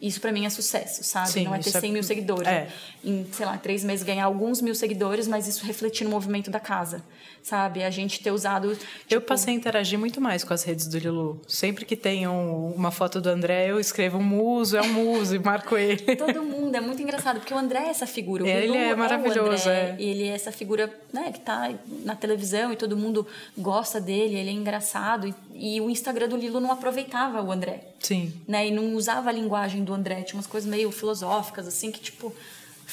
Isso 0.00 0.20
para 0.20 0.30
mim 0.30 0.44
é 0.44 0.50
sucesso, 0.50 1.02
sabe? 1.02 1.30
Sim, 1.30 1.44
não 1.44 1.54
é 1.54 1.58
ter 1.58 1.70
100 1.70 1.88
é... 1.88 1.92
mil 1.92 2.02
seguidores. 2.02 2.46
É. 2.46 2.68
Em, 3.02 3.26
sei 3.32 3.46
lá, 3.46 3.56
três 3.56 3.82
meses 3.82 4.04
ganhar 4.04 4.26
alguns 4.26 4.60
mil 4.60 4.74
seguidores, 4.74 5.26
mas 5.26 5.48
isso 5.48 5.64
refletir 5.64 6.04
no 6.04 6.10
movimento 6.10 6.50
da 6.50 6.60
casa 6.60 7.02
sabe? 7.46 7.84
A 7.84 7.90
gente 7.90 8.20
ter 8.20 8.32
usado. 8.32 8.74
Tipo... 8.74 8.86
Eu 9.08 9.20
passei 9.20 9.54
a 9.54 9.56
interagir 9.56 9.96
muito 9.96 10.20
mais 10.20 10.42
com 10.42 10.52
as 10.52 10.64
redes 10.64 10.88
do 10.88 10.98
Lilu. 10.98 11.40
Sempre 11.46 11.84
que 11.84 11.94
tem 11.94 12.26
um, 12.26 12.72
uma 12.72 12.90
foto 12.90 13.20
do 13.20 13.28
André, 13.28 13.70
eu 13.70 13.78
escrevo 13.78 14.20
muso, 14.20 14.76
é 14.76 14.82
um 14.82 14.92
muso 14.92 15.36
e 15.36 15.38
marco 15.38 15.76
ele. 15.76 16.02
Todo 16.16 16.42
mundo, 16.42 16.74
é 16.74 16.80
muito 16.80 17.00
engraçado, 17.00 17.38
porque 17.38 17.54
o 17.54 17.56
André 17.56 17.84
é 17.84 17.88
essa 17.88 18.04
figura. 18.04 18.42
O 18.42 18.48
ele 18.48 18.76
é 18.76 18.96
maravilhoso, 18.96 19.70
é, 19.70 19.90
André, 19.90 19.96
é. 19.96 20.02
Ele 20.02 20.24
é 20.24 20.34
essa 20.34 20.50
figura 20.50 20.92
né, 21.12 21.30
que 21.30 21.38
tá 21.38 21.72
na 22.04 22.16
televisão 22.16 22.72
e 22.72 22.76
todo 22.76 22.96
mundo 22.96 23.24
gosta 23.56 24.00
dele, 24.00 24.34
ele 24.34 24.50
é 24.50 24.52
engraçado. 24.52 25.32
E, 25.54 25.76
e 25.76 25.80
o 25.80 25.88
Instagram 25.88 26.28
do 26.28 26.36
Lilo 26.36 26.58
não 26.58 26.72
aproveitava 26.72 27.40
o 27.40 27.52
André. 27.52 27.80
Sim. 28.00 28.32
Né? 28.48 28.68
E 28.68 28.70
não 28.72 28.94
usava 28.94 29.28
a 29.28 29.32
linguagem 29.32 29.84
do 29.84 29.94
André. 29.94 30.22
Tinha 30.22 30.36
umas 30.36 30.48
coisas 30.48 30.68
meio 30.68 30.90
filosóficas, 30.90 31.68
assim, 31.68 31.92
que 31.92 32.00
tipo 32.00 32.34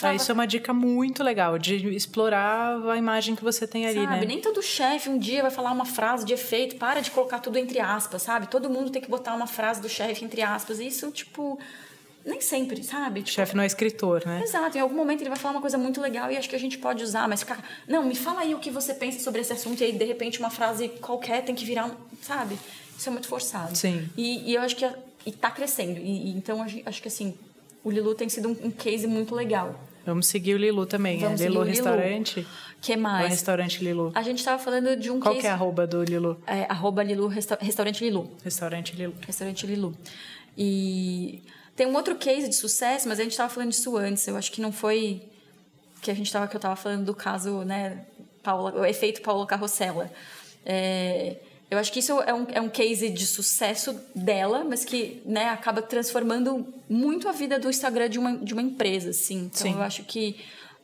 ah, 0.02 0.16
isso 0.16 0.32
é 0.32 0.34
uma 0.34 0.48
dica 0.48 0.74
muito 0.74 1.24
legal, 1.24 1.58
de 1.60 1.88
explorar 1.96 2.82
a 2.89 2.98
imagem 2.98 3.36
que 3.36 3.44
você 3.44 3.68
tem 3.68 3.86
ali, 3.86 4.04
sabe, 4.04 4.22
né? 4.22 4.26
Nem 4.26 4.41
todo 4.41 4.62
chefe 4.62 5.10
um 5.10 5.18
dia 5.18 5.41
vai 5.41 5.52
falar 5.52 5.72
uma 5.72 5.86
frase 5.86 6.26
de 6.26 6.34
efeito, 6.34 6.78
para 6.78 7.00
de 7.02 7.12
colocar 7.12 7.39
tudo 7.39 7.58
entre 7.58 7.80
aspas, 7.80 8.24
sabe? 8.24 8.48
Todo 8.48 8.70
mundo 8.70 8.89
tem 8.89 9.02
que 9.02 9.10
botar 9.10 9.34
uma 9.36 9.48
frase 9.48 9.82
do 9.82 9.89
chefe 9.89 10.26
entre 10.26 10.41
aspas. 10.41 10.80
Isso, 10.80 11.12
tipo, 11.12 11.60
nem 12.26 12.41
sempre, 12.41 12.84
sabe? 12.84 13.22
Tipo, 13.22 13.36
chefe 13.36 13.56
não 13.56 13.64
é 13.64 13.68
escritor, 13.68 14.24
né? 14.26 14.41
Exato, 14.44 14.78
em 14.78 14.82
algum 14.82 14.96
momento 14.96 15.22
ele 15.22 15.30
vai 15.30 15.38
falar 15.38 15.56
uma 15.56 15.62
coisa 15.62 15.78
muito 15.78 16.02
legal 16.02 16.32
e 16.32 16.38
acho 16.38 16.50
que 16.50 16.56
a 16.56 16.60
gente 16.60 16.78
pode 16.78 17.04
usar, 17.04 17.28
mas 17.28 17.41
ficar. 17.41 17.64
Não, 17.88 18.04
me 18.04 18.16
fala 18.16 18.41
aí 18.41 18.56
o 18.56 18.60
que 18.60 18.72
você 18.72 18.94
pensa 18.94 19.20
sobre 19.20 19.41
esse 19.41 19.54
assunto 19.54 19.82
e 19.82 19.84
aí 19.84 19.91
de 19.91 20.06
repente 20.06 20.39
uma 20.39 20.50
frase 20.50 20.89
qualquer 21.02 21.44
tem 21.44 21.54
que 21.54 21.66
virar, 21.66 21.86
um, 21.86 21.96
sabe? 22.22 22.58
Isso 22.98 23.10
é 23.10 23.12
muito 23.12 23.28
forçado. 23.28 23.76
Sim. 23.76 24.10
E, 24.18 24.52
e 24.52 24.56
eu 24.56 24.62
acho 24.62 24.76
que. 24.76 24.89
E 25.26 25.32
tá 25.32 25.52
crescendo. 25.52 26.00
E, 26.00 26.32
e 26.32 26.38
então 26.38 26.62
acho 26.62 27.02
que 27.02 27.08
assim, 27.08 27.38
o 27.84 27.91
Lilu 27.91 28.15
tem 28.15 28.29
sido 28.29 28.49
um, 28.49 28.67
um 28.67 28.71
case 28.71 29.07
muito 29.07 29.36
legal. 29.36 29.79
Vamos 30.05 30.27
seguir 30.27 30.55
o 30.55 30.57
Lilu 30.57 30.86
também, 30.86 31.19
Vamos 31.19 31.39
é 31.39 31.47
Lilu 31.47 31.63
Restaurante. 31.63 32.41
Lilu. 32.41 32.49
que 32.81 32.97
mais? 32.97 33.25
O 33.25 33.29
restaurante 33.29 33.84
Lilu. 33.84 34.11
A 34.13 34.21
gente 34.21 34.39
estava 34.39 34.61
falando 34.61 34.95
de 34.97 35.09
um 35.09 35.19
Qual 35.19 35.34
case... 35.34 35.41
que 35.41 35.47
é 35.47 35.49
a 35.49 35.53
arroba 35.53 35.88
do 35.88 36.03
Lilu? 36.03 36.38
É, 36.45 36.65
arroba 36.69 37.01
Lilu, 37.03 37.27
resta... 37.27 37.57
restaurante 37.59 38.03
Lilu. 38.03 38.29
Restaurante 38.43 38.95
Lilu. 38.95 39.13
Restaurante 39.25 39.65
Lilu. 39.65 39.95
E 40.57 41.41
tem 41.75 41.88
um 41.88 41.95
outro 41.95 42.15
case 42.15 42.49
de 42.49 42.55
sucesso, 42.55 43.07
mas 43.07 43.19
a 43.19 43.23
gente 43.23 43.31
estava 43.31 43.49
falando 43.49 43.69
disso 43.69 43.95
antes. 43.95 44.27
Eu 44.27 44.36
acho 44.36 44.51
que 44.51 44.61
não 44.61 44.71
foi 44.71 45.21
que 46.01 46.11
a 46.11 46.13
gente 46.13 46.31
tava 46.31 46.47
que 46.47 46.55
eu 46.55 46.59
estava 46.59 46.75
falando 46.75 47.05
do 47.05 47.15
caso, 47.15 47.63
né, 47.63 48.05
Paula, 48.43 48.73
o 48.77 48.86
efeito 48.86 49.21
Paula 49.21 49.47
Carrossela. 49.47 50.11
É, 50.65 51.38
eu 51.74 51.80
acho 51.80 51.91
que 51.91 51.99
isso 51.99 52.21
é 52.21 52.34
um, 52.34 52.45
é 52.51 52.61
um 52.61 52.69
case 52.69 53.09
de 53.09 53.26
sucesso 53.26 53.99
dela, 54.13 54.63
mas 54.63 54.86
que 54.86 55.21
né, 55.26 55.49
acaba 55.49 55.82
transformando 55.82 56.71
muito 56.88 57.28
a 57.28 57.32
vida 57.32 57.57
do 57.57 57.67
Instagram 57.69 58.07
de 58.09 58.19
uma, 58.19 58.38
de 58.38 58.53
uma 58.53 58.61
empresa, 58.61 59.09
assim. 59.09 59.45
Então, 59.45 59.61
Sim. 59.63 59.74
eu 59.74 59.82
acho 59.82 60.03
que 60.03 60.38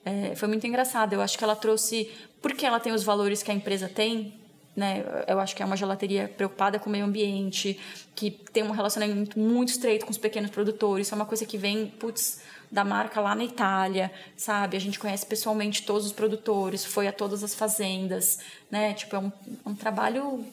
é, 0.03 0.35
foi 0.35 0.47
muito 0.47 0.65
engraçado. 0.65 1.13
Eu 1.13 1.21
acho 1.21 1.37
que 1.37 1.43
ela 1.43 1.55
trouxe... 1.55 2.09
Porque 2.41 2.65
ela 2.65 2.79
tem 2.79 2.91
os 2.91 3.03
valores 3.03 3.43
que 3.43 3.51
a 3.51 3.53
empresa 3.53 3.87
tem, 3.87 4.33
né? 4.75 5.03
Eu 5.27 5.39
acho 5.39 5.55
que 5.55 5.61
é 5.61 5.65
uma 5.65 5.75
gelateria 5.77 6.27
preocupada 6.27 6.79
com 6.79 6.89
o 6.89 6.91
meio 6.91 7.05
ambiente, 7.05 7.79
que 8.15 8.31
tem 8.31 8.63
um 8.63 8.71
relacionamento 8.71 9.37
muito 9.37 9.69
estreito 9.69 10.05
com 10.05 10.11
os 10.11 10.17
pequenos 10.17 10.49
produtores. 10.49 11.05
Isso 11.05 11.13
é 11.13 11.17
uma 11.17 11.25
coisa 11.25 11.45
que 11.45 11.57
vem, 11.57 11.87
putz, 11.87 12.41
da 12.71 12.83
marca 12.83 13.19
lá 13.19 13.35
na 13.35 13.43
Itália, 13.43 14.11
sabe? 14.37 14.77
A 14.77 14.79
gente 14.79 14.97
conhece 14.97 15.25
pessoalmente 15.25 15.83
todos 15.83 16.05
os 16.05 16.11
produtores, 16.13 16.85
foi 16.85 17.07
a 17.07 17.11
todas 17.11 17.43
as 17.43 17.53
fazendas, 17.53 18.39
né? 18.71 18.93
Tipo, 18.93 19.15
é 19.17 19.19
um, 19.19 19.31
é 19.65 19.69
um 19.69 19.75
trabalho 19.75 20.45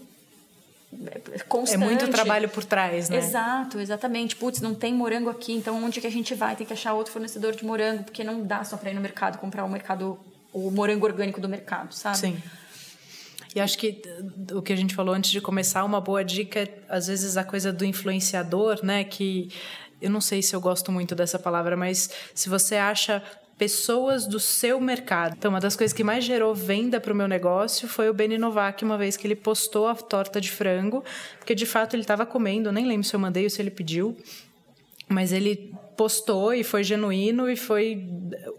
constante. 1.48 1.82
É 1.82 1.86
muito 1.86 2.08
trabalho 2.08 2.48
por 2.48 2.64
trás, 2.64 3.08
né? 3.08 3.18
Exato, 3.18 3.78
exatamente. 3.78 4.36
Putz, 4.36 4.60
não 4.60 4.74
tem 4.74 4.94
morango 4.94 5.30
aqui, 5.30 5.52
então 5.52 5.82
onde 5.84 6.00
que 6.00 6.06
a 6.06 6.10
gente 6.10 6.34
vai? 6.34 6.56
Tem 6.56 6.66
que 6.66 6.72
achar 6.72 6.94
outro 6.94 7.12
fornecedor 7.12 7.54
de 7.54 7.64
morango, 7.64 8.04
porque 8.04 8.24
não 8.24 8.42
dá 8.42 8.64
só 8.64 8.76
para 8.76 8.90
ir 8.90 8.94
no 8.94 9.00
mercado 9.00 9.38
comprar 9.38 9.64
o 9.64 9.68
mercado 9.68 10.18
o 10.52 10.70
morango 10.70 11.04
orgânico 11.04 11.40
do 11.40 11.48
mercado, 11.48 11.92
sabe? 11.92 12.16
Sim. 12.16 12.42
E 13.54 13.60
acho 13.60 13.78
que 13.78 14.02
o 14.52 14.60
que 14.60 14.72
a 14.72 14.76
gente 14.76 14.94
falou 14.94 15.14
antes 15.14 15.30
de 15.30 15.40
começar, 15.40 15.84
uma 15.84 16.00
boa 16.00 16.24
dica 16.24 16.60
é, 16.60 16.78
às 16.88 17.06
vezes, 17.06 17.36
a 17.36 17.44
coisa 17.44 17.72
do 17.72 17.84
influenciador, 17.84 18.84
né? 18.84 19.04
Que 19.04 19.50
eu 20.00 20.10
não 20.10 20.20
sei 20.20 20.42
se 20.42 20.54
eu 20.54 20.60
gosto 20.60 20.92
muito 20.92 21.14
dessa 21.14 21.38
palavra, 21.38 21.76
mas 21.76 22.10
se 22.34 22.48
você 22.48 22.76
acha 22.76 23.22
pessoas 23.58 24.26
do 24.26 24.38
seu 24.38 24.80
mercado. 24.80 25.34
Então, 25.36 25.50
uma 25.50 25.60
das 25.60 25.74
coisas 25.74 25.94
que 25.94 26.04
mais 26.04 26.24
gerou 26.24 26.54
venda 26.54 27.00
para 27.00 27.12
o 27.12 27.16
meu 27.16 27.26
negócio 27.26 27.88
foi 27.88 28.08
o 28.10 28.14
Beni 28.14 28.36
Novak, 28.36 28.84
uma 28.84 28.98
vez 28.98 29.16
que 29.16 29.26
ele 29.26 29.34
postou 29.34 29.88
a 29.88 29.94
torta 29.94 30.40
de 30.40 30.50
frango, 30.50 31.02
porque 31.38 31.54
de 31.54 31.64
fato 31.64 31.94
ele 31.94 32.02
estava 32.02 32.26
comendo, 32.26 32.70
nem 32.70 32.86
lembro 32.86 33.06
se 33.06 33.14
eu 33.14 33.20
mandei 33.20 33.44
ou 33.44 33.50
se 33.50 33.62
ele 33.62 33.70
pediu, 33.70 34.16
mas 35.08 35.32
ele 35.32 35.74
postou 35.96 36.52
e 36.52 36.62
foi 36.62 36.84
genuíno 36.84 37.48
e 37.48 37.56
foi 37.56 38.06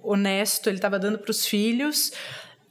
honesto, 0.01 0.67
ele 0.67 0.77
estava 0.77 0.97
dando 0.97 1.19
para 1.19 1.29
os 1.29 1.45
filhos. 1.45 2.11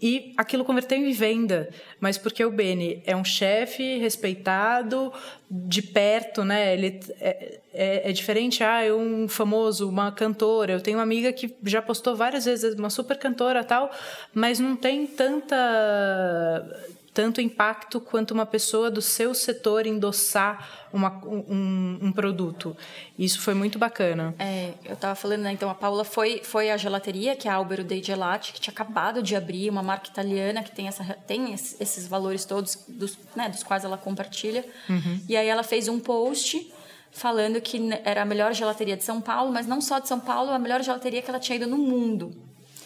E 0.00 0.34
aquilo 0.36 0.64
converteu 0.64 0.98
em 0.98 1.10
venda, 1.12 1.70
mas 1.98 2.18
porque 2.18 2.44
o 2.44 2.50
Beni 2.50 3.02
é 3.06 3.16
um 3.16 3.24
chefe 3.24 3.96
respeitado, 3.96 5.10
de 5.50 5.80
perto, 5.80 6.44
né? 6.44 6.74
Ele 6.74 7.00
é, 7.18 7.60
é, 7.72 8.10
é, 8.10 8.12
diferente, 8.12 8.62
ah, 8.62 8.82
é 8.82 8.92
um 8.92 9.26
famoso, 9.26 9.88
uma 9.88 10.12
cantora. 10.12 10.74
Eu 10.74 10.80
tenho 10.82 10.98
uma 10.98 11.02
amiga 11.02 11.32
que 11.32 11.54
já 11.64 11.80
postou 11.80 12.14
várias 12.14 12.44
vezes, 12.44 12.74
uma 12.74 12.90
super 12.90 13.16
cantora 13.16 13.64
tal, 13.64 13.90
mas 14.34 14.60
não 14.60 14.76
tem 14.76 15.06
tanta 15.06 15.56
tanto 17.16 17.40
impacto 17.40 17.98
quanto 17.98 18.32
uma 18.32 18.44
pessoa 18.44 18.90
do 18.90 19.00
seu 19.00 19.32
setor 19.32 19.86
endossar 19.86 20.86
uma, 20.92 21.10
um, 21.24 21.98
um, 22.02 22.12
produto. 22.12 22.76
Isso 23.18 23.40
foi 23.40 23.54
muito 23.54 23.78
bacana. 23.78 24.34
É, 24.38 24.74
eu 24.84 24.92
estava 24.92 25.14
falando, 25.14 25.40
né, 25.40 25.50
então 25.50 25.70
a 25.70 25.74
Paula 25.74 26.04
foi, 26.04 26.42
foi 26.44 26.70
a 26.70 26.76
gelateria, 26.76 27.34
que 27.34 27.48
é 27.48 27.50
a 27.50 27.54
Albero 27.54 27.82
dei 27.82 28.02
Gelati, 28.02 28.52
que 28.52 28.60
tinha 28.60 28.70
acabado 28.70 29.22
de 29.22 29.34
abrir, 29.34 29.70
uma 29.70 29.82
marca 29.82 30.10
italiana 30.10 30.62
que 30.62 30.70
tem, 30.70 30.88
essa, 30.88 31.04
tem 31.26 31.54
esses 31.54 32.06
valores 32.06 32.44
todos, 32.44 32.84
dos, 32.86 33.18
né, 33.34 33.48
dos 33.48 33.62
quais 33.62 33.82
ela 33.82 33.96
compartilha. 33.96 34.62
Uhum. 34.86 35.18
E 35.26 35.38
aí 35.38 35.48
ela 35.48 35.62
fez 35.62 35.88
um 35.88 35.98
post 35.98 36.70
falando 37.10 37.58
que 37.62 37.80
era 38.04 38.20
a 38.20 38.24
melhor 38.26 38.52
gelateria 38.52 38.94
de 38.94 39.04
São 39.04 39.22
Paulo, 39.22 39.50
mas 39.50 39.66
não 39.66 39.80
só 39.80 39.98
de 40.00 40.06
São 40.06 40.20
Paulo, 40.20 40.50
a 40.50 40.58
melhor 40.58 40.82
gelateria 40.82 41.22
que 41.22 41.30
ela 41.30 41.40
tinha 41.40 41.56
ido 41.56 41.66
no 41.66 41.78
mundo. 41.78 42.36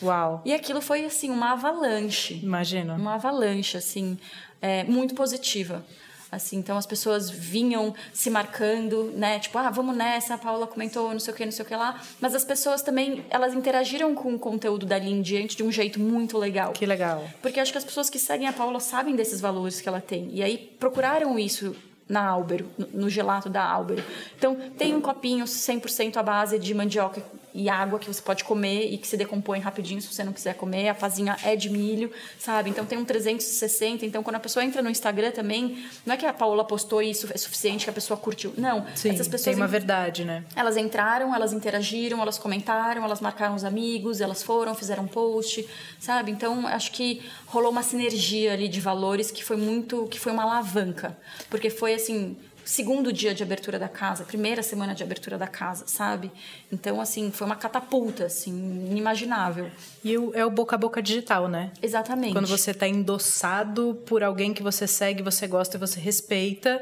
Uau. 0.03 0.42
E 0.44 0.53
aquilo 0.53 0.80
foi, 0.80 1.05
assim, 1.05 1.30
uma 1.30 1.53
avalanche. 1.53 2.40
Imagina. 2.42 2.94
Uma 2.94 3.14
avalanche, 3.14 3.76
assim, 3.76 4.18
é, 4.61 4.84
muito 4.84 5.14
positiva. 5.14 5.84
Assim, 6.32 6.59
então 6.59 6.78
as 6.78 6.86
pessoas 6.86 7.28
vinham 7.28 7.92
se 8.12 8.30
marcando, 8.30 9.12
né? 9.16 9.40
Tipo, 9.40 9.59
ah, 9.59 9.68
vamos 9.68 9.96
nessa, 9.96 10.34
a 10.34 10.38
Paula 10.38 10.64
comentou, 10.64 11.11
não 11.11 11.18
sei 11.18 11.34
o 11.34 11.36
que, 11.36 11.44
não 11.44 11.51
sei 11.51 11.64
o 11.64 11.68
que 11.68 11.74
lá. 11.74 12.01
Mas 12.20 12.36
as 12.36 12.44
pessoas 12.44 12.82
também, 12.82 13.24
elas 13.30 13.53
interagiram 13.53 14.14
com 14.14 14.34
o 14.34 14.38
conteúdo 14.38 14.86
da 14.86 14.96
linha 14.96 15.20
diante 15.22 15.57
de 15.57 15.64
um 15.64 15.72
jeito 15.72 15.98
muito 15.98 16.38
legal. 16.38 16.72
Que 16.72 16.86
legal. 16.86 17.28
Porque 17.42 17.59
acho 17.59 17.72
que 17.72 17.78
as 17.78 17.84
pessoas 17.84 18.09
que 18.09 18.18
seguem 18.18 18.46
a 18.46 18.53
Paula 18.53 18.78
sabem 18.78 19.16
desses 19.16 19.40
valores 19.40 19.80
que 19.80 19.88
ela 19.88 20.01
tem. 20.01 20.30
E 20.32 20.40
aí 20.40 20.57
procuraram 20.78 21.36
isso 21.36 21.74
na 22.09 22.24
Álbero, 22.24 22.68
no 22.92 23.11
gelato 23.11 23.48
da 23.48 23.64
Álbero. 23.64 24.03
Então, 24.36 24.57
tem 24.76 24.94
um 24.94 25.01
copinho 25.01 25.44
100% 25.44 26.16
à 26.16 26.22
base 26.22 26.59
de 26.59 26.74
mandioca 26.74 27.22
e 27.55 27.68
água 27.68 27.98
que 27.98 28.07
você 28.07 28.22
pode 28.22 28.44
comer 28.44 28.92
e 28.92 28.98
que 28.98 29.07
se 29.07 29.16
decompõe 29.16 29.59
rapidinho 29.59 30.01
se 30.01 30.12
você 30.12 30.24
não 30.24 30.32
quiser 30.32 30.55
comer. 30.55 30.88
A 30.88 30.94
fazinha 30.94 31.36
é 31.42 31.57
de 31.57 31.70
milho, 31.70 32.11
sabe? 32.38 32.70
Então 32.70 32.84
tem 32.84 32.98
um 32.98 33.05
360. 33.05 34.05
Então 34.07 34.22
quando 34.22 34.36
a 34.36 34.40
pessoa 34.40 34.64
entra 34.64 34.82
no 34.82 34.90
Instagram 34.90 35.30
também, 35.30 35.84
não 36.05 36.14
é 36.14 36.16
que 36.16 36.26
a 36.26 36.32
Paola 36.32 36.64
postou 36.64 37.03
isso 37.03 37.28
é 37.32 37.38
suficiente 37.38 37.84
que 37.84 37.90
a 37.90 37.92
pessoa 37.92 38.16
curtiu. 38.16 38.53
Não. 38.57 38.86
Sim, 38.94 39.11
essas 39.11 39.28
pessoas 39.28 39.55
tem 39.55 39.55
uma 39.55 39.66
verdade, 39.66 40.24
né? 40.24 40.44
Elas 40.55 40.76
entraram, 40.76 41.34
elas 41.34 41.53
interagiram, 41.53 42.20
elas 42.20 42.38
comentaram, 42.38 43.05
elas 43.05 43.20
marcaram 43.20 43.55
os 43.55 43.64
amigos, 43.64 44.20
elas 44.20 44.42
foram, 44.42 44.74
fizeram 44.74 45.07
post, 45.07 45.66
sabe? 45.98 46.30
Então 46.30 46.66
acho 46.66 46.92
que 46.92 47.22
rolou 47.46 47.70
uma 47.70 47.82
sinergia 47.82 48.53
ali 48.53 48.68
de 48.68 48.80
valores 48.80 49.30
que 49.30 49.44
foi 49.44 49.57
muito, 49.57 50.07
que 50.07 50.18
foi 50.18 50.32
uma 50.32 50.42
alavanca, 50.42 51.16
porque 51.48 51.70
foi 51.70 51.94
assim 51.94 52.36
segundo 52.70 53.12
dia 53.12 53.34
de 53.34 53.42
abertura 53.42 53.78
da 53.80 53.88
casa, 53.88 54.24
primeira 54.24 54.62
semana 54.62 54.94
de 54.94 55.02
abertura 55.02 55.36
da 55.36 55.48
casa, 55.48 55.84
sabe? 55.88 56.30
Então, 56.72 57.00
assim, 57.00 57.32
foi 57.32 57.44
uma 57.46 57.56
catapulta, 57.56 58.26
assim, 58.26 58.52
inimaginável. 58.88 59.68
E 60.04 60.14
é 60.34 60.46
o 60.46 60.50
boca 60.50 60.76
a 60.76 60.78
boca 60.78 61.02
digital, 61.02 61.48
né? 61.48 61.72
Exatamente. 61.82 62.32
Quando 62.32 62.46
você 62.46 62.70
está 62.70 62.86
endossado 62.86 64.00
por 64.06 64.22
alguém 64.22 64.54
que 64.54 64.62
você 64.62 64.86
segue, 64.86 65.20
você 65.20 65.48
gosta 65.48 65.76
e 65.76 65.80
você 65.80 65.98
respeita. 65.98 66.80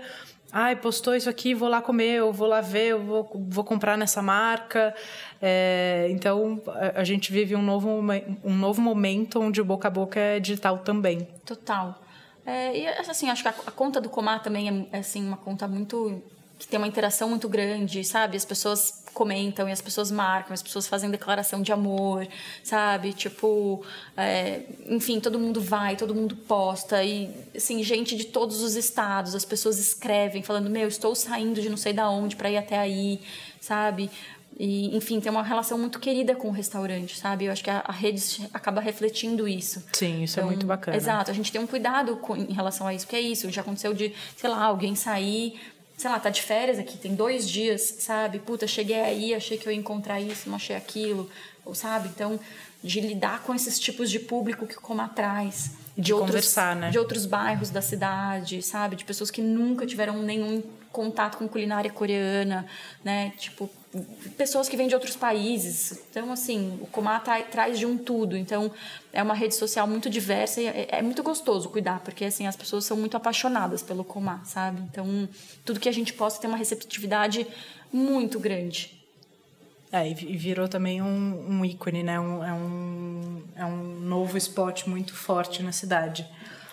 Ai, 0.53 0.76
postou 0.76 1.14
isso 1.14 1.28
aqui, 1.28 1.55
vou 1.55 1.68
lá 1.68 1.80
comer, 1.80 2.16
eu 2.16 2.32
vou 2.32 2.49
lá 2.49 2.61
ver, 2.61 2.89
eu 2.89 3.03
vou, 3.03 3.30
vou 3.49 3.64
comprar 3.64 3.97
nessa 3.97 4.20
marca. 4.20 4.95
É, 5.41 6.07
então, 6.11 6.61
a, 6.66 7.01
a, 7.01 7.05
gente 7.05 7.32
vive 7.32 7.57
um 7.57 7.62
novo, 7.62 7.89
um 8.45 8.55
novo 8.55 8.80
momento 8.80 9.41
onde 9.41 9.61
o 9.61 9.64
boca 9.64 9.89
a 9.89 9.91
boca 9.91 10.20
é 10.20 10.39
digital 10.39 10.78
também. 10.78 11.26
Total. 11.47 11.99
É, 12.49 12.78
e 12.78 12.88
assim, 12.88 13.28
acho 13.28 13.42
que 13.42 13.49
a, 13.49 13.55
a, 13.66 13.70
conta 13.70 14.01
do 14.01 14.09
Comar 14.09 14.42
também 14.42 14.88
é, 14.90 14.96
é 14.96 15.01
assim, 15.01 15.22
uma 15.22 15.36
conta 15.36 15.68
muito 15.68 16.22
que 16.59 16.66
tem 16.66 16.78
uma 16.78 16.88
interação 16.88 17.28
muito 17.28 17.46
grande, 17.46 18.03
sabe? 18.03 18.38
As 18.38 18.44
pessoas 18.44 19.05
comentam 19.12 19.68
e 19.68 19.72
as 19.72 19.82
pessoas 19.82 20.11
marcam, 20.11 20.55
as 20.55 20.62
pessoas 20.62 20.88
fazem 20.88 21.11
declaração 21.11 21.61
de 21.61 21.72
amor, 21.72 22.26
sabe? 22.64 23.12
Tipo, 23.12 23.84
é, 24.16 24.62
enfim, 24.86 25.20
todo 25.20 25.38
mundo 25.38 25.61
vai, 25.61 25.94
todo 25.94 26.14
mundo 26.14 26.34
posta 26.34 27.05
e 27.05 27.30
assim, 27.55 27.82
gente 27.82 28.16
de 28.16 28.24
todos 28.24 28.62
os 28.62 28.76
estados, 28.76 29.34
as 29.34 29.44
pessoas 29.44 29.78
escrevem 29.78 30.42
falando: 30.42 30.70
"Meu, 30.70 30.88
estou 30.88 31.14
saindo 31.14 31.61
de 31.61 31.68
não 31.68 31.76
sei 31.76 31.92
da 31.92 32.09
onde 32.09 32.34
para 32.34 32.51
ir 32.51 32.57
até 32.57 32.78
aí", 32.78 33.20
sabe? 33.61 34.11
E, 34.59 34.97
enfim, 34.97 35.21
tem 35.21 35.31
uma 35.31 35.43
relação 35.43 35.79
muito 35.79 36.01
querida 36.01 36.35
com 36.35 36.49
o 36.49 36.51
restaurante, 36.51 37.17
sabe? 37.17 37.45
Eu 37.45 37.53
acho 37.53 37.63
que 37.63 37.71
a, 37.71 37.81
a 37.87 37.93
rede 37.93 38.49
acaba 38.53 38.81
refletindo 38.81 39.47
isso. 39.47 39.85
Sim, 39.93 40.25
isso 40.25 40.41
é 40.41 40.43
então, 40.43 40.45
é 40.45 40.47
muito 40.47 40.67
bacana. 40.67 40.97
Exato, 40.97 41.31
a 41.31 41.35
gente 41.35 41.53
tem 41.53 41.61
um 41.61 41.67
cuidado 41.67 42.17
com, 42.17 42.37
em 42.37 42.53
relação 42.53 42.87
a 42.87 42.93
isso, 42.93 43.07
porque 43.07 43.17
é 43.17 43.21
isso. 43.21 43.49
Já 43.51 43.61
aconteceu 43.61 43.95
de, 43.95 44.13
sei 44.37 44.51
lá, 44.51 44.65
alguém 44.65 44.97
sair, 44.97 45.61
sei 45.97 46.11
lá, 46.11 46.19
tá 46.19 46.29
de 46.29 46.43
férias 46.43 46.77
aqui, 46.77 46.99
tem 46.99 47.15
dois 47.15 47.49
dias, 47.49 47.83
sabe? 48.01 48.41
Puta, 48.41 48.67
cheguei 48.67 49.01
aí, 49.01 49.33
achei 49.33 49.57
que 49.57 49.69
eu 49.69 49.73
ia 49.73 49.79
encontrar 49.79 50.21
isso, 50.21 50.49
não 50.49 50.57
achei 50.57 50.75
aquilo, 50.75 51.31
ou 51.65 51.73
sabe? 51.73 52.09
Então, 52.09 52.41
de 52.83 53.01
lidar 53.01 53.43
com 53.45 53.55
esses 53.55 53.79
tipos 53.79 54.11
de 54.11 54.19
público 54.19 54.67
que 54.67 54.75
como 54.75 55.01
atrás. 55.01 55.71
De, 55.99 56.05
de 56.05 56.12
outros, 56.12 56.30
conversar, 56.30 56.76
né? 56.76 56.90
De 56.90 56.99
outros 56.99 57.26
bairros 57.26 57.70
da 57.70 57.82
cidade, 57.82 58.62
sabe? 58.62 58.94
De 58.94 59.05
pessoas 59.05 59.32
que 59.32 59.42
nunca 59.42 59.84
tiveram 59.84 60.22
nenhum 60.22 60.62
contato 60.92 61.38
com 61.38 61.49
culinária 61.49 61.90
coreana, 61.90 62.64
né? 63.03 63.32
Tipo, 63.36 63.68
pessoas 64.36 64.68
que 64.68 64.76
vêm 64.76 64.86
de 64.86 64.94
outros 64.94 65.16
países. 65.16 66.05
Então, 66.09 66.30
assim, 66.30 66.78
o 66.80 66.86
Comá 66.86 67.18
tá, 67.18 67.40
traz 67.42 67.80
de 67.80 67.84
um 67.84 67.99
tudo. 67.99 68.36
Então, 68.36 68.70
é 69.12 69.20
uma 69.20 69.34
rede 69.34 69.57
social 69.57 69.88
muito 69.88 70.09
diversa 70.09 70.61
e 70.61 70.66
é, 70.66 70.88
é, 70.92 71.03
muito 71.03 71.22
gostoso 71.22 71.68
cuidar, 71.68 71.99
porque, 72.01 72.24
assim, 72.24 72.46
as 72.46 72.55
pessoas 72.55 72.84
são 72.84 72.96
muito 72.96 73.16
apaixonadas 73.16 73.82
pelo 73.82 74.05
Comá, 74.05 74.40
sabe? 74.44 74.80
Então, 74.82 75.28
tudo 75.64 75.80
que 75.80 75.88
a 75.88 75.92
gente 75.92 76.12
possa 76.12 76.40
ter 76.40 76.46
uma 76.46 76.57
receptividade 76.57 77.44
muito 77.92 78.38
grande. 78.38 78.97
É, 79.91 80.09
e 80.09 80.14
virou 80.14 80.68
também 80.68 81.01
um, 81.01 81.47
um 81.49 81.64
ícone, 81.64 82.03
né? 82.03 82.20
Um, 82.20 82.45
é, 82.45 82.53
um, 82.53 83.43
é 83.57 83.64
um 83.64 84.01
novo 84.01 84.36
spot 84.36 84.86
muito 84.86 85.14
forte 85.14 85.62
na 85.62 85.72
cidade. 85.72 86.26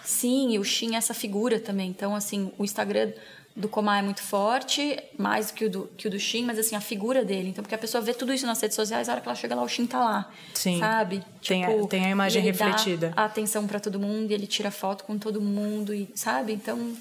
Sim, 0.03 0.51
e 0.51 0.59
o 0.59 0.63
Shin 0.63 0.95
é 0.95 0.97
essa 0.97 1.13
figura 1.13 1.59
também. 1.59 1.89
Então, 1.89 2.13
assim, 2.13 2.51
o 2.57 2.63
Instagram 2.63 3.13
do 3.55 3.69
Comar 3.69 3.99
é 3.99 4.01
muito 4.01 4.21
forte, 4.21 5.01
mais 5.17 5.47
do 5.47 5.53
que 5.53 5.65
o 5.65 5.69
do, 5.69 5.89
que 5.95 6.07
o 6.07 6.11
do 6.11 6.19
Shin, 6.19 6.43
mas 6.43 6.59
assim, 6.59 6.75
a 6.75 6.81
figura 6.81 7.23
dele. 7.23 7.49
Então, 7.49 7.63
porque 7.63 7.73
a 7.73 7.77
pessoa 7.77 8.01
vê 8.01 8.13
tudo 8.13 8.33
isso 8.33 8.45
nas 8.45 8.59
redes 8.59 8.75
sociais, 8.75 9.07
a 9.07 9.13
hora 9.13 9.21
que 9.21 9.27
ela 9.27 9.35
chega 9.35 9.55
lá, 9.55 9.63
o 9.63 9.67
Shin 9.67 9.85
tá 9.85 9.99
lá. 9.99 10.29
Sim. 10.53 10.79
Sabe? 10.79 11.23
Tem, 11.41 11.61
tipo, 11.61 11.85
a, 11.85 11.87
tem 11.87 12.05
a 12.05 12.09
imagem 12.09 12.41
refletida. 12.41 13.13
a 13.15 13.23
atenção 13.23 13.65
para 13.65 13.79
todo 13.79 13.97
mundo, 13.97 14.29
e 14.31 14.33
ele 14.33 14.45
tira 14.45 14.69
foto 14.69 15.05
com 15.05 15.17
todo 15.17 15.39
mundo, 15.39 15.93
e 15.93 16.09
sabe? 16.13 16.51
Então, 16.51 16.93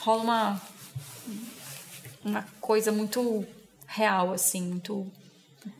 rola 0.00 0.22
uma, 0.22 0.62
uma 2.24 2.46
coisa 2.60 2.90
muito 2.90 3.46
real, 3.88 4.32
assim, 4.32 4.62
muito 4.62 5.10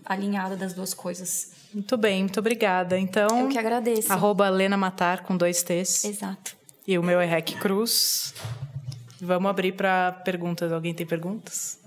alinhada 0.04 0.56
das 0.56 0.72
duas 0.72 0.94
coisas. 0.94 1.52
Muito 1.72 1.96
bem, 1.96 2.22
muito 2.22 2.40
obrigada. 2.40 2.98
Então, 2.98 3.42
eu 3.42 3.48
que 3.48 3.58
agradeço. 3.58 4.12
Arroba 4.12 4.48
Lena 4.48 4.76
Matar 4.76 5.22
com 5.22 5.36
dois 5.36 5.62
T's. 5.62 6.04
Exato. 6.04 6.56
E 6.86 6.98
o 6.98 7.02
meu 7.02 7.20
é 7.20 7.26
Rec 7.26 7.52
Cruz. 7.60 8.34
Vamos 9.20 9.50
abrir 9.50 9.72
para 9.72 10.12
perguntas. 10.24 10.72
Alguém 10.72 10.94
tem 10.94 11.06
perguntas? 11.06 11.78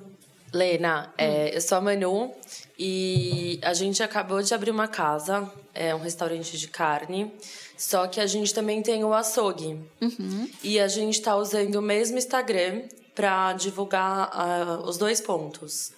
Lena, 0.53 1.11
é, 1.17 1.55
eu 1.55 1.61
sou 1.61 1.77
a 1.77 1.81
Manu 1.81 2.31
e 2.77 3.59
a 3.63 3.73
gente 3.73 4.03
acabou 4.03 4.41
de 4.41 4.53
abrir 4.53 4.69
uma 4.69 4.87
casa, 4.87 5.49
é 5.73 5.95
um 5.95 5.99
restaurante 5.99 6.57
de 6.57 6.67
carne, 6.67 7.31
só 7.77 8.05
que 8.05 8.19
a 8.19 8.27
gente 8.27 8.53
também 8.53 8.81
tem 8.81 9.03
o 9.03 9.13
açougue. 9.13 9.79
Uhum. 10.01 10.49
E 10.61 10.77
a 10.77 10.89
gente 10.89 11.15
está 11.15 11.37
usando 11.37 11.75
o 11.75 11.81
mesmo 11.81 12.17
Instagram 12.17 12.83
para 13.15 13.53
divulgar 13.53 14.29
uh, 14.29 14.87
os 14.87 14.97
dois 14.97 15.21
pontos. 15.21 15.93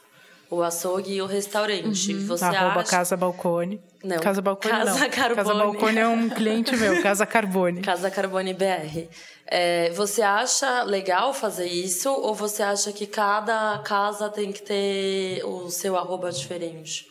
O 0.54 0.62
açougue 0.62 1.16
e 1.16 1.22
o 1.22 1.26
restaurante. 1.26 2.14
Uhum. 2.14 2.28
Você 2.28 2.46
Arroba 2.46 2.82
acha... 2.82 2.90
Casa 2.92 3.18
Balcone. 3.18 3.82
Não. 4.04 4.20
Casa 4.20 4.42
Balcone 4.42 4.72
Casa 4.72 5.00
não. 5.00 5.10
Carbone. 5.10 5.36
Casa 5.36 5.54
Balcone 5.54 5.98
é 5.98 6.08
um 6.08 6.30
cliente 6.30 6.76
meu, 6.76 7.02
Casa 7.02 7.26
Carbone. 7.26 7.82
Casa 7.84 8.12
Carbone 8.12 8.54
BR. 8.54 9.08
É, 9.48 9.90
você 9.92 10.22
acha 10.22 10.84
legal 10.84 11.34
fazer 11.34 11.66
isso 11.66 12.12
ou 12.12 12.36
você 12.36 12.62
acha 12.62 12.92
que 12.92 13.08
cada 13.08 13.80
casa 13.80 14.30
tem 14.30 14.52
que 14.52 14.62
ter 14.62 15.44
o 15.44 15.70
seu 15.70 15.98
arroba 15.98 16.32
diferente? 16.32 17.08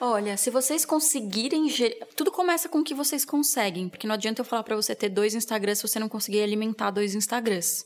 Olha, 0.00 0.36
se 0.36 0.48
vocês 0.48 0.84
conseguirem. 0.84 1.68
Ger... 1.68 1.98
Tudo 2.14 2.30
começa 2.30 2.68
com 2.68 2.78
o 2.78 2.84
que 2.84 2.94
vocês 2.94 3.24
conseguem, 3.24 3.88
porque 3.88 4.06
não 4.06 4.14
adianta 4.14 4.42
eu 4.42 4.44
falar 4.44 4.62
para 4.62 4.76
você 4.76 4.94
ter 4.94 5.08
dois 5.08 5.34
Instagrams 5.34 5.78
se 5.78 5.88
você 5.88 5.98
não 5.98 6.08
conseguir 6.08 6.40
alimentar 6.42 6.90
dois 6.92 7.14
Instagrams. 7.14 7.84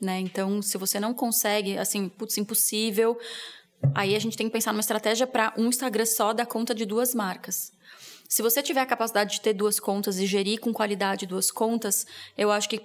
Né? 0.00 0.20
Então, 0.20 0.60
se 0.60 0.76
você 0.76 1.00
não 1.00 1.14
consegue, 1.14 1.78
assim, 1.78 2.08
putz, 2.08 2.36
impossível, 2.36 3.16
Aí 3.94 4.14
a 4.14 4.18
gente 4.18 4.36
tem 4.36 4.46
que 4.46 4.52
pensar 4.52 4.72
numa 4.72 4.80
estratégia 4.80 5.26
para 5.26 5.52
um 5.56 5.66
Instagram 5.66 6.06
só 6.06 6.32
dar 6.32 6.46
conta 6.46 6.74
de 6.74 6.84
duas 6.84 7.14
marcas. 7.14 7.72
Se 8.28 8.42
você 8.42 8.62
tiver 8.62 8.80
a 8.80 8.86
capacidade 8.86 9.34
de 9.34 9.40
ter 9.40 9.52
duas 9.52 9.78
contas 9.78 10.18
e 10.18 10.26
gerir 10.26 10.58
com 10.60 10.72
qualidade 10.72 11.26
duas 11.26 11.50
contas, 11.50 12.06
eu 12.36 12.50
acho 12.50 12.68
que, 12.68 12.80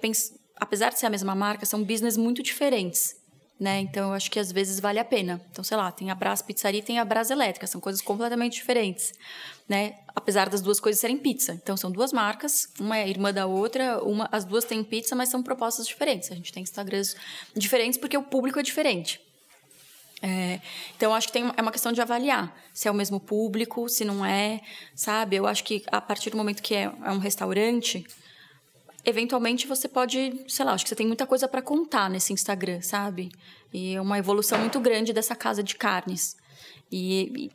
apesar 0.56 0.90
de 0.90 0.98
ser 0.98 1.06
a 1.06 1.10
mesma 1.10 1.34
marca, 1.34 1.66
são 1.66 1.82
business 1.82 2.16
muito 2.16 2.42
diferentes. 2.42 3.16
Né? 3.58 3.80
Então, 3.80 4.08
eu 4.08 4.14
acho 4.14 4.30
que 4.30 4.38
às 4.38 4.50
vezes 4.50 4.80
vale 4.80 4.98
a 4.98 5.04
pena. 5.04 5.38
Então, 5.50 5.62
sei 5.62 5.76
lá, 5.76 5.92
tem 5.92 6.10
a 6.10 6.14
Brás 6.14 6.40
Pizzaria 6.40 6.80
e 6.80 6.82
tem 6.82 6.98
a 6.98 7.04
Brás 7.04 7.30
Elétrica, 7.30 7.66
são 7.66 7.78
coisas 7.78 8.00
completamente 8.00 8.54
diferentes, 8.54 9.12
né? 9.68 9.96
Apesar 10.16 10.48
das 10.48 10.62
duas 10.62 10.80
coisas 10.80 10.98
serem 10.98 11.18
pizza. 11.18 11.52
Então, 11.52 11.76
são 11.76 11.90
duas 11.90 12.10
marcas, 12.10 12.68
uma 12.80 12.96
é 12.96 13.06
irmã 13.06 13.34
da 13.34 13.44
outra, 13.44 14.02
uma, 14.02 14.26
as 14.32 14.46
duas 14.46 14.64
têm 14.64 14.82
pizza, 14.82 15.14
mas 15.14 15.28
são 15.28 15.42
propostas 15.42 15.86
diferentes. 15.86 16.32
A 16.32 16.34
gente 16.34 16.50
tem 16.54 16.62
Instagrams 16.62 17.14
diferentes 17.54 17.98
porque 17.98 18.16
o 18.16 18.22
público 18.22 18.58
é 18.58 18.62
diferente. 18.62 19.20
É, 20.22 20.60
então, 20.94 21.14
acho 21.14 21.28
que 21.28 21.32
tem, 21.32 21.50
é 21.56 21.62
uma 21.62 21.72
questão 21.72 21.92
de 21.92 22.00
avaliar 22.00 22.54
se 22.74 22.86
é 22.86 22.90
o 22.90 22.94
mesmo 22.94 23.18
público, 23.18 23.88
se 23.88 24.04
não 24.04 24.24
é, 24.24 24.60
sabe? 24.94 25.36
Eu 25.36 25.46
acho 25.46 25.64
que 25.64 25.82
a 25.90 26.00
partir 26.00 26.30
do 26.30 26.36
momento 26.36 26.62
que 26.62 26.74
é, 26.74 26.82
é 26.82 27.10
um 27.10 27.18
restaurante, 27.18 28.06
eventualmente 29.04 29.66
você 29.66 29.88
pode, 29.88 30.44
sei 30.46 30.64
lá, 30.64 30.72
acho 30.72 30.84
que 30.84 30.90
você 30.90 30.96
tem 30.96 31.06
muita 31.06 31.26
coisa 31.26 31.48
para 31.48 31.62
contar 31.62 32.10
nesse 32.10 32.32
Instagram, 32.32 32.82
sabe? 32.82 33.30
E 33.72 33.94
é 33.94 34.00
uma 34.00 34.18
evolução 34.18 34.58
muito 34.58 34.78
grande 34.78 35.12
dessa 35.12 35.34
casa 35.34 35.62
de 35.62 35.74
carnes. 35.74 36.36
E, 36.92 37.46
e 37.46 37.50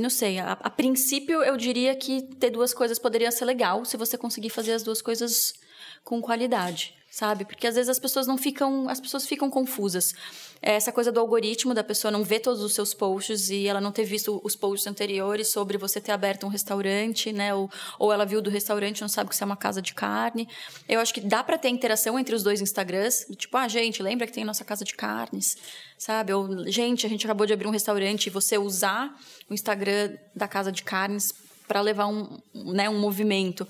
não 0.00 0.08
sei, 0.08 0.38
a, 0.38 0.52
a, 0.52 0.70
princípio 0.70 1.42
eu 1.42 1.56
diria 1.56 1.94
que 1.94 2.22
ter 2.22 2.50
duas 2.50 2.72
coisas 2.72 2.98
poderia 2.98 3.30
ser 3.30 3.44
legal 3.44 3.84
se 3.84 3.96
você 3.96 4.16
conseguir 4.16 4.50
fazer 4.50 4.72
as 4.72 4.82
duas 4.82 5.02
coisas 5.02 5.54
com 6.02 6.20
qualidade 6.22 6.96
sabe? 7.16 7.46
Porque 7.46 7.66
às 7.66 7.74
vezes 7.74 7.88
as 7.88 7.98
pessoas 7.98 8.26
não 8.26 8.36
ficam, 8.36 8.90
as 8.90 9.00
pessoas 9.00 9.26
ficam 9.26 9.48
confusas. 9.48 10.14
É 10.62 10.72
essa 10.72 10.90
coisa 10.90 11.12
do 11.12 11.20
algoritmo 11.20 11.74
da 11.74 11.84
pessoa 11.84 12.10
não 12.10 12.24
ver 12.24 12.40
todos 12.40 12.62
os 12.62 12.74
seus 12.74 12.94
posts 12.94 13.50
e 13.50 13.66
ela 13.66 13.80
não 13.80 13.92
ter 13.92 14.04
visto 14.04 14.40
os 14.42 14.56
posts 14.56 14.86
anteriores 14.86 15.48
sobre 15.48 15.78
você 15.78 16.00
ter 16.00 16.12
aberto 16.12 16.44
um 16.46 16.48
restaurante, 16.48 17.32
né? 17.32 17.54
Ou, 17.54 17.70
ou 17.98 18.12
ela 18.12 18.24
viu 18.24 18.40
do 18.40 18.50
restaurante 18.50 18.98
e 18.98 19.00
não 19.02 19.08
sabe 19.08 19.30
que 19.30 19.36
você 19.36 19.44
é 19.44 19.46
uma 19.46 19.56
casa 19.56 19.80
de 19.80 19.94
carne. 19.94 20.48
Eu 20.88 21.00
acho 21.00 21.12
que 21.14 21.20
dá 21.20 21.44
para 21.44 21.58
ter 21.58 21.68
interação 21.68 22.18
entre 22.18 22.34
os 22.34 22.42
dois 22.42 22.60
Instagrams, 22.60 23.26
tipo, 23.36 23.56
ah, 23.56 23.68
gente, 23.68 24.02
lembra 24.02 24.26
que 24.26 24.32
tem 24.32 24.44
nossa 24.44 24.64
casa 24.64 24.84
de 24.84 24.94
carnes, 24.94 25.56
sabe? 25.98 26.32
Ou 26.32 26.66
gente, 26.68 27.06
a 27.06 27.08
gente 27.08 27.24
acabou 27.24 27.46
de 27.46 27.52
abrir 27.52 27.68
um 27.68 27.72
restaurante 27.72 28.26
e 28.26 28.30
você 28.30 28.58
usar 28.58 29.14
o 29.48 29.54
Instagram 29.54 30.16
da 30.34 30.48
casa 30.48 30.72
de 30.72 30.82
carnes 30.82 31.32
para 31.68 31.80
levar 31.80 32.06
um, 32.06 32.38
né, 32.54 32.88
um 32.88 32.98
movimento. 32.98 33.66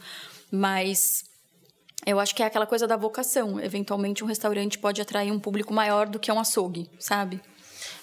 Mas 0.51 1.25
eu 2.07 2.21
acho 2.21 2.35
que 2.35 2.43
é 2.43 2.47
aquela 2.47 2.67
coisa 2.67 2.87
da 2.87 2.97
vocação. 2.97 3.61
Eventualmente, 3.61 4.23
um 4.23 4.27
restaurante 4.27 4.79
pode 4.79 5.03
atrair 5.03 5.33
um 5.33 5.41
público 5.41 5.75
maior 5.75 6.07
do 6.07 6.19
que 6.19 6.31
um 6.31 6.39
açougue, 6.39 6.89
sabe? 6.99 7.41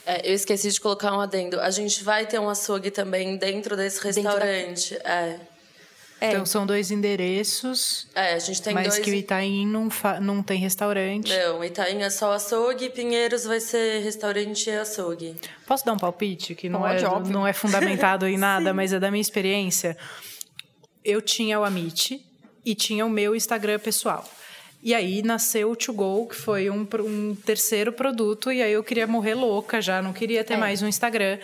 É, 0.06 0.30
eu 0.30 0.34
esqueci 0.34 0.70
de 0.70 0.80
colocar 0.80 1.16
um 1.16 1.22
adendo. 1.22 1.60
A 1.62 1.72
gente 1.72 2.04
vai 2.04 2.26
ter 2.26 2.40
um 2.40 2.50
açougue 2.50 2.92
também 2.92 3.38
dentro 3.38 3.78
desse 3.78 4.04
restaurante. 4.04 5.00
Da... 5.00 5.10
É. 5.10 5.40
É. 6.24 6.30
Então 6.30 6.46
são 6.46 6.66
dois 6.66 6.90
endereços. 6.90 8.08
É, 8.16 8.34
a 8.34 8.40
gente 8.40 8.62
tem 8.62 8.74
mas 8.74 8.84
dois. 8.88 8.98
Mas 9.00 9.06
que 9.06 9.12
o 9.12 9.14
Itaim 9.14 9.68
não, 9.68 9.90
fa... 9.90 10.22
não 10.22 10.42
tem 10.42 10.58
restaurante. 10.58 11.30
Não, 11.38 11.62
Itaim 11.62 12.02
é 12.02 12.10
só 12.10 12.32
açougue, 12.32 12.90
Pinheiros 12.90 13.44
vai 13.44 13.60
ser 13.60 14.02
restaurante 14.02 14.70
e 14.70 14.74
açougue. 14.74 15.36
Posso 15.68 15.86
dar 15.86 15.92
um 15.92 15.98
palpite 15.98 16.56
que 16.56 16.70
não, 16.70 16.88
é, 16.88 17.02
não 17.28 17.46
é 17.46 17.52
fundamentado 17.52 18.26
em 18.26 18.38
nada, 18.40 18.74
mas 18.74 18.94
é 18.94 19.00
da 19.02 19.12
minha 19.12 19.20
experiência? 19.20 19.98
Eu 21.04 21.22
tinha 21.22 21.60
o 21.60 21.66
Amit, 21.66 22.26
e 22.66 22.76
tinha 22.76 23.06
o 23.06 23.10
meu 23.10 23.36
Instagram 23.36 23.80
pessoal. 23.80 24.30
E 24.82 24.94
aí 24.94 25.22
nasceu 25.22 25.72
o 25.72 25.76
To 25.76 25.94
Go, 25.94 26.28
que 26.28 26.36
foi 26.36 26.70
um, 26.70 26.86
um 27.00 27.36
terceiro 27.36 27.94
produto, 27.94 28.52
e 28.52 28.62
aí 28.62 28.74
eu 28.74 28.84
queria 28.84 29.08
morrer 29.08 29.34
louca 29.34 29.82
já, 29.82 30.02
não 30.02 30.12
queria 30.12 30.44
ter 30.44 30.56
é. 30.56 30.58
mais 30.58 30.82
um 30.82 30.88
Instagram. 30.88 31.40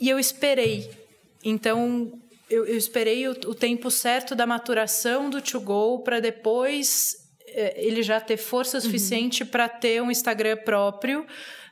E 0.00 0.08
eu 0.08 0.18
esperei. 0.18 0.90
Então, 1.44 2.10
eu, 2.48 2.64
eu 2.64 2.76
esperei 2.76 3.28
o, 3.28 3.32
o, 3.32 3.54
tempo 3.54 3.90
certo 3.90 4.34
da 4.34 4.46
maturação 4.46 5.28
do 5.28 5.42
To 5.42 5.60
Go 5.60 5.98
para 6.00 6.20
depois 6.20 7.16
é, 7.48 7.74
ele 7.84 8.02
já 8.02 8.20
ter 8.20 8.38
força 8.38 8.78
uhum. 8.78 8.82
suficiente 8.82 9.42
uhum. 9.42 9.48
para 9.50 9.68
ter 9.68 10.02
um 10.02 10.10
Instagram 10.10 10.56
próprio, 10.56 11.26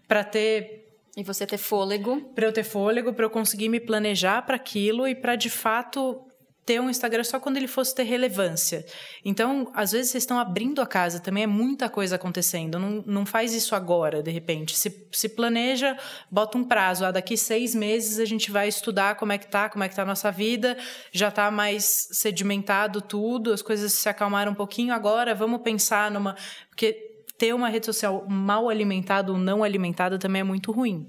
para 0.07 0.23
ter 0.23 0.85
e 1.17 1.23
você 1.23 1.47
ter 1.47 1.57
fôlego. 1.57 2.21
Para 2.35 2.47
eu 2.47 2.53
ter 2.53 2.65
fôlego, 2.65 3.15
para 3.15 3.25
eu 3.25 3.31
conseguir 3.31 3.71
me 3.71 3.81
planejar 3.81 4.43
para 4.43 4.57
aquilo 4.57 5.09
e 5.09 5.15
para 5.15 5.35
de 5.35 5.49
fato 5.49 6.26
ter 6.67 6.81
um 6.81 6.91
Instagram 6.91 7.23
só 7.23 7.39
quando 7.39 7.57
ele 7.59 7.69
fosse 7.69 7.95
ter 7.95 8.03
relevância. 8.03 8.85
Então, 9.25 9.71
às 9.73 9.93
vezes 9.93 10.11
vocês 10.11 10.25
estão 10.25 10.37
abrindo 10.37 10.83
a 10.83 10.87
casa, 10.87 11.21
também 11.21 11.45
é 11.45 11.47
muita 11.47 11.89
coisa 11.89 12.17
acontecendo. 12.17 12.77
Não, 12.77 13.05
não 13.07 13.25
faz 13.25 13.55
isso 13.55 13.77
agora, 13.77 14.21
de 14.21 14.33
repente. 14.33 14.77
Se, 14.77 15.09
se 15.13 15.29
planeja, 15.29 15.97
bota 16.29 16.59
um 16.59 16.65
prazo. 16.65 17.05
Ah, 17.05 17.13
daqui 17.13 17.37
seis 17.37 17.73
meses 17.73 18.19
a 18.19 18.25
gente 18.25 18.51
vai 18.51 18.67
estudar 18.67 19.15
como 19.15 19.31
é 19.31 19.39
que 19.39 19.47
tá, 19.47 19.69
como 19.69 19.85
é 19.85 19.89
que 19.89 19.95
tá 19.95 20.03
a 20.03 20.07
nossa 20.07 20.33
vida. 20.33 20.77
Já 21.13 21.29
está 21.29 21.53
mais 21.53 22.09
sedimentado 22.11 23.01
tudo, 23.01 23.53
as 23.53 23.63
coisas 23.63 23.93
se 23.93 24.09
acalmaram 24.09 24.51
um 24.51 24.57
pouquinho. 24.57 24.93
Agora 24.93 25.37
vamos 25.37 25.63
pensar 25.63 26.11
numa. 26.11 26.35
Porque 26.69 26.95
ter 27.39 27.55
uma 27.55 27.69
rede 27.69 27.87
social 27.87 28.27
mal 28.29 28.69
alimentada 28.69 29.31
ou 29.31 29.39
não 29.39 29.63
alimentada 29.63 30.19
também 30.19 30.41
é 30.41 30.45
muito 30.45 30.73
ruim. 30.73 31.09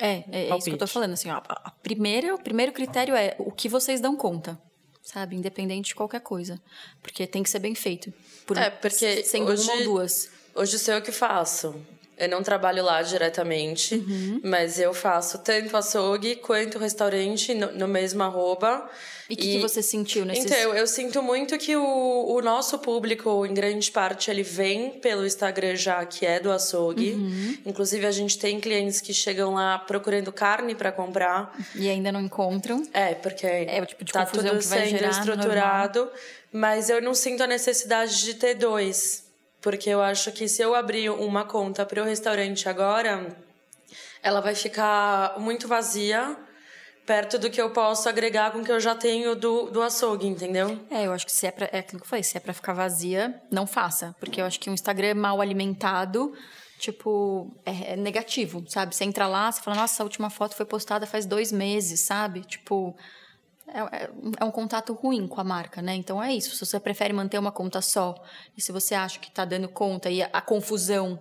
É, 0.00 0.24
é, 0.30 0.50
é 0.50 0.56
isso 0.56 0.66
que 0.66 0.74
eu 0.74 0.78
tô 0.78 0.86
falando. 0.86 1.14
Assim, 1.14 1.30
ó, 1.30 1.42
a 1.48 1.70
primeira, 1.82 2.32
o 2.32 2.38
primeiro 2.38 2.70
critério 2.70 3.16
é 3.16 3.34
o 3.40 3.50
que 3.50 3.68
vocês 3.68 4.00
dão 4.00 4.16
conta 4.16 4.56
sabe? 5.04 5.36
Independente 5.36 5.88
de 5.88 5.94
qualquer 5.94 6.20
coisa. 6.20 6.60
Porque 7.02 7.26
tem 7.26 7.42
que 7.42 7.50
ser 7.50 7.58
bem 7.58 7.74
feito. 7.74 8.12
Por, 8.46 8.56
é, 8.56 8.70
porque 8.70 9.22
sem 9.22 9.42
hoje, 9.42 9.62
uma 9.62 9.74
ou 9.74 9.84
duas. 9.84 10.30
Hoje 10.54 10.78
sei 10.78 10.96
o 10.96 11.02
que 11.02 11.12
faço. 11.12 11.74
Eu 12.16 12.28
não 12.28 12.42
trabalho 12.42 12.84
lá 12.84 13.02
diretamente, 13.02 13.96
uhum. 13.96 14.40
mas 14.44 14.78
eu 14.78 14.94
faço 14.94 15.38
tanto 15.38 15.76
açougue 15.76 16.36
quanto 16.36 16.78
restaurante 16.78 17.52
no, 17.54 17.72
no 17.72 17.88
mesmo 17.88 18.22
arroba. 18.22 18.88
E 19.28 19.34
o 19.34 19.36
que, 19.36 19.42
que, 19.52 19.58
você 19.58 19.82
sentiu 19.82 20.24
nesse 20.24 20.42
Então, 20.42 20.56
eu, 20.56 20.74
eu 20.74 20.86
sinto 20.86 21.22
muito 21.22 21.56
que 21.56 21.74
o, 21.74 21.82
o 21.82 22.42
nosso 22.42 22.78
público, 22.78 23.46
em 23.46 23.54
grande 23.54 23.90
parte, 23.90 24.30
ele 24.30 24.42
vem 24.42 24.90
pelo 24.90 25.24
Instagram 25.26 25.74
já, 25.76 26.04
que 26.04 26.26
é 26.26 26.38
do 26.38 26.52
açougue. 26.52 27.12
Uhum. 27.12 27.58
Inclusive, 27.66 28.06
a 28.06 28.10
gente 28.10 28.38
tem 28.38 28.60
clientes 28.60 29.00
que 29.00 29.14
chegam 29.14 29.54
lá 29.54 29.78
procurando 29.78 30.30
carne 30.30 30.74
para 30.74 30.92
comprar. 30.92 31.56
E 31.74 31.88
ainda 31.88 32.12
não 32.12 32.20
encontram. 32.20 32.82
É, 32.92 33.14
porque 33.14 33.46
é 33.46 33.80
o 33.82 33.86
tipo 33.86 34.04
de 34.04 34.12
tá 34.12 34.26
tudo 34.26 34.60
sendo 34.60 35.04
estruturado. 35.04 36.10
Mas 36.52 36.88
eu 36.90 37.00
não 37.02 37.14
sinto 37.14 37.42
a 37.42 37.46
necessidade 37.46 38.22
de 38.22 38.34
ter 38.34 38.54
dois. 38.54 39.23
Porque 39.64 39.88
eu 39.88 40.02
acho 40.02 40.30
que 40.30 40.46
se 40.46 40.60
eu 40.60 40.74
abrir 40.74 41.08
uma 41.08 41.46
conta 41.46 41.86
para 41.86 42.02
o 42.02 42.04
restaurante 42.04 42.68
agora, 42.68 43.34
ela 44.22 44.42
vai 44.42 44.54
ficar 44.54 45.36
muito 45.38 45.66
vazia 45.66 46.36
perto 47.06 47.38
do 47.38 47.48
que 47.50 47.62
eu 47.62 47.70
posso 47.70 48.06
agregar 48.06 48.52
com 48.52 48.58
o 48.58 48.64
que 48.64 48.70
eu 48.70 48.78
já 48.78 48.94
tenho 48.94 49.34
do, 49.34 49.70
do 49.70 49.80
açougue, 49.80 50.26
entendeu? 50.26 50.78
É, 50.90 51.06
eu 51.06 51.12
acho 51.14 51.24
que 51.24 51.32
se 51.32 51.46
é 51.46 51.50
pra, 51.50 51.66
é 51.72 51.78
aquilo 51.78 52.02
que 52.02 52.06
falei, 52.06 52.22
se 52.22 52.36
é 52.36 52.40
pra 52.40 52.52
ficar 52.52 52.74
vazia, 52.74 53.40
não 53.50 53.66
faça. 53.66 54.14
Porque 54.20 54.38
eu 54.38 54.44
acho 54.44 54.60
que 54.60 54.68
um 54.68 54.74
Instagram 54.74 55.14
mal 55.14 55.40
alimentado, 55.40 56.34
tipo, 56.78 57.50
é, 57.64 57.92
é 57.92 57.96
negativo, 57.96 58.62
sabe? 58.68 58.94
Você 58.94 59.04
entra 59.04 59.26
lá, 59.26 59.50
você 59.50 59.62
fala, 59.62 59.78
nossa, 59.78 60.02
a 60.02 60.04
última 60.04 60.28
foto 60.28 60.54
foi 60.54 60.66
postada 60.66 61.06
faz 61.06 61.24
dois 61.24 61.50
meses, 61.50 62.00
sabe? 62.00 62.42
Tipo, 62.42 62.94
é, 63.66 63.80
é, 63.80 64.10
é, 64.40 64.44
um 64.44 64.50
contato 64.50 64.92
ruim 64.92 65.26
com 65.26 65.40
a 65.40 65.44
marca, 65.44 65.80
né? 65.80 65.94
Então 65.94 66.22
é 66.22 66.34
isso. 66.34 66.54
Se 66.54 66.64
você 66.64 66.78
prefere 66.78 67.12
manter 67.12 67.38
uma 67.38 67.52
conta 67.52 67.80
só, 67.80 68.14
e 68.56 68.60
se 68.60 68.72
você 68.72 68.94
acha 68.94 69.18
que 69.18 69.30
tá 69.30 69.44
dando 69.44 69.68
conta 69.68 70.10
e 70.10 70.22
a, 70.22 70.28
a 70.32 70.40
confusão 70.40 71.18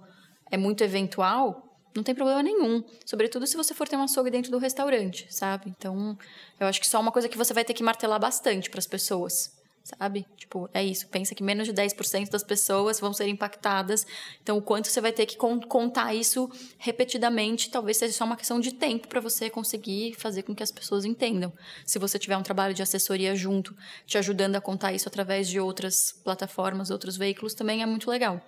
é 0.52 0.58
muito 0.58 0.84
eventual, 0.84 1.74
não 1.96 2.04
tem 2.04 2.14
problema 2.14 2.44
nenhum. 2.44 2.84
Sobretudo 3.06 3.48
se 3.48 3.56
você 3.56 3.74
for 3.74 3.88
ter 3.88 3.96
um 3.96 4.04
açougue 4.04 4.30
dentro 4.30 4.52
do 4.52 4.58
restaurante, 4.58 5.28
sabe? 5.30 5.70
Então, 5.70 6.18
eu 6.60 6.68
acho 6.68 6.80
que 6.80 6.88
só 6.88 7.00
uma 7.00 7.12
coisa 7.12 7.30
que 7.30 7.38
você 7.38 7.54
vai 7.54 7.64
ter 7.64 7.74
que 7.74 7.84
martelar 7.84 8.20
bastante 8.20 8.70
para 8.70 8.80
as 8.80 8.88
pessoas, 8.88 9.56
sabe? 9.84 10.26
Tipo, 10.38 10.70
é 10.74 10.84
isso. 10.84 11.08
Pensa 11.08 11.36
que 11.36 11.44
menos 11.44 11.68
de 11.68 11.74
10% 11.74 12.30
das 12.30 12.44
pessoas 12.44 13.00
vão 13.00 13.14
ser 13.14 13.28
impactadas. 13.28 14.08
Então, 14.42 14.58
o 14.58 14.62
quanto 14.62 14.88
você 14.88 15.02
vai 15.02 15.12
ter 15.12 15.26
que 15.26 15.36
contar 15.36 16.14
isso 16.14 16.50
repetidamente, 16.78 17.70
talvez 17.70 17.98
seja 17.98 18.14
só 18.14 18.24
uma 18.24 18.38
questão 18.38 18.60
de 18.60 18.74
tempo 18.74 19.08
para 19.08 19.20
você 19.20 19.50
conseguir 19.50 20.16
fazer 20.16 20.44
com 20.44 20.56
que 20.56 20.64
as 20.64 20.72
pessoas 20.72 21.04
entendam. 21.04 21.52
Se 21.86 22.00
você 22.00 22.18
tiver 22.18 22.38
um 22.38 22.44
trabalho 22.44 22.74
de 22.74 22.82
assessoria 22.82 23.36
junto, 23.36 23.76
te 24.06 24.18
ajudando 24.18 24.56
a 24.56 24.62
contar 24.62 24.94
isso 24.94 25.10
através 25.10 25.50
de 25.50 25.60
outras 25.60 26.14
plataformas, 26.24 26.90
outros 26.90 27.18
veículos, 27.18 27.54
também 27.54 27.84
é 27.84 27.86
muito 27.86 28.10
legal. 28.10 28.42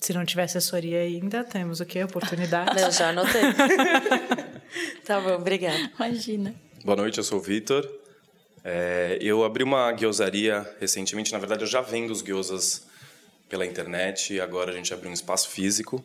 Se 0.00 0.12
não 0.12 0.24
tiver 0.24 0.42
assessoria 0.42 1.00
ainda, 1.00 1.44
temos 1.44 1.80
o 1.80 1.86
quê? 1.86 2.04
Oportunidade? 2.04 2.78
Eu 2.78 2.90
já 2.92 3.08
anotei. 3.08 3.42
tá 5.06 5.18
bom, 5.18 5.36
obrigada. 5.36 5.90
Imagina. 5.96 6.54
Boa 6.84 6.96
noite, 6.96 7.16
eu 7.16 7.24
sou 7.24 7.38
o 7.38 7.40
Vitor. 7.40 8.03
É, 8.64 9.18
eu 9.20 9.44
abri 9.44 9.62
uma 9.62 9.92
guiosaria 9.92 10.66
recentemente. 10.80 11.32
Na 11.32 11.38
verdade, 11.38 11.62
eu 11.62 11.66
já 11.66 11.82
vendo 11.82 12.10
os 12.10 12.22
guiosas 12.22 12.86
pela 13.48 13.66
internet. 13.66 14.40
Agora 14.40 14.72
a 14.72 14.74
gente 14.74 14.92
abriu 14.94 15.10
um 15.10 15.14
espaço 15.14 15.50
físico. 15.50 16.04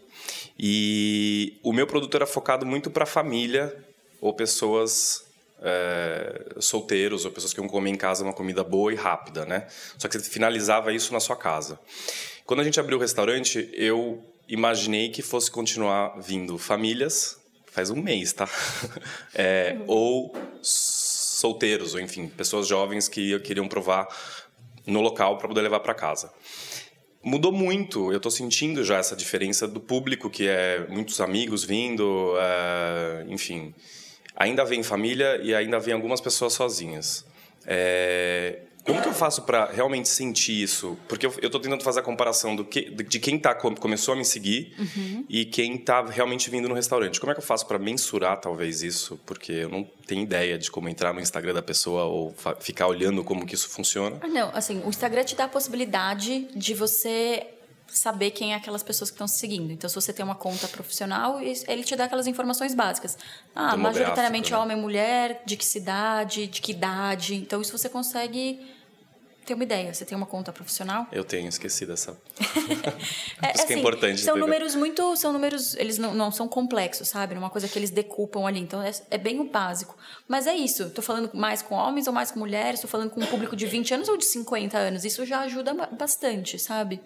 E 0.58 1.58
o 1.64 1.72
meu 1.72 1.88
produto 1.88 2.16
era 2.16 2.28
focado 2.28 2.66
muito 2.66 2.92
para 2.92 3.06
família 3.06 3.76
ou 4.20 4.34
pessoas 4.34 5.24
é, 5.62 6.56
solteiros 6.60 7.26
ou 7.26 7.32
pessoas 7.32 7.54
que 7.54 7.60
iam 7.60 7.68
comer 7.68 7.90
em 7.90 7.96
casa 7.96 8.24
uma 8.24 8.34
comida 8.34 8.64
boa 8.64 8.92
e 8.92 8.96
rápida, 8.96 9.46
né? 9.46 9.68
Só 9.98 10.08
que 10.08 10.20
você 10.20 10.30
finalizava 10.30 10.92
isso 10.92 11.14
na 11.14 11.20
sua 11.20 11.36
casa. 11.36 11.80
Quando 12.46 12.62
a 12.62 12.64
gente 12.64 12.80
abriu 12.80 12.98
o 12.98 13.02
restaurante, 13.02 13.70
eu 13.74 14.24
imaginei 14.48 15.10
que 15.10 15.22
fosse 15.22 15.50
continuar 15.52 16.20
vindo 16.20 16.58
famílias, 16.58 17.38
faz 17.68 17.90
um 17.90 18.02
mês, 18.02 18.34
tá? 18.34 18.50
É, 19.36 19.78
ou 19.88 20.36
solteiros, 21.40 21.94
ou 21.94 22.00
enfim, 22.00 22.28
pessoas 22.28 22.68
jovens 22.68 23.08
que 23.08 23.40
queriam 23.40 23.68
provar 23.68 24.08
no 24.86 25.02
local 25.02 25.38
para 25.38 25.48
poder 25.48 25.62
levar 25.62 25.80
para 25.80 25.94
casa. 25.94 26.32
Mudou 27.22 27.52
muito, 27.52 28.12
eu 28.12 28.18
estou 28.18 28.32
sentindo 28.32 28.84
já 28.84 28.98
essa 28.98 29.16
diferença 29.16 29.68
do 29.68 29.80
público, 29.80 30.30
que 30.30 30.48
é 30.48 30.86
muitos 30.88 31.20
amigos 31.20 31.64
vindo, 31.64 32.34
é, 32.38 33.26
enfim. 33.28 33.74
Ainda 34.36 34.64
vem 34.64 34.82
família 34.84 35.38
e 35.44 35.54
ainda 35.54 35.80
vem 35.80 35.94
algumas 35.94 36.22
pessoas 36.22 36.54
sozinhas. 36.54 37.26
É, 37.66 38.62
como 38.84 39.02
que 39.02 39.08
eu 39.08 39.14
faço 39.14 39.44
para 39.44 39.66
realmente 39.66 40.10
sentir 40.10 40.62
isso? 40.62 40.98
Porque 41.08 41.26
eu, 41.26 41.34
estou 41.42 41.60
tentando 41.60 41.84
fazer 41.84 42.00
a 42.00 42.04
comparação 42.04 42.56
do 42.56 42.66
que, 42.66 42.90
de 42.90 43.20
quem 43.20 43.38
tá, 43.38 43.54
começou 43.54 44.14
a 44.14 44.18
me 44.18 44.26
seguir 44.26 44.74
uhum. 44.78 45.26
e 45.30 45.46
quem 45.46 45.76
está 45.76 46.04
realmente 46.06 46.50
vindo 46.50 46.68
no 46.68 46.76
restaurante. 46.76 47.20
Como 47.20 47.32
é 47.32 47.36
que 47.36 47.40
eu 47.40 47.46
faço 47.46 47.66
para 47.68 47.78
mensurar, 47.78 48.40
talvez, 48.40 48.82
isso? 48.82 49.20
Porque 49.26 49.52
eu 49.52 49.70
não 49.70 49.84
tenho 50.08 50.24
ideia 50.24 50.58
de 50.58 50.72
como 50.72 50.90
entrar 50.90 51.14
no 51.14 51.20
Instagram 51.20 51.54
da 51.54 51.62
pessoa 51.62 52.06
ou 52.06 52.34
ficar 52.60 52.88
olhando 52.88 53.24
como 53.24 53.46
que 53.46 53.54
isso 53.54 53.70
funciona. 53.70 54.18
Ah, 54.22 54.28
não, 54.28 54.50
assim, 54.54 54.82
o 54.84 54.90
Instagram 54.90 55.24
te 55.24 55.36
dá 55.36 55.46
a 55.46 55.50
possibilidade 55.50 56.48
de 56.56 56.74
você 56.74 57.48
saber 57.98 58.32
quem 58.32 58.54
é 58.54 58.56
aquelas 58.56 58.84
pessoas 58.84 59.10
que 59.10 59.16
estão 59.16 59.28
se 59.28 59.38
seguindo. 59.38 59.72
Então, 59.72 59.90
se 59.90 59.96
você 59.96 60.12
tem 60.14 60.24
uma 60.24 60.36
conta 60.36 60.68
profissional, 60.68 61.40
ele 61.42 61.84
te 61.84 61.96
dá 61.96 62.06
aquelas 62.06 62.28
informações 62.28 62.74
básicas. 62.74 63.18
Ah, 63.56 63.76
majoritariamente 63.78 64.52
né? 64.52 64.58
homem 64.58 64.78
e 64.78 64.82
mulher, 64.82 65.42
de 65.46 65.56
que 65.58 65.66
cidade, 65.66 66.48
de 66.48 66.62
que 66.62 66.72
idade. 66.72 67.36
Então, 67.36 67.62
isso 67.62 67.78
você 67.78 67.90
consegue 67.90 68.60
ter 69.50 69.56
uma 69.56 69.64
ideia. 69.64 69.94
Você 69.94 70.06
tem 70.06 70.16
uma 70.16 70.28
conta 70.28 70.52
profissional? 70.52 71.08
Eu 71.12 71.24
tenho, 71.24 71.50
esqueci 71.50 71.86
dessa. 71.86 72.12
é, 72.40 72.44
Isso 72.44 72.54
assim, 72.54 72.94
que 73.42 73.48
é 73.48 73.50
assim, 73.52 73.80
importante. 73.80 74.22
São 74.22 74.38
números 74.38 74.76
muito. 74.76 75.16
São 75.16 75.34
números. 75.34 75.76
Eles 75.76 75.98
não, 75.98 76.14
não 76.14 76.32
são 76.32 76.48
complexos, 76.48 77.08
sabe? 77.08 77.36
Uma 77.36 77.50
coisa 77.50 77.68
que 77.68 77.78
eles 77.78 77.90
decupam 77.90 78.46
ali. 78.46 78.60
Então 78.60 78.82
é, 78.82 78.92
é 79.10 79.18
bem 79.18 79.40
o 79.40 79.46
básico. 79.46 79.98
Mas 80.28 80.46
é 80.46 80.56
isso. 80.56 80.84
Estou 80.84 81.04
falando 81.04 81.32
mais 81.34 81.62
com 81.62 81.76
homens 81.76 82.08
ou 82.08 82.14
mais 82.14 82.32
com 82.32 82.40
mulheres? 82.40 82.76
Estou 82.76 82.90
falando 82.90 83.10
com 83.10 83.22
um 83.22 83.26
público 83.26 83.56
de 83.56 83.66
20 83.66 83.96
anos 83.96 84.10
ou 84.10 84.18
de 84.18 84.26
50 84.26 84.78
anos? 84.78 85.04
Isso 85.04 85.26
já 85.26 85.40
ajuda 85.42 85.74
bastante, 85.92 86.60
sabe? 86.60 87.02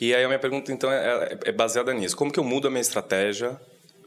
E 0.00 0.14
aí 0.14 0.24
a 0.24 0.26
minha 0.26 0.38
pergunta, 0.38 0.72
então, 0.72 0.90
é, 0.90 1.24
é, 1.24 1.38
é 1.46 1.52
baseada 1.52 1.92
nisso. 1.92 2.16
Como 2.16 2.32
que 2.32 2.40
eu 2.40 2.44
mudo 2.44 2.66
a 2.66 2.70
minha 2.70 2.80
estratégia 2.80 3.60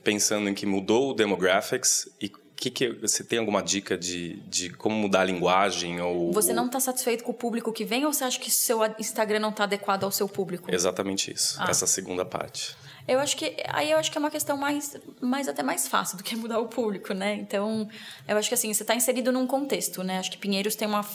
pensando 0.03 0.49
em 0.49 0.53
que 0.53 0.65
mudou 0.65 1.11
o 1.11 1.13
demographics 1.13 2.09
e 2.19 2.31
que, 2.55 2.69
que 2.69 2.89
você 2.89 3.23
tem 3.23 3.39
alguma 3.39 3.61
dica 3.61 3.97
de, 3.97 4.35
de 4.47 4.69
como 4.69 4.95
mudar 4.95 5.21
a 5.21 5.25
linguagem 5.25 5.99
ou 6.01 6.31
você 6.31 6.53
não 6.53 6.67
está 6.67 6.79
satisfeito 6.79 7.23
com 7.23 7.31
o 7.31 7.33
público 7.33 7.73
que 7.73 7.83
vem 7.83 8.05
ou 8.05 8.13
você 8.13 8.23
acha 8.23 8.39
que 8.39 8.49
seu 8.49 8.79
Instagram 8.99 9.39
não 9.39 9.49
está 9.49 9.63
adequado 9.63 10.03
ao 10.03 10.11
seu 10.11 10.29
público 10.29 10.73
exatamente 10.73 11.31
isso 11.31 11.57
ah. 11.59 11.69
essa 11.69 11.85
segunda 11.85 12.23
parte 12.23 12.75
eu 13.05 13.19
acho 13.19 13.35
que 13.35 13.55
aí 13.67 13.91
eu 13.91 13.97
acho 13.97 14.09
que 14.09 14.17
é 14.17 14.19
uma 14.19 14.31
questão 14.31 14.55
mais, 14.55 14.95
mais 15.19 15.49
até 15.49 15.61
mais 15.61 15.87
fácil 15.87 16.17
do 16.17 16.23
que 16.23 16.35
mudar 16.37 16.59
o 16.59 16.67
público 16.67 17.13
né 17.13 17.35
então 17.35 17.87
eu 18.27 18.37
acho 18.37 18.47
que 18.47 18.53
assim 18.53 18.73
você 18.73 18.83
está 18.83 18.95
inserido 18.95 19.31
num 19.31 19.47
contexto 19.47 20.03
né 20.03 20.19
acho 20.19 20.31
que 20.31 20.37
Pinheiros 20.37 20.75
tem 20.75 20.87
uma 20.87 21.05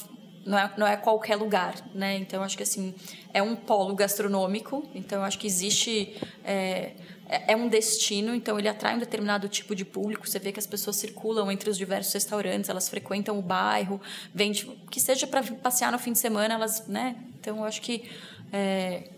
não 0.45 0.59
é, 0.59 0.73
não 0.77 0.87
é 0.87 0.97
qualquer 0.97 1.37
lugar, 1.37 1.75
né? 1.95 2.17
Então, 2.17 2.43
acho 2.43 2.57
que, 2.57 2.63
assim, 2.63 2.95
é 3.33 3.43
um 3.43 3.55
polo 3.55 3.95
gastronômico. 3.95 4.89
Então, 4.95 5.23
acho 5.23 5.39
que 5.39 5.47
existe... 5.47 6.17
É, 6.45 6.93
é, 7.29 7.53
é 7.53 7.57
um 7.57 7.69
destino, 7.69 8.35
então 8.35 8.59
ele 8.59 8.69
atrai 8.69 8.97
um 8.97 8.99
determinado 8.99 9.49
tipo 9.49 9.75
de 9.75 9.85
público. 9.85 10.27
Você 10.27 10.39
vê 10.39 10.51
que 10.51 10.59
as 10.59 10.67
pessoas 10.67 10.97
circulam 10.97 11.53
entre 11.53 11.69
os 11.69 11.77
diversos 11.77 12.13
restaurantes, 12.15 12.71
elas 12.71 12.89
frequentam 12.89 13.39
o 13.39 13.43
bairro, 13.43 14.01
vem, 14.35 14.53
que 14.91 14.99
seja 14.99 15.27
para 15.27 15.43
passear 15.43 15.93
no 15.93 15.99
fim 15.99 16.13
de 16.13 16.19
semana, 16.19 16.55
elas, 16.55 16.87
né? 16.87 17.17
Então 17.39 17.59
eu 17.59 17.65
acho 17.65 17.83
que 17.83 18.05
é, 18.51 19.11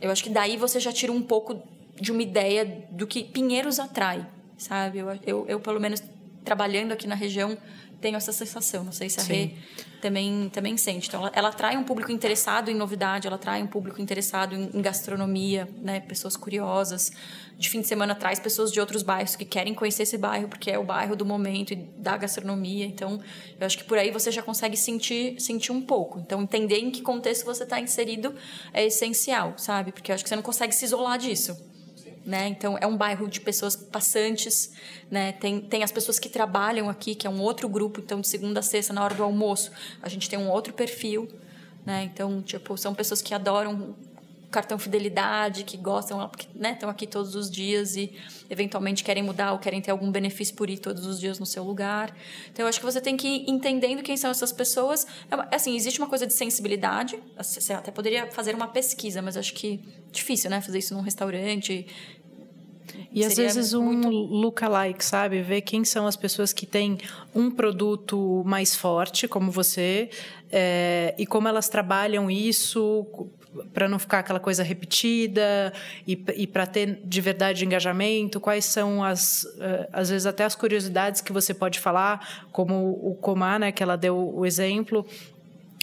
Eu 0.00 0.10
acho 0.10 0.22
que 0.22 0.30
daí 0.30 0.56
você 0.56 0.78
já 0.78 0.92
tira 0.92 1.12
um 1.12 1.22
pouco 1.22 1.62
de 2.00 2.12
uma 2.12 2.22
ideia 2.22 2.86
do 2.90 3.06
que 3.06 3.24
Pinheiros 3.24 3.80
atrai, 3.80 4.26
sabe? 4.56 4.98
Eu, 4.98 5.08
eu, 5.26 5.46
eu 5.48 5.60
pelo 5.60 5.80
menos, 5.80 6.02
trabalhando 6.44 6.92
aqui 6.92 7.06
na 7.06 7.14
região, 7.14 7.58
tenho 8.00 8.16
essa 8.16 8.32
sensação. 8.32 8.84
Não 8.84 8.92
sei 8.92 9.08
se 9.08 9.20
a 9.20 9.22
Sim. 9.22 9.32
Rê 9.32 9.50
também, 10.00 10.48
também 10.48 10.76
sente. 10.76 11.08
Então, 11.08 11.20
ela, 11.20 11.32
ela 11.34 11.48
atrai 11.48 11.76
um 11.76 11.84
público 11.84 12.12
interessado 12.12 12.70
em 12.70 12.74
novidade, 12.74 13.26
ela 13.26 13.36
atrai 13.36 13.62
um 13.62 13.66
público 13.66 14.00
interessado 14.00 14.54
em, 14.54 14.70
em, 14.72 14.80
gastronomia, 14.80 15.68
né? 15.80 16.00
Pessoas 16.00 16.36
curiosas. 16.36 17.10
De 17.56 17.68
fim 17.68 17.80
de 17.80 17.88
semana 17.88 18.14
traz 18.14 18.38
pessoas 18.38 18.70
de 18.70 18.78
outros 18.78 19.02
bairros 19.02 19.34
que 19.34 19.44
querem 19.44 19.74
conhecer 19.74 20.04
esse 20.04 20.16
bairro, 20.16 20.48
porque 20.48 20.70
é 20.70 20.78
o 20.78 20.84
bairro 20.84 21.16
do 21.16 21.24
momento 21.24 21.72
e 21.72 21.76
da 21.76 22.16
gastronomia. 22.16 22.86
Então, 22.86 23.20
eu 23.58 23.66
acho 23.66 23.78
que 23.78 23.84
por 23.84 23.98
aí 23.98 24.10
você 24.10 24.30
já 24.30 24.42
consegue 24.42 24.76
sentir, 24.76 25.40
sentir 25.40 25.72
um 25.72 25.80
pouco. 25.80 26.20
Então, 26.20 26.42
entender 26.42 26.78
em 26.78 26.90
que 26.90 27.02
contexto 27.02 27.44
você 27.44 27.64
está 27.64 27.80
inserido 27.80 28.34
é 28.72 28.86
essencial, 28.86 29.54
sabe? 29.56 29.92
Porque 29.92 30.12
eu 30.12 30.14
acho 30.14 30.22
que 30.22 30.28
você 30.28 30.36
não 30.36 30.42
consegue 30.42 30.74
se 30.74 30.84
isolar 30.84 31.18
disso 31.18 31.67
né? 32.28 32.46
Então 32.46 32.76
é 32.78 32.86
um 32.86 32.94
bairro 32.94 33.26
de 33.26 33.40
pessoas 33.40 33.74
passantes, 33.74 34.70
né? 35.10 35.32
Tem, 35.32 35.62
tem 35.62 35.82
as 35.82 35.90
pessoas 35.90 36.18
que 36.18 36.28
trabalham 36.28 36.90
aqui, 36.90 37.14
que 37.14 37.26
é 37.26 37.30
um 37.30 37.40
outro 37.40 37.66
grupo, 37.70 38.00
então 38.00 38.20
de 38.20 38.28
segunda 38.28 38.60
a 38.60 38.62
sexta 38.62 38.92
na 38.92 39.02
hora 39.02 39.14
do 39.14 39.22
almoço, 39.22 39.72
a 40.02 40.10
gente 40.10 40.28
tem 40.28 40.38
um 40.38 40.50
outro 40.50 40.74
perfil, 40.74 41.26
né? 41.86 42.04
Então, 42.04 42.42
tipo, 42.42 42.76
são 42.76 42.94
pessoas 42.94 43.22
que 43.22 43.32
adoram 43.32 43.96
cartão 44.50 44.78
fidelidade, 44.78 45.64
que 45.64 45.76
gostam, 45.76 46.30
né, 46.54 46.72
estão 46.72 46.88
aqui 46.88 47.06
todos 47.06 47.34
os 47.34 47.50
dias 47.50 47.96
e 47.96 48.12
eventualmente 48.48 49.04
querem 49.04 49.22
mudar 49.22 49.52
ou 49.52 49.58
querem 49.58 49.80
ter 49.80 49.90
algum 49.90 50.10
benefício 50.10 50.54
por 50.54 50.70
ir 50.70 50.78
todos 50.78 51.04
os 51.04 51.20
dias 51.20 51.38
no 51.38 51.44
seu 51.44 51.62
lugar. 51.62 52.14
Então, 52.50 52.64
eu 52.64 52.68
acho 52.68 52.78
que 52.78 52.84
você 52.84 53.00
tem 53.00 53.16
que 53.16 53.28
ir 53.28 53.50
entendendo 53.50 54.02
quem 54.02 54.16
são 54.16 54.30
essas 54.30 54.52
pessoas. 54.52 55.06
É, 55.30 55.54
assim, 55.54 55.76
existe 55.76 55.98
uma 56.00 56.08
coisa 56.08 56.26
de 56.26 56.32
sensibilidade. 56.32 57.18
Você 57.36 57.72
até 57.72 57.90
poderia 57.90 58.26
fazer 58.28 58.54
uma 58.54 58.68
pesquisa, 58.68 59.20
mas 59.20 59.36
acho 59.36 59.52
que 59.52 59.80
difícil, 60.10 60.50
né, 60.50 60.60
fazer 60.60 60.78
isso 60.78 60.94
num 60.94 61.02
restaurante. 61.02 61.86
E 63.10 63.24
às 63.24 63.36
vezes 63.36 63.72
um 63.72 63.82
muito... 63.82 64.08
lookalike, 64.08 65.04
sabe? 65.04 65.40
Ver 65.42 65.62
quem 65.62 65.84
são 65.84 66.06
as 66.06 66.16
pessoas 66.16 66.52
que 66.52 66.66
têm 66.66 66.98
um 67.34 67.50
produto 67.50 68.42
mais 68.44 68.74
forte, 68.74 69.26
como 69.26 69.50
você, 69.50 70.10
é, 70.50 71.14
e 71.18 71.26
como 71.26 71.48
elas 71.48 71.68
trabalham 71.68 72.30
isso 72.30 73.06
para 73.72 73.88
não 73.88 73.98
ficar 73.98 74.20
aquela 74.20 74.38
coisa 74.38 74.62
repetida 74.62 75.72
e, 76.06 76.22
e 76.36 76.46
para 76.46 76.66
ter 76.66 77.00
de 77.04 77.20
verdade 77.20 77.64
engajamento, 77.64 78.38
quais 78.38 78.64
são 78.64 79.02
as, 79.02 79.44
uh, 79.44 79.88
às 79.92 80.10
vezes 80.10 80.26
até 80.26 80.44
as 80.44 80.54
curiosidades 80.54 81.20
que 81.20 81.32
você 81.32 81.54
pode 81.54 81.80
falar, 81.80 82.46
como 82.52 82.90
o 83.02 83.14
Comar, 83.14 83.58
né, 83.58 83.72
que 83.72 83.82
ela 83.82 83.96
deu 83.96 84.16
o 84.16 84.44
exemplo, 84.44 85.04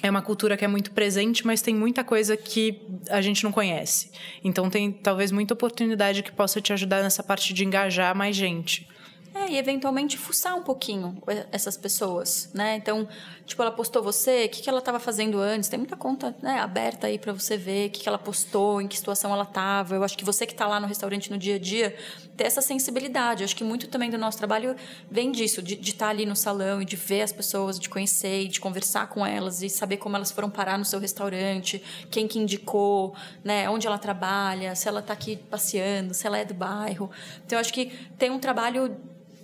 é 0.06 0.10
uma 0.10 0.22
cultura 0.22 0.56
que 0.56 0.64
é 0.64 0.68
muito 0.68 0.92
presente, 0.92 1.46
mas 1.46 1.62
tem 1.62 1.74
muita 1.74 2.04
coisa 2.04 2.38
que 2.38 2.82
a 3.10 3.22
gente 3.22 3.44
não 3.44 3.52
conhece. 3.52 4.12
Então 4.44 4.70
tem 4.70 4.92
talvez 4.92 5.32
muita 5.32 5.54
oportunidade 5.54 6.22
que 6.22 6.32
possa 6.32 6.62
te 6.62 6.72
ajudar 6.74 7.02
nessa 7.02 7.24
parte 7.24 7.54
de 7.54 7.66
engajar 7.66 8.16
mais 8.16 8.36
gente. 8.36 8.88
É, 9.38 9.52
e 9.52 9.58
eventualmente 9.58 10.18
fuçar 10.18 10.56
um 10.56 10.64
pouquinho 10.64 11.22
essas 11.52 11.76
pessoas, 11.76 12.50
né? 12.54 12.78
Então, 12.78 13.06
tipo, 13.46 13.62
ela 13.62 13.70
postou 13.70 14.02
você, 14.02 14.46
o 14.46 14.50
que, 14.50 14.62
que 14.62 14.70
ela 14.70 14.80
estava 14.80 14.98
fazendo 14.98 15.42
antes? 15.42 15.68
Tem 15.68 15.78
muita 15.78 15.98
conta 15.98 16.34
né, 16.42 16.60
aberta 16.60 17.08
aí 17.08 17.20
para 17.20 17.34
você 17.34 17.58
ver 17.58 17.90
o 17.90 17.92
que, 17.92 18.00
que 18.00 18.08
ela 18.08 18.18
postou, 18.18 18.82
em 18.82 18.88
que 18.88 18.96
situação 18.96 19.34
ela 19.34 19.44
estava. 19.44 19.94
Eu 19.94 20.06
acho 20.06 20.18
que 20.18 20.24
você 20.24 20.46
que 20.46 20.54
está 20.54 20.66
lá 20.66 20.80
no 20.80 20.88
restaurante 20.88 21.30
no 21.30 21.38
dia 21.38 21.56
a 21.56 21.60
dia, 21.60 21.94
ter 22.38 22.46
essa 22.46 22.62
sensibilidade. 22.62 23.44
Eu 23.44 23.46
acho 23.46 23.58
que 23.58 23.64
muito 23.66 23.90
também 23.90 24.10
do 24.10 24.18
nosso 24.18 24.38
trabalho 24.38 24.74
vem 25.12 25.34
disso, 25.34 25.62
de 25.62 25.74
estar 25.82 26.06
tá 26.06 26.12
ali 26.12 26.26
no 26.26 26.36
salão 26.36 26.82
e 26.82 26.86
de 26.86 26.96
ver 26.96 27.24
as 27.24 27.34
pessoas, 27.34 27.78
de 27.78 27.90
conhecer 27.90 28.44
e 28.44 28.48
de 28.48 28.62
conversar 28.62 29.10
com 29.10 29.26
elas 29.26 29.62
e 29.62 29.70
saber 29.70 29.98
como 29.98 30.16
elas 30.16 30.32
foram 30.32 30.50
parar 30.50 30.78
no 30.78 30.86
seu 30.86 30.98
restaurante, 30.98 31.84
quem 32.10 32.26
que 32.26 32.40
indicou, 32.40 33.14
né? 33.44 33.70
Onde 33.70 33.86
ela 33.86 33.98
trabalha, 33.98 34.76
se 34.76 34.88
ela 34.88 35.02
está 35.02 35.12
aqui 35.12 35.36
passeando, 35.36 36.14
se 36.14 36.26
ela 36.26 36.38
é 36.38 36.46
do 36.46 36.54
bairro. 36.54 37.12
Então, 37.46 37.58
eu 37.58 37.60
acho 37.60 37.74
que 37.74 37.88
tem 38.18 38.32
um 38.32 38.40
trabalho 38.40 38.96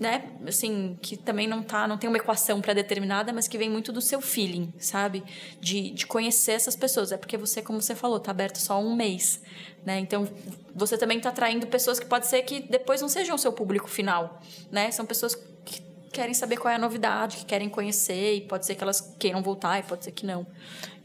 né, 0.02 0.24
assim, 0.48 0.98
que 1.00 1.16
também 1.16 1.48
não 1.48 1.62
tá, 1.62 1.88
não 1.88 1.96
tem 1.96 2.08
uma 2.10 2.18
equação 2.18 2.60
pré-determinada, 2.60 3.32
mas 3.32 3.48
que 3.48 3.56
vem 3.56 3.70
muito 3.70 3.94
do 3.94 4.02
seu 4.02 4.20
feeling, 4.20 4.74
sabe? 4.80 5.24
De, 5.60 5.92
de 5.92 6.08
conhecer 6.08 6.54
essas 6.54 6.76
pessoas. 6.76 7.12
É 7.12 7.18
porque 7.18 7.38
você, 7.38 7.62
como 7.62 7.80
você 7.80 7.94
falou, 7.94 8.20
tá 8.20 8.32
aberto 8.32 8.58
só 8.58 8.82
um 8.82 8.96
mês, 8.96 9.44
né? 9.86 10.00
Então, 10.00 10.28
você 10.74 10.98
também 10.98 11.18
está 11.20 11.30
atraindo 11.30 11.68
pessoas 11.68 12.00
que 12.00 12.08
pode 12.08 12.26
ser 12.26 12.42
que 12.42 12.62
depois 12.62 13.00
não 13.00 13.08
sejam 13.08 13.36
o 13.36 13.38
seu 13.38 13.54
público 13.54 13.88
final, 13.88 14.42
né? 14.72 14.90
São 14.90 15.06
pessoas 15.06 15.36
que 15.64 15.84
querem 16.12 16.34
saber 16.34 16.58
qual 16.58 16.72
é 16.72 16.78
a 16.78 16.80
novidade, 16.80 17.38
que 17.38 17.46
querem 17.46 17.70
conhecer, 17.70 18.38
e 18.38 18.42
pode 18.42 18.66
ser 18.66 18.74
que 18.74 18.84
elas 18.84 19.16
queiram 19.20 19.44
voltar, 19.44 19.78
e 19.78 19.84
pode 19.84 20.04
ser 20.04 20.14
que 20.14 20.26
não. 20.26 20.48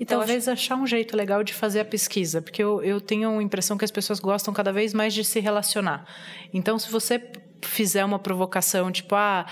E 0.01 0.05
então, 0.05 0.20
talvez 0.20 0.48
acho... 0.48 0.52
achar 0.52 0.77
um 0.77 0.86
jeito 0.86 1.14
legal 1.14 1.44
de 1.44 1.52
fazer 1.52 1.81
a 1.81 1.85
pesquisa, 1.85 2.40
porque 2.40 2.62
eu, 2.62 2.82
eu 2.82 2.98
tenho 2.98 3.39
a 3.39 3.43
impressão 3.43 3.77
que 3.77 3.85
as 3.85 3.90
pessoas 3.90 4.18
gostam 4.20 4.55
cada 4.55 4.73
vez 4.73 4.94
mais 4.94 5.12
de 5.12 5.23
se 5.23 5.39
relacionar. 5.39 6.06
Então, 6.51 6.78
se 6.78 6.90
você 6.90 7.20
fizer 7.66 8.05
uma 8.05 8.18
provocação, 8.18 8.90
tipo, 8.90 9.14
ah, 9.14 9.47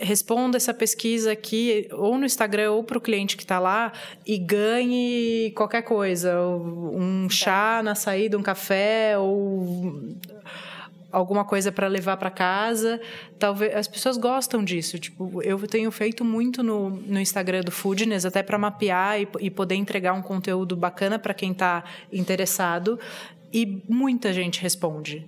responda 0.00 0.56
essa 0.56 0.72
pesquisa 0.72 1.32
aqui, 1.32 1.88
ou 1.92 2.16
no 2.16 2.24
Instagram, 2.24 2.72
ou 2.72 2.82
para 2.82 2.98
o 2.98 3.00
cliente 3.00 3.36
que 3.36 3.42
está 3.42 3.58
lá, 3.58 3.92
e 4.26 4.38
ganhe 4.38 5.52
qualquer 5.54 5.82
coisa. 5.82 6.40
Um 6.40 7.28
chá 7.28 7.82
na 7.84 7.94
saída, 7.94 8.36
um 8.38 8.42
café, 8.42 9.18
ou 9.18 10.16
alguma 11.12 11.44
coisa 11.44 11.70
para 11.70 11.86
levar 11.86 12.16
para 12.16 12.30
casa. 12.30 13.00
Talvez 13.38 13.74
as 13.74 13.86
pessoas 13.86 14.16
gostam 14.16 14.64
disso. 14.64 14.98
Tipo, 14.98 15.42
eu 15.42 15.58
tenho 15.66 15.90
feito 15.90 16.24
muito 16.24 16.62
no, 16.62 16.90
no 16.90 17.20
Instagram 17.20 17.60
do 17.60 17.70
Foodness, 17.70 18.24
até 18.24 18.42
para 18.42 18.56
mapear 18.56 19.20
e, 19.20 19.28
e, 19.40 19.50
poder 19.50 19.74
entregar 19.74 20.14
um 20.14 20.22
conteúdo 20.22 20.76
bacana 20.76 21.18
para 21.18 21.34
quem 21.34 21.52
está 21.52 21.84
interessado. 22.12 22.98
E 23.52 23.82
muita 23.88 24.32
gente 24.32 24.62
responde. 24.62 25.26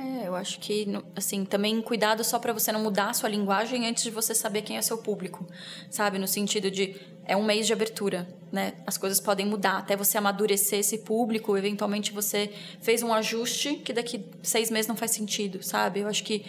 É, 0.00 0.26
eu 0.26 0.34
acho 0.34 0.58
que, 0.60 0.86
assim, 1.14 1.44
também 1.44 1.82
cuidado 1.82 2.24
só 2.24 2.38
para 2.38 2.54
você 2.54 2.72
não 2.72 2.80
mudar 2.82 3.10
a 3.10 3.12
sua 3.12 3.28
linguagem 3.28 3.86
antes 3.86 4.02
de 4.02 4.10
você 4.10 4.34
saber 4.34 4.62
quem 4.62 4.78
é 4.78 4.82
seu 4.82 4.96
público, 4.96 5.46
sabe? 5.90 6.18
No 6.18 6.26
sentido 6.26 6.70
de, 6.70 6.96
é 7.26 7.36
um 7.36 7.44
mês 7.44 7.66
de 7.66 7.74
abertura, 7.74 8.26
né? 8.50 8.72
As 8.86 8.96
coisas 8.96 9.20
podem 9.20 9.44
mudar 9.44 9.76
até 9.76 9.94
você 9.96 10.16
amadurecer 10.16 10.78
esse 10.78 10.98
público, 10.98 11.54
eventualmente 11.54 12.12
você 12.12 12.50
fez 12.80 13.02
um 13.02 13.12
ajuste 13.12 13.74
que 13.74 13.92
daqui 13.92 14.24
seis 14.42 14.70
meses 14.70 14.88
não 14.88 14.96
faz 14.96 15.10
sentido, 15.10 15.62
sabe? 15.62 16.00
Eu 16.00 16.08
acho 16.08 16.24
que 16.24 16.46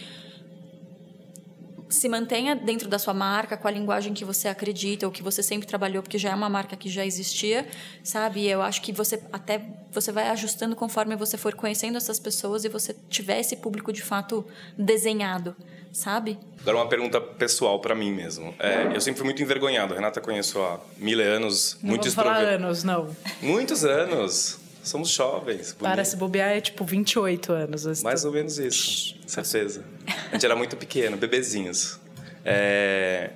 se 1.92 2.08
mantenha 2.08 2.56
dentro 2.56 2.88
da 2.88 2.98
sua 2.98 3.14
marca, 3.14 3.58
com 3.58 3.68
a 3.68 3.72
linguagem 3.72 4.14
que 4.14 4.26
você 4.26 4.48
acredita, 4.48 5.06
ou 5.06 5.12
que 5.12 5.22
você 5.22 5.44
sempre 5.44 5.68
trabalhou, 5.68 6.02
porque 6.02 6.18
já 6.18 6.32
é 6.32 6.36
uma 6.36 6.50
marca 6.50 6.76
que 6.76 6.90
já 6.90 7.06
existia, 7.06 7.68
sabe? 8.04 8.42
E 8.42 8.50
eu 8.50 8.62
acho 8.62 8.82
que 8.82 8.92
você 8.92 9.22
até 9.32 9.62
você 9.92 10.12
vai 10.12 10.30
ajustando 10.30 10.76
conforme 10.76 11.16
você 11.16 11.38
for 11.38 11.54
conhecendo 11.54 11.98
essas 11.98 12.18
pessoas 12.18 12.64
e 12.64 12.70
você 12.70 12.96
tiver 13.10 13.40
esse 13.40 13.58
público 13.58 13.92
de 13.92 14.02
fato 14.02 14.46
desenhado, 14.78 15.56
sabe? 15.92 16.40
Agora 16.62 16.78
uma 16.78 16.88
pergunta 16.88 17.20
pessoal 17.20 17.80
para 17.80 17.94
mim 17.94 18.12
mesmo. 18.12 18.56
É, 18.58 18.96
eu 18.96 19.02
sempre 19.02 19.20
fui 19.20 19.26
muito 19.26 19.42
envergonhado. 19.42 19.94
Renata 19.94 20.22
conheço 20.22 20.62
há 20.62 20.80
mil 20.98 21.20
anos, 21.20 21.78
não 21.82 21.90
muito 21.90 22.12
falar 22.12 22.38
anos, 22.38 22.84
não. 22.84 23.14
Muitos 23.42 23.84
anos. 23.84 24.61
Somos 24.84 25.10
jovens. 25.10 25.74
Bonito. 25.74 25.80
Para 25.80 26.04
se 26.04 26.16
bobear 26.16 26.50
é 26.50 26.62
tipo 26.62 26.84
28 26.84 27.52
anos. 27.52 27.86
Assim. 27.86 28.04
Mais 28.04 28.26
ou 28.26 28.32
menos 28.32 28.58
isso, 28.58 29.16
certeza. 29.28 29.84
A 30.30 30.34
gente 30.34 30.46
era 30.46 30.56
muito 30.56 30.76
pequeno, 30.76 31.18
bebezinhos. 31.18 32.00
É... 32.44 33.32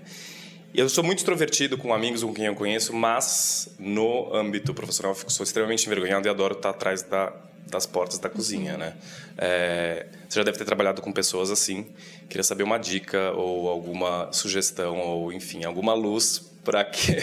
Eu 0.73 0.89
sou 0.89 1.03
muito 1.03 1.19
extrovertido 1.19 1.77
com 1.77 1.93
amigos 1.93 2.21
com 2.21 2.33
quem 2.33 2.47
eu 2.47 2.55
conheço, 2.55 2.93
mas 2.93 3.69
no 3.79 4.33
âmbito 4.35 4.73
profissional 4.73 5.15
eu 5.23 5.29
sou 5.29 5.43
extremamente 5.43 5.85
envergonhado 5.85 6.27
e 6.27 6.29
adoro 6.29 6.53
estar 6.53 6.71
atrás 6.71 7.01
da, 7.01 7.31
das 7.69 7.85
portas 7.85 8.19
da 8.19 8.27
cozinha, 8.29 8.73
uhum. 8.73 8.79
né? 8.79 8.93
É... 9.37 10.07
Você 10.27 10.39
já 10.39 10.43
deve 10.43 10.57
ter 10.57 10.65
trabalhado 10.65 11.01
com 11.01 11.11
pessoas 11.13 11.51
assim. 11.51 11.87
Queria 12.27 12.43
saber 12.43 12.63
uma 12.63 12.77
dica 12.77 13.31
ou 13.31 13.69
alguma 13.69 14.31
sugestão 14.33 14.97
ou, 14.97 15.31
enfim, 15.31 15.63
alguma 15.63 15.93
luz 15.93 16.43
para 16.63 16.83
que 16.83 17.15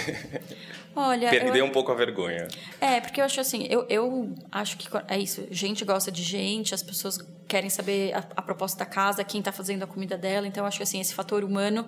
Olha, 0.94 1.30
perder 1.30 1.60
eu... 1.60 1.64
um 1.64 1.70
pouco 1.70 1.90
a 1.90 1.94
vergonha. 1.94 2.48
É, 2.80 3.00
porque 3.00 3.20
eu 3.20 3.24
acho 3.24 3.40
assim, 3.40 3.66
eu, 3.70 3.86
eu 3.88 4.34
acho 4.50 4.76
que 4.76 4.88
é 5.08 5.18
isso. 5.18 5.46
Gente 5.50 5.84
gosta 5.84 6.12
de 6.12 6.22
gente, 6.22 6.74
as 6.74 6.82
pessoas 6.82 7.18
querem 7.48 7.70
saber 7.70 8.14
a, 8.14 8.18
a 8.36 8.42
proposta 8.42 8.78
da 8.78 8.86
casa, 8.86 9.22
quem 9.24 9.40
está 9.40 9.52
fazendo 9.52 9.82
a 9.82 9.86
comida 9.86 10.16
dela. 10.16 10.46
Então, 10.46 10.62
eu 10.62 10.66
acho 10.66 10.78
que 10.78 10.82
assim, 10.82 11.00
esse 11.00 11.14
fator 11.14 11.44
humano 11.44 11.86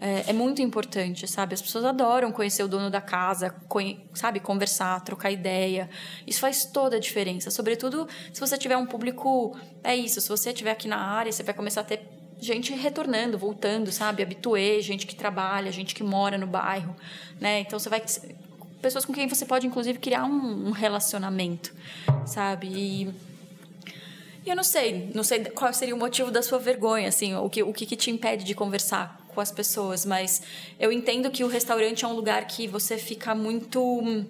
é, 0.00 0.24
é, 0.28 0.32
muito 0.32 0.60
importante, 0.60 1.26
sabe? 1.26 1.54
As 1.54 1.62
pessoas 1.62 1.84
adoram 1.84 2.32
conhecer 2.32 2.62
o 2.62 2.68
dono 2.68 2.90
da 2.90 3.00
casa, 3.00 3.54
sabe? 4.14 4.40
Conversar, 4.40 5.00
trocar 5.02 5.30
ideia. 5.30 5.88
Isso 6.26 6.40
faz 6.40 6.64
toda 6.64 6.96
a 6.96 7.00
diferença. 7.00 7.50
Sobretudo 7.50 8.08
se 8.32 8.40
você 8.40 8.56
tiver 8.58 8.76
um 8.76 8.86
público. 8.86 9.56
É 9.82 9.94
isso, 9.94 10.20
se 10.20 10.28
você 10.28 10.50
estiver 10.50 10.72
aqui 10.72 10.88
na 10.88 10.98
área, 10.98 11.30
você 11.30 11.42
vai 11.42 11.54
começar 11.54 11.82
a 11.82 11.84
ter 11.84 12.00
gente 12.38 12.74
retornando, 12.74 13.38
voltando, 13.38 13.90
sabe? 13.90 14.22
Habituê, 14.22 14.80
gente 14.82 15.06
que 15.06 15.14
trabalha, 15.14 15.72
gente 15.72 15.94
que 15.94 16.02
mora 16.02 16.36
no 16.36 16.46
bairro, 16.46 16.94
né? 17.40 17.60
Então 17.60 17.78
você 17.78 17.88
vai 17.88 18.02
pessoas 18.80 19.04
com 19.04 19.12
quem 19.12 19.26
você 19.26 19.44
pode, 19.44 19.66
inclusive, 19.66 19.98
criar 19.98 20.24
um, 20.24 20.68
um 20.68 20.70
relacionamento, 20.70 21.74
sabe? 22.26 22.68
E, 22.68 23.14
eu 24.46 24.54
não 24.54 24.62
sei, 24.62 25.10
não 25.14 25.24
sei 25.24 25.44
qual 25.46 25.72
seria 25.74 25.94
o 25.94 25.98
motivo 25.98 26.30
da 26.30 26.40
sua 26.42 26.58
vergonha, 26.58 27.08
assim, 27.08 27.34
o 27.34 27.50
que, 27.50 27.62
o 27.62 27.72
que, 27.72 27.84
que 27.84 27.96
te 27.96 28.10
impede 28.10 28.44
de 28.44 28.54
conversar 28.54 29.20
com 29.34 29.40
as 29.40 29.50
pessoas, 29.50 30.06
mas 30.06 30.40
eu 30.78 30.92
entendo 30.92 31.30
que 31.30 31.44
o 31.44 31.48
restaurante 31.48 32.04
é 32.04 32.08
um 32.08 32.14
lugar 32.14 32.46
que 32.46 32.66
você 32.66 32.96
fica 32.96 33.34
muito 33.34 34.24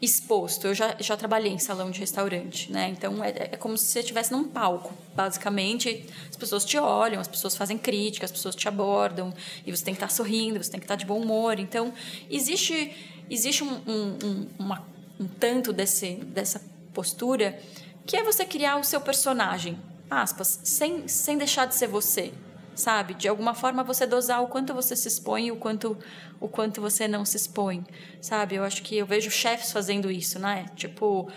exposto. 0.00 0.66
Eu 0.66 0.74
já, 0.74 0.96
já 0.98 1.16
trabalhei 1.16 1.52
em 1.52 1.58
salão 1.58 1.90
de 1.90 2.00
restaurante, 2.00 2.70
né? 2.70 2.88
Então 2.88 3.22
é, 3.22 3.30
é 3.52 3.56
como 3.56 3.76
se 3.76 3.86
você 3.86 4.00
estivesse 4.00 4.32
num 4.32 4.44
palco, 4.44 4.94
basicamente. 5.14 6.04
As 6.28 6.36
pessoas 6.36 6.64
te 6.64 6.78
olham, 6.78 7.20
as 7.20 7.28
pessoas 7.28 7.56
fazem 7.56 7.76
críticas, 7.76 8.30
as 8.30 8.36
pessoas 8.36 8.54
te 8.54 8.68
abordam 8.68 9.32
e 9.66 9.70
você 9.70 9.84
tem 9.84 9.94
que 9.94 9.98
estar 10.02 10.10
sorrindo, 10.10 10.62
você 10.62 10.70
tem 10.70 10.80
que 10.80 10.84
estar 10.84 10.96
de 10.96 11.04
bom 11.04 11.20
humor. 11.20 11.58
Então 11.58 11.92
existe 12.30 12.92
existe 13.30 13.64
um, 13.64 13.80
um, 13.86 14.18
um, 14.24 14.48
uma, 14.58 14.86
um 15.18 15.26
tanto 15.26 15.72
desse, 15.72 16.14
dessa 16.16 16.60
postura 16.92 17.58
que 18.06 18.16
é 18.16 18.22
você 18.22 18.44
criar 18.44 18.76
o 18.78 18.84
seu 18.84 19.00
personagem, 19.00 19.78
aspas, 20.10 20.60
sem, 20.64 21.06
sem 21.06 21.36
deixar 21.36 21.66
de 21.66 21.74
ser 21.74 21.86
você, 21.86 22.32
sabe? 22.74 23.14
De 23.14 23.28
alguma 23.28 23.54
forma 23.54 23.84
você 23.84 24.06
dosar 24.06 24.42
o 24.42 24.48
quanto 24.48 24.72
você 24.72 24.96
se 24.96 25.08
expõe 25.08 25.46
e 25.46 25.52
o 25.52 25.56
quanto, 25.56 25.96
o 26.40 26.48
quanto 26.48 26.80
você 26.80 27.06
não 27.06 27.24
se 27.24 27.36
expõe, 27.36 27.84
sabe? 28.20 28.54
Eu 28.54 28.64
acho 28.64 28.82
que 28.82 28.96
eu 28.96 29.04
vejo 29.04 29.30
chefes 29.30 29.72
fazendo 29.72 30.10
isso, 30.10 30.38
né? 30.38 30.66
Tipo, 30.74 31.30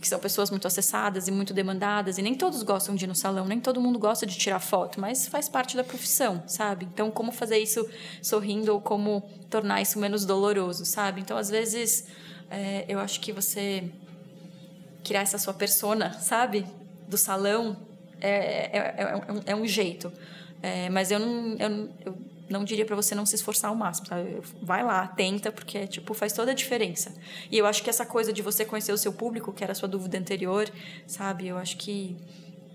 que 0.00 0.08
são 0.08 0.18
pessoas 0.18 0.50
muito 0.50 0.66
acessadas 0.66 1.28
e 1.28 1.30
muito 1.30 1.52
demandadas, 1.52 2.18
e 2.18 2.22
nem 2.22 2.34
todos 2.34 2.62
gostam 2.62 2.94
de 2.94 3.04
ir 3.04 3.08
no 3.08 3.14
salão, 3.14 3.46
nem 3.46 3.60
todo 3.60 3.80
mundo 3.80 3.98
gosta 3.98 4.24
de 4.24 4.36
tirar 4.36 4.60
foto, 4.60 5.00
mas 5.00 5.26
faz 5.28 5.48
parte 5.48 5.76
da 5.76 5.84
profissão, 5.84 6.42
sabe? 6.46 6.86
Então, 6.92 7.10
como 7.10 7.32
fazer 7.32 7.58
isso 7.58 7.88
sorrindo 8.22 8.72
ou 8.72 8.80
como 8.80 9.22
tornar 9.50 9.82
isso 9.82 9.98
menos 9.98 10.24
doloroso, 10.24 10.84
sabe? 10.84 11.20
Então, 11.20 11.36
às 11.36 11.50
vezes, 11.50 12.06
é, 12.50 12.84
eu 12.88 12.98
acho 12.98 13.20
que 13.20 13.32
você 13.32 13.90
criar 15.04 15.20
essa 15.20 15.38
sua 15.38 15.54
persona, 15.54 16.12
sabe? 16.14 16.66
Do 17.08 17.16
salão, 17.16 17.76
é, 18.20 18.30
é, 18.30 18.78
é, 18.78 19.02
é 19.02 19.32
um, 19.32 19.42
é 19.46 19.56
um, 19.56 19.66
jeito. 19.66 20.12
É, 20.62 20.90
mas 20.90 21.10
eu 21.10 21.18
não, 21.18 21.56
eu, 21.58 21.90
eu 22.04 22.18
não 22.48 22.64
diria 22.64 22.84
para 22.84 22.96
você 22.96 23.14
não 23.14 23.26
se 23.26 23.34
esforçar 23.34 23.70
ao 23.70 23.76
máximo, 23.76 24.06
sabe? 24.06 24.40
Vai 24.62 24.82
lá, 24.82 25.06
tenta, 25.06 25.52
porque 25.52 25.86
tipo 25.86 26.14
faz 26.14 26.32
toda 26.32 26.52
a 26.52 26.54
diferença. 26.54 27.14
E 27.50 27.58
eu 27.58 27.66
acho 27.66 27.82
que 27.82 27.90
essa 27.90 28.06
coisa 28.06 28.32
de 28.32 28.42
você 28.42 28.64
conhecer 28.64 28.92
o 28.92 28.98
seu 28.98 29.12
público, 29.12 29.52
que 29.52 29.62
era 29.62 29.72
a 29.72 29.74
sua 29.74 29.88
dúvida 29.88 30.18
anterior, 30.18 30.70
sabe? 31.06 31.48
Eu 31.48 31.58
acho 31.58 31.76
que 31.76 32.16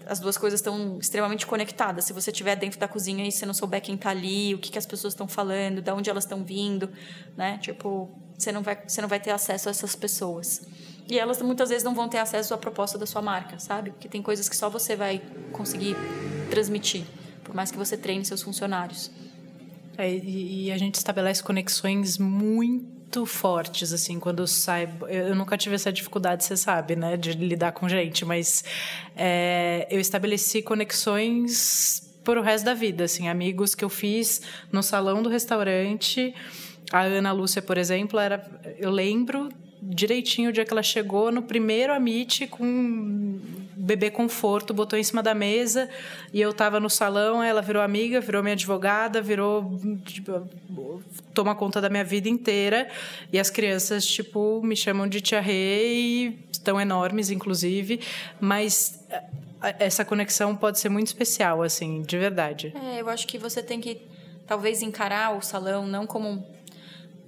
as 0.06 0.20
duas 0.20 0.38
coisas 0.38 0.60
estão 0.60 0.98
extremamente 1.00 1.46
conectadas. 1.46 2.06
Se 2.06 2.14
você 2.14 2.32
estiver 2.32 2.56
dentro 2.56 2.80
da 2.80 2.88
cozinha 2.88 3.26
e 3.26 3.32
você 3.32 3.46
não 3.46 3.54
souber 3.54 3.82
quem 3.82 3.96
está 3.96 4.10
ali, 4.10 4.54
o 4.54 4.58
que, 4.58 4.72
que 4.72 4.78
as 4.78 4.86
pessoas 4.86 5.14
estão 5.14 5.28
falando, 5.28 5.82
de 5.82 5.92
onde 5.92 6.10
elas 6.10 6.24
estão 6.24 6.44
vindo, 6.44 6.90
né? 7.36 7.58
Tipo, 7.60 8.10
você 8.38 8.52
não 8.52 8.62
vai, 8.62 8.78
você 8.88 9.02
não 9.02 9.08
vai 9.08 9.20
ter 9.20 9.32
acesso 9.32 9.70
a 9.70 9.72
essas 9.72 9.96
pessoas. 9.96 10.62
E 11.08 11.20
elas 11.20 11.42
muitas 11.42 11.70
vezes 11.70 11.84
não 11.84 11.94
vão 11.94 12.08
ter 12.08 12.18
acesso 12.18 12.54
à 12.54 12.58
proposta 12.58 12.98
da 12.98 13.06
sua 13.06 13.22
marca, 13.22 13.60
sabe? 13.60 13.92
Porque 13.92 14.08
tem 14.08 14.22
coisas 14.22 14.48
que 14.48 14.56
só 14.56 14.70
você 14.70 14.96
vai 14.96 15.22
conseguir 15.52 15.96
transmitir, 16.50 17.06
por 17.44 17.54
mais 17.54 17.72
que 17.72 17.78
você 17.78 17.98
treine 17.98 18.24
seus 18.24 18.42
funcionários. 18.42 19.12
É, 19.98 20.12
e, 20.12 20.68
e, 20.68 20.72
a 20.72 20.78
gente 20.78 20.96
estabelece 20.96 21.44
conexões 21.44 22.18
muito 22.18 23.26
fortes, 23.26 23.94
assim, 23.94 24.20
quando 24.20 24.48
sai. 24.48 24.90
Eu 25.08 25.36
nunca 25.36 25.58
tive 25.58 25.76
essa 25.76 25.92
dificuldade, 25.92 26.44
você 26.44 26.58
sabe, 26.58 26.96
né, 26.96 27.16
de 27.16 27.34
lidar 27.34 27.72
com 27.74 27.88
gente, 27.88 28.26
mas 28.26 28.64
é, 29.16 29.88
eu 29.90 30.00
estabeleci 30.00 30.62
conexões 30.62 32.12
por 32.24 32.38
o 32.38 32.42
resto 32.42 32.66
da 32.66 32.74
vida, 32.74 33.04
assim, 33.04 33.28
amigos 33.28 33.76
que 33.76 33.84
eu 33.84 33.90
fiz 33.90 34.42
no 34.72 34.82
salão 34.82 35.22
do 35.22 35.30
restaurante. 35.30 36.34
A 36.92 37.02
Ana 37.02 37.32
Lúcia, 37.32 37.62
por 37.62 37.78
exemplo, 37.78 38.20
era, 38.20 38.44
eu 38.78 38.90
lembro 38.90 39.50
direitinho 39.82 40.50
o 40.50 40.54
dia 40.54 40.64
que 40.64 40.72
ela 40.72 40.84
chegou 40.84 41.32
no 41.32 41.42
primeiro 41.42 41.94
Amit 41.94 42.48
com 42.48 43.40
bebê 43.84 44.10
conforto, 44.10 44.74
botou 44.74 44.98
em 44.98 45.04
cima 45.04 45.22
da 45.22 45.36
mesa 45.36 45.90
e 46.32 46.40
eu 46.42 46.52
estava 46.52 46.80
no 46.80 46.90
salão, 46.90 47.44
ela 47.44 47.62
virou 47.62 47.82
amiga, 47.82 48.22
virou 48.22 48.42
minha 48.42 48.54
advogada, 48.54 49.22
virou 49.22 49.78
tipo, 50.06 50.48
toma 51.34 51.54
conta 51.54 51.82
da 51.82 51.90
minha 51.90 52.04
vida 52.04 52.30
inteira 52.30 52.88
e 53.32 53.40
as 53.40 53.50
crianças 53.50 54.06
tipo 54.06 54.62
me 54.64 54.76
chamam 54.76 55.08
de 55.08 55.20
tia 55.20 55.42
Rei, 55.42 56.40
estão 56.52 56.80
enormes 56.80 57.30
inclusive, 57.30 58.00
mas 58.40 59.06
essa 59.80 60.06
conexão 60.06 60.56
pode 60.56 60.80
ser 60.80 60.90
muito 60.90 61.08
especial 61.08 61.62
assim, 61.62 62.02
de 62.02 62.18
verdade. 62.18 62.74
É, 62.76 63.02
eu 63.02 63.10
acho 63.10 63.28
que 63.28 63.38
você 63.38 63.62
tem 63.62 63.82
que 63.82 64.02
talvez 64.48 64.82
encarar 64.82 65.36
o 65.36 65.42
salão 65.42 65.86
não 65.86 66.08
como 66.08 66.46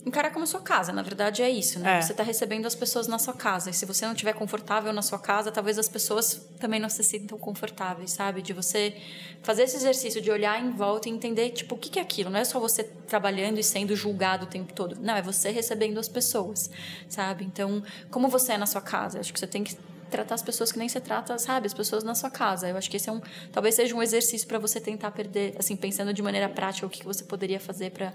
encarar 0.06 0.30
como 0.32 0.46
sua 0.46 0.62
casa. 0.62 0.94
Na 0.94 1.02
verdade, 1.02 1.42
é 1.42 1.50
isso, 1.50 1.80
né? 1.80 1.98
É. 1.98 2.02
Você 2.02 2.12
está 2.12 2.24
recebendo 2.24 2.66
as 2.66 2.76
pessoas 2.76 3.08
na 3.08 3.18
sua 3.18 3.34
casa. 3.34 3.72
E 3.72 3.74
se 3.74 3.86
você 3.86 4.06
não 4.06 4.14
estiver 4.14 4.34
confortável 4.34 4.94
na 4.94 5.02
sua 5.02 5.18
casa, 5.18 5.52
talvez 5.52 5.80
as 5.80 5.90
pessoas 5.90 6.48
também 6.60 6.80
não 6.80 6.90
se 6.90 7.04
sintam 7.04 7.38
confortáveis, 7.38 8.12
sabe? 8.12 8.42
De 8.42 8.54
você 8.54 8.96
fazer 9.42 9.64
esse 9.64 9.76
exercício 9.78 10.22
de 10.22 10.30
olhar 10.30 10.62
em 10.62 10.70
volta 10.72 11.10
e 11.10 11.12
entender, 11.12 11.50
tipo, 11.50 11.76
o 11.76 11.78
que 11.78 11.98
é 11.98 12.02
aquilo? 12.02 12.30
Não 12.30 12.40
é 12.40 12.46
só 12.46 12.60
você 12.60 12.84
trabalhando 12.84 13.58
e 13.58 13.64
sendo 13.64 13.96
julgado 13.96 14.46
o 14.46 14.48
tempo 14.48 14.74
todo. 14.74 14.96
Não, 15.00 15.16
é 15.16 15.22
você 15.22 15.50
recebendo 15.50 16.00
as 16.00 16.08
pessoas, 16.08 16.70
sabe? 17.10 17.44
Então, 17.44 17.84
como 18.12 18.28
você 18.28 18.54
é 18.54 18.58
na 18.58 18.68
sua 18.68 18.82
casa? 18.82 19.20
Acho 19.20 19.34
que 19.34 19.40
você 19.40 19.48
tem 19.48 19.64
que 19.64 19.76
tratar 20.16 20.36
as 20.36 20.42
pessoas 20.42 20.72
que 20.72 20.80
nem 20.80 20.88
você 20.88 21.02
trata, 21.02 21.38
sabe, 21.38 21.68
as 21.68 21.74
pessoas 21.74 22.04
na 22.04 22.16
sua 22.16 22.30
casa. 22.30 22.70
Eu 22.70 22.78
acho 22.78 22.90
que 22.90 22.96
esse 22.96 23.10
é 23.10 23.12
um, 23.12 23.22
talvez 23.52 23.76
seja 23.76 23.94
um 23.94 24.02
exercício 24.02 24.48
para 24.48 24.58
você 24.58 24.80
tentar 24.80 25.12
perder, 25.12 25.56
assim, 25.60 25.76
pensando 25.76 26.14
de 26.14 26.22
maneira 26.22 26.48
prática 26.48 26.88
o 26.88 26.90
que 26.90 27.04
você 27.04 27.24
poderia 27.24 27.60
fazer 27.60 27.92
para 27.92 28.14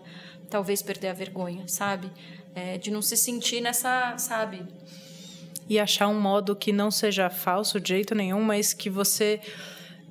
talvez 0.49 0.81
perder 0.81 1.09
a 1.09 1.13
vergonha, 1.13 1.69
sabe? 1.69 2.11
É, 2.55 2.79
de 2.79 2.91
não 2.91 3.03
se 3.03 3.17
sentir 3.17 3.61
nessa, 3.61 4.17
sabe? 4.17 4.65
E 5.69 5.79
achar 5.79 6.09
um 6.09 6.19
modo 6.19 6.57
que 6.57 6.73
não 6.73 6.91
seja 6.91 7.29
falso 7.29 7.79
de 7.79 7.91
jeito 7.91 8.15
nenhum, 8.15 8.43
mas 8.43 8.73
que 8.73 8.89
você 8.89 9.41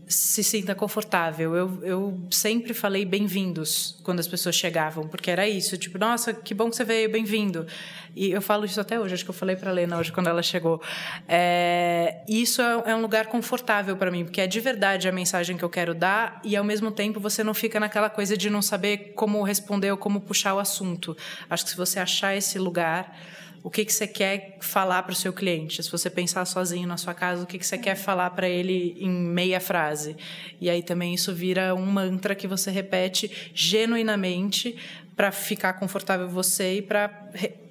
se 0.10 0.44
sinta 0.44 0.74
confortável. 0.74 1.56
Eu, 1.56 1.80
eu 1.84 2.20
sempre 2.32 2.74
falei 2.74 3.06
bem-vindos 3.06 4.00
quando 4.02 4.20
as 4.20 4.28
pessoas 4.28 4.56
chegavam, 4.56 5.08
porque 5.08 5.30
era 5.30 5.48
isso, 5.48 5.78
tipo, 5.78 6.00
nossa, 6.00 6.34
que 6.34 6.56
bom 6.56 6.68
que 6.68 6.76
você 6.76 6.84
veio, 6.84 7.12
bem-vindo. 7.12 7.68
E 8.16 8.32
eu 8.32 8.42
falo 8.42 8.66
isso 8.66 8.82
até 8.82 9.00
hoje, 9.00 9.14
acho 9.14 9.24
que 9.24 9.30
eu 9.30 9.36
falei 9.36 9.56
para 9.56 9.70
a 9.70 9.74
Lena 9.74 10.00
hoje 10.00 10.12
quando 10.12 10.26
ela 10.26 10.42
chegou. 10.42 10.82
É, 11.28 12.22
isso 12.28 12.60
é, 12.60 12.86
é 12.88 12.96
um 12.96 13.02
lugar 13.02 13.28
confortável 13.28 13.96
para 13.96 14.10
mim, 14.10 14.26
porque 14.26 14.42
é 14.42 14.48
de 14.48 14.60
verdade 14.60 15.08
a 15.08 15.12
mensagem 15.12 15.56
que 15.56 15.64
eu 15.64 15.70
quero 15.70 15.94
dar 15.94 16.42
e 16.44 16.56
ao 16.56 16.64
mesmo 16.64 16.90
tempo 16.90 17.20
você 17.20 17.44
não 17.44 17.54
fica 17.54 17.80
naquela 17.80 18.10
coisa 18.10 18.36
de 18.36 18.50
não 18.50 18.64
saber 18.64 19.14
como 19.16 19.44
responder 19.44 19.92
ou 19.92 19.98
como 19.98 20.22
puxar 20.22 20.56
o 20.56 20.60
assunto. 20.60 21.16
Acho 21.48 21.66
que 21.66 21.70
se 21.70 21.78
você 21.78 22.00
achar 22.00 22.36
esse 22.36 22.58
lugar 22.58 23.16
o 23.64 23.70
que, 23.70 23.86
que 23.86 23.94
você 23.94 24.08
quer 24.08 24.58
falar 24.62 25.04
para 25.04 25.12
o 25.12 25.16
seu 25.16 25.34
cliente. 25.34 25.84
Se 25.84 25.92
você 25.92 26.10
pensar 26.10 26.46
sozinho 26.46 26.88
na 26.88 26.98
sua 26.98 27.14
casa, 27.14 27.44
o 27.44 27.48
que, 27.48 27.58
que 27.58 27.66
você 27.66 27.78
quer 27.78 27.96
falar 27.96 28.30
para 28.32 28.48
ele 28.48 28.96
em 29.00 29.10
meia 29.10 29.60
frase. 29.60 30.16
E 30.60 30.70
aí 30.70 30.82
também 30.82 31.14
isso 31.14 31.34
vira 31.34 31.76
um 31.76 31.86
mantra 31.86 32.36
que 32.36 32.48
você 32.48 32.72
repete 32.72 33.52
genuinamente 33.54 34.78
para 35.16 35.32
ficar 35.32 35.74
confortável 35.74 36.30
você 36.30 36.78
e 36.78 36.82
para 36.82 37.30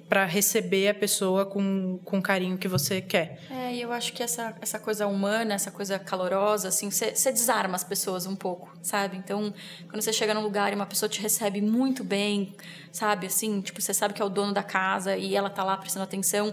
para 0.09 0.25
receber 0.25 0.89
a 0.89 0.93
pessoa 0.93 1.45
com, 1.45 1.99
com 2.03 2.17
o 2.17 2.21
carinho 2.21 2.57
que 2.57 2.67
você 2.67 2.99
quer. 2.99 3.39
É, 3.51 3.75
e 3.75 3.81
eu 3.81 3.91
acho 3.91 4.11
que 4.11 4.23
essa, 4.23 4.55
essa 4.59 4.79
coisa 4.79 5.05
humana, 5.05 5.53
essa 5.53 5.69
coisa 5.69 5.99
calorosa, 5.99 6.69
assim, 6.69 6.89
você, 6.89 7.11
desarma 7.31 7.75
as 7.75 7.83
pessoas 7.83 8.25
um 8.25 8.35
pouco, 8.35 8.75
sabe? 8.81 9.17
Então, 9.17 9.53
quando 9.87 10.01
você 10.01 10.11
chega 10.11 10.33
num 10.33 10.41
lugar 10.41 10.71
e 10.73 10.75
uma 10.75 10.87
pessoa 10.87 11.07
te 11.07 11.21
recebe 11.21 11.61
muito 11.61 12.03
bem, 12.03 12.55
sabe? 12.91 13.27
Assim, 13.27 13.61
tipo, 13.61 13.79
você 13.79 13.93
sabe 13.93 14.15
que 14.15 14.21
é 14.21 14.25
o 14.25 14.29
dono 14.29 14.51
da 14.51 14.63
casa 14.63 15.15
e 15.15 15.35
ela 15.35 15.49
tá 15.49 15.63
lá 15.63 15.77
prestando 15.77 16.05
atenção, 16.05 16.51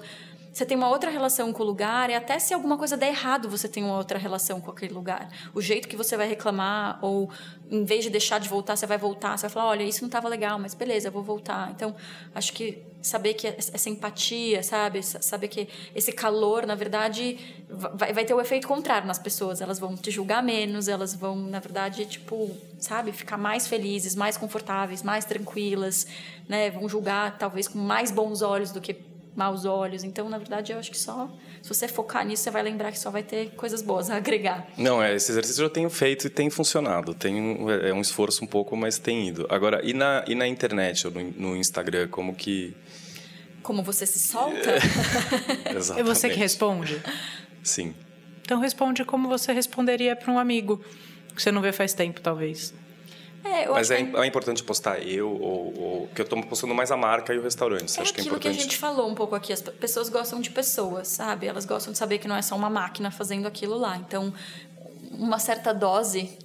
você 0.56 0.64
tem 0.64 0.74
uma 0.74 0.88
outra 0.88 1.10
relação 1.10 1.52
com 1.52 1.62
o 1.62 1.66
lugar 1.66 2.08
e 2.08 2.14
até 2.14 2.38
se 2.38 2.54
alguma 2.54 2.78
coisa 2.78 2.96
der 2.96 3.08
errado, 3.08 3.46
você 3.46 3.68
tem 3.68 3.84
uma 3.84 3.98
outra 3.98 4.18
relação 4.18 4.58
com 4.58 4.70
aquele 4.70 4.94
lugar. 4.94 5.28
O 5.52 5.60
jeito 5.60 5.86
que 5.86 5.94
você 5.94 6.16
vai 6.16 6.26
reclamar 6.26 6.98
ou 7.02 7.28
em 7.70 7.84
vez 7.84 8.04
de 8.04 8.08
deixar 8.08 8.40
de 8.40 8.48
voltar, 8.48 8.74
você 8.74 8.86
vai 8.86 8.96
voltar, 8.96 9.36
você 9.36 9.42
vai 9.42 9.50
falar, 9.50 9.66
olha, 9.66 9.82
isso 9.82 10.00
não 10.00 10.08
estava 10.08 10.26
legal, 10.30 10.58
mas 10.58 10.72
beleza, 10.72 11.08
eu 11.08 11.12
vou 11.12 11.22
voltar. 11.22 11.70
Então, 11.72 11.94
acho 12.34 12.54
que 12.54 12.82
saber 13.02 13.34
que 13.34 13.46
essa 13.46 13.90
empatia, 13.90 14.62
sabe, 14.62 15.02
saber 15.02 15.48
que 15.48 15.68
esse 15.94 16.10
calor, 16.10 16.66
na 16.66 16.74
verdade, 16.74 17.38
vai, 17.68 18.14
vai 18.14 18.24
ter 18.24 18.32
o 18.32 18.40
efeito 18.40 18.66
contrário 18.66 19.06
nas 19.06 19.18
pessoas. 19.18 19.60
Elas 19.60 19.78
vão 19.78 19.94
te 19.94 20.10
julgar 20.10 20.42
menos, 20.42 20.88
elas 20.88 21.12
vão, 21.12 21.36
na 21.36 21.60
verdade, 21.60 22.06
tipo, 22.06 22.50
sabe, 22.78 23.12
ficar 23.12 23.36
mais 23.36 23.68
felizes, 23.68 24.14
mais 24.14 24.38
confortáveis, 24.38 25.02
mais 25.02 25.26
tranquilas, 25.26 26.06
né? 26.48 26.70
Vão 26.70 26.88
julgar 26.88 27.36
talvez 27.36 27.68
com 27.68 27.78
mais 27.78 28.10
bons 28.10 28.40
olhos 28.40 28.72
do 28.72 28.80
que 28.80 28.94
maus 29.36 29.64
olhos. 29.64 30.02
Então, 30.02 30.28
na 30.28 30.38
verdade, 30.38 30.72
eu 30.72 30.78
acho 30.78 30.90
que 30.90 30.98
só 30.98 31.28
se 31.62 31.68
você 31.68 31.86
focar 31.86 32.24
nisso, 32.26 32.42
você 32.44 32.50
vai 32.50 32.62
lembrar 32.62 32.90
que 32.90 32.98
só 32.98 33.10
vai 33.10 33.22
ter 33.22 33.50
coisas 33.50 33.82
boas 33.82 34.10
a 34.10 34.16
agregar. 34.16 34.66
Não, 34.78 35.02
é, 35.02 35.14
esse 35.14 35.30
exercício 35.30 35.62
eu 35.62 35.70
tenho 35.70 35.90
feito 35.90 36.26
e 36.26 36.30
tem 36.30 36.48
funcionado. 36.48 37.12
Tem 37.12 37.58
é 37.84 37.92
um 37.92 38.00
esforço 38.00 38.42
um 38.42 38.46
pouco, 38.46 38.76
mas 38.76 38.98
tem 38.98 39.28
ido. 39.28 39.46
Agora, 39.50 39.80
e 39.84 39.92
na, 39.92 40.24
e 40.26 40.34
na 40.34 40.46
internet 40.48 41.06
ou 41.06 41.12
no, 41.12 41.22
no 41.32 41.56
Instagram, 41.56 42.08
como 42.08 42.34
que 42.34 42.74
como 43.66 43.82
você 43.82 44.06
se 44.06 44.20
solta? 44.20 44.74
É 45.96 46.02
você 46.04 46.30
que 46.30 46.36
responde? 46.36 47.02
Sim. 47.64 47.96
Então 48.42 48.60
responde 48.60 49.04
como 49.04 49.28
você 49.28 49.52
responderia 49.52 50.14
para 50.14 50.32
um 50.32 50.38
amigo 50.38 50.80
que 51.34 51.42
você 51.42 51.50
não 51.50 51.60
vê 51.60 51.72
faz 51.72 51.92
tempo, 51.92 52.20
talvez. 52.20 52.72
É, 53.46 53.68
Mas 53.68 53.90
é, 53.90 54.00
é, 54.00 54.26
importante 54.26 54.62
postar 54.62 54.98
eu 55.00 55.30
ou, 55.30 55.80
ou 55.80 56.08
que 56.08 56.20
eu 56.20 56.24
estou 56.24 56.42
postando 56.42 56.74
mais 56.74 56.90
a 56.90 56.96
marca 56.96 57.32
e 57.32 57.38
o 57.38 57.42
restaurante. 57.42 57.90
Você 57.90 58.00
é 58.00 58.02
acha 58.02 58.12
que 58.12 58.20
é 58.20 58.24
importante? 58.24 58.42
que 58.42 58.48
a 58.48 58.62
gente 58.62 58.76
falou 58.76 59.08
um 59.08 59.14
pouco 59.14 59.34
aqui. 59.34 59.52
As 59.52 59.60
pessoas 59.60 60.08
gostam 60.08 60.40
de 60.40 60.50
pessoas, 60.50 61.08
sabe? 61.08 61.46
Elas 61.46 61.64
gostam 61.64 61.92
de 61.92 61.98
saber 61.98 62.18
que 62.18 62.26
não 62.26 62.36
é 62.36 62.42
só 62.42 62.56
uma 62.56 62.70
máquina 62.70 63.10
fazendo 63.10 63.46
aquilo 63.46 63.78
lá. 63.78 63.96
Então, 63.96 64.32
uma 65.12 65.38
certa 65.38 65.72
dose 65.72 66.36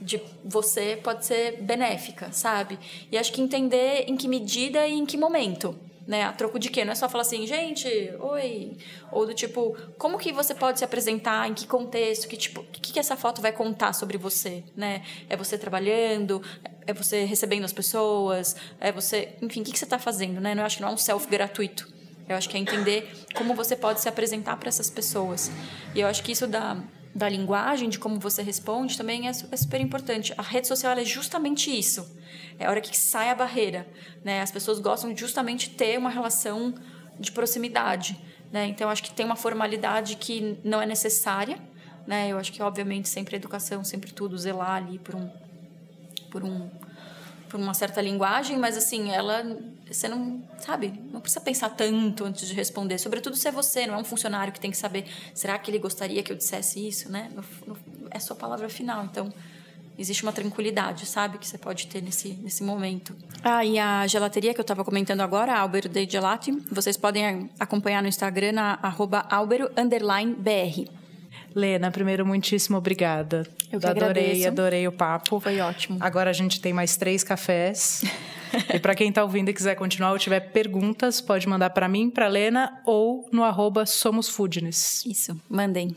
de 0.00 0.20
você 0.44 0.98
pode 1.02 1.24
ser 1.24 1.62
benéfica, 1.62 2.30
sabe? 2.32 2.78
E 3.10 3.16
acho 3.16 3.32
que 3.32 3.40
entender 3.40 4.04
em 4.08 4.16
que 4.16 4.28
medida 4.28 4.86
e 4.86 4.92
em 4.92 5.06
que 5.06 5.16
momento 5.16 5.78
né? 6.06 6.24
A 6.24 6.32
troco 6.32 6.58
de 6.58 6.68
quê? 6.68 6.84
Não 6.84 6.92
é 6.92 6.94
só 6.94 7.08
falar 7.08 7.22
assim, 7.22 7.46
gente, 7.46 7.88
oi. 8.20 8.76
Ou 9.10 9.26
do 9.26 9.34
tipo, 9.34 9.76
como 9.98 10.18
que 10.18 10.32
você 10.32 10.54
pode 10.54 10.78
se 10.78 10.84
apresentar, 10.84 11.48
em 11.48 11.54
que 11.54 11.66
contexto, 11.66 12.28
que 12.28 12.36
tipo, 12.36 12.60
o 12.60 12.64
que, 12.64 12.92
que 12.92 12.98
essa 12.98 13.16
foto 13.16 13.40
vai 13.40 13.52
contar 13.52 13.92
sobre 13.92 14.18
você, 14.18 14.64
né? 14.76 15.02
É 15.28 15.36
você 15.36 15.56
trabalhando, 15.56 16.42
é 16.86 16.92
você 16.92 17.24
recebendo 17.24 17.64
as 17.64 17.72
pessoas, 17.72 18.56
é 18.80 18.90
você, 18.90 19.36
enfim, 19.40 19.60
o 19.60 19.64
que, 19.64 19.72
que 19.72 19.78
você 19.78 19.84
está 19.84 19.98
fazendo, 19.98 20.40
né? 20.40 20.54
Eu 20.56 20.62
acho 20.62 20.76
que 20.76 20.82
não 20.82 20.90
é 20.90 20.92
um 20.92 20.96
selfie 20.96 21.30
gratuito. 21.30 21.92
Eu 22.28 22.36
acho 22.36 22.48
que 22.48 22.56
é 22.56 22.60
entender 22.60 23.10
como 23.34 23.54
você 23.54 23.76
pode 23.76 24.00
se 24.00 24.08
apresentar 24.08 24.56
para 24.56 24.68
essas 24.68 24.88
pessoas. 24.88 25.50
E 25.94 26.00
eu 26.00 26.06
acho 26.06 26.22
que 26.22 26.32
isso 26.32 26.46
da 26.46 26.82
da 27.14 27.28
linguagem, 27.28 27.88
de 27.88 27.98
como 27.98 28.18
você 28.18 28.42
responde, 28.42 28.96
também 28.96 29.28
é, 29.28 29.30
é 29.30 29.56
super 29.56 29.80
importante. 29.80 30.32
A 30.36 30.42
rede 30.42 30.66
social 30.66 30.96
é 30.96 31.04
justamente 31.04 31.70
isso. 31.70 32.16
É 32.58 32.66
a 32.66 32.70
hora 32.70 32.80
que 32.80 32.96
sai 32.96 33.28
a 33.30 33.34
barreira. 33.34 33.86
Né? 34.24 34.40
As 34.40 34.50
pessoas 34.50 34.78
gostam 34.78 35.12
de 35.12 35.20
justamente 35.20 35.70
ter 35.70 35.98
uma 35.98 36.10
relação 36.10 36.74
de 37.18 37.30
proximidade. 37.30 38.18
Né? 38.50 38.66
Então, 38.66 38.88
acho 38.88 39.02
que 39.02 39.12
tem 39.12 39.26
uma 39.26 39.36
formalidade 39.36 40.16
que 40.16 40.58
não 40.64 40.80
é 40.80 40.86
necessária. 40.86 41.58
Né? 42.06 42.28
Eu 42.28 42.38
acho 42.38 42.52
que, 42.52 42.62
obviamente, 42.62 43.08
sempre 43.08 43.36
educação, 43.36 43.84
sempre 43.84 44.12
tudo, 44.12 44.36
zelar 44.38 44.76
ali 44.76 44.98
por 44.98 45.14
um, 45.14 45.30
por 46.30 46.42
um 46.42 46.70
por 47.52 47.60
uma 47.60 47.74
certa 47.74 48.00
linguagem, 48.00 48.58
mas 48.58 48.78
assim, 48.78 49.10
ela 49.10 49.44
você 49.86 50.08
não, 50.08 50.42
sabe, 50.58 50.90
não 51.12 51.20
precisa 51.20 51.38
pensar 51.38 51.68
tanto 51.68 52.24
antes 52.24 52.48
de 52.48 52.54
responder, 52.54 52.96
sobretudo 52.96 53.36
se 53.36 53.46
é 53.46 53.52
você, 53.52 53.86
não 53.86 53.96
é 53.96 53.98
um 53.98 54.04
funcionário 54.04 54.50
que 54.50 54.58
tem 54.58 54.70
que 54.70 54.76
saber, 54.76 55.04
será 55.34 55.58
que 55.58 55.70
ele 55.70 55.78
gostaria 55.78 56.22
que 56.22 56.32
eu 56.32 56.36
dissesse 56.36 56.88
isso, 56.88 57.12
né? 57.12 57.30
No, 57.34 57.44
no, 57.66 57.78
é 58.10 58.18
sua 58.18 58.34
palavra 58.34 58.70
final, 58.70 59.04
então 59.04 59.30
existe 59.98 60.22
uma 60.22 60.32
tranquilidade, 60.32 61.04
sabe, 61.04 61.36
que 61.36 61.46
você 61.46 61.58
pode 61.58 61.88
ter 61.88 62.00
nesse, 62.00 62.30
nesse 62.42 62.64
momento. 62.64 63.14
Ah, 63.44 63.62
e 63.62 63.78
a 63.78 64.06
gelateria 64.06 64.54
que 64.54 64.60
eu 64.60 64.62
estava 64.62 64.82
comentando 64.82 65.20
agora, 65.20 65.52
a 65.52 65.60
Albero 65.60 65.90
Day 65.90 66.08
Gelati, 66.08 66.52
vocês 66.70 66.96
podem 66.96 67.50
acompanhar 67.60 68.00
no 68.00 68.08
Instagram 68.08 68.52
na 68.52 68.78
arroba 68.82 69.26
albero, 69.30 69.70
BR. 70.38 70.90
Lena, 71.54 71.90
primeiro, 71.90 72.24
muitíssimo 72.24 72.78
obrigada. 72.78 73.46
Eu 73.72 73.80
que 73.80 73.86
adorei, 73.86 74.24
agradeço. 74.24 74.48
adorei 74.48 74.86
o 74.86 74.92
papo. 74.92 75.40
Foi 75.40 75.58
ótimo. 75.60 75.96
Agora 76.00 76.28
a 76.28 76.32
gente 76.32 76.60
tem 76.60 76.72
mais 76.72 76.96
três 76.96 77.24
cafés. 77.24 78.04
e 78.72 78.78
para 78.78 78.94
quem 78.94 79.08
está 79.08 79.22
ouvindo 79.22 79.48
e 79.48 79.54
quiser 79.54 79.74
continuar 79.74 80.12
ou 80.12 80.18
tiver 80.18 80.40
perguntas, 80.40 81.20
pode 81.20 81.48
mandar 81.48 81.70
para 81.70 81.88
mim, 81.88 82.10
para 82.10 82.28
Lena 82.28 82.80
ou 82.84 83.28
no 83.32 83.42
arroba 83.42 83.86
Somos 83.86 84.28
Foodness. 84.28 85.04
Isso, 85.06 85.34
mandem. 85.48 85.96